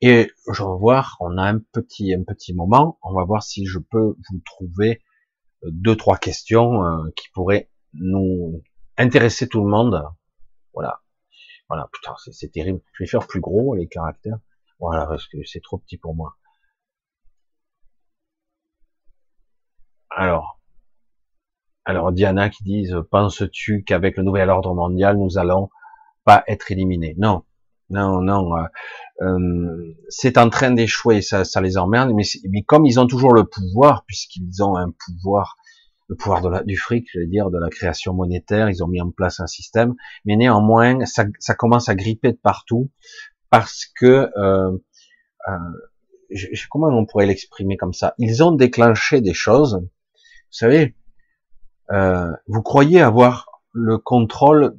et 0.00 0.30
je 0.52 0.62
vais 0.62 0.78
voir. 0.78 1.16
On 1.20 1.38
a 1.38 1.44
un 1.44 1.58
petit 1.58 2.14
un 2.14 2.24
petit 2.24 2.54
moment. 2.54 2.98
On 3.02 3.14
va 3.14 3.24
voir 3.24 3.42
si 3.42 3.66
je 3.66 3.78
peux 3.78 4.16
vous 4.30 4.40
trouver 4.44 5.02
deux 5.62 5.96
trois 5.96 6.18
questions 6.18 6.84
euh, 6.84 7.10
qui 7.16 7.28
pourraient 7.30 7.70
nous 7.94 8.62
intéresser 8.96 9.48
tout 9.48 9.62
le 9.62 9.70
monde. 9.70 10.02
Voilà. 10.74 11.02
Voilà, 11.68 11.88
putain, 11.92 12.14
c'est 12.32 12.50
terrible. 12.50 12.80
Je 12.94 13.04
vais 13.04 13.08
faire 13.08 13.26
plus 13.26 13.40
gros 13.40 13.74
les 13.74 13.88
caractères. 13.88 14.38
Voilà, 14.80 15.06
parce 15.06 15.26
que 15.28 15.38
c'est 15.44 15.60
trop 15.60 15.78
petit 15.78 15.98
pour 15.98 16.14
moi. 16.14 16.36
Alors, 20.10 20.57
alors 21.88 22.12
Diana 22.12 22.50
qui 22.50 22.62
dit, 22.64 22.90
penses-tu 23.10 23.82
qu'avec 23.82 24.18
le 24.18 24.22
nouvel 24.22 24.50
ordre 24.50 24.74
mondial, 24.74 25.16
nous 25.16 25.38
allons 25.38 25.70
pas 26.22 26.44
être 26.46 26.70
éliminés? 26.70 27.14
Non, 27.16 27.44
non, 27.88 28.20
non. 28.20 28.54
Euh, 28.58 28.64
euh, 29.22 29.96
c'est 30.10 30.36
en 30.36 30.50
train 30.50 30.70
d'échouer, 30.70 31.22
ça, 31.22 31.44
les 31.62 31.78
emmerde. 31.78 32.12
Mais, 32.14 32.62
comme 32.66 32.84
ils 32.84 33.00
ont 33.00 33.06
toujours 33.06 33.32
le 33.32 33.44
pouvoir, 33.44 34.04
puisqu'ils 34.04 34.62
ont 34.62 34.76
un 34.76 34.90
pouvoir, 34.90 35.56
le 36.08 36.16
pouvoir 36.16 36.62
du 36.66 36.76
fric, 36.76 37.08
je 37.14 37.20
vais 37.20 37.26
dire, 37.26 37.48
de 37.48 37.58
la 37.58 37.70
création 37.70 38.12
monétaire, 38.12 38.68
ils 38.68 38.84
ont 38.84 38.88
mis 38.88 39.00
en 39.00 39.10
place 39.10 39.40
un 39.40 39.46
système. 39.46 39.94
Mais 40.26 40.36
néanmoins, 40.36 41.06
ça, 41.06 41.54
commence 41.54 41.88
à 41.88 41.94
gripper 41.94 42.32
de 42.32 42.38
partout 42.42 42.90
parce 43.48 43.86
que 43.98 44.28
euh, 44.36 44.76
comment 46.70 46.88
on 46.88 47.06
pourrait 47.06 47.24
l'exprimer 47.24 47.78
comme 47.78 47.94
ça? 47.94 48.12
Ils 48.18 48.42
ont 48.42 48.52
déclenché 48.52 49.22
des 49.22 49.32
choses. 49.32 49.80
Vous 49.80 50.56
savez, 50.58 50.94
euh, 51.90 52.32
vous 52.46 52.62
croyez 52.62 53.00
avoir 53.00 53.46
le 53.72 53.98
contrôle 53.98 54.76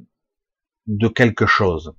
de 0.86 1.08
quelque 1.08 1.46
chose. 1.46 1.94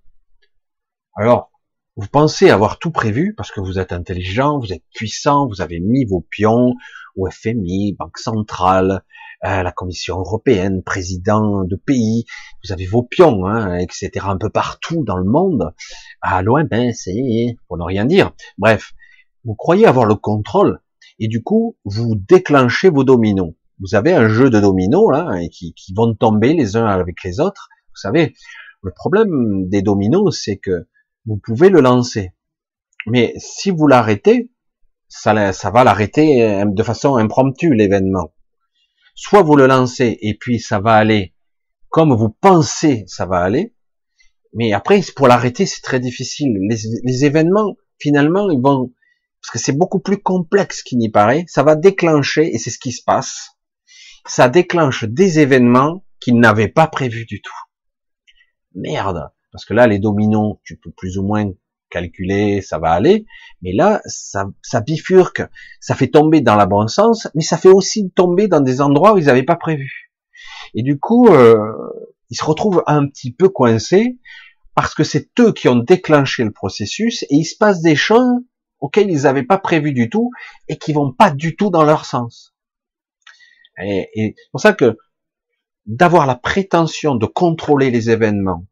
Alors, 1.15 1.51
vous 1.97 2.07
pensez 2.07 2.49
avoir 2.49 2.79
tout 2.79 2.91
prévu 2.91 3.33
parce 3.35 3.51
que 3.51 3.59
vous 3.59 3.77
êtes 3.77 3.91
intelligent, 3.91 4.59
vous 4.59 4.71
êtes 4.71 4.85
puissant, 4.93 5.47
vous 5.47 5.61
avez 5.61 5.79
mis 5.79 6.05
vos 6.05 6.21
pions 6.21 6.75
au 7.15 7.29
FMI, 7.29 7.93
Banque 7.99 8.17
centrale, 8.17 9.03
euh, 9.43 9.63
la 9.63 9.71
Commission 9.71 10.19
européenne, 10.19 10.83
président 10.83 11.63
de 11.63 11.75
pays, 11.75 12.25
vous 12.63 12.71
avez 12.71 12.85
vos 12.85 13.03
pions, 13.03 13.45
hein, 13.45 13.77
etc. 13.77 14.25
un 14.29 14.37
peu 14.37 14.49
partout 14.49 15.03
dans 15.03 15.17
le 15.17 15.25
monde. 15.25 15.73
À 16.21 16.41
loin, 16.41 16.63
ben 16.63 16.93
c'est 16.93 17.57
pour 17.67 17.77
ne 17.77 17.83
rien 17.83 18.05
dire. 18.05 18.31
Bref, 18.57 18.93
vous 19.43 19.55
croyez 19.55 19.85
avoir 19.85 20.05
le 20.05 20.15
contrôle 20.15 20.79
et 21.19 21.27
du 21.27 21.43
coup 21.43 21.75
vous 21.83 22.15
déclenchez 22.15 22.89
vos 22.89 23.03
dominos. 23.03 23.53
Vous 23.81 23.95
avez 23.95 24.13
un 24.13 24.29
jeu 24.29 24.49
de 24.49 24.59
dominos 24.59 25.11
là 25.11 25.39
qui, 25.51 25.73
qui 25.73 25.93
vont 25.93 26.13
tomber 26.13 26.53
les 26.53 26.77
uns 26.77 26.85
avec 26.85 27.23
les 27.23 27.39
autres. 27.39 27.67
Vous 27.89 27.99
savez, 27.99 28.33
le 28.83 28.91
problème 28.91 29.67
des 29.69 29.81
dominos, 29.81 30.39
c'est 30.43 30.57
que 30.57 30.87
vous 31.25 31.37
pouvez 31.37 31.69
le 31.69 31.81
lancer, 31.81 32.33
mais 33.07 33.33
si 33.37 33.71
vous 33.71 33.87
l'arrêtez, 33.87 34.51
ça, 35.07 35.53
ça 35.53 35.71
va 35.71 35.83
l'arrêter 35.83 36.43
euh, 36.43 36.65
de 36.65 36.83
façon 36.83 37.15
impromptue 37.15 37.73
l'événement. 37.73 38.33
Soit 39.13 39.43
vous 39.43 39.55
le 39.55 39.67
lancez 39.67 40.17
et 40.21 40.35
puis 40.35 40.59
ça 40.59 40.79
va 40.79 40.93
aller 40.95 41.35
comme 41.89 42.15
vous 42.15 42.29
pensez 42.29 43.03
ça 43.07 43.25
va 43.25 43.39
aller, 43.39 43.75
mais 44.53 44.71
après 44.71 45.01
pour 45.15 45.27
l'arrêter 45.27 45.65
c'est 45.65 45.81
très 45.81 45.99
difficile. 45.99 46.53
Les, 46.69 46.77
les, 47.03 47.25
événements 47.25 47.75
finalement 47.99 48.49
ils 48.49 48.61
vont 48.61 48.93
parce 49.41 49.51
que 49.51 49.59
c'est 49.59 49.77
beaucoup 49.77 49.99
plus 49.99 50.21
complexe 50.21 50.81
qu'il 50.81 50.99
n'y 50.99 51.09
paraît, 51.09 51.45
ça 51.47 51.63
va 51.63 51.75
déclencher 51.75 52.53
et 52.53 52.57
c'est 52.57 52.69
ce 52.69 52.79
qui 52.79 52.91
se 52.91 53.03
passe. 53.03 53.57
Ça 54.25 54.49
déclenche 54.49 55.05
des 55.05 55.39
événements 55.39 56.03
qu'ils 56.19 56.39
n'avaient 56.39 56.67
pas 56.67 56.87
prévus 56.87 57.25
du 57.25 57.41
tout. 57.41 57.53
Merde, 58.75 59.31
parce 59.51 59.65
que 59.65 59.73
là 59.73 59.87
les 59.87 59.99
dominos 59.99 60.57
tu 60.63 60.77
peux 60.77 60.91
plus 60.91 61.17
ou 61.17 61.23
moins 61.23 61.51
calculer, 61.91 62.61
ça 62.61 62.79
va 62.79 62.91
aller. 62.91 63.27
Mais 63.61 63.73
là, 63.73 64.01
ça, 64.05 64.45
bifurque, 64.81 65.43
ça 65.79 65.93
fait 65.93 66.07
tomber 66.07 66.41
dans 66.41 66.55
la 66.55 66.65
bon 66.65 66.87
sens, 66.87 67.27
mais 67.35 67.43
ça 67.43 67.57
fait 67.57 67.69
aussi 67.69 68.09
tomber 68.11 68.47
dans 68.47 68.61
des 68.61 68.81
endroits 68.81 69.13
où 69.13 69.17
ils 69.19 69.25
n'avaient 69.25 69.43
pas 69.43 69.57
prévu. 69.57 70.11
Et 70.73 70.81
du 70.81 70.97
coup, 70.97 71.27
euh, 71.27 71.57
ils 72.31 72.37
se 72.37 72.45
retrouvent 72.45 72.83
un 72.87 73.05
petit 73.07 73.31
peu 73.31 73.49
coincés 73.49 74.17
parce 74.73 74.95
que 74.95 75.03
c'est 75.03 75.29
eux 75.39 75.51
qui 75.51 75.67
ont 75.67 75.75
déclenché 75.75 76.43
le 76.43 76.51
processus 76.51 77.23
et 77.23 77.35
il 77.35 77.45
se 77.45 77.57
passe 77.57 77.81
des 77.81 77.95
choses 77.95 78.39
auxquelles 78.79 79.11
ils 79.11 79.23
n'avaient 79.23 79.43
pas 79.43 79.59
prévu 79.59 79.93
du 79.93 80.09
tout 80.09 80.31
et 80.67 80.77
qui 80.77 80.93
vont 80.93 81.11
pas 81.11 81.29
du 81.29 81.55
tout 81.55 81.69
dans 81.69 81.83
leur 81.83 82.05
sens. 82.05 82.50
Et, 83.79 84.09
et 84.15 84.35
c'est 84.37 84.51
pour 84.51 84.61
ça 84.61 84.73
que 84.73 84.97
d'avoir 85.85 86.25
la 86.25 86.35
prétention 86.35 87.15
de 87.15 87.25
contrôler 87.25 87.91
les 87.91 88.09
événements 88.09 88.65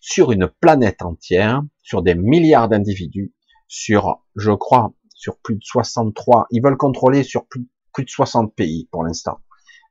sur 0.00 0.32
une 0.32 0.48
planète 0.60 1.02
entière, 1.02 1.62
sur 1.82 2.02
des 2.02 2.14
milliards 2.14 2.68
d'individus, 2.68 3.32
sur, 3.68 4.22
je 4.36 4.52
crois, 4.52 4.92
sur 5.14 5.38
plus 5.38 5.56
de 5.56 5.64
63, 5.64 6.46
ils 6.50 6.62
veulent 6.62 6.76
contrôler 6.76 7.22
sur 7.22 7.46
plus, 7.46 7.62
de 7.62 8.08
60 8.08 8.54
pays 8.54 8.88
pour 8.92 9.04
l'instant. 9.04 9.40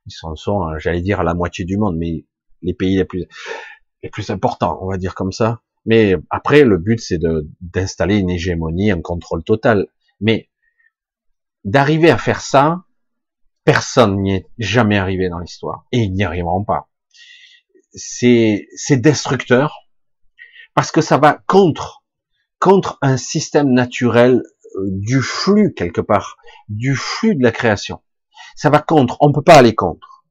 Ils 0.06 0.12
sont, 0.12 0.36
sont 0.36 0.68
euh, 0.68 0.78
j'allais 0.78 1.02
dire, 1.02 1.20
à 1.20 1.24
la 1.24 1.34
moitié 1.34 1.64
du 1.64 1.76
monde, 1.76 1.96
mais 1.98 2.24
les 2.62 2.72
pays 2.72 2.96
les 2.96 3.04
plus, 3.04 3.26
les 4.02 4.08
plus 4.08 4.30
importants, 4.30 4.78
on 4.80 4.88
va 4.88 4.96
dire 4.96 5.14
comme 5.14 5.32
ça. 5.32 5.60
Mais 5.84 6.14
après, 6.30 6.64
le 6.64 6.78
but, 6.78 7.00
c'est 7.00 7.20
d'installer 7.60 8.18
une 8.18 8.30
hégémonie, 8.30 8.90
un 8.90 9.00
contrôle 9.00 9.44
total. 9.44 9.86
Mais 10.20 10.48
d'arriver 11.64 12.10
à 12.10 12.18
faire 12.18 12.40
ça, 12.40 12.85
personne 13.66 14.22
n'y 14.22 14.36
est 14.36 14.46
jamais 14.56 14.96
arrivé 14.96 15.28
dans 15.28 15.40
l'histoire. 15.40 15.84
Et 15.92 15.98
ils 15.98 16.12
n'y 16.12 16.24
arriveront 16.24 16.64
pas. 16.64 16.88
C'est 17.92 18.66
destructeur, 18.90 19.90
parce 20.74 20.90
que 20.90 21.02
ça 21.02 21.18
va 21.18 21.42
contre 21.46 22.04
contre 22.58 22.98
un 23.02 23.18
système 23.18 23.70
naturel 23.70 24.42
euh, 24.76 24.86
du 24.90 25.20
flux 25.20 25.74
quelque 25.74 26.00
part, 26.00 26.36
du 26.68 26.96
flux 26.96 27.34
de 27.34 27.42
la 27.42 27.52
création. 27.52 28.00
Ça 28.54 28.70
va 28.70 28.78
contre, 28.78 29.18
on 29.20 29.32
peut 29.32 29.42
pas 29.42 29.56
aller 29.56 29.74
contre. 29.74 30.24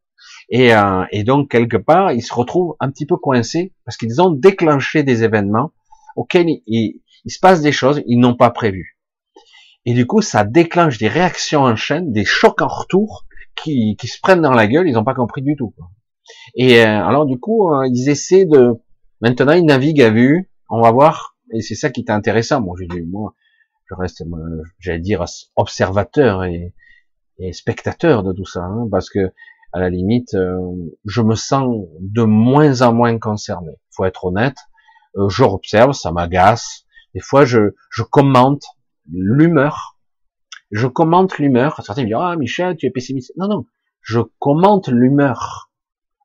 Et, 0.50 0.74
euh, 0.74 1.04
donc 1.24 1.52
quelque 1.52 1.78
part, 1.78 2.12
ils 2.12 2.24
se 2.24 2.34
retrouvent 2.34 2.76
un 2.80 2.90
petit 2.90 3.06
peu 3.06 3.18
coincés 3.18 3.74
parce 3.86 3.98
qu'ils 3.98 4.22
ont 4.22 4.32
déclenché 4.32 5.04
des 5.04 5.24
événements 5.24 5.72
auxquels 6.16 6.48
il, 6.66 7.02
se 7.28 7.40
passe 7.40 7.62
des 7.62 7.72
choses 7.72 8.02
ils 8.08 8.20
n'ont 8.20 8.36
pas 8.36 8.50
prévu. 8.50 8.95
Et 9.86 9.94
du 9.94 10.08
coup, 10.08 10.22
ça 10.22 10.44
déclenche 10.44 10.98
des 10.98 11.08
réactions 11.08 11.62
en 11.62 11.76
chaîne, 11.76 12.12
des 12.12 12.26
chocs 12.26 12.62
en 12.62 12.68
retour 12.68 13.26
qui, 13.56 13.96
qui 13.98 14.08
se 14.08 14.20
prennent 14.22 14.42
dans 14.42 14.52
la 14.52 14.68
gueule, 14.68 14.88
ils 14.88 14.94
n'ont 14.94 15.04
pas 15.04 15.14
compris 15.14 15.42
du 15.42 15.56
tout. 15.56 15.74
Et 16.56 16.80
euh, 16.80 17.06
alors 17.06 17.26
du 17.26 17.40
coup, 17.40 17.72
ils 17.86 18.10
essaient 18.10 18.46
de 18.46 18.82
Maintenant, 19.22 19.54
il 19.54 19.66
navigue 19.66 20.02
à 20.02 20.10
vue. 20.10 20.52
On 20.70 20.82
va 20.82 20.92
voir. 20.92 21.36
Et 21.54 21.62
c'est 21.62 21.76
ça 21.76 21.90
qui 21.90 22.02
est 22.02 22.12
intéressant. 22.12 22.62
Bon, 22.62 22.76
je, 22.76 22.86
moi, 23.04 23.34
je 23.86 23.96
reste, 23.96 24.24
j'allais 24.80 25.00
dire, 25.00 25.24
observateur 25.56 26.44
et, 26.44 26.74
spectateur 27.52 28.24
de 28.24 28.32
tout 28.32 28.46
ça, 28.46 28.62
hein, 28.62 28.88
parce 28.90 29.10
que 29.10 29.34
à 29.74 29.80
la 29.80 29.90
limite, 29.90 30.36
euh, 30.36 30.58
je 31.04 31.22
me 31.22 31.36
sens 31.36 31.86
de 32.00 32.24
moins 32.24 32.82
en 32.82 32.94
moins 32.94 33.18
concerné. 33.20 33.72
Faut 33.92 34.06
être 34.06 34.26
honnête. 34.26 34.56
Euh, 35.18 35.28
je 35.28 35.44
observe, 35.44 35.92
ça 35.92 36.12
m'agace. 36.12 36.86
Des 37.14 37.20
fois, 37.20 37.44
je, 37.44 37.74
je 37.90 38.04
commente 38.04 38.64
l'humeur. 39.12 39.98
Je 40.72 40.88
commente 40.88 41.38
l'humeur. 41.38 41.82
Certains 41.84 42.04
me 42.04 42.08
disent 42.08 42.18
ah 42.20 42.36
Michel, 42.36 42.78
tu 42.78 42.86
es 42.86 42.92
pessimiste. 42.92 43.34
Non 43.38 43.48
non, 43.48 43.66
je 44.02 44.20
commente 44.40 44.88
l'humeur. 44.88 45.72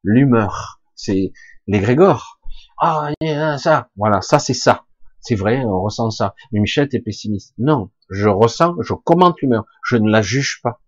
L'humeur, 0.03 0.81
c'est 0.95 1.33
l'égrégore. 1.67 2.41
Ah, 2.79 3.11
ça, 3.59 3.91
voilà, 3.97 4.23
ça 4.23 4.39
c'est 4.39 4.55
ça. 4.55 4.87
C'est 5.21 5.35
vrai, 5.35 5.63
on 5.65 5.83
ressent 5.83 6.11
ça. 6.11 6.35
Mais 6.51 6.61
Michel, 6.61 6.89
t'es 6.89 7.01
pessimiste. 7.01 7.55
Non, 7.59 7.91
je 8.09 8.29
ressens, 8.29 8.77
je 8.81 8.95
commente 8.95 9.41
l'humeur, 9.43 9.65
je 9.85 9.97
ne 9.97 10.11
la 10.11 10.23
juge 10.23 10.61
pas. 10.63 10.81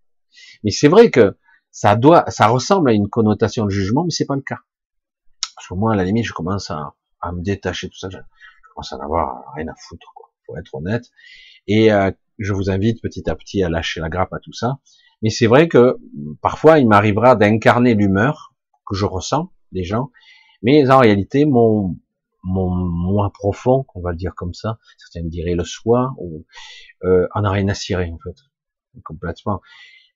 Mais 0.63 0.71
c'est 0.71 0.87
vrai 0.87 1.11
que 1.11 1.37
ça 1.71 1.95
doit, 1.95 2.29
ça 2.29 2.47
ressemble 2.47 2.89
à 2.89 2.93
une 2.93 3.09
connotation 3.09 3.65
de 3.65 3.69
jugement, 3.69 4.03
mais 4.03 4.11
c'est 4.11 4.25
pas 4.25 4.35
le 4.35 4.41
cas. 4.41 4.59
Parce 5.55 5.67
que 5.67 5.73
moi, 5.75 5.93
à 5.93 5.95
la 5.95 6.03
limite, 6.03 6.25
je 6.25 6.33
commence 6.33 6.71
à, 6.71 6.93
me 7.31 7.41
détacher 7.41 7.89
tout 7.89 7.97
ça. 7.97 8.09
Je, 8.09 8.17
commence 8.73 8.91
à 8.91 8.97
n'avoir 8.97 9.53
rien 9.55 9.67
à 9.67 9.75
foutre, 9.75 10.11
quoi. 10.15 10.31
Faut 10.45 10.57
être 10.57 10.75
honnête. 10.75 11.05
Et 11.67 11.91
euh, 11.91 12.11
je 12.39 12.53
vous 12.53 12.69
invite 12.69 13.01
petit 13.01 13.29
à 13.29 13.35
petit 13.35 13.63
à 13.63 13.69
lâcher 13.69 13.99
la 13.99 14.09
grappe 14.09 14.33
à 14.33 14.39
tout 14.39 14.53
ça. 14.53 14.79
Mais 15.21 15.29
c'est 15.29 15.47
vrai 15.47 15.67
que 15.67 15.97
parfois, 16.41 16.79
il 16.79 16.87
m'arrivera 16.87 17.35
d'incarner 17.35 17.95
l'humeur 17.95 18.53
que 18.85 18.95
je 18.95 19.05
ressens 19.05 19.51
des 19.71 19.83
gens 19.83 20.09
mais 20.63 20.89
en 20.89 20.99
réalité, 20.99 21.45
mon, 21.45 21.97
mon 22.41 22.73
moins 22.73 23.29
profond, 23.29 23.85
on 23.93 24.01
va 24.01 24.11
le 24.11 24.17
dire 24.17 24.33
comme 24.33 24.53
ça, 24.53 24.79
certains 24.97 25.27
diraient 25.27 25.55
le 25.55 25.65
soi, 25.65 26.13
ou, 26.17 26.45
euh, 27.03 27.27
en 27.35 27.43
a 27.43 27.51
rien 27.51 27.67
à 27.67 27.73
cirer, 27.73 28.09
en 28.09 28.17
fait. 28.17 28.35
Complètement. 29.03 29.61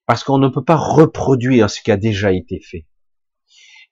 Parce 0.06 0.24
qu'on 0.24 0.38
ne 0.38 0.48
peut 0.48 0.64
pas 0.64 0.76
reproduire 0.76 1.68
ce 1.68 1.82
qui 1.82 1.90
a 1.90 1.98
déjà 1.98 2.32
été 2.32 2.60
fait. 2.60 2.86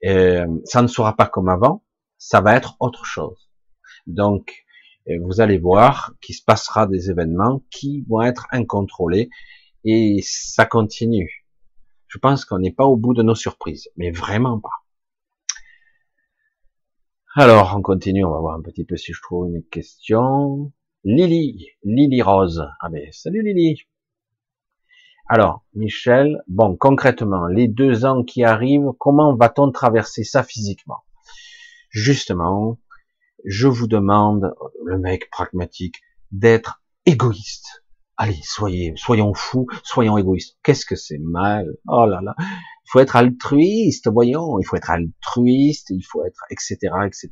Euh, 0.07 0.47
ça 0.65 0.81
ne 0.81 0.87
sera 0.87 1.15
pas 1.15 1.27
comme 1.27 1.49
avant, 1.49 1.85
ça 2.17 2.41
va 2.41 2.57
être 2.57 2.77
autre 2.81 3.05
chose. 3.05 3.51
Donc, 4.07 4.66
euh, 5.09 5.19
vous 5.25 5.41
allez 5.41 5.59
voir 5.59 6.15
qu'il 6.21 6.35
se 6.35 6.43
passera 6.43 6.87
des 6.87 7.11
événements 7.11 7.63
qui 7.71 8.05
vont 8.09 8.23
être 8.23 8.47
incontrôlés 8.51 9.31
et 9.85 10.21
ça 10.23 10.67
continue. 10.67 11.47
Je 12.09 12.19
pense 12.19 12.45
qu'on 12.45 12.59
n'est 12.59 12.73
pas 12.73 12.85
au 12.85 12.97
bout 12.97 13.15
de 13.15 13.23
nos 13.23 13.35
surprises, 13.35 13.89
mais 13.97 14.11
vraiment 14.11 14.61
pas. 14.61 14.71
Alors, 17.35 17.75
on 17.77 17.83
continue, 17.83 18.25
on 18.25 18.31
va 18.31 18.41
voir 18.41 18.57
un 18.57 18.63
petit 18.63 18.85
peu 18.85 18.97
si 18.97 19.13
je 19.13 19.21
trouve 19.21 19.49
une 19.49 19.63
question. 19.63 20.73
Lily, 21.05 21.69
Lily 21.85 22.23
Rose. 22.23 22.67
Ah 22.81 22.89
ben, 22.89 23.09
salut 23.13 23.43
Lily. 23.43 23.83
Alors, 25.29 25.65
Michel, 25.75 26.43
bon, 26.49 26.77
concrètement, 26.77 27.47
les 27.47 27.69
deux 27.69 28.05
ans 28.05 28.23
qui 28.23 28.45
arrivent, 28.45 28.93
comment 28.99 29.35
va-t-on 29.35 29.71
traverser 29.71 30.25
ça 30.25 30.43
physiquement? 30.43 31.05
Justement, 31.91 32.79
je 33.47 33.69
vous 33.69 33.87
demande, 33.87 34.53
le 34.85 34.99
mec 34.99 35.31
pragmatique, 35.31 35.97
d'être 36.33 36.83
égoïste. 37.07 37.85
Allez, 38.17 38.41
soyez, 38.43 38.93
soyons 38.97 39.33
fous, 39.35 39.67
soyons 39.83 40.19
égoïstes. 40.19 40.59
Qu'est-ce 40.63 40.85
que 40.85 40.97
c'est 40.97 41.19
mal? 41.19 41.67
Oh 41.87 42.07
là 42.07 42.21
là, 42.23 42.35
il 42.39 42.91
faut 42.91 43.01
être 43.01 43.17
altruiste, 43.17 44.09
voyons, 44.11 44.59
il 44.59 44.65
faut 44.65 44.77
être 44.77 44.91
altruiste, 44.91 45.91
il 45.91 46.03
faut 46.03 46.25
être, 46.25 46.45
etc., 46.51 46.77
etc. 47.07 47.31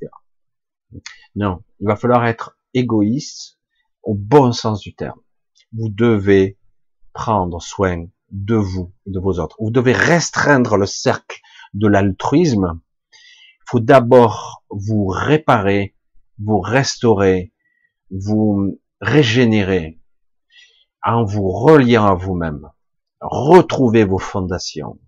Non, 1.34 1.62
il 1.80 1.86
va 1.88 1.96
falloir 1.96 2.26
être 2.26 2.56
égoïste 2.74 3.58
au 4.02 4.14
bon 4.14 4.52
sens 4.52 4.80
du 4.80 4.94
terme. 4.94 5.20
Vous 5.72 5.88
devez 5.88 6.58
prendre 7.12 7.60
soin 7.60 8.06
de 8.30 8.54
vous 8.54 8.92
et 9.06 9.10
de 9.10 9.18
vos 9.18 9.38
autres. 9.40 9.56
Vous 9.60 9.70
devez 9.70 9.92
restreindre 9.92 10.76
le 10.76 10.86
cercle 10.86 11.40
de 11.72 11.88
l'altruisme. 11.88 12.80
Il 13.12 13.70
faut 13.70 13.80
d'abord 13.80 14.64
vous 14.68 15.06
réparer, 15.06 15.93
vous 16.38 16.60
restaurer, 16.60 17.52
vous 18.10 18.78
régénérer 19.00 20.00
en 21.02 21.24
vous 21.24 21.48
reliant 21.48 22.06
à 22.06 22.14
vous-même. 22.14 22.70
Retrouvez 23.20 24.04
vos 24.04 24.18
fondations. 24.18 24.98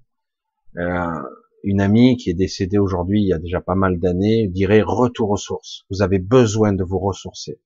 Euh, 0.77 1.23
une 1.65 1.81
amie 1.81 2.17
qui 2.17 2.31
est 2.31 2.35
décédée 2.35 2.79
aujourd'hui 2.79 3.23
il 3.23 3.29
y 3.29 3.33
a 3.33 3.39
déjà 3.39 3.61
pas 3.61 3.75
mal 3.75 3.99
d'années 3.99 4.47
dirait 4.47 4.83
retour 4.83 5.31
aux 5.31 5.37
sources. 5.37 5.85
Vous 5.91 6.03
avez 6.03 6.19
besoin 6.19 6.73
de 6.73 6.85
vous 6.85 6.99
ressourcer. 6.99 7.61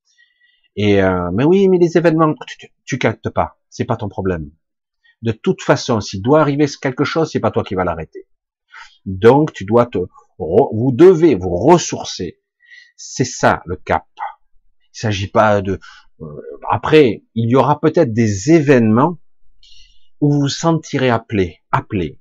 Et 0.77 1.03
euh, 1.03 1.31
mais 1.33 1.45
oui, 1.45 1.69
mais 1.69 1.79
les 1.79 1.99
événements, 1.99 2.35
tu, 2.47 2.69
tu, 2.85 2.99
captes 2.99 3.31
pas, 3.31 3.59
c'est 3.69 3.85
pas 3.85 3.97
ton 3.97 4.09
problème. 4.09 4.51
De 5.23 5.33
toute 5.33 5.63
façon, 5.63 6.01
s'il 6.01 6.23
doit 6.23 6.41
arriver 6.41 6.67
quelque 6.81 7.05
chose, 7.05 7.31
c'est 7.31 7.41
pas 7.41 7.51
toi 7.51 7.65
qui 7.65 7.75
vas 7.75 7.85
l'arrêter. 7.85 8.27
Donc, 9.05 9.53
tu 9.53 9.65
dois 9.65 9.87
te, 9.87 9.99
vous 10.39 10.93
devez 10.93 11.35
vous 11.35 11.55
ressourcer. 11.57 12.41
C'est 13.03 13.25
ça 13.25 13.63
le 13.65 13.77
cap. 13.77 14.05
Il 14.95 14.99
s'agit 14.99 15.29
pas 15.29 15.63
de. 15.63 15.81
Euh, 16.21 16.27
après, 16.71 17.25
il 17.35 17.49
y 17.49 17.57
aura 17.57 17.81
peut-être 17.81 18.13
des 18.13 18.51
événements 18.51 19.19
où 20.21 20.31
vous 20.31 20.49
sentirez 20.51 21.09
appelé, 21.09 21.63
appelé. 21.73 22.21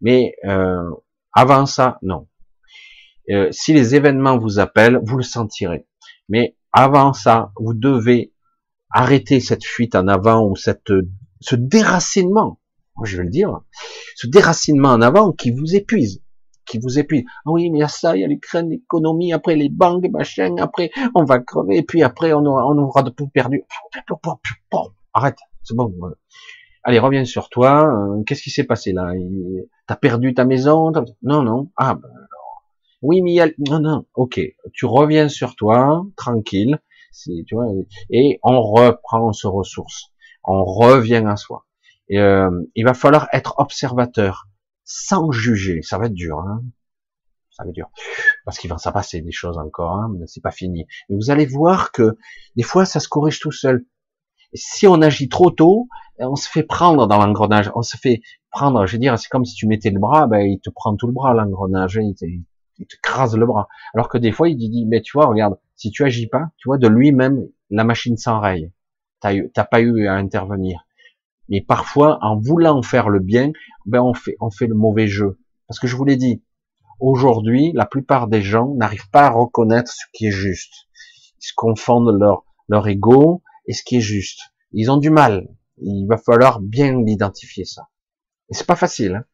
Mais 0.00 0.36
euh, 0.44 0.88
avant 1.32 1.66
ça, 1.66 1.98
non. 2.02 2.28
Euh, 3.28 3.48
si 3.50 3.72
les 3.72 3.96
événements 3.96 4.38
vous 4.38 4.60
appellent, 4.60 5.00
vous 5.02 5.16
le 5.16 5.24
sentirez. 5.24 5.88
Mais 6.28 6.56
avant 6.70 7.12
ça, 7.12 7.50
vous 7.56 7.74
devez 7.74 8.32
arrêter 8.90 9.40
cette 9.40 9.64
fuite 9.64 9.96
en 9.96 10.06
avant 10.06 10.48
ou 10.48 10.54
cette, 10.54 10.92
ce 11.40 11.56
déracinement, 11.56 12.60
je 13.02 13.16
vais 13.16 13.24
le 13.24 13.30
dire, 13.30 13.62
ce 14.14 14.28
déracinement 14.28 14.90
en 14.90 15.00
avant 15.00 15.32
qui 15.32 15.50
vous 15.50 15.74
épuise, 15.74 16.22
qui 16.66 16.78
vous 16.78 16.98
épuise. 16.98 17.24
Ah 17.46 17.50
oui, 17.50 17.70
mais 17.70 17.78
il 17.78 17.80
y 17.80 17.84
a 17.84 17.88
ça, 17.88 18.16
il 18.16 18.20
y 18.20 18.24
a 18.24 18.28
l'Ukraine, 18.28 18.70
l'économie, 18.70 19.32
après 19.32 19.56
les 19.56 19.68
banques, 19.68 20.08
machin, 20.10 20.56
après 20.58 20.90
on 21.14 21.24
va 21.24 21.38
crever, 21.38 21.78
et 21.78 21.82
puis 21.82 22.02
après 22.02 22.32
on 22.32 22.44
aura, 22.44 22.66
on 22.66 22.78
aura 22.78 23.02
de 23.02 23.10
tout 23.10 23.28
perdu. 23.28 23.64
Arrête, 25.12 25.38
c'est 25.62 25.76
bon. 25.76 25.92
Allez, 26.82 26.98
reviens 26.98 27.24
sur 27.24 27.48
toi. 27.48 27.88
Euh, 27.88 28.22
qu'est-ce 28.24 28.42
qui 28.42 28.50
s'est 28.50 28.64
passé 28.64 28.92
là? 28.92 29.12
T'as 29.86 29.96
perdu 29.96 30.34
ta 30.34 30.44
maison 30.44 30.92
Non, 31.22 31.42
non. 31.42 31.70
Ah, 31.76 31.94
ben. 31.94 32.08
Oui, 33.00 33.22
mais 33.22 33.32
il 33.32 33.34
y 33.34 33.40
a... 33.40 33.48
non, 33.70 33.80
non. 33.80 34.06
Ok, 34.14 34.40
tu 34.72 34.86
reviens 34.86 35.28
sur 35.28 35.56
toi, 35.56 36.06
tranquille. 36.16 36.78
Tu 37.24 37.54
vois, 37.54 37.66
et 38.10 38.40
on 38.42 38.60
reprend, 38.60 39.28
on 39.28 39.32
se 39.32 39.46
ressource. 39.46 40.10
On 40.42 40.64
revient 40.64 41.22
à 41.26 41.36
soi. 41.36 41.64
Euh, 42.10 42.50
il 42.74 42.84
va 42.84 42.92
falloir 42.92 43.28
être 43.32 43.54
observateur, 43.58 44.46
sans 44.84 45.30
juger. 45.32 45.82
Ça 45.82 45.98
va 45.98 46.06
être 46.06 46.14
dur. 46.14 46.38
Hein 46.38 46.62
ça 47.54 47.62
va 47.62 47.70
être 47.70 47.74
dur 47.74 47.88
parce 48.44 48.58
qu'il 48.58 48.70
va 48.70 48.78
s'en 48.78 48.92
des 48.92 49.32
choses 49.32 49.58
encore. 49.58 49.96
Hein, 49.96 50.12
c'est 50.26 50.42
pas 50.42 50.50
fini. 50.50 50.86
Mais 51.08 51.16
vous 51.16 51.30
allez 51.30 51.46
voir 51.46 51.92
que 51.92 52.16
des 52.56 52.62
fois, 52.62 52.84
ça 52.84 53.00
se 53.00 53.08
corrige 53.08 53.40
tout 53.40 53.52
seul. 53.52 53.86
Et 54.52 54.56
si 54.56 54.86
on 54.86 55.00
agit 55.02 55.28
trop 55.28 55.50
tôt, 55.50 55.88
on 56.18 56.36
se 56.36 56.48
fait 56.48 56.62
prendre 56.62 57.06
dans 57.06 57.18
l'engrenage, 57.18 57.70
on 57.74 57.82
se 57.82 57.96
fait 57.96 58.22
prendre, 58.50 58.86
je 58.86 58.92
veux 58.92 58.98
dire, 58.98 59.18
c'est 59.18 59.28
comme 59.28 59.44
si 59.44 59.54
tu 59.54 59.66
mettais 59.66 59.90
le 59.90 59.98
bras, 59.98 60.26
ben, 60.26 60.40
il 60.40 60.60
te 60.60 60.70
prend 60.70 60.94
tout 60.94 61.06
le 61.06 61.12
bras, 61.12 61.34
l'engrenage, 61.34 61.98
il 62.00 62.14
te, 62.14 62.24
il 62.24 62.86
te 62.86 62.96
crase 63.02 63.36
le 63.36 63.46
bras. 63.46 63.68
Alors 63.94 64.08
que 64.08 64.18
des 64.18 64.30
fois, 64.30 64.48
il 64.48 64.56
dit, 64.56 64.86
mais 64.86 65.00
tu 65.00 65.12
vois, 65.16 65.26
regarde, 65.26 65.58
si 65.74 65.90
tu 65.90 66.04
agis 66.04 66.28
pas, 66.28 66.50
tu 66.56 66.68
vois, 66.68 66.78
de 66.78 66.86
lui-même, 66.86 67.48
la 67.70 67.84
machine 67.84 68.16
s'enraye. 68.16 68.70
T'as 69.20 69.64
pas 69.64 69.80
eu 69.80 70.06
à 70.06 70.14
intervenir. 70.14 70.86
Mais 71.48 71.60
parfois, 71.60 72.18
en 72.22 72.38
voulant 72.38 72.82
faire 72.82 73.08
le 73.08 73.20
bien, 73.20 73.52
ben, 73.86 74.00
on 74.00 74.14
fait, 74.14 74.36
on 74.40 74.50
fait 74.50 74.66
le 74.66 74.74
mauvais 74.74 75.06
jeu. 75.06 75.38
Parce 75.68 75.78
que 75.78 75.86
je 75.86 75.96
vous 75.96 76.04
l'ai 76.04 76.16
dit, 76.16 76.42
aujourd'hui, 77.00 77.72
la 77.74 77.86
plupart 77.86 78.28
des 78.28 78.42
gens 78.42 78.74
n'arrivent 78.74 79.10
pas 79.10 79.26
à 79.26 79.30
reconnaître 79.30 79.90
ce 79.90 80.04
qui 80.12 80.26
est 80.26 80.32
juste. 80.32 80.72
Ils 81.40 81.46
se 81.46 81.52
confondent 81.54 82.18
leur, 82.18 82.44
leur 82.68 82.86
ego 82.88 83.42
et 83.66 83.72
ce 83.72 83.82
qui 83.82 83.96
est 83.96 84.02
juste. 84.02 84.40
Ils 84.72 84.90
ont 84.90 84.96
du 84.96 85.10
mal. 85.10 85.48
Il 85.78 86.06
va 86.06 86.16
falloir 86.16 86.60
bien 86.60 86.98
identifier 87.06 87.64
ça. 87.64 87.88
Et 88.48 88.54
c'est 88.54 88.66
pas 88.66 88.76
facile, 88.76 89.16
hein, 89.16 89.24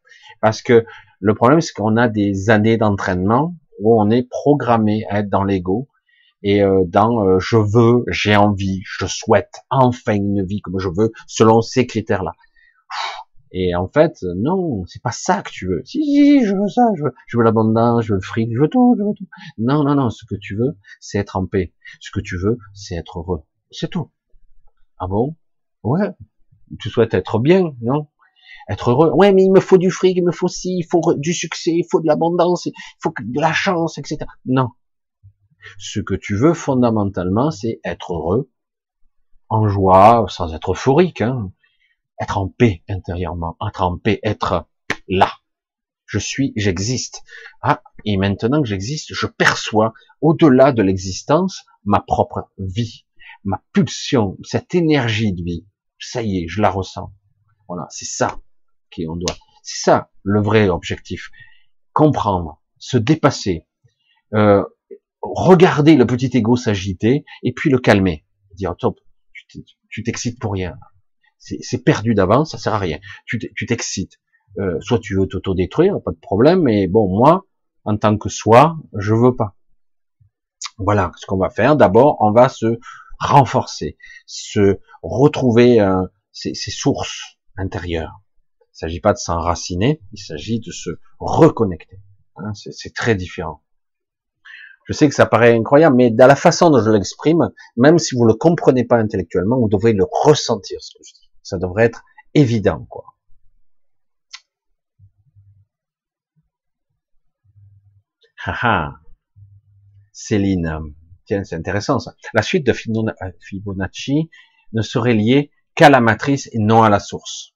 parce 0.40 0.62
que 0.62 0.84
le 1.18 1.34
problème, 1.34 1.60
c'est 1.60 1.72
qu'on 1.72 1.96
a 1.96 2.08
des 2.08 2.48
années 2.50 2.76
d'entraînement 2.76 3.54
où 3.80 4.00
on 4.00 4.10
est 4.10 4.28
programmé 4.28 5.04
à 5.10 5.20
être 5.20 5.28
dans 5.28 5.44
l'ego 5.44 5.88
et 6.42 6.62
euh, 6.62 6.84
dans 6.86 7.26
euh, 7.26 7.38
je 7.38 7.56
veux, 7.56 8.04
j'ai 8.08 8.36
envie, 8.36 8.80
je 8.84 9.06
souhaite 9.06 9.60
enfin 9.70 10.14
une 10.14 10.44
vie 10.44 10.60
comme 10.60 10.78
je 10.78 10.88
veux, 10.88 11.12
selon 11.26 11.60
ces 11.60 11.86
critères-là. 11.86 12.32
Et 13.52 13.74
en 13.74 13.88
fait, 13.88 14.16
non, 14.36 14.84
c'est 14.86 15.02
pas 15.02 15.10
ça 15.10 15.42
que 15.42 15.50
tu 15.50 15.66
veux. 15.66 15.82
Si, 15.84 16.02
si, 16.04 16.44
je 16.44 16.54
veux 16.54 16.68
ça, 16.68 16.82
je 16.96 17.02
veux, 17.02 17.14
je 17.26 17.36
veux 17.36 17.42
l'abondance, 17.42 18.04
je 18.04 18.12
veux 18.12 18.20
le 18.20 18.24
fric, 18.24 18.48
je 18.54 18.60
veux 18.60 18.68
tout, 18.68 18.94
je 18.96 19.02
veux 19.02 19.14
tout. 19.14 19.26
Non, 19.58 19.82
non, 19.82 19.96
non, 19.96 20.08
ce 20.10 20.24
que 20.24 20.36
tu 20.36 20.56
veux, 20.56 20.76
c'est 21.00 21.18
être 21.18 21.36
en 21.36 21.46
paix. 21.46 21.72
Ce 22.00 22.10
que 22.12 22.20
tu 22.20 22.36
veux, 22.38 22.58
c'est 22.74 22.94
être 22.94 23.18
heureux. 23.18 23.42
C'est 23.72 23.90
tout. 23.90 24.10
Ah 24.98 25.08
bon? 25.08 25.34
Ouais. 25.82 26.10
Tu 26.78 26.90
souhaites 26.90 27.14
être 27.14 27.40
bien, 27.40 27.72
non? 27.80 28.06
Être 28.68 28.90
heureux. 28.90 29.10
Ouais, 29.10 29.32
mais 29.32 29.42
il 29.42 29.50
me 29.50 29.58
faut 29.58 29.78
du 29.78 29.90
fric, 29.90 30.16
il 30.16 30.24
me 30.24 30.30
faut 30.30 30.46
ci, 30.46 30.76
il 30.78 30.86
faut 30.88 31.14
du 31.14 31.32
succès, 31.32 31.72
il 31.72 31.84
faut 31.90 32.00
de 32.00 32.06
l'abondance, 32.06 32.66
il 32.66 32.72
faut 33.02 33.12
de 33.20 33.40
la 33.40 33.52
chance, 33.52 33.98
etc. 33.98 34.18
Non. 34.46 34.68
Ce 35.78 36.00
que 36.00 36.14
tu 36.14 36.36
veux 36.36 36.54
fondamentalement, 36.54 37.50
c'est 37.50 37.80
être 37.84 38.14
heureux, 38.14 38.50
en 39.48 39.68
joie, 39.68 40.26
sans 40.28 40.54
être 40.54 40.72
euphorique, 40.72 41.20
hein. 41.20 41.52
être 42.20 42.38
en 42.38 42.48
paix 42.48 42.82
intérieurement, 42.88 43.56
être 43.66 43.82
en 43.82 43.98
paix, 43.98 44.20
être 44.22 44.68
là. 45.08 45.32
Je 46.06 46.18
suis, 46.18 46.52
j'existe. 46.56 47.22
Ah, 47.62 47.82
et 48.04 48.16
maintenant 48.16 48.62
que 48.62 48.68
j'existe, 48.68 49.14
je 49.14 49.26
perçois 49.26 49.92
au-delà 50.20 50.72
de 50.72 50.82
l'existence 50.82 51.64
ma 51.84 52.00
propre 52.00 52.50
vie 52.58 53.04
ma 53.44 53.62
pulsion, 53.72 54.36
cette 54.42 54.74
énergie 54.74 55.32
de 55.32 55.42
vie, 55.42 55.66
ça 55.98 56.22
y 56.22 56.38
est, 56.38 56.48
je 56.48 56.60
la 56.60 56.70
ressens. 56.70 57.12
Voilà, 57.68 57.86
c'est 57.90 58.06
ça 58.06 58.40
qu'on 58.94 59.16
doit. 59.16 59.36
C'est 59.62 59.82
ça 59.84 60.10
le 60.22 60.40
vrai 60.40 60.68
objectif. 60.68 61.30
Comprendre, 61.92 62.60
se 62.78 62.96
dépasser, 62.96 63.66
euh, 64.34 64.64
regarder 65.22 65.96
le 65.96 66.06
petit 66.06 66.30
ego 66.36 66.56
s'agiter 66.56 67.24
et 67.42 67.52
puis 67.52 67.70
le 67.70 67.78
calmer. 67.78 68.24
Dire 68.54 68.74
top, 68.76 69.00
tu 69.88 70.02
t'excites 70.02 70.38
pour 70.38 70.52
rien. 70.52 70.78
C'est 71.38 71.84
perdu 71.84 72.14
d'avance, 72.14 72.52
ça 72.52 72.58
sert 72.58 72.74
à 72.74 72.78
rien. 72.78 72.98
Tu 73.26 73.66
t'excites. 73.66 74.18
Euh, 74.58 74.80
soit 74.80 74.98
tu 74.98 75.14
veux 75.14 75.26
t'autodétruire, 75.26 76.02
pas 76.02 76.10
de 76.10 76.18
problème, 76.18 76.62
mais 76.62 76.88
bon, 76.88 77.08
moi, 77.08 77.46
en 77.84 77.96
tant 77.96 78.18
que 78.18 78.28
soi, 78.28 78.76
je 78.98 79.14
veux 79.14 79.36
pas. 79.36 79.56
Voilà 80.76 81.12
ce 81.16 81.26
qu'on 81.26 81.38
va 81.38 81.50
faire. 81.50 81.76
D'abord, 81.76 82.16
on 82.20 82.32
va 82.32 82.48
se 82.48 82.78
renforcer, 83.20 83.96
se 84.26 84.80
retrouver 85.02 85.80
euh, 85.80 86.02
ses, 86.32 86.54
sources 86.54 87.38
intérieures. 87.56 88.22
Il 88.60 88.86
ne 88.86 88.88
s'agit 88.88 89.00
pas 89.00 89.12
de 89.12 89.18
s'enraciner, 89.18 90.00
il 90.12 90.18
s'agit 90.18 90.58
de 90.58 90.72
se 90.72 90.90
reconnecter. 91.18 92.00
Hein, 92.36 92.52
c'est 92.54 92.94
très 92.94 93.14
différent. 93.14 93.62
Je 94.90 94.94
sais 94.96 95.08
que 95.08 95.14
ça 95.14 95.24
paraît 95.24 95.56
incroyable, 95.56 95.94
mais 95.94 96.10
dans 96.10 96.26
la 96.26 96.34
façon 96.34 96.68
dont 96.68 96.82
je 96.82 96.90
l'exprime, 96.90 97.50
même 97.76 97.98
si 97.98 98.16
vous 98.16 98.24
ne 98.24 98.32
le 98.32 98.34
comprenez 98.34 98.84
pas 98.84 98.96
intellectuellement, 98.98 99.56
vous 99.60 99.68
devrez 99.68 99.92
le 99.92 100.04
ressentir, 100.24 100.82
ce 100.82 100.90
que 100.98 101.04
je 101.06 101.14
dis. 101.14 101.30
Ça 101.44 101.58
devrait 101.58 101.84
être 101.84 102.02
évident, 102.34 102.84
quoi. 102.90 103.04
Haha. 108.44 108.94
Céline 110.12 110.92
c'est 111.28 111.54
intéressant 111.54 112.00
ça. 112.00 112.14
La 112.34 112.42
suite 112.42 112.66
de 112.66 112.72
Fibonacci 112.72 114.30
ne 114.72 114.82
serait 114.82 115.14
liée 115.14 115.52
qu'à 115.76 115.88
la 115.88 116.00
matrice 116.00 116.48
et 116.52 116.58
non 116.58 116.82
à 116.82 116.90
la 116.90 116.98
source. 116.98 117.54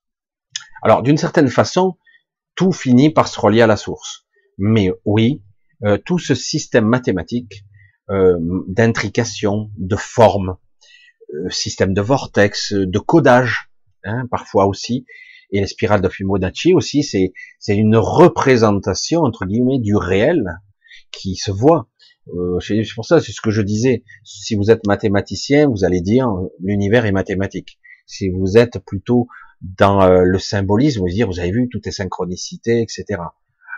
Alors, 0.82 1.02
d'une 1.02 1.16
certaine 1.16 1.48
façon, 1.48 1.98
tout 2.54 2.70
finit 2.70 3.10
par 3.10 3.26
se 3.26 3.40
relier 3.40 3.62
à 3.62 3.66
la 3.66 3.76
source. 3.76 4.28
Mais 4.58 4.90
oui, 5.04 5.42
euh, 5.84 5.98
tout 5.98 6.18
ce 6.18 6.34
système 6.34 6.86
mathématique 6.86 7.64
euh, 8.08 8.36
d'intrication, 8.68 9.70
de 9.76 9.96
forme, 9.96 10.56
euh, 11.34 11.50
système 11.50 11.92
de 11.92 12.00
vortex, 12.00 12.72
de 12.72 12.98
codage, 12.98 13.70
hein, 14.04 14.26
parfois 14.30 14.66
aussi, 14.66 15.04
et 15.50 15.60
la 15.60 15.66
spirale 15.66 16.00
de 16.00 16.08
Fibonacci 16.08 16.72
aussi, 16.72 17.02
c'est 17.02 17.32
une 17.68 17.96
représentation 17.96 19.20
entre 19.20 19.44
guillemets 19.44 19.78
du 19.78 19.94
réel 19.94 20.42
qui 21.12 21.36
se 21.36 21.50
voit 21.50 21.88
c'est 22.60 22.82
pour 22.94 23.04
ça, 23.04 23.20
c'est 23.20 23.32
ce 23.32 23.42
que 23.42 23.50
je 23.50 23.60
disais. 23.60 24.02
Si 24.24 24.56
vous 24.56 24.70
êtes 24.70 24.86
mathématicien, 24.86 25.68
vous 25.68 25.84
allez 25.84 26.00
dire 26.00 26.26
l'univers 26.58 27.04
est 27.04 27.12
mathématique. 27.12 27.78
Si 28.06 28.30
vous 28.30 28.56
êtes 28.56 28.78
plutôt 28.78 29.28
dans 29.60 30.08
le 30.08 30.38
symbolisme, 30.38 31.00
vous 31.00 31.04
allez 31.04 31.14
dire 31.16 31.26
vous 31.26 31.38
avez 31.38 31.50
vu 31.50 31.68
toutes 31.70 31.84
les 31.84 31.92
synchronicités, 31.92 32.80
etc. 32.80 33.20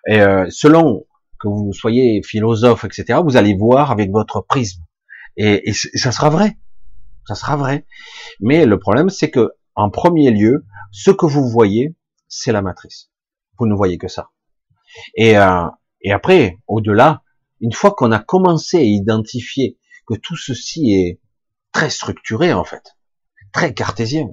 Et 0.07 0.20
selon 0.49 1.07
que 1.40 1.48
vous 1.48 1.72
soyez 1.72 2.22
philosophe, 2.22 2.84
etc., 2.84 3.20
vous 3.24 3.36
allez 3.36 3.54
voir 3.54 3.90
avec 3.90 4.10
votre 4.10 4.40
prisme. 4.40 4.82
Et, 5.36 5.72
ça 5.72 6.12
sera 6.12 6.30
vrai. 6.30 6.56
Ça 7.26 7.34
sera 7.34 7.56
vrai. 7.56 7.86
Mais 8.40 8.66
le 8.66 8.78
problème, 8.78 9.10
c'est 9.10 9.30
que 9.30 9.52
en 9.74 9.90
premier 9.90 10.30
lieu, 10.30 10.64
ce 10.90 11.10
que 11.10 11.26
vous 11.26 11.48
voyez, 11.48 11.94
c'est 12.28 12.52
la 12.52 12.62
matrice. 12.62 13.10
Vous 13.58 13.66
ne 13.66 13.74
voyez 13.74 13.98
que 13.98 14.08
ça. 14.08 14.30
Et, 15.14 15.36
euh, 15.36 15.66
après, 16.10 16.58
au-delà, 16.66 17.22
une 17.60 17.72
fois 17.72 17.92
qu'on 17.92 18.12
a 18.12 18.18
commencé 18.18 18.78
à 18.78 18.82
identifier 18.82 19.78
que 20.06 20.14
tout 20.14 20.36
ceci 20.36 20.92
est 20.92 21.20
très 21.72 21.90
structuré 21.90 22.52
en 22.52 22.64
fait, 22.64 22.96
très 23.52 23.74
cartésien, 23.74 24.28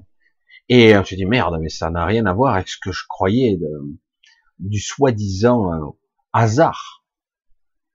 et 0.70 0.94
se 1.04 1.16
dit 1.16 1.26
merde, 1.26 1.58
mais 1.60 1.70
ça 1.70 1.90
n'a 1.90 2.06
rien 2.06 2.26
à 2.26 2.34
voir 2.34 2.56
avec 2.56 2.70
ce 2.70 2.78
que 2.82 2.92
je 2.92 3.04
croyais 3.10 3.60
du 4.60 4.80
soi-disant 4.80 5.74
euh, 5.74 5.86
hasard 6.34 7.06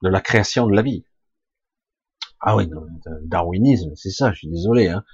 de 0.02 0.08
la 0.08 0.20
création 0.20 0.66
de 0.66 0.74
la 0.74 0.82
vie. 0.82 1.04
Ah 2.40 2.56
oui, 2.56 2.70
darwinisme, 3.24 3.94
c'est 3.96 4.10
ça, 4.10 4.32
je 4.32 4.38
suis 4.38 4.48
désolé. 4.48 4.88
Hein 4.88 5.04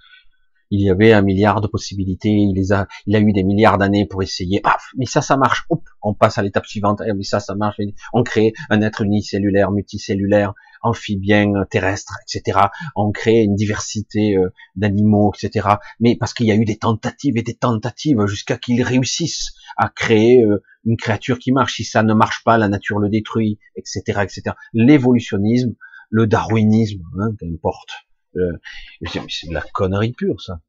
il 0.71 0.81
y 0.81 0.91
avait 0.91 1.13
un 1.13 1.23
milliard 1.23 1.61
de 1.61 1.67
possibilités, 1.67 2.31
il 2.31 2.55
les 2.55 2.73
a, 2.73 2.87
il 3.07 3.17
a 3.17 3.21
eu 3.21 3.33
des 3.33 3.45
milliards 3.45 3.79
d'années 3.79 4.07
pour 4.07 4.23
essayer, 4.23 4.61
paf, 4.61 4.91
mais 4.97 5.07
ça, 5.07 5.23
ça 5.23 5.37
marche, 5.37 5.65
hop, 5.71 5.83
on 6.03 6.15
passe 6.15 6.39
à 6.39 6.43
l'étape 6.43 6.67
suivante, 6.67 7.03
eh, 7.07 7.13
mais 7.13 7.25
ça, 7.25 7.41
ça 7.41 7.55
marche, 7.55 7.81
on 8.13 8.23
crée 8.23 8.53
un 8.71 8.81
être 8.83 9.03
unicellulaire, 9.03 9.71
multicellulaire, 9.71 10.55
amphibien, 10.83 11.65
terrestre, 11.71 12.19
etc. 12.23 12.59
On 12.95 13.11
crée 13.11 13.43
une 13.43 13.57
diversité 13.57 14.37
euh, 14.37 14.51
d'animaux, 14.77 15.33
etc. 15.35 15.69
Mais 15.99 16.17
parce 16.17 16.35
qu'il 16.35 16.47
y 16.47 16.53
a 16.53 16.57
eu 16.57 16.65
des 16.65 16.77
tentatives 16.77 17.37
et 17.37 17.43
des 17.43 17.55
tentatives 17.55 18.27
jusqu'à 18.27 18.59
qu'ils 18.59 18.83
réussissent 18.83 19.55
à 19.77 19.89
créer 19.89 20.45
euh, 20.45 20.63
une 20.85 20.97
créature 20.97 21.39
qui 21.39 21.53
marche. 21.53 21.77
Si 21.77 21.85
ça 21.85 22.03
ne 22.03 22.15
marche 22.15 22.45
pas, 22.45 22.59
la 22.59 22.69
nature 22.69 22.99
le 22.99 23.09
détruit, 23.09 23.59
etc., 23.77 24.21
etc. 24.23 24.43
L'évolutionnisme, 24.73 25.75
le 26.11 26.27
darwinisme, 26.27 27.03
hein, 27.19 27.31
qu'importe 27.41 28.05
c'est 28.35 29.49
de 29.49 29.55
la 29.55 29.63
connerie 29.73 30.13
pure, 30.13 30.41
ça. 30.41 30.61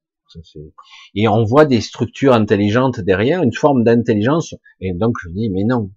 Et 1.13 1.27
on 1.27 1.43
voit 1.43 1.65
des 1.65 1.81
structures 1.81 2.33
intelligentes 2.33 2.99
derrière, 2.99 3.43
une 3.43 3.53
forme 3.53 3.83
d'intelligence, 3.83 4.55
et 4.79 4.93
donc 4.93 5.15
je 5.23 5.29
dis, 5.29 5.49
mais 5.49 5.63
non. 5.63 5.91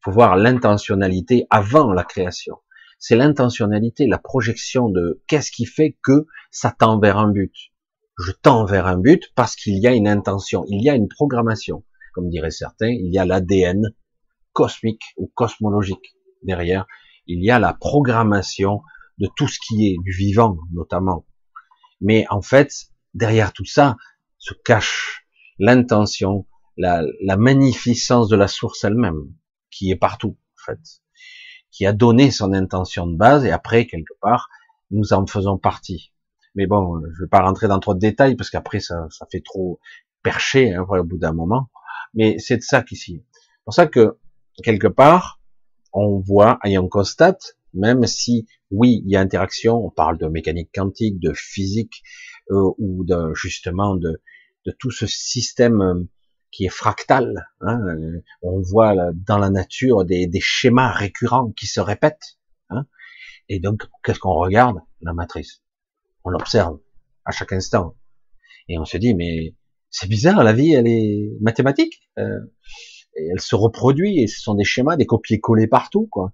Faut 0.00 0.10
voir 0.10 0.36
l'intentionnalité 0.36 1.46
avant 1.50 1.92
la 1.92 2.04
création. 2.04 2.56
C'est 2.98 3.16
l'intentionnalité, 3.16 4.06
la 4.06 4.18
projection 4.18 4.88
de 4.88 5.22
qu'est-ce 5.26 5.50
qui 5.50 5.66
fait 5.66 5.96
que 6.02 6.26
ça 6.50 6.74
tend 6.76 6.98
vers 6.98 7.18
un 7.18 7.28
but. 7.28 7.54
Je 8.18 8.32
tends 8.32 8.64
vers 8.64 8.86
un 8.86 8.98
but 8.98 9.32
parce 9.34 9.56
qu'il 9.56 9.78
y 9.78 9.86
a 9.86 9.94
une 9.94 10.08
intention, 10.08 10.64
il 10.68 10.82
y 10.82 10.90
a 10.90 10.94
une 10.94 11.08
programmation. 11.08 11.84
Comme 12.14 12.28
diraient 12.28 12.50
certains, 12.50 12.90
il 12.90 13.12
y 13.12 13.18
a 13.18 13.24
l'ADN 13.24 13.94
cosmique 14.52 15.02
ou 15.16 15.30
cosmologique 15.34 16.14
derrière. 16.42 16.86
Il 17.26 17.42
y 17.42 17.50
a 17.50 17.58
la 17.58 17.72
programmation 17.72 18.82
de 19.22 19.28
tout 19.36 19.48
ce 19.48 19.58
qui 19.64 19.86
est 19.86 19.96
du 20.02 20.10
vivant 20.10 20.58
notamment. 20.72 21.24
Mais 22.00 22.26
en 22.28 22.42
fait, 22.42 22.72
derrière 23.14 23.52
tout 23.52 23.64
ça 23.64 23.96
se 24.38 24.52
cache 24.64 25.24
l'intention, 25.58 26.46
la, 26.76 27.04
la 27.22 27.36
magnificence 27.36 28.28
de 28.28 28.34
la 28.36 28.48
source 28.48 28.82
elle-même, 28.82 29.32
qui 29.70 29.92
est 29.92 29.96
partout, 29.96 30.36
en 30.58 30.64
fait, 30.64 30.80
qui 31.70 31.86
a 31.86 31.92
donné 31.92 32.32
son 32.32 32.52
intention 32.52 33.06
de 33.06 33.16
base, 33.16 33.44
et 33.44 33.52
après, 33.52 33.86
quelque 33.86 34.14
part, 34.20 34.48
nous 34.90 35.12
en 35.12 35.24
faisons 35.26 35.56
partie. 35.56 36.12
Mais 36.56 36.66
bon, 36.66 37.00
je 37.14 37.22
vais 37.22 37.28
pas 37.28 37.42
rentrer 37.42 37.68
dans 37.68 37.78
trop 37.78 37.94
de 37.94 38.00
détails, 38.00 38.34
parce 38.34 38.50
qu'après, 38.50 38.80
ça, 38.80 39.06
ça 39.10 39.26
fait 39.30 39.42
trop 39.44 39.78
perché, 40.24 40.74
hein, 40.74 40.84
au 40.88 41.04
bout 41.04 41.18
d'un 41.18 41.32
moment. 41.32 41.70
Mais 42.14 42.38
c'est 42.38 42.56
de 42.56 42.62
ça 42.62 42.82
qu'ici. 42.82 43.24
C'est 43.32 43.64
pour 43.64 43.74
ça 43.74 43.86
que, 43.86 44.18
quelque 44.64 44.88
part, 44.88 45.40
on 45.92 46.18
voit 46.18 46.58
et 46.64 46.76
on 46.78 46.88
constate 46.88 47.56
même 47.74 48.06
si, 48.06 48.46
oui, 48.70 49.02
il 49.04 49.10
y 49.10 49.16
a 49.16 49.20
interaction, 49.20 49.84
on 49.84 49.90
parle 49.90 50.18
de 50.18 50.26
mécanique 50.26 50.70
quantique, 50.74 51.18
de 51.20 51.32
physique, 51.34 52.02
euh, 52.50 52.70
ou 52.78 53.04
de, 53.04 53.34
justement 53.34 53.96
de, 53.96 54.20
de 54.66 54.72
tout 54.78 54.90
ce 54.90 55.06
système 55.06 55.80
euh, 55.80 56.08
qui 56.50 56.64
est 56.64 56.70
fractal. 56.70 57.48
Hein, 57.60 57.80
euh, 57.86 58.22
on 58.42 58.60
voit 58.60 58.94
dans 59.14 59.38
la 59.38 59.50
nature 59.50 60.04
des, 60.04 60.26
des, 60.26 60.40
schémas 60.40 60.92
récurrents 60.92 61.52
qui 61.52 61.66
se 61.66 61.80
répètent. 61.80 62.38
Hein, 62.70 62.86
et 63.48 63.58
donc, 63.58 63.84
qu'est-ce 64.04 64.18
qu'on 64.18 64.34
regarde? 64.34 64.78
La 65.00 65.12
matrice. 65.12 65.62
On 66.24 66.30
l'observe 66.30 66.78
à 67.24 67.32
chaque 67.32 67.52
instant. 67.52 67.96
Et 68.68 68.78
on 68.78 68.84
se 68.84 68.96
dit, 68.96 69.14
mais 69.14 69.54
c'est 69.90 70.08
bizarre, 70.08 70.42
la 70.42 70.52
vie, 70.52 70.72
elle 70.72 70.86
est 70.86 71.30
mathématique. 71.40 72.08
Euh, 72.18 72.40
elle 73.14 73.40
se 73.40 73.54
reproduit, 73.54 74.20
et 74.20 74.26
ce 74.26 74.40
sont 74.40 74.54
des 74.54 74.64
schémas, 74.64 74.96
des 74.96 75.06
copier-coller 75.06 75.66
partout. 75.66 76.06
quoi 76.10 76.32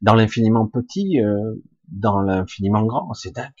dans 0.00 0.14
l'infiniment 0.14 0.66
petit, 0.66 1.20
euh, 1.20 1.54
dans 1.88 2.20
l'infiniment 2.20 2.84
grand, 2.84 3.12
c'est 3.14 3.34
dingue. 3.34 3.52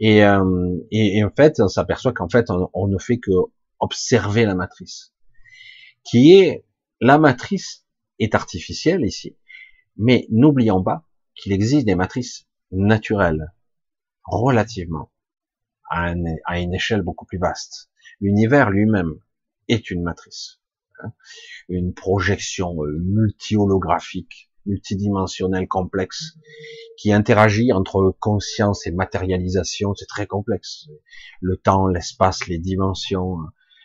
Et, 0.00 0.24
euh, 0.24 0.78
et, 0.90 1.18
et, 1.18 1.24
en 1.24 1.30
fait, 1.30 1.60
on 1.60 1.68
s'aperçoit 1.68 2.12
qu'en 2.12 2.28
fait, 2.28 2.50
on, 2.50 2.88
ne 2.88 2.98
fait 2.98 3.18
que 3.18 3.30
observer 3.78 4.44
la 4.44 4.54
matrice, 4.54 5.14
qui 6.04 6.34
est 6.34 6.64
la 7.00 7.18
matrice 7.18 7.86
est 8.18 8.34
artificielle 8.34 9.04
ici, 9.04 9.36
mais 9.96 10.26
n'oublions 10.30 10.82
pas 10.82 11.04
qu'il 11.34 11.52
existe 11.52 11.86
des 11.86 11.94
matrices 11.94 12.46
naturelles, 12.70 13.52
relativement, 14.24 15.12
à, 15.90 16.14
à 16.44 16.60
une 16.60 16.74
échelle 16.74 17.02
beaucoup 17.02 17.26
plus 17.26 17.38
vaste. 17.38 17.90
L'univers 18.20 18.70
lui-même 18.70 19.14
est 19.68 19.90
une 19.90 20.02
matrice, 20.02 20.60
hein. 21.02 21.12
une 21.68 21.94
projection 21.94 22.82
euh, 22.84 22.98
multi-holographique 22.98 24.50
multidimensionnel 24.66 25.68
complexe 25.68 26.34
qui 26.96 27.12
interagit 27.12 27.72
entre 27.72 28.14
conscience 28.18 28.86
et 28.86 28.92
matérialisation, 28.92 29.94
c'est 29.94 30.06
très 30.06 30.26
complexe. 30.26 30.86
Le 31.40 31.56
temps, 31.56 31.86
l'espace, 31.86 32.46
les 32.46 32.58
dimensions, 32.58 33.38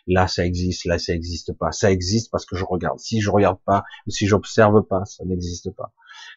là 0.06 0.26
ça 0.26 0.44
existe, 0.44 0.84
là 0.84 0.98
ça 0.98 1.12
n'existe 1.12 1.52
pas. 1.52 1.72
Ça 1.72 1.90
existe 1.90 2.30
parce 2.30 2.46
que 2.46 2.56
je 2.56 2.64
regarde. 2.64 2.98
Si 2.98 3.20
je 3.20 3.30
regarde 3.30 3.58
pas, 3.64 3.84
si 4.08 4.26
j'observe 4.26 4.82
pas, 4.82 5.04
ça 5.04 5.24
n'existe 5.24 5.70
pas. 5.70 5.92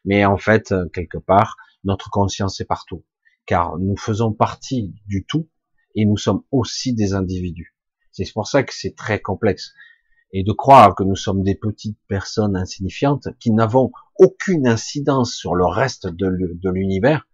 Mais 0.05 0.25
en 0.25 0.37
fait, 0.37 0.73
quelque 0.93 1.17
part, 1.17 1.57
notre 1.83 2.09
conscience 2.09 2.59
est 2.61 2.65
partout. 2.65 3.03
Car 3.45 3.77
nous 3.77 3.97
faisons 3.97 4.31
partie 4.31 4.93
du 5.05 5.25
tout 5.25 5.49
et 5.95 6.05
nous 6.05 6.17
sommes 6.17 6.43
aussi 6.51 6.93
des 6.93 7.13
individus. 7.13 7.75
C'est 8.11 8.31
pour 8.31 8.47
ça 8.47 8.63
que 8.63 8.73
c'est 8.73 8.95
très 8.95 9.19
complexe 9.19 9.73
et 10.33 10.43
de 10.43 10.51
croire 10.51 10.95
que 10.95 11.03
nous 11.03 11.15
sommes 11.15 11.43
des 11.43 11.55
petites 11.55 11.97
personnes 12.07 12.57
insignifiantes 12.57 13.29
qui 13.39 13.51
n'avons 13.51 13.91
aucune 14.17 14.67
incidence 14.67 15.33
sur 15.33 15.55
le 15.55 15.65
reste 15.65 16.07
de 16.07 16.69
l'univers, 16.69 17.27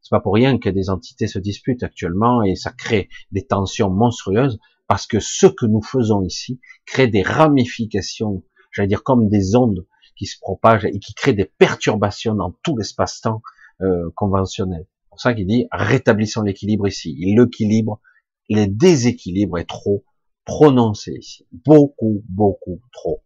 c'est 0.00 0.16
pas 0.16 0.20
pour 0.20 0.34
rien 0.34 0.58
que 0.58 0.70
des 0.70 0.88
entités 0.88 1.26
se 1.26 1.38
disputent 1.38 1.82
actuellement 1.82 2.42
et 2.42 2.54
ça 2.54 2.72
crée 2.72 3.10
des 3.30 3.46
tensions 3.46 3.90
monstrueuses 3.90 4.58
parce 4.86 5.06
que 5.06 5.20
ce 5.20 5.46
que 5.46 5.66
nous 5.66 5.82
faisons 5.82 6.22
ici 6.22 6.60
crée 6.86 7.08
des 7.08 7.20
ramifications, 7.20 8.42
j'allais 8.72 8.88
dire 8.88 9.02
comme 9.02 9.28
des 9.28 9.54
ondes 9.54 9.86
qui 10.16 10.24
se 10.24 10.38
propagent 10.40 10.86
et 10.86 10.98
qui 10.98 11.12
créent 11.12 11.34
des 11.34 11.44
perturbations 11.44 12.34
dans 12.34 12.54
tout 12.62 12.74
l'espace-temps 12.74 13.42
euh, 13.82 14.10
conventionnel. 14.14 14.86
C'est 14.86 15.10
pour 15.10 15.20
ça 15.20 15.34
qu'il 15.34 15.46
dit 15.46 15.66
rétablissons 15.70 16.40
l'équilibre 16.40 16.88
ici. 16.88 17.14
L'équilibre, 17.18 18.00
les 18.48 18.66
déséquilibres 18.66 19.58
est 19.58 19.68
trop 19.68 20.04
prononcé 20.48 21.12
ici. 21.12 21.46
Beaucoup, 21.52 22.24
beaucoup 22.26 22.80
trop. 22.90 23.22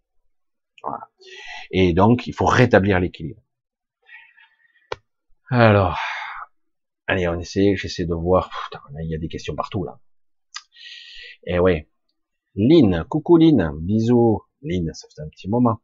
Et 1.70 1.94
donc, 1.94 2.26
il 2.26 2.34
faut 2.34 2.44
rétablir 2.44 2.98
l'équilibre. 2.98 3.40
Alors, 5.48 5.98
allez, 7.06 7.28
on 7.28 7.38
essaie, 7.38 7.76
j'essaie 7.76 8.04
de 8.04 8.14
voir. 8.14 8.50
Putain, 8.64 8.82
il 9.04 9.10
y 9.10 9.14
a 9.14 9.18
des 9.18 9.28
questions 9.28 9.54
partout 9.54 9.84
là. 9.84 10.00
Eh 11.46 11.58
ouais. 11.60 11.88
Lynn, 12.56 13.04
coucou 13.08 13.36
Lynn, 13.36 13.72
bisous. 13.80 14.42
Lynn, 14.60 14.92
ça 14.92 15.06
fait 15.14 15.22
un 15.22 15.28
petit 15.28 15.48
moment. 15.48 15.80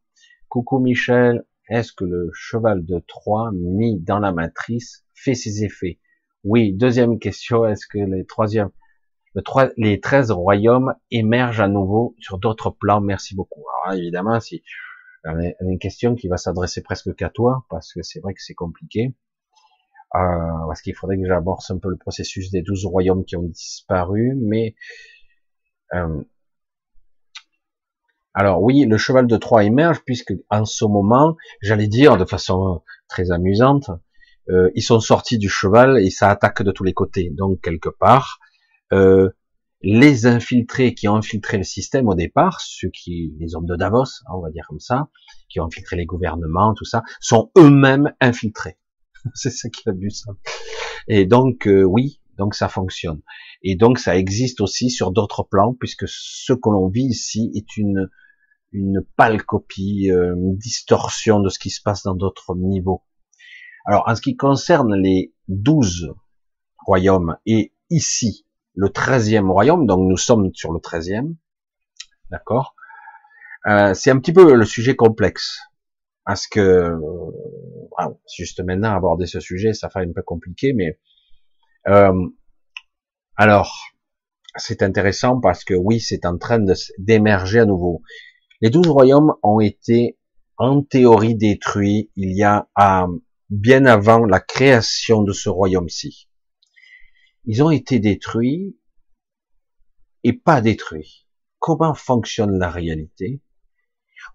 Coucou 0.48 0.80
Michel, 0.80 1.44
est-ce 1.68 1.92
que 1.92 2.04
le 2.04 2.30
cheval 2.32 2.84
de 2.84 2.98
Troie 3.06 3.50
mis 3.52 4.00
dans 4.00 4.18
la 4.18 4.32
matrice 4.32 5.06
fait 5.14 5.34
ses 5.34 5.64
effets? 5.64 6.00
Oui, 6.42 6.72
deuxième 6.72 7.18
question, 7.18 7.64
est-ce 7.64 7.86
que 7.86 7.98
les 7.98 8.24
troisième, 8.24 8.70
les 9.76 10.00
13 10.00 10.30
royaumes 10.30 10.94
émergent 11.10 11.60
à 11.60 11.68
nouveau 11.68 12.14
sur 12.18 12.38
d'autres 12.38 12.70
plans. 12.70 13.00
Merci 13.00 13.34
beaucoup. 13.34 13.64
Alors 13.84 13.98
évidemment, 13.98 14.40
si 14.40 14.62
une 15.24 15.78
question 15.78 16.14
qui 16.14 16.28
va 16.28 16.36
s'adresser 16.36 16.82
presque 16.82 17.14
qu'à 17.14 17.28
toi, 17.28 17.64
parce 17.70 17.92
que 17.92 18.02
c'est 18.02 18.20
vrai 18.20 18.34
que 18.34 18.42
c'est 18.42 18.54
compliqué, 18.54 19.14
euh, 20.14 20.66
parce 20.66 20.80
qu'il 20.80 20.94
faudrait 20.94 21.18
que 21.18 21.26
j'amorce 21.26 21.70
un 21.70 21.78
peu 21.78 21.90
le 21.90 21.96
processus 21.96 22.50
des 22.50 22.62
12 22.62 22.86
royaumes 22.86 23.24
qui 23.24 23.36
ont 23.36 23.42
disparu, 23.42 24.34
mais 24.40 24.74
euh, 25.94 26.22
alors 28.34 28.62
oui, 28.62 28.84
le 28.86 28.96
cheval 28.96 29.26
de 29.26 29.36
Troie 29.36 29.64
émerge 29.64 30.00
puisque 30.04 30.32
en 30.48 30.64
ce 30.64 30.84
moment, 30.84 31.36
j'allais 31.60 31.88
dire 31.88 32.16
de 32.16 32.24
façon 32.24 32.82
très 33.08 33.30
amusante, 33.30 33.90
euh, 34.48 34.70
ils 34.74 34.82
sont 34.82 35.00
sortis 35.00 35.38
du 35.38 35.48
cheval 35.48 35.98
et 35.98 36.10
ça 36.10 36.30
attaque 36.30 36.62
de 36.62 36.70
tous 36.70 36.84
les 36.84 36.94
côtés. 36.94 37.30
Donc 37.30 37.60
quelque 37.60 37.90
part, 37.90 38.38
euh, 38.92 39.30
les 39.80 40.26
infiltrés 40.26 40.94
qui 40.94 41.08
ont 41.08 41.16
infiltré 41.16 41.56
le 41.56 41.62
système 41.62 42.08
au 42.08 42.14
départ, 42.14 42.60
ceux 42.60 42.88
qui, 42.88 43.34
les 43.38 43.54
hommes 43.54 43.66
de 43.66 43.76
Davos, 43.76 44.04
hein, 44.26 44.32
on 44.34 44.40
va 44.40 44.50
dire 44.50 44.66
comme 44.68 44.80
ça, 44.80 45.08
qui 45.48 45.60
ont 45.60 45.66
infiltré 45.66 45.96
les 45.96 46.06
gouvernements, 46.06 46.74
tout 46.74 46.84
ça, 46.84 47.02
sont 47.20 47.50
eux-mêmes 47.56 48.12
infiltrés. 48.20 48.78
C'est 49.34 49.50
ça 49.50 49.68
qui 49.68 49.88
a 49.88 49.92
vu 49.92 50.10
ça. 50.10 50.32
Et 51.06 51.26
donc 51.26 51.66
euh, 51.66 51.84
oui, 51.84 52.20
donc 52.36 52.54
ça 52.54 52.68
fonctionne. 52.68 53.20
Et 53.62 53.76
donc 53.76 53.98
ça 53.98 54.16
existe 54.16 54.60
aussi 54.60 54.90
sur 54.90 55.12
d'autres 55.12 55.44
plans, 55.44 55.74
puisque 55.78 56.04
ce 56.06 56.52
que 56.52 56.68
l'on 56.68 56.88
vit 56.88 57.06
ici 57.06 57.50
est 57.54 57.76
une 57.76 58.08
une 58.72 59.02
pâle 59.16 59.44
copie, 59.44 60.10
euh, 60.10 60.34
une 60.34 60.56
distorsion 60.56 61.40
de 61.40 61.48
ce 61.48 61.58
qui 61.58 61.70
se 61.70 61.80
passe 61.82 62.02
dans 62.02 62.14
d'autres 62.14 62.54
niveaux. 62.54 63.02
Alors, 63.86 64.04
en 64.06 64.14
ce 64.14 64.20
qui 64.20 64.36
concerne 64.36 64.94
les 64.94 65.32
douze 65.48 66.12
royaumes 66.84 67.36
et 67.46 67.72
ici, 67.90 68.46
le 68.78 68.90
treizième 68.90 69.50
royaume, 69.50 69.86
donc 69.86 70.08
nous 70.08 70.16
sommes 70.16 70.50
sur 70.54 70.72
le 70.72 70.78
treizième, 70.78 71.34
d'accord? 72.30 72.76
Euh, 73.66 73.92
C'est 73.92 74.12
un 74.12 74.18
petit 74.20 74.32
peu 74.32 74.54
le 74.54 74.64
sujet 74.64 74.94
complexe, 74.94 75.58
parce 76.24 76.46
que, 76.46 76.60
euh, 76.60 78.08
juste 78.32 78.60
maintenant 78.60 78.94
aborder 78.94 79.26
ce 79.26 79.40
sujet, 79.40 79.72
ça 79.72 79.90
fait 79.90 79.98
un 79.98 80.12
peu 80.12 80.22
compliqué, 80.22 80.74
mais 80.74 81.00
euh, 81.88 82.28
alors, 83.36 83.74
c'est 84.54 84.82
intéressant 84.82 85.40
parce 85.40 85.64
que 85.64 85.74
oui, 85.74 85.98
c'est 85.98 86.24
en 86.24 86.38
train 86.38 86.64
d'émerger 86.98 87.58
à 87.58 87.64
nouveau. 87.66 88.02
Les 88.60 88.70
douze 88.70 88.88
royaumes 88.88 89.34
ont 89.42 89.58
été 89.58 90.18
en 90.56 90.82
théorie 90.82 91.34
détruits 91.34 92.10
il 92.14 92.36
y 92.36 92.44
a 92.44 92.68
bien 93.50 93.86
avant 93.86 94.24
la 94.24 94.38
création 94.38 95.22
de 95.22 95.32
ce 95.32 95.48
royaume-ci. 95.48 96.27
Ils 97.48 97.64
ont 97.64 97.70
été 97.70 97.98
détruits 97.98 98.78
et 100.22 100.32
pas 100.32 100.60
détruits. 100.60 101.26
Comment 101.58 101.94
fonctionne 101.94 102.56
la 102.58 102.70
réalité? 102.70 103.42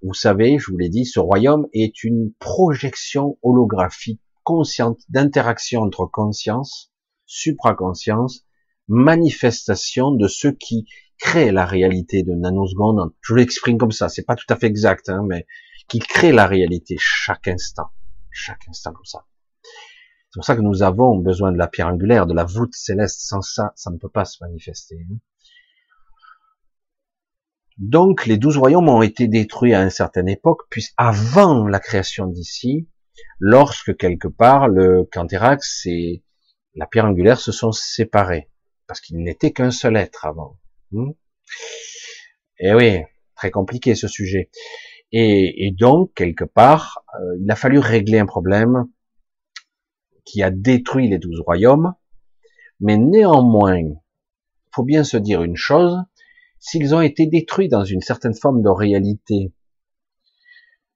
Vous 0.01 0.13
savez, 0.13 0.59
je 0.59 0.71
vous 0.71 0.77
l'ai 0.77 0.89
dit, 0.89 1.05
ce 1.05 1.21
royaume 1.21 1.67
est 1.71 2.03
une 2.03 2.33
projection 2.39 3.37
holographique 3.41 4.21
consciente 4.43 4.99
d'interaction 5.07 5.81
entre 5.81 6.05
conscience, 6.05 6.91
supraconscience, 7.25 8.45
manifestation 8.89 10.11
de 10.11 10.27
ce 10.27 10.49
qui 10.49 10.85
crée 11.17 11.51
la 11.51 11.65
réalité 11.65 12.23
de 12.23 12.33
nanoseconde. 12.33 13.13
Je 13.21 13.35
l'exprime 13.35 13.77
comme 13.77 13.91
ça, 13.91 14.09
c'est 14.09 14.25
pas 14.25 14.35
tout 14.35 14.51
à 14.51 14.57
fait 14.57 14.67
exact, 14.67 15.07
hein, 15.07 15.23
mais 15.25 15.45
qui 15.87 15.99
crée 15.99 16.33
la 16.33 16.47
réalité 16.47 16.97
chaque 16.99 17.47
instant 17.47 17.91
chaque 18.33 18.67
instant 18.67 18.91
comme 18.91 19.05
ça. 19.05 19.25
C'est 20.33 20.39
pour 20.39 20.45
ça 20.45 20.55
que 20.55 20.61
nous 20.61 20.81
avons 20.81 21.17
besoin 21.17 21.51
de 21.51 21.59
la 21.59 21.67
pierre 21.67 21.89
angulaire, 21.89 22.25
de 22.25 22.33
la 22.33 22.43
voûte 22.43 22.73
céleste. 22.73 23.19
Sans 23.19 23.41
ça, 23.41 23.71
ça 23.75 23.91
ne 23.91 23.97
peut 23.97 24.09
pas 24.09 24.25
se 24.25 24.43
manifester. 24.43 24.97
Hein. 24.99 25.17
Donc, 27.77 28.25
les 28.25 28.37
douze 28.37 28.57
royaumes 28.57 28.89
ont 28.89 29.03
été 29.03 29.27
détruits 29.27 29.75
à 29.75 29.83
une 29.83 29.91
certaine 29.91 30.27
époque, 30.27 30.61
puis 30.71 30.87
avant 30.97 31.67
la 31.67 31.79
création 31.79 32.25
d'ici, 32.25 32.89
lorsque 33.37 33.95
quelque 33.95 34.27
part 34.27 34.69
le 34.69 35.07
Canthérax 35.11 35.85
et 35.85 36.23
la 36.73 36.87
pierre 36.87 37.05
angulaire 37.05 37.39
se 37.39 37.51
sont 37.51 37.71
séparés, 37.71 38.49
parce 38.87 39.01
qu'il 39.01 39.19
n'était 39.19 39.51
qu'un 39.51 39.69
seul 39.69 39.95
être 39.97 40.25
avant. 40.25 40.59
Hein. 40.95 41.11
Et 42.57 42.73
oui, 42.73 43.03
très 43.35 43.51
compliqué 43.51 43.93
ce 43.93 44.07
sujet. 44.07 44.49
Et, 45.11 45.75
donc, 45.77 46.11
quelque 46.15 46.43
part, 46.43 47.05
euh, 47.19 47.37
il 47.39 47.51
a 47.51 47.55
fallu 47.55 47.77
régler 47.77 48.17
un 48.17 48.25
problème 48.25 48.87
qui 50.25 50.43
a 50.43 50.51
détruit 50.51 51.09
les 51.09 51.19
douze 51.19 51.39
royaumes, 51.41 51.93
mais 52.79 52.97
néanmoins, 52.97 53.81
faut 54.71 54.83
bien 54.83 55.03
se 55.03 55.17
dire 55.17 55.43
une 55.43 55.55
chose, 55.55 55.97
s'ils 56.59 56.95
ont 56.95 57.01
été 57.01 57.27
détruits 57.27 57.69
dans 57.69 57.83
une 57.83 58.01
certaine 58.01 58.33
forme 58.33 58.61
de 58.61 58.69
réalité, 58.69 59.53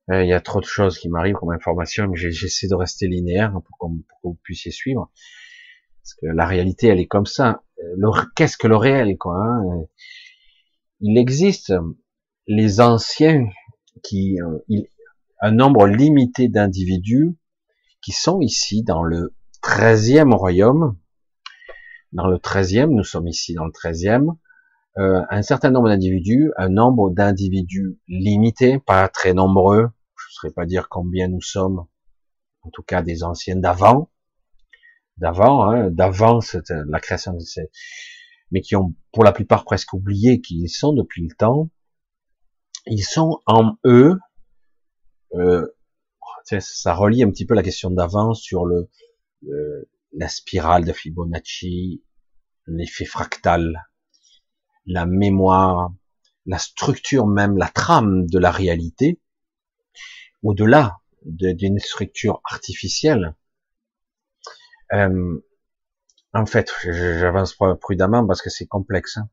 euh, 0.09 0.23
il 0.23 0.29
y 0.29 0.33
a 0.33 0.39
trop 0.39 0.61
de 0.61 0.65
choses 0.65 0.97
qui 0.97 1.09
m'arrivent 1.09 1.35
comme 1.35 1.51
information, 1.51 2.07
mais 2.07 2.15
j'essaie 2.15 2.67
de 2.67 2.75
rester 2.75 3.07
linéaire 3.07 3.51
pour, 3.51 3.77
que 3.77 3.97
vous 4.23 4.37
puissiez 4.43 4.71
suivre, 4.71 5.11
parce 6.01 6.13
que 6.15 6.27
la 6.27 6.45
réalité, 6.45 6.87
elle 6.87 6.99
est 6.99 7.07
comme 7.07 7.25
ça. 7.25 7.63
Euh, 7.83 8.11
qu'est-ce 8.35 8.57
que 8.57 8.67
le 8.67 8.77
réel, 8.77 9.17
quoi 9.17 9.37
hein 9.37 9.85
Il 11.01 11.17
existe 11.17 11.73
les 12.47 12.79
anciens 12.79 13.49
qui 14.03 14.37
euh, 14.41 14.81
un 15.41 15.51
nombre 15.51 15.85
limité 15.85 16.47
d'individus 16.47 17.35
qui 18.01 18.11
sont 18.11 18.41
ici 18.41 18.83
dans 18.83 19.03
le 19.03 19.35
treizième 19.61 20.33
royaume. 20.33 20.97
Dans 22.13 22.27
le 22.27 22.39
treizième, 22.39 22.91
nous 22.91 23.03
sommes 23.03 23.27
ici 23.27 23.53
dans 23.53 23.65
le 23.65 23.71
treizième. 23.71 24.31
Euh, 24.97 25.21
un 25.29 25.41
certain 25.41 25.69
nombre 25.69 25.89
d'individus, 25.89 26.51
un 26.57 26.69
nombre 26.69 27.11
d'individus 27.11 27.99
limité, 28.07 28.79
pas 28.79 29.07
très 29.09 29.33
nombreux. 29.33 29.89
Je 30.15 30.25
ne 30.25 30.31
saurais 30.31 30.53
pas 30.53 30.65
dire 30.65 30.89
combien 30.89 31.27
nous 31.27 31.41
sommes. 31.41 31.85
En 32.63 32.69
tout 32.71 32.83
cas, 32.83 33.01
des 33.01 33.23
anciens 33.23 33.55
d'avant, 33.55 34.09
d'avant, 35.17 35.69
hein, 35.69 35.89
d'avant 35.91 36.39
la 36.69 36.99
création 36.99 37.33
de 37.33 37.39
ces, 37.39 37.69
mais 38.51 38.61
qui 38.61 38.75
ont 38.75 38.95
pour 39.11 39.23
la 39.23 39.31
plupart 39.31 39.63
presque 39.63 39.93
oublié 39.93 40.41
qui 40.41 40.61
ils 40.61 40.69
sont 40.69 40.93
depuis 40.93 41.27
le 41.27 41.35
temps 41.35 41.69
ils 42.89 43.03
sont 43.03 43.41
en 43.45 43.77
eux, 43.85 44.17
euh, 45.33 45.67
ça 46.59 46.93
relie 46.93 47.23
un 47.23 47.29
petit 47.29 47.45
peu 47.45 47.53
la 47.53 47.63
question 47.63 47.91
d'avant 47.91 48.33
sur 48.33 48.65
le, 48.65 48.89
la 50.13 50.27
spirale 50.29 50.85
de 50.85 50.93
Fibonacci, 50.93 52.03
l'effet 52.67 53.05
fractal, 53.05 53.87
la 54.85 55.05
mémoire, 55.05 55.93
la 56.45 56.57
structure 56.57 57.27
même, 57.27 57.57
la 57.57 57.67
trame 57.67 58.25
de 58.27 58.39
la 58.39 58.51
réalité, 58.51 59.19
au-delà 60.43 60.99
d'une 61.23 61.79
structure 61.79 62.41
artificielle. 62.45 63.35
Euh, 64.93 65.43
en 66.33 66.45
fait, 66.45 66.71
j'avance 66.83 67.57
prudemment 67.81 68.25
parce 68.25 68.41
que 68.41 68.49
c'est 68.49 68.67
complexe. 68.67 69.17
Hein. 69.17 69.29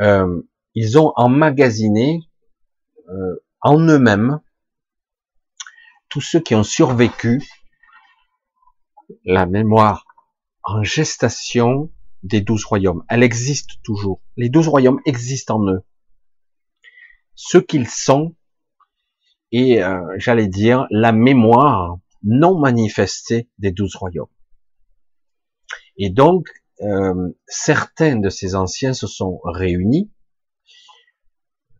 Euh, 0.00 0.42
ils 0.74 0.98
ont 0.98 1.12
emmagasiné 1.16 2.20
euh, 3.08 3.44
en 3.60 3.78
eux-mêmes, 3.80 4.40
tous 6.16 6.22
ceux 6.22 6.40
qui 6.40 6.54
ont 6.54 6.62
survécu, 6.62 7.42
la 9.26 9.44
mémoire 9.44 10.06
en 10.62 10.82
gestation 10.82 11.92
des 12.22 12.40
douze 12.40 12.64
royaumes. 12.64 13.04
Elle 13.10 13.22
existe 13.22 13.82
toujours. 13.82 14.22
Les 14.38 14.48
douze 14.48 14.66
royaumes 14.66 15.02
existent 15.04 15.56
en 15.56 15.68
eux. 15.68 15.82
Ce 17.34 17.58
qu'ils 17.58 17.86
sont, 17.86 18.34
et 19.52 19.84
euh, 19.84 20.00
j'allais 20.16 20.48
dire 20.48 20.86
la 20.90 21.12
mémoire 21.12 21.98
non 22.22 22.58
manifestée 22.58 23.50
des 23.58 23.70
douze 23.70 23.94
royaumes. 23.94 24.32
Et 25.98 26.08
donc, 26.08 26.48
euh, 26.80 27.28
certains 27.46 28.16
de 28.16 28.30
ces 28.30 28.54
anciens 28.54 28.94
se 28.94 29.06
sont 29.06 29.38
réunis. 29.44 30.10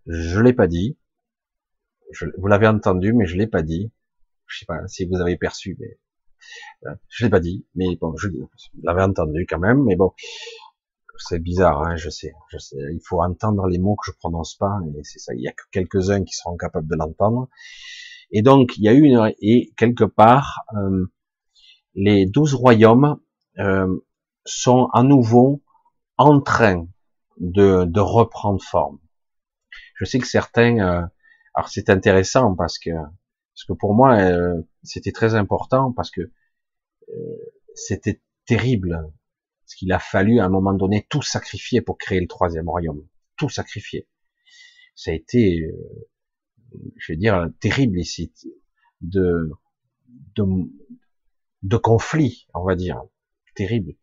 Je 0.04 0.40
l'ai 0.40 0.52
pas 0.52 0.66
dit 0.66 0.98
vous 2.38 2.46
l'avez 2.46 2.66
entendu, 2.66 3.12
mais 3.12 3.26
je 3.26 3.36
l'ai 3.36 3.46
pas 3.46 3.62
dit. 3.62 3.92
Je 4.46 4.58
sais 4.58 4.66
pas 4.66 4.86
si 4.86 5.06
vous 5.06 5.20
avez 5.20 5.36
perçu, 5.36 5.76
mais 5.78 5.98
euh, 6.86 6.94
je 7.08 7.24
l'ai 7.24 7.30
pas 7.30 7.40
dit. 7.40 7.66
Mais 7.74 7.96
bon, 7.96 8.16
je 8.16 8.28
l'avais 8.82 9.02
entendu 9.02 9.46
quand 9.48 9.58
même. 9.58 9.84
Mais 9.84 9.96
bon, 9.96 10.12
c'est 11.18 11.38
bizarre, 11.38 11.82
hein, 11.82 11.96
je 11.96 12.10
sais, 12.10 12.34
je 12.50 12.58
sais. 12.58 12.76
Il 12.92 13.00
faut 13.04 13.22
entendre 13.22 13.66
les 13.66 13.78
mots 13.78 13.96
que 13.96 14.10
je 14.10 14.16
prononce 14.16 14.54
pas, 14.56 14.78
et 14.96 15.02
c'est 15.04 15.18
ça. 15.18 15.34
Il 15.34 15.40
y 15.40 15.48
a 15.48 15.52
que 15.52 15.64
quelques-uns 15.72 16.24
qui 16.24 16.34
seront 16.34 16.56
capables 16.56 16.88
de 16.88 16.96
l'entendre. 16.96 17.48
Et 18.30 18.42
donc, 18.42 18.76
il 18.76 18.84
y 18.84 18.88
a 18.88 18.92
eu 18.92 19.02
une, 19.02 19.32
et 19.40 19.72
quelque 19.76 20.04
part, 20.04 20.64
euh, 20.76 21.06
les 21.94 22.26
douze 22.26 22.54
royaumes 22.54 23.18
euh, 23.58 24.04
sont 24.44 24.88
à 24.92 25.02
nouveau 25.02 25.62
en 26.18 26.40
train 26.40 26.86
de, 27.38 27.84
de 27.84 28.00
reprendre 28.00 28.62
forme. 28.62 28.98
Je 29.94 30.04
sais 30.04 30.18
que 30.18 30.26
certains 30.26 30.78
euh, 30.78 31.06
alors 31.56 31.70
c'est 31.70 31.88
intéressant 31.88 32.54
parce 32.54 32.78
que 32.78 32.90
parce 33.56 33.64
que 33.64 33.72
pour 33.72 33.94
moi 33.94 34.18
euh, 34.18 34.60
c'était 34.82 35.12
très 35.12 35.34
important 35.34 35.90
parce 35.90 36.10
que 36.10 36.20
euh, 36.20 37.36
c'était 37.74 38.20
terrible 38.44 39.10
ce 39.64 39.76
qu'il 39.76 39.90
a 39.92 39.98
fallu 39.98 40.40
à 40.40 40.44
un 40.44 40.50
moment 40.50 40.74
donné 40.74 41.06
tout 41.08 41.22
sacrifier 41.22 41.80
pour 41.80 41.96
créer 41.96 42.20
le 42.20 42.28
troisième 42.28 42.68
royaume, 42.68 43.06
tout 43.36 43.48
sacrifier. 43.48 44.08
Ça 44.94 45.10
a 45.10 45.14
été, 45.14 45.62
euh, 45.62 46.78
je 46.96 47.12
vais 47.12 47.16
dire, 47.16 47.48
terrible 47.60 47.98
ici 47.98 48.30
de 49.00 49.50
de, 50.36 50.44
de 51.62 51.76
conflit, 51.78 52.46
on 52.52 52.62
va 52.62 52.76
dire, 52.76 53.02
terrible. 53.54 53.94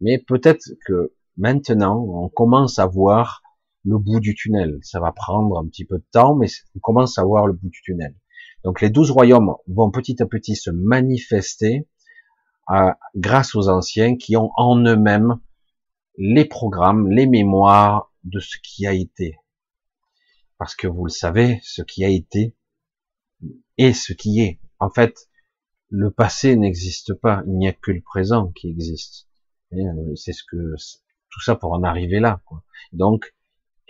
Mais 0.00 0.18
peut-être 0.18 0.70
que 0.86 1.14
maintenant 1.36 2.00
on 2.00 2.28
commence 2.28 2.78
à 2.78 2.86
voir 2.86 3.42
le 3.84 3.98
bout 3.98 4.20
du 4.20 4.36
tunnel. 4.36 4.78
Ça 4.82 5.00
va 5.00 5.10
prendre 5.10 5.58
un 5.58 5.66
petit 5.66 5.84
peu 5.84 5.98
de 5.98 6.06
temps, 6.12 6.36
mais 6.36 6.46
on 6.76 6.78
commence 6.78 7.18
à 7.18 7.24
voir 7.24 7.48
le 7.48 7.54
bout 7.54 7.70
du 7.70 7.82
tunnel. 7.82 8.14
Donc 8.64 8.80
les 8.80 8.90
douze 8.90 9.10
royaumes 9.10 9.54
vont 9.68 9.90
petit 9.90 10.22
à 10.22 10.26
petit 10.26 10.56
se 10.56 10.70
manifester 10.70 11.86
grâce 13.16 13.54
aux 13.54 13.68
anciens 13.68 14.16
qui 14.16 14.36
ont 14.36 14.50
en 14.56 14.78
eux-mêmes 14.84 15.40
les 16.18 16.44
programmes, 16.44 17.10
les 17.10 17.26
mémoires 17.26 18.12
de 18.24 18.38
ce 18.38 18.56
qui 18.62 18.86
a 18.86 18.92
été. 18.92 19.36
Parce 20.58 20.74
que 20.74 20.86
vous 20.86 21.04
le 21.04 21.10
savez, 21.10 21.58
ce 21.62 21.82
qui 21.82 22.04
a 22.04 22.08
été 22.08 22.54
est 23.78 23.94
ce 23.94 24.12
qui 24.12 24.40
est. 24.40 24.60
En 24.78 24.90
fait, 24.90 25.28
le 25.88 26.10
passé 26.10 26.54
n'existe 26.56 27.14
pas, 27.14 27.42
il 27.46 27.56
n'y 27.56 27.68
a 27.68 27.72
que 27.72 27.90
le 27.90 28.02
présent 28.02 28.52
qui 28.52 28.68
existe. 28.68 29.26
Euh, 29.72 30.14
c'est 30.14 30.32
ce 30.32 30.42
que 30.44 30.74
tout 31.30 31.40
ça 31.40 31.56
pour 31.56 31.72
en 31.72 31.82
arriver 31.82 32.20
là. 32.20 32.42
Donc, 32.92 33.34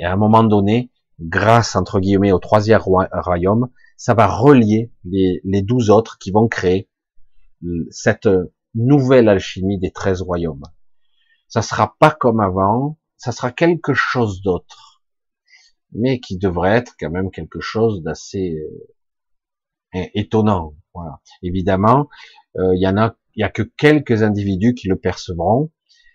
à 0.01 0.13
un 0.13 0.17
moment 0.17 0.45
donné, 0.45 0.91
grâce 1.19 1.77
entre 1.77 2.01
guillemets 2.01 2.33
au 2.33 2.39
troisième 2.39 2.81
royaume, 2.81 3.69
ça 4.01 4.15
va 4.15 4.27
relier 4.27 4.91
les, 5.05 5.43
les 5.45 5.61
douze 5.61 5.91
autres 5.91 6.17
qui 6.17 6.31
vont 6.31 6.49
créer 6.49 6.89
cette 7.91 8.31
nouvelle 8.75 9.29
alchimie 9.29 9.79
des 9.79 9.91
treize 9.91 10.23
royaumes. 10.23 10.65
Ça 11.49 11.61
sera 11.61 11.97
pas 11.99 12.11
comme 12.11 12.41
avant, 12.41 12.99
ça 13.19 13.31
sera 13.31 13.53
quelque 13.53 13.93
chose 13.93 14.41
d'autre, 14.41 15.03
mais 15.93 16.19
qui 16.19 16.39
devrait 16.39 16.79
être 16.79 16.95
quand 16.99 17.11
même 17.11 17.31
quelque 17.31 17.61
chose 17.61 18.03
d'assez 18.03 18.57
euh, 19.95 20.07
étonnant. 20.15 20.73
Voilà. 20.95 21.21
Évidemment, 21.43 22.09
euh, 22.57 22.75
il 22.75 22.81
y 22.81 22.89
en 22.89 22.97
a, 22.97 23.19
il 23.35 23.43
y 23.43 23.45
a 23.45 23.51
que 23.51 23.63
quelques 23.63 24.23
individus 24.23 24.73
qui 24.73 24.89
le 24.89 24.97
percevront, 24.97 25.73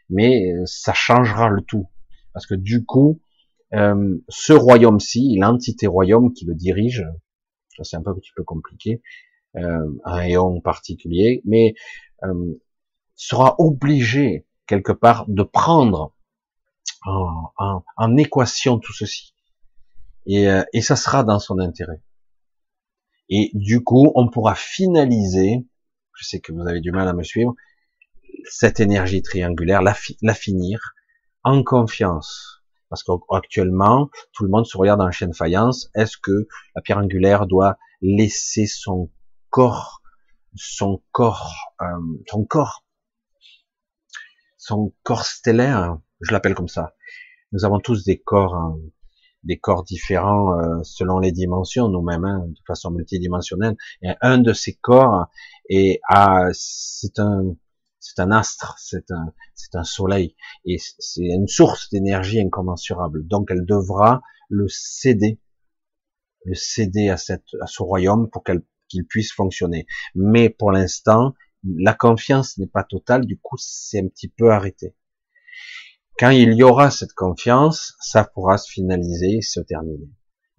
mais 0.10 0.53
euh, 0.53 0.64
ça 0.66 0.94
changera 0.94 1.49
le 1.49 1.62
tout, 1.62 1.88
parce 2.34 2.48
que 2.48 2.56
du 2.56 2.84
coup, 2.84 3.22
ce 3.72 4.53
royaume-ci, 4.53 5.36
l'entité 5.38 5.86
royaume 5.86 6.32
qui 6.32 6.45
le 6.45 6.56
dirige, 6.56 7.06
c'est 7.84 7.97
un 7.97 8.02
peu 8.02 8.11
un 8.11 8.15
petit 8.15 8.31
peu 8.35 8.43
compliqué, 8.43 9.02
euh, 9.56 9.89
un 10.03 10.22
éon 10.22 10.61
particulier, 10.61 11.41
mais 11.45 11.76
euh, 12.23 12.61
sera 13.15 13.56
obligé 13.60 14.45
quelque 14.68 14.91
part 14.91 15.26
de 15.27 15.43
prendre 15.43 16.14
en, 17.06 18.18
équation 18.18 18.80
tout 18.80 18.93
ceci. 18.93 19.34
Et, 20.26 20.49
euh, 20.49 20.64
et 20.73 20.81
ça 20.81 20.95
sera 20.95 21.23
dans 21.23 21.39
son 21.39 21.60
intérêt. 21.60 22.02
Et 23.30 23.52
du 23.53 23.84
coup, 23.84 24.11
on 24.15 24.27
pourra 24.27 24.56
finaliser, 24.56 25.65
je 26.14 26.26
sais 26.26 26.39
que 26.39 26.52
vous 26.52 26.68
avez 26.68 26.81
du 26.81 26.91
mal 26.91 27.07
à 27.07 27.14
me 27.14 27.23
suivre, 27.23 27.56
cette 28.49 28.80
énergie 28.80 29.22
triangulaire, 29.22 29.81
la, 29.81 29.95
la 30.22 30.34
finir 30.34 30.93
en 31.43 31.64
confiance. 31.64 32.55
Parce 32.90 33.03
qu'actuellement, 33.03 34.10
tout 34.34 34.44
le 34.44 34.49
monde 34.49 34.66
se 34.66 34.78
regarde 34.78 35.02
en 35.02 35.12
chaîne 35.12 35.34
faïence. 35.34 35.90
Est-ce 35.95 36.18
que 36.18 36.48
la 36.76 36.82
pierre 36.82 36.99
angulaire 36.99 37.48
doit 37.48 37.78
laisser 38.02 38.68
son 38.68 39.10
corps, 39.49 40.02
son 40.56 41.02
corps, 41.12 41.53
euh, 41.82 41.86
son 42.28 42.45
corps, 42.45 42.84
son 44.57 44.94
corps 45.03 45.26
stellaire, 45.26 45.98
je 46.22 46.32
l'appelle 46.32 46.56
comme 46.56 46.68
ça. 46.68 46.95
Nous 47.52 47.66
avons 47.66 47.80
tous 47.80 48.03
des 48.03 48.20
corps, 48.20 48.56
hein, 48.56 48.78
des 49.44 49.57
corps 49.57 49.84
différents 49.84 50.60
euh, 50.60 50.80
selon 50.84 51.20
les 51.20 51.32
dimensions, 51.32 51.88
nous-mêmes, 51.88 52.26
hein, 52.26 52.45
de 52.48 52.60
façon 52.68 52.91
multidimensionnelle. 52.91 53.76
Un 54.22 54.40
de 54.40 54.53
ces 54.53 54.74
corps 54.74 55.28
est 55.70 55.99
à, 56.10 56.48
c'est 56.53 57.20
un, 57.20 57.56
c'est 58.06 58.22
un 58.22 58.32
astre, 58.32 58.76
c'est 58.77 59.10
un, 59.10 59.34
c'est 59.56 59.76
un 59.76 59.84
soleil, 59.84 60.36
et 60.64 60.77
c'est 60.77 61.23
une 61.23 61.48
source 61.48 61.90
d'énergie 61.90 62.40
incommensurable. 62.40 63.26
Donc 63.26 63.49
elle 63.49 63.65
devra 63.65 64.22
le 64.48 64.68
céder, 64.68 65.40
le 66.45 66.53
céder 66.53 67.10
à 67.10 67.18
cette, 67.18 67.48
à 67.61 67.65
ce 67.65 67.82
royaume 67.82 68.30
pour 68.30 68.44
qu'elle 68.44 68.61
qu'il 68.88 69.07
puisse 69.07 69.34
fonctionner. 69.34 69.88
Mais 70.14 70.49
pour 70.49 70.72
l'instant, 70.72 71.34
la 71.64 71.95
confiance 71.95 72.60
n'est 72.60 72.68
pas 72.68 72.84
totale, 72.84 73.26
du 73.26 73.40
coup, 73.40 73.57
c'est 73.57 73.99
un 73.99 74.07
petit 74.07 74.27
peu 74.27 74.52
arrêté. 74.52 74.95
Quand 76.19 76.30
il 76.30 76.53
y 76.53 76.61
aura 76.61 76.91
cette 76.91 77.14
confiance, 77.14 77.95
ça 77.99 78.23
pourra 78.23 78.60
se 78.60 78.72
finaliser, 78.72 79.41
se 79.41 79.60
terminer. 79.61 80.10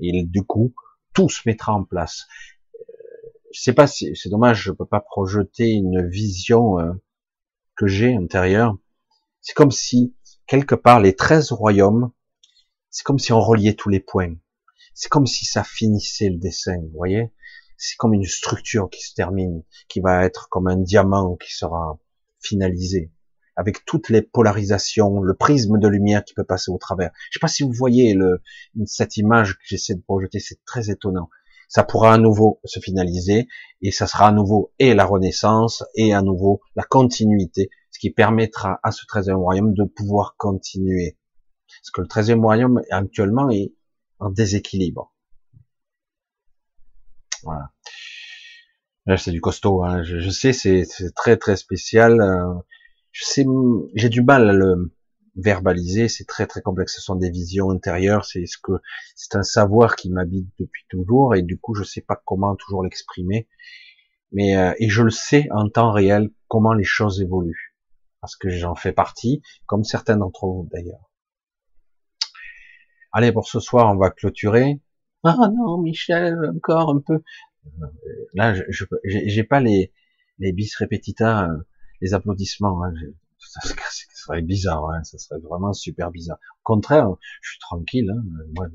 Et 0.00 0.24
du 0.24 0.42
coup, 0.42 0.74
tout 1.14 1.28
se 1.28 1.42
mettra 1.46 1.74
en 1.74 1.84
place. 1.84 2.26
Euh, 2.74 2.82
je 3.52 3.60
sais 3.60 3.72
pas 3.72 3.86
si 3.86 4.14
c'est 4.16 4.28
dommage, 4.28 4.64
je 4.64 4.72
peux 4.72 4.84
pas 4.84 5.00
projeter 5.00 5.70
une 5.70 6.06
vision 6.08 6.80
euh, 6.80 6.92
que 7.76 7.86
j'ai 7.86 8.14
intérieure. 8.14 8.76
C'est 9.40 9.54
comme 9.54 9.70
si 9.70 10.16
quelque 10.46 10.74
part 10.74 11.00
les 11.00 11.14
13 11.14 11.52
royaumes, 11.52 12.10
c'est 12.90 13.04
comme 13.04 13.18
si 13.18 13.32
on 13.32 13.40
reliait 13.40 13.74
tous 13.74 13.88
les 13.88 14.00
points. 14.00 14.34
C'est 14.94 15.10
comme 15.10 15.26
si 15.26 15.44
ça 15.44 15.62
finissait 15.62 16.30
le 16.30 16.38
dessin, 16.38 16.78
vous 16.80 16.96
voyez? 16.96 17.32
C'est 17.76 17.96
comme 17.96 18.14
une 18.14 18.24
structure 18.24 18.88
qui 18.88 19.02
se 19.02 19.14
termine, 19.14 19.62
qui 19.88 20.00
va 20.00 20.24
être 20.24 20.48
comme 20.48 20.66
un 20.66 20.78
diamant 20.78 21.36
qui 21.36 21.52
sera 21.54 21.98
finalisé, 22.40 23.12
avec 23.56 23.84
toutes 23.84 24.08
les 24.08 24.22
polarisations, 24.22 25.20
le 25.20 25.34
prisme 25.34 25.78
de 25.78 25.88
lumière 25.88 26.24
qui 26.24 26.32
peut 26.32 26.44
passer 26.44 26.70
au 26.70 26.78
travers. 26.78 27.10
Je 27.30 27.38
sais 27.38 27.40
pas 27.40 27.48
si 27.48 27.62
vous 27.62 27.72
voyez 27.72 28.14
le, 28.14 28.40
cette 28.86 29.18
image 29.18 29.54
que 29.54 29.64
j'essaie 29.66 29.94
de 29.94 30.00
projeter, 30.00 30.40
c'est 30.40 30.64
très 30.64 30.90
étonnant. 30.90 31.28
Ça 31.68 31.82
pourra 31.82 32.14
à 32.14 32.18
nouveau 32.18 32.60
se 32.64 32.80
finaliser 32.80 33.48
et 33.82 33.90
ça 33.90 34.06
sera 34.06 34.28
à 34.28 34.32
nouveau 34.32 34.72
et 34.78 34.94
la 34.94 35.04
renaissance 35.04 35.84
et 35.94 36.14
à 36.14 36.22
nouveau 36.22 36.60
la 36.76 36.84
continuité, 36.84 37.70
ce 37.90 37.98
qui 37.98 38.10
permettra 38.10 38.78
à 38.82 38.92
ce 38.92 39.04
13e 39.04 39.34
royaume 39.34 39.74
de 39.74 39.84
pouvoir 39.84 40.36
continuer. 40.36 41.16
Parce 41.66 41.90
que 41.90 42.00
le 42.00 42.06
13e 42.06 42.40
royaume 42.40 42.82
actuellement 42.90 43.50
est 43.50 43.72
en 44.18 44.30
déséquilibre. 44.30 45.12
Voilà. 47.42 47.70
c'est 49.16 49.30
du 49.30 49.40
costaud. 49.40 49.84
Hein. 49.84 50.02
Je, 50.02 50.30
sais, 50.30 50.52
c'est 50.52 50.86
très 51.14 51.36
très 51.36 51.56
spécial. 51.56 52.20
Euh, 52.20 52.54
je 53.12 53.24
sais, 53.24 53.46
j'ai 53.94 54.08
du 54.08 54.22
mal 54.22 54.50
à 54.50 54.52
le 54.52 54.95
verbaliser. 55.36 56.08
C'est 56.08 56.24
très 56.24 56.46
très 56.46 56.62
complexe. 56.62 56.96
Ce 56.96 57.00
sont 57.00 57.16
des 57.16 57.30
visions 57.30 57.70
intérieures. 57.70 58.24
C'est 58.24 58.46
ce 58.46 58.58
que 58.58 58.72
c'est 59.14 59.36
un 59.36 59.42
savoir 59.42 59.96
qui 59.96 60.10
m'habite 60.10 60.48
depuis 60.58 60.84
toujours 60.88 61.34
et 61.34 61.42
du 61.42 61.58
coup, 61.58 61.74
je 61.74 61.84
sais 61.84 62.00
pas 62.00 62.20
comment 62.24 62.56
toujours 62.56 62.82
l'exprimer. 62.82 63.48
Mais 64.32 64.56
euh, 64.56 64.74
et 64.78 64.88
je 64.88 65.02
le 65.02 65.10
sais 65.10 65.48
en 65.52 65.68
temps 65.68 65.92
réel 65.92 66.30
comment 66.48 66.72
les 66.72 66.84
choses 66.84 67.20
évoluent 67.20 67.76
parce 68.20 68.34
que 68.34 68.48
j'en 68.48 68.74
fais 68.74 68.92
partie, 68.92 69.40
comme 69.66 69.84
certains 69.84 70.16
d'entre 70.16 70.46
vous 70.46 70.68
d'ailleurs. 70.72 71.10
Allez, 73.12 73.30
pour 73.30 73.46
ce 73.46 73.60
soir, 73.60 73.92
on 73.92 73.96
va 73.96 74.10
clôturer. 74.10 74.80
Ah 75.22 75.48
non, 75.56 75.78
Michel, 75.78 76.36
encore 76.56 76.90
un 76.90 77.00
peu. 77.00 77.22
Là, 78.34 78.54
je 78.54 78.84
j'ai 79.04 79.44
pas 79.44 79.60
les 79.60 79.92
les 80.38 80.52
bis 80.52 80.76
repetita, 80.76 81.48
euh, 81.48 81.56
les 82.00 82.14
applaudissements. 82.14 82.84
Hein, 82.84 82.92
ça, 83.62 83.74
serait 84.14 84.42
bizarre, 84.42 84.88
hein, 84.90 85.02
ça 85.04 85.18
serait 85.18 85.40
vraiment 85.40 85.72
super 85.72 86.10
bizarre. 86.10 86.38
Au 86.60 86.62
contraire, 86.64 87.08
je 87.42 87.50
suis 87.50 87.58
tranquille. 87.60 88.10
Hein, 88.10 88.22
moi, 88.54 88.66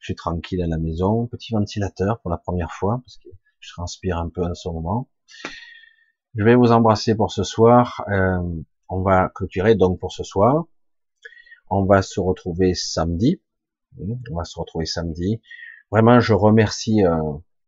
je 0.00 0.04
suis 0.04 0.14
tranquille 0.14 0.62
à 0.62 0.66
la 0.66 0.78
maison, 0.78 1.26
petit 1.26 1.52
ventilateur 1.52 2.20
pour 2.20 2.30
la 2.30 2.38
première 2.38 2.72
fois 2.72 3.00
parce 3.04 3.18
que 3.18 3.28
je 3.60 3.72
transpire 3.72 4.18
un 4.18 4.28
peu 4.28 4.42
en 4.42 4.54
ce 4.54 4.68
moment. 4.68 5.08
Je 6.34 6.44
vais 6.44 6.54
vous 6.54 6.72
embrasser 6.72 7.14
pour 7.14 7.32
ce 7.32 7.44
soir. 7.44 8.04
Euh, 8.08 8.38
on 8.88 9.02
va 9.02 9.30
clôturer 9.34 9.74
donc 9.74 9.98
pour 9.98 10.12
ce 10.12 10.22
soir. 10.22 10.66
On 11.70 11.84
va 11.84 12.02
se 12.02 12.20
retrouver 12.20 12.74
samedi. 12.74 13.40
On 13.98 14.36
va 14.36 14.44
se 14.44 14.58
retrouver 14.58 14.86
samedi. 14.86 15.40
Vraiment, 15.90 16.20
je 16.20 16.34
remercie 16.34 17.04
euh, 17.04 17.18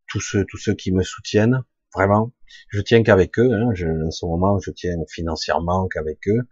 tous 0.06 0.20
ceux, 0.20 0.44
tous 0.44 0.58
ceux 0.58 0.74
qui 0.74 0.92
me 0.92 1.02
soutiennent. 1.02 1.64
Vraiment, 1.94 2.32
je 2.68 2.80
tiens 2.80 3.02
qu'avec 3.02 3.38
eux. 3.38 3.52
Hein, 3.52 3.70
je, 3.74 3.86
en 4.06 4.10
ce 4.10 4.26
moment, 4.26 4.58
je 4.58 4.70
tiens 4.70 4.96
financièrement 5.08 5.88
qu'avec 5.88 6.26
eux. 6.28 6.48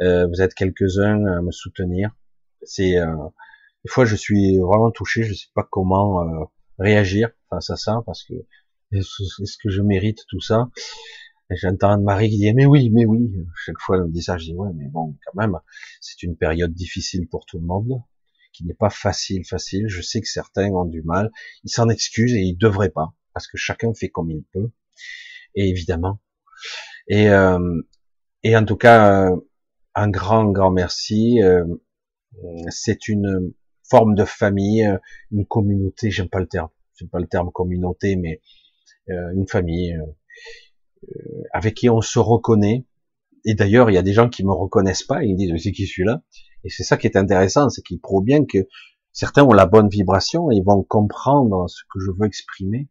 Euh, 0.00 0.26
vous 0.26 0.42
êtes 0.42 0.54
quelques-uns 0.54 1.24
à 1.26 1.42
me 1.42 1.50
soutenir. 1.52 2.10
C'est 2.62 2.98
euh, 2.98 3.14
des 3.84 3.90
fois, 3.90 4.04
je 4.04 4.16
suis 4.16 4.58
vraiment 4.58 4.90
touché. 4.90 5.22
Je 5.22 5.34
sais 5.34 5.48
pas 5.54 5.66
comment 5.70 6.22
euh, 6.22 6.44
réagir 6.78 7.30
face 7.50 7.70
à 7.70 7.76
ça 7.76 8.02
parce 8.06 8.24
que 8.24 8.34
est-ce 8.92 9.56
que 9.62 9.70
je 9.70 9.82
mérite 9.82 10.24
tout 10.28 10.40
ça? 10.40 10.68
J'entends 11.50 12.00
Marie 12.00 12.30
qui 12.30 12.38
dit 12.38 12.54
mais 12.54 12.66
oui, 12.66 12.90
mais 12.90 13.04
oui. 13.04 13.32
Chaque 13.64 13.78
fois 13.78 13.96
elle 13.96 14.04
me 14.04 14.12
dit 14.12 14.22
ça, 14.22 14.38
je 14.38 14.46
dis 14.46 14.54
ouais, 14.54 14.70
mais 14.74 14.88
bon, 14.88 15.16
quand 15.24 15.34
même, 15.40 15.58
c'est 16.00 16.22
une 16.22 16.36
période 16.36 16.72
difficile 16.72 17.28
pour 17.28 17.44
tout 17.46 17.58
le 17.58 17.66
monde 17.66 18.02
qui 18.52 18.64
n'est 18.64 18.74
pas 18.74 18.90
facile, 18.90 19.44
facile. 19.44 19.88
Je 19.88 20.00
sais 20.00 20.20
que 20.20 20.28
certains 20.28 20.70
ont 20.70 20.84
du 20.84 21.02
mal. 21.02 21.30
Ils 21.64 21.70
s'en 21.70 21.88
excusent 21.88 22.34
et 22.34 22.40
ils 22.40 22.56
devraient 22.56 22.90
pas, 22.90 23.12
parce 23.34 23.46
que 23.46 23.56
chacun 23.56 23.92
fait 23.92 24.08
comme 24.08 24.30
il 24.30 24.44
peut. 24.52 24.70
Et 25.54 25.68
évidemment. 25.68 26.20
Et, 27.08 27.28
euh, 27.28 27.82
et 28.42 28.56
en 28.56 28.64
tout 28.64 28.76
cas, 28.76 29.30
euh, 29.30 29.36
un 29.94 30.08
grand, 30.08 30.46
grand 30.50 30.70
merci. 30.70 31.42
Euh, 31.42 31.64
c'est 32.70 33.08
une 33.08 33.52
forme 33.88 34.14
de 34.14 34.24
famille, 34.24 34.88
une 35.30 35.46
communauté. 35.46 36.10
J'aime 36.10 36.28
pas 36.28 36.40
le 36.40 36.46
terme. 36.46 36.70
J'aime 36.94 37.08
pas 37.08 37.20
le 37.20 37.26
terme 37.26 37.50
communauté, 37.52 38.16
mais 38.16 38.40
une 39.08 39.46
famille 39.46 39.96
avec 41.52 41.74
qui 41.74 41.90
on 41.90 42.00
se 42.00 42.18
reconnaît. 42.18 42.86
Et 43.44 43.54
d'ailleurs, 43.54 43.90
il 43.90 43.94
y 43.94 43.98
a 43.98 44.02
des 44.02 44.14
gens 44.14 44.28
qui 44.28 44.44
me 44.44 44.52
reconnaissent 44.52 45.02
pas, 45.02 45.22
ils 45.22 45.34
me 45.34 45.38
disent 45.38 45.62
c'est 45.62 45.72
qui 45.72 45.86
celui-là? 45.86 46.22
Et 46.64 46.70
c'est 46.70 46.82
ça 46.82 46.96
qui 46.96 47.06
est 47.06 47.16
intéressant, 47.16 47.68
c'est 47.68 47.82
qu'il 47.82 48.00
prouve 48.00 48.24
bien 48.24 48.46
que 48.46 48.66
certains 49.12 49.44
ont 49.44 49.52
la 49.52 49.66
bonne 49.66 49.88
vibration 49.88 50.50
et 50.50 50.56
ils 50.56 50.64
vont 50.64 50.82
comprendre 50.82 51.68
ce 51.68 51.82
que 51.92 52.00
je 52.00 52.10
veux 52.10 52.26
exprimer, 52.26 52.88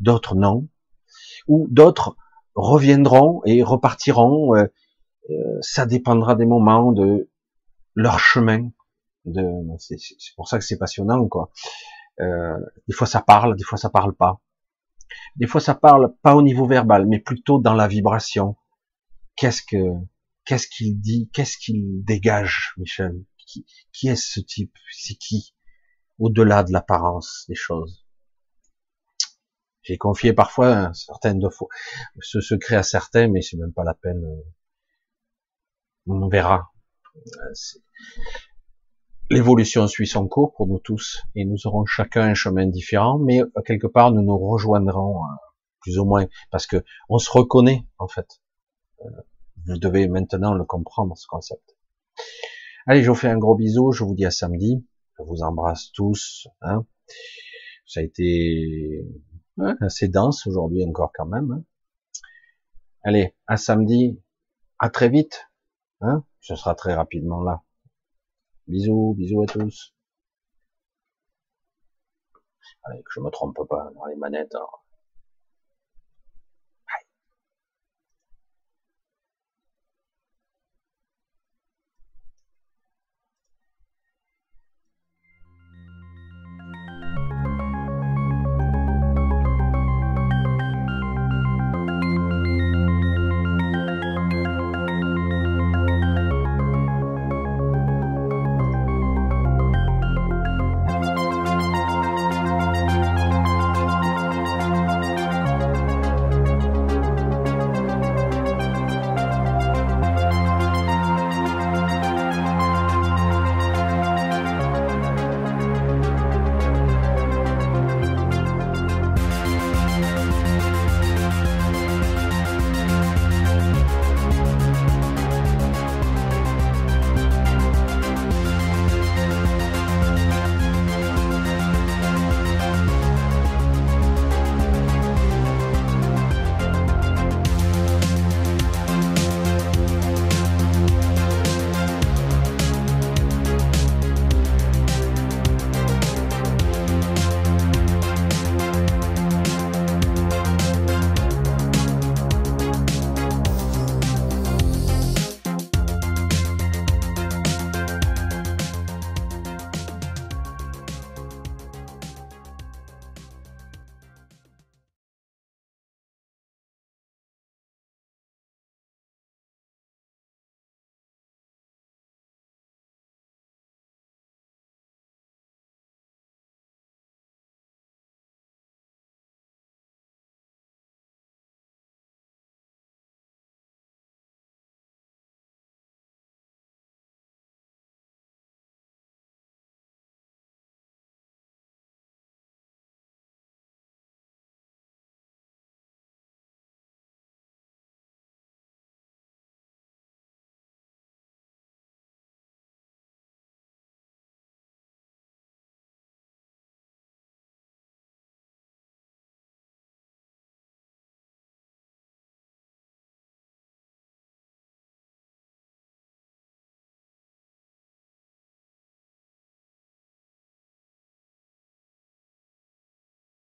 d'autres 0.00 0.34
non, 0.34 0.68
ou 1.46 1.66
d'autres 1.70 2.16
reviendront 2.54 3.42
et 3.44 3.62
repartiront. 3.62 4.54
Euh, 4.54 4.66
euh, 5.30 5.58
ça 5.60 5.86
dépendra 5.86 6.34
des 6.34 6.46
moments, 6.46 6.92
de 6.92 7.30
leur 7.94 8.18
chemin. 8.18 8.70
De, 9.24 9.42
c'est, 9.78 9.96
pour 10.36 10.48
ça 10.48 10.58
que 10.58 10.64
c'est 10.64 10.78
passionnant, 10.78 11.26
quoi. 11.28 11.50
Euh, 12.20 12.58
des 12.88 12.94
fois 12.94 13.06
ça 13.06 13.22
parle, 13.22 13.56
des 13.56 13.64
fois 13.64 13.78
ça 13.78 13.88
parle 13.88 14.14
pas. 14.14 14.40
Des 15.36 15.46
fois 15.46 15.60
ça 15.60 15.74
parle 15.74 16.14
pas 16.22 16.34
au 16.34 16.42
niveau 16.42 16.66
verbal, 16.66 17.06
mais 17.06 17.20
plutôt 17.20 17.58
dans 17.58 17.74
la 17.74 17.88
vibration. 17.88 18.56
Qu'est-ce 19.36 19.62
que, 19.62 19.76
qu'est-ce 20.44 20.66
qu'il 20.68 21.00
dit, 21.00 21.30
qu'est-ce 21.32 21.56
qu'il 21.56 22.04
dégage, 22.04 22.74
Michel? 22.76 23.24
Qui, 23.46 23.66
qui 23.92 24.08
est 24.08 24.16
ce 24.16 24.40
type? 24.40 24.74
C'est 24.90 25.14
qui? 25.14 25.54
Au-delà 26.18 26.64
de 26.64 26.72
l'apparence 26.72 27.46
des 27.48 27.54
choses. 27.54 28.01
J'ai 29.82 29.98
confié 29.98 30.32
parfois 30.32 30.92
certaines 30.94 31.38
de 31.38 31.48
fois 31.48 31.68
ce 32.20 32.40
secret 32.40 32.76
à 32.76 32.82
certains, 32.82 33.28
mais 33.28 33.42
c'est 33.42 33.56
même 33.56 33.72
pas 33.72 33.84
la 33.84 33.94
peine. 33.94 34.24
On 36.06 36.28
verra. 36.28 36.70
L'évolution 39.30 39.86
suit 39.86 40.06
son 40.06 40.28
cours 40.28 40.52
pour 40.54 40.66
nous 40.66 40.78
tous, 40.78 41.22
et 41.34 41.44
nous 41.44 41.66
aurons 41.66 41.84
chacun 41.84 42.22
un 42.22 42.34
chemin 42.34 42.66
différent, 42.66 43.18
mais 43.18 43.40
quelque 43.66 43.86
part 43.86 44.12
nous 44.12 44.22
nous 44.22 44.36
rejoindrons 44.36 45.22
euh, 45.22 45.36
plus 45.80 45.98
ou 45.98 46.04
moins, 46.04 46.26
parce 46.50 46.66
que 46.66 46.84
on 47.08 47.18
se 47.18 47.30
reconnaît 47.30 47.86
en 47.98 48.08
fait. 48.08 48.28
Euh, 49.00 49.08
vous 49.66 49.78
devez 49.78 50.08
maintenant 50.08 50.54
le 50.54 50.64
comprendre 50.64 51.16
ce 51.16 51.26
concept. 51.26 51.76
Allez, 52.86 53.02
je 53.02 53.10
vous 53.10 53.16
fais 53.16 53.28
un 53.28 53.38
gros 53.38 53.54
bisou, 53.54 53.92
je 53.92 54.04
vous 54.04 54.14
dis 54.14 54.26
à 54.26 54.30
samedi, 54.30 54.84
je 55.18 55.24
vous 55.24 55.42
embrasse 55.42 55.92
tous. 55.92 56.48
Hein. 56.60 56.84
Ça 57.86 58.00
a 58.00 58.02
été 58.02 59.06
assez 59.80 60.08
dense 60.08 60.46
aujourd'hui 60.46 60.84
encore 60.84 61.12
quand 61.14 61.26
même. 61.26 61.50
Hein. 61.50 61.64
Allez, 63.04 63.34
à 63.46 63.56
samedi, 63.56 64.20
à 64.78 64.90
très 64.90 65.08
vite. 65.08 65.50
Hein 66.00 66.24
Ce 66.40 66.54
sera 66.56 66.74
très 66.74 66.94
rapidement 66.94 67.42
là. 67.42 67.62
Bisous, 68.66 69.14
bisous 69.16 69.42
à 69.42 69.46
tous. 69.46 69.94
Allez, 72.84 73.02
que 73.02 73.10
je 73.14 73.20
me 73.20 73.30
trompe 73.30 73.58
pas 73.68 73.90
dans 73.94 74.06
les 74.06 74.16
manettes. 74.16 74.54
Hein. 74.54 74.66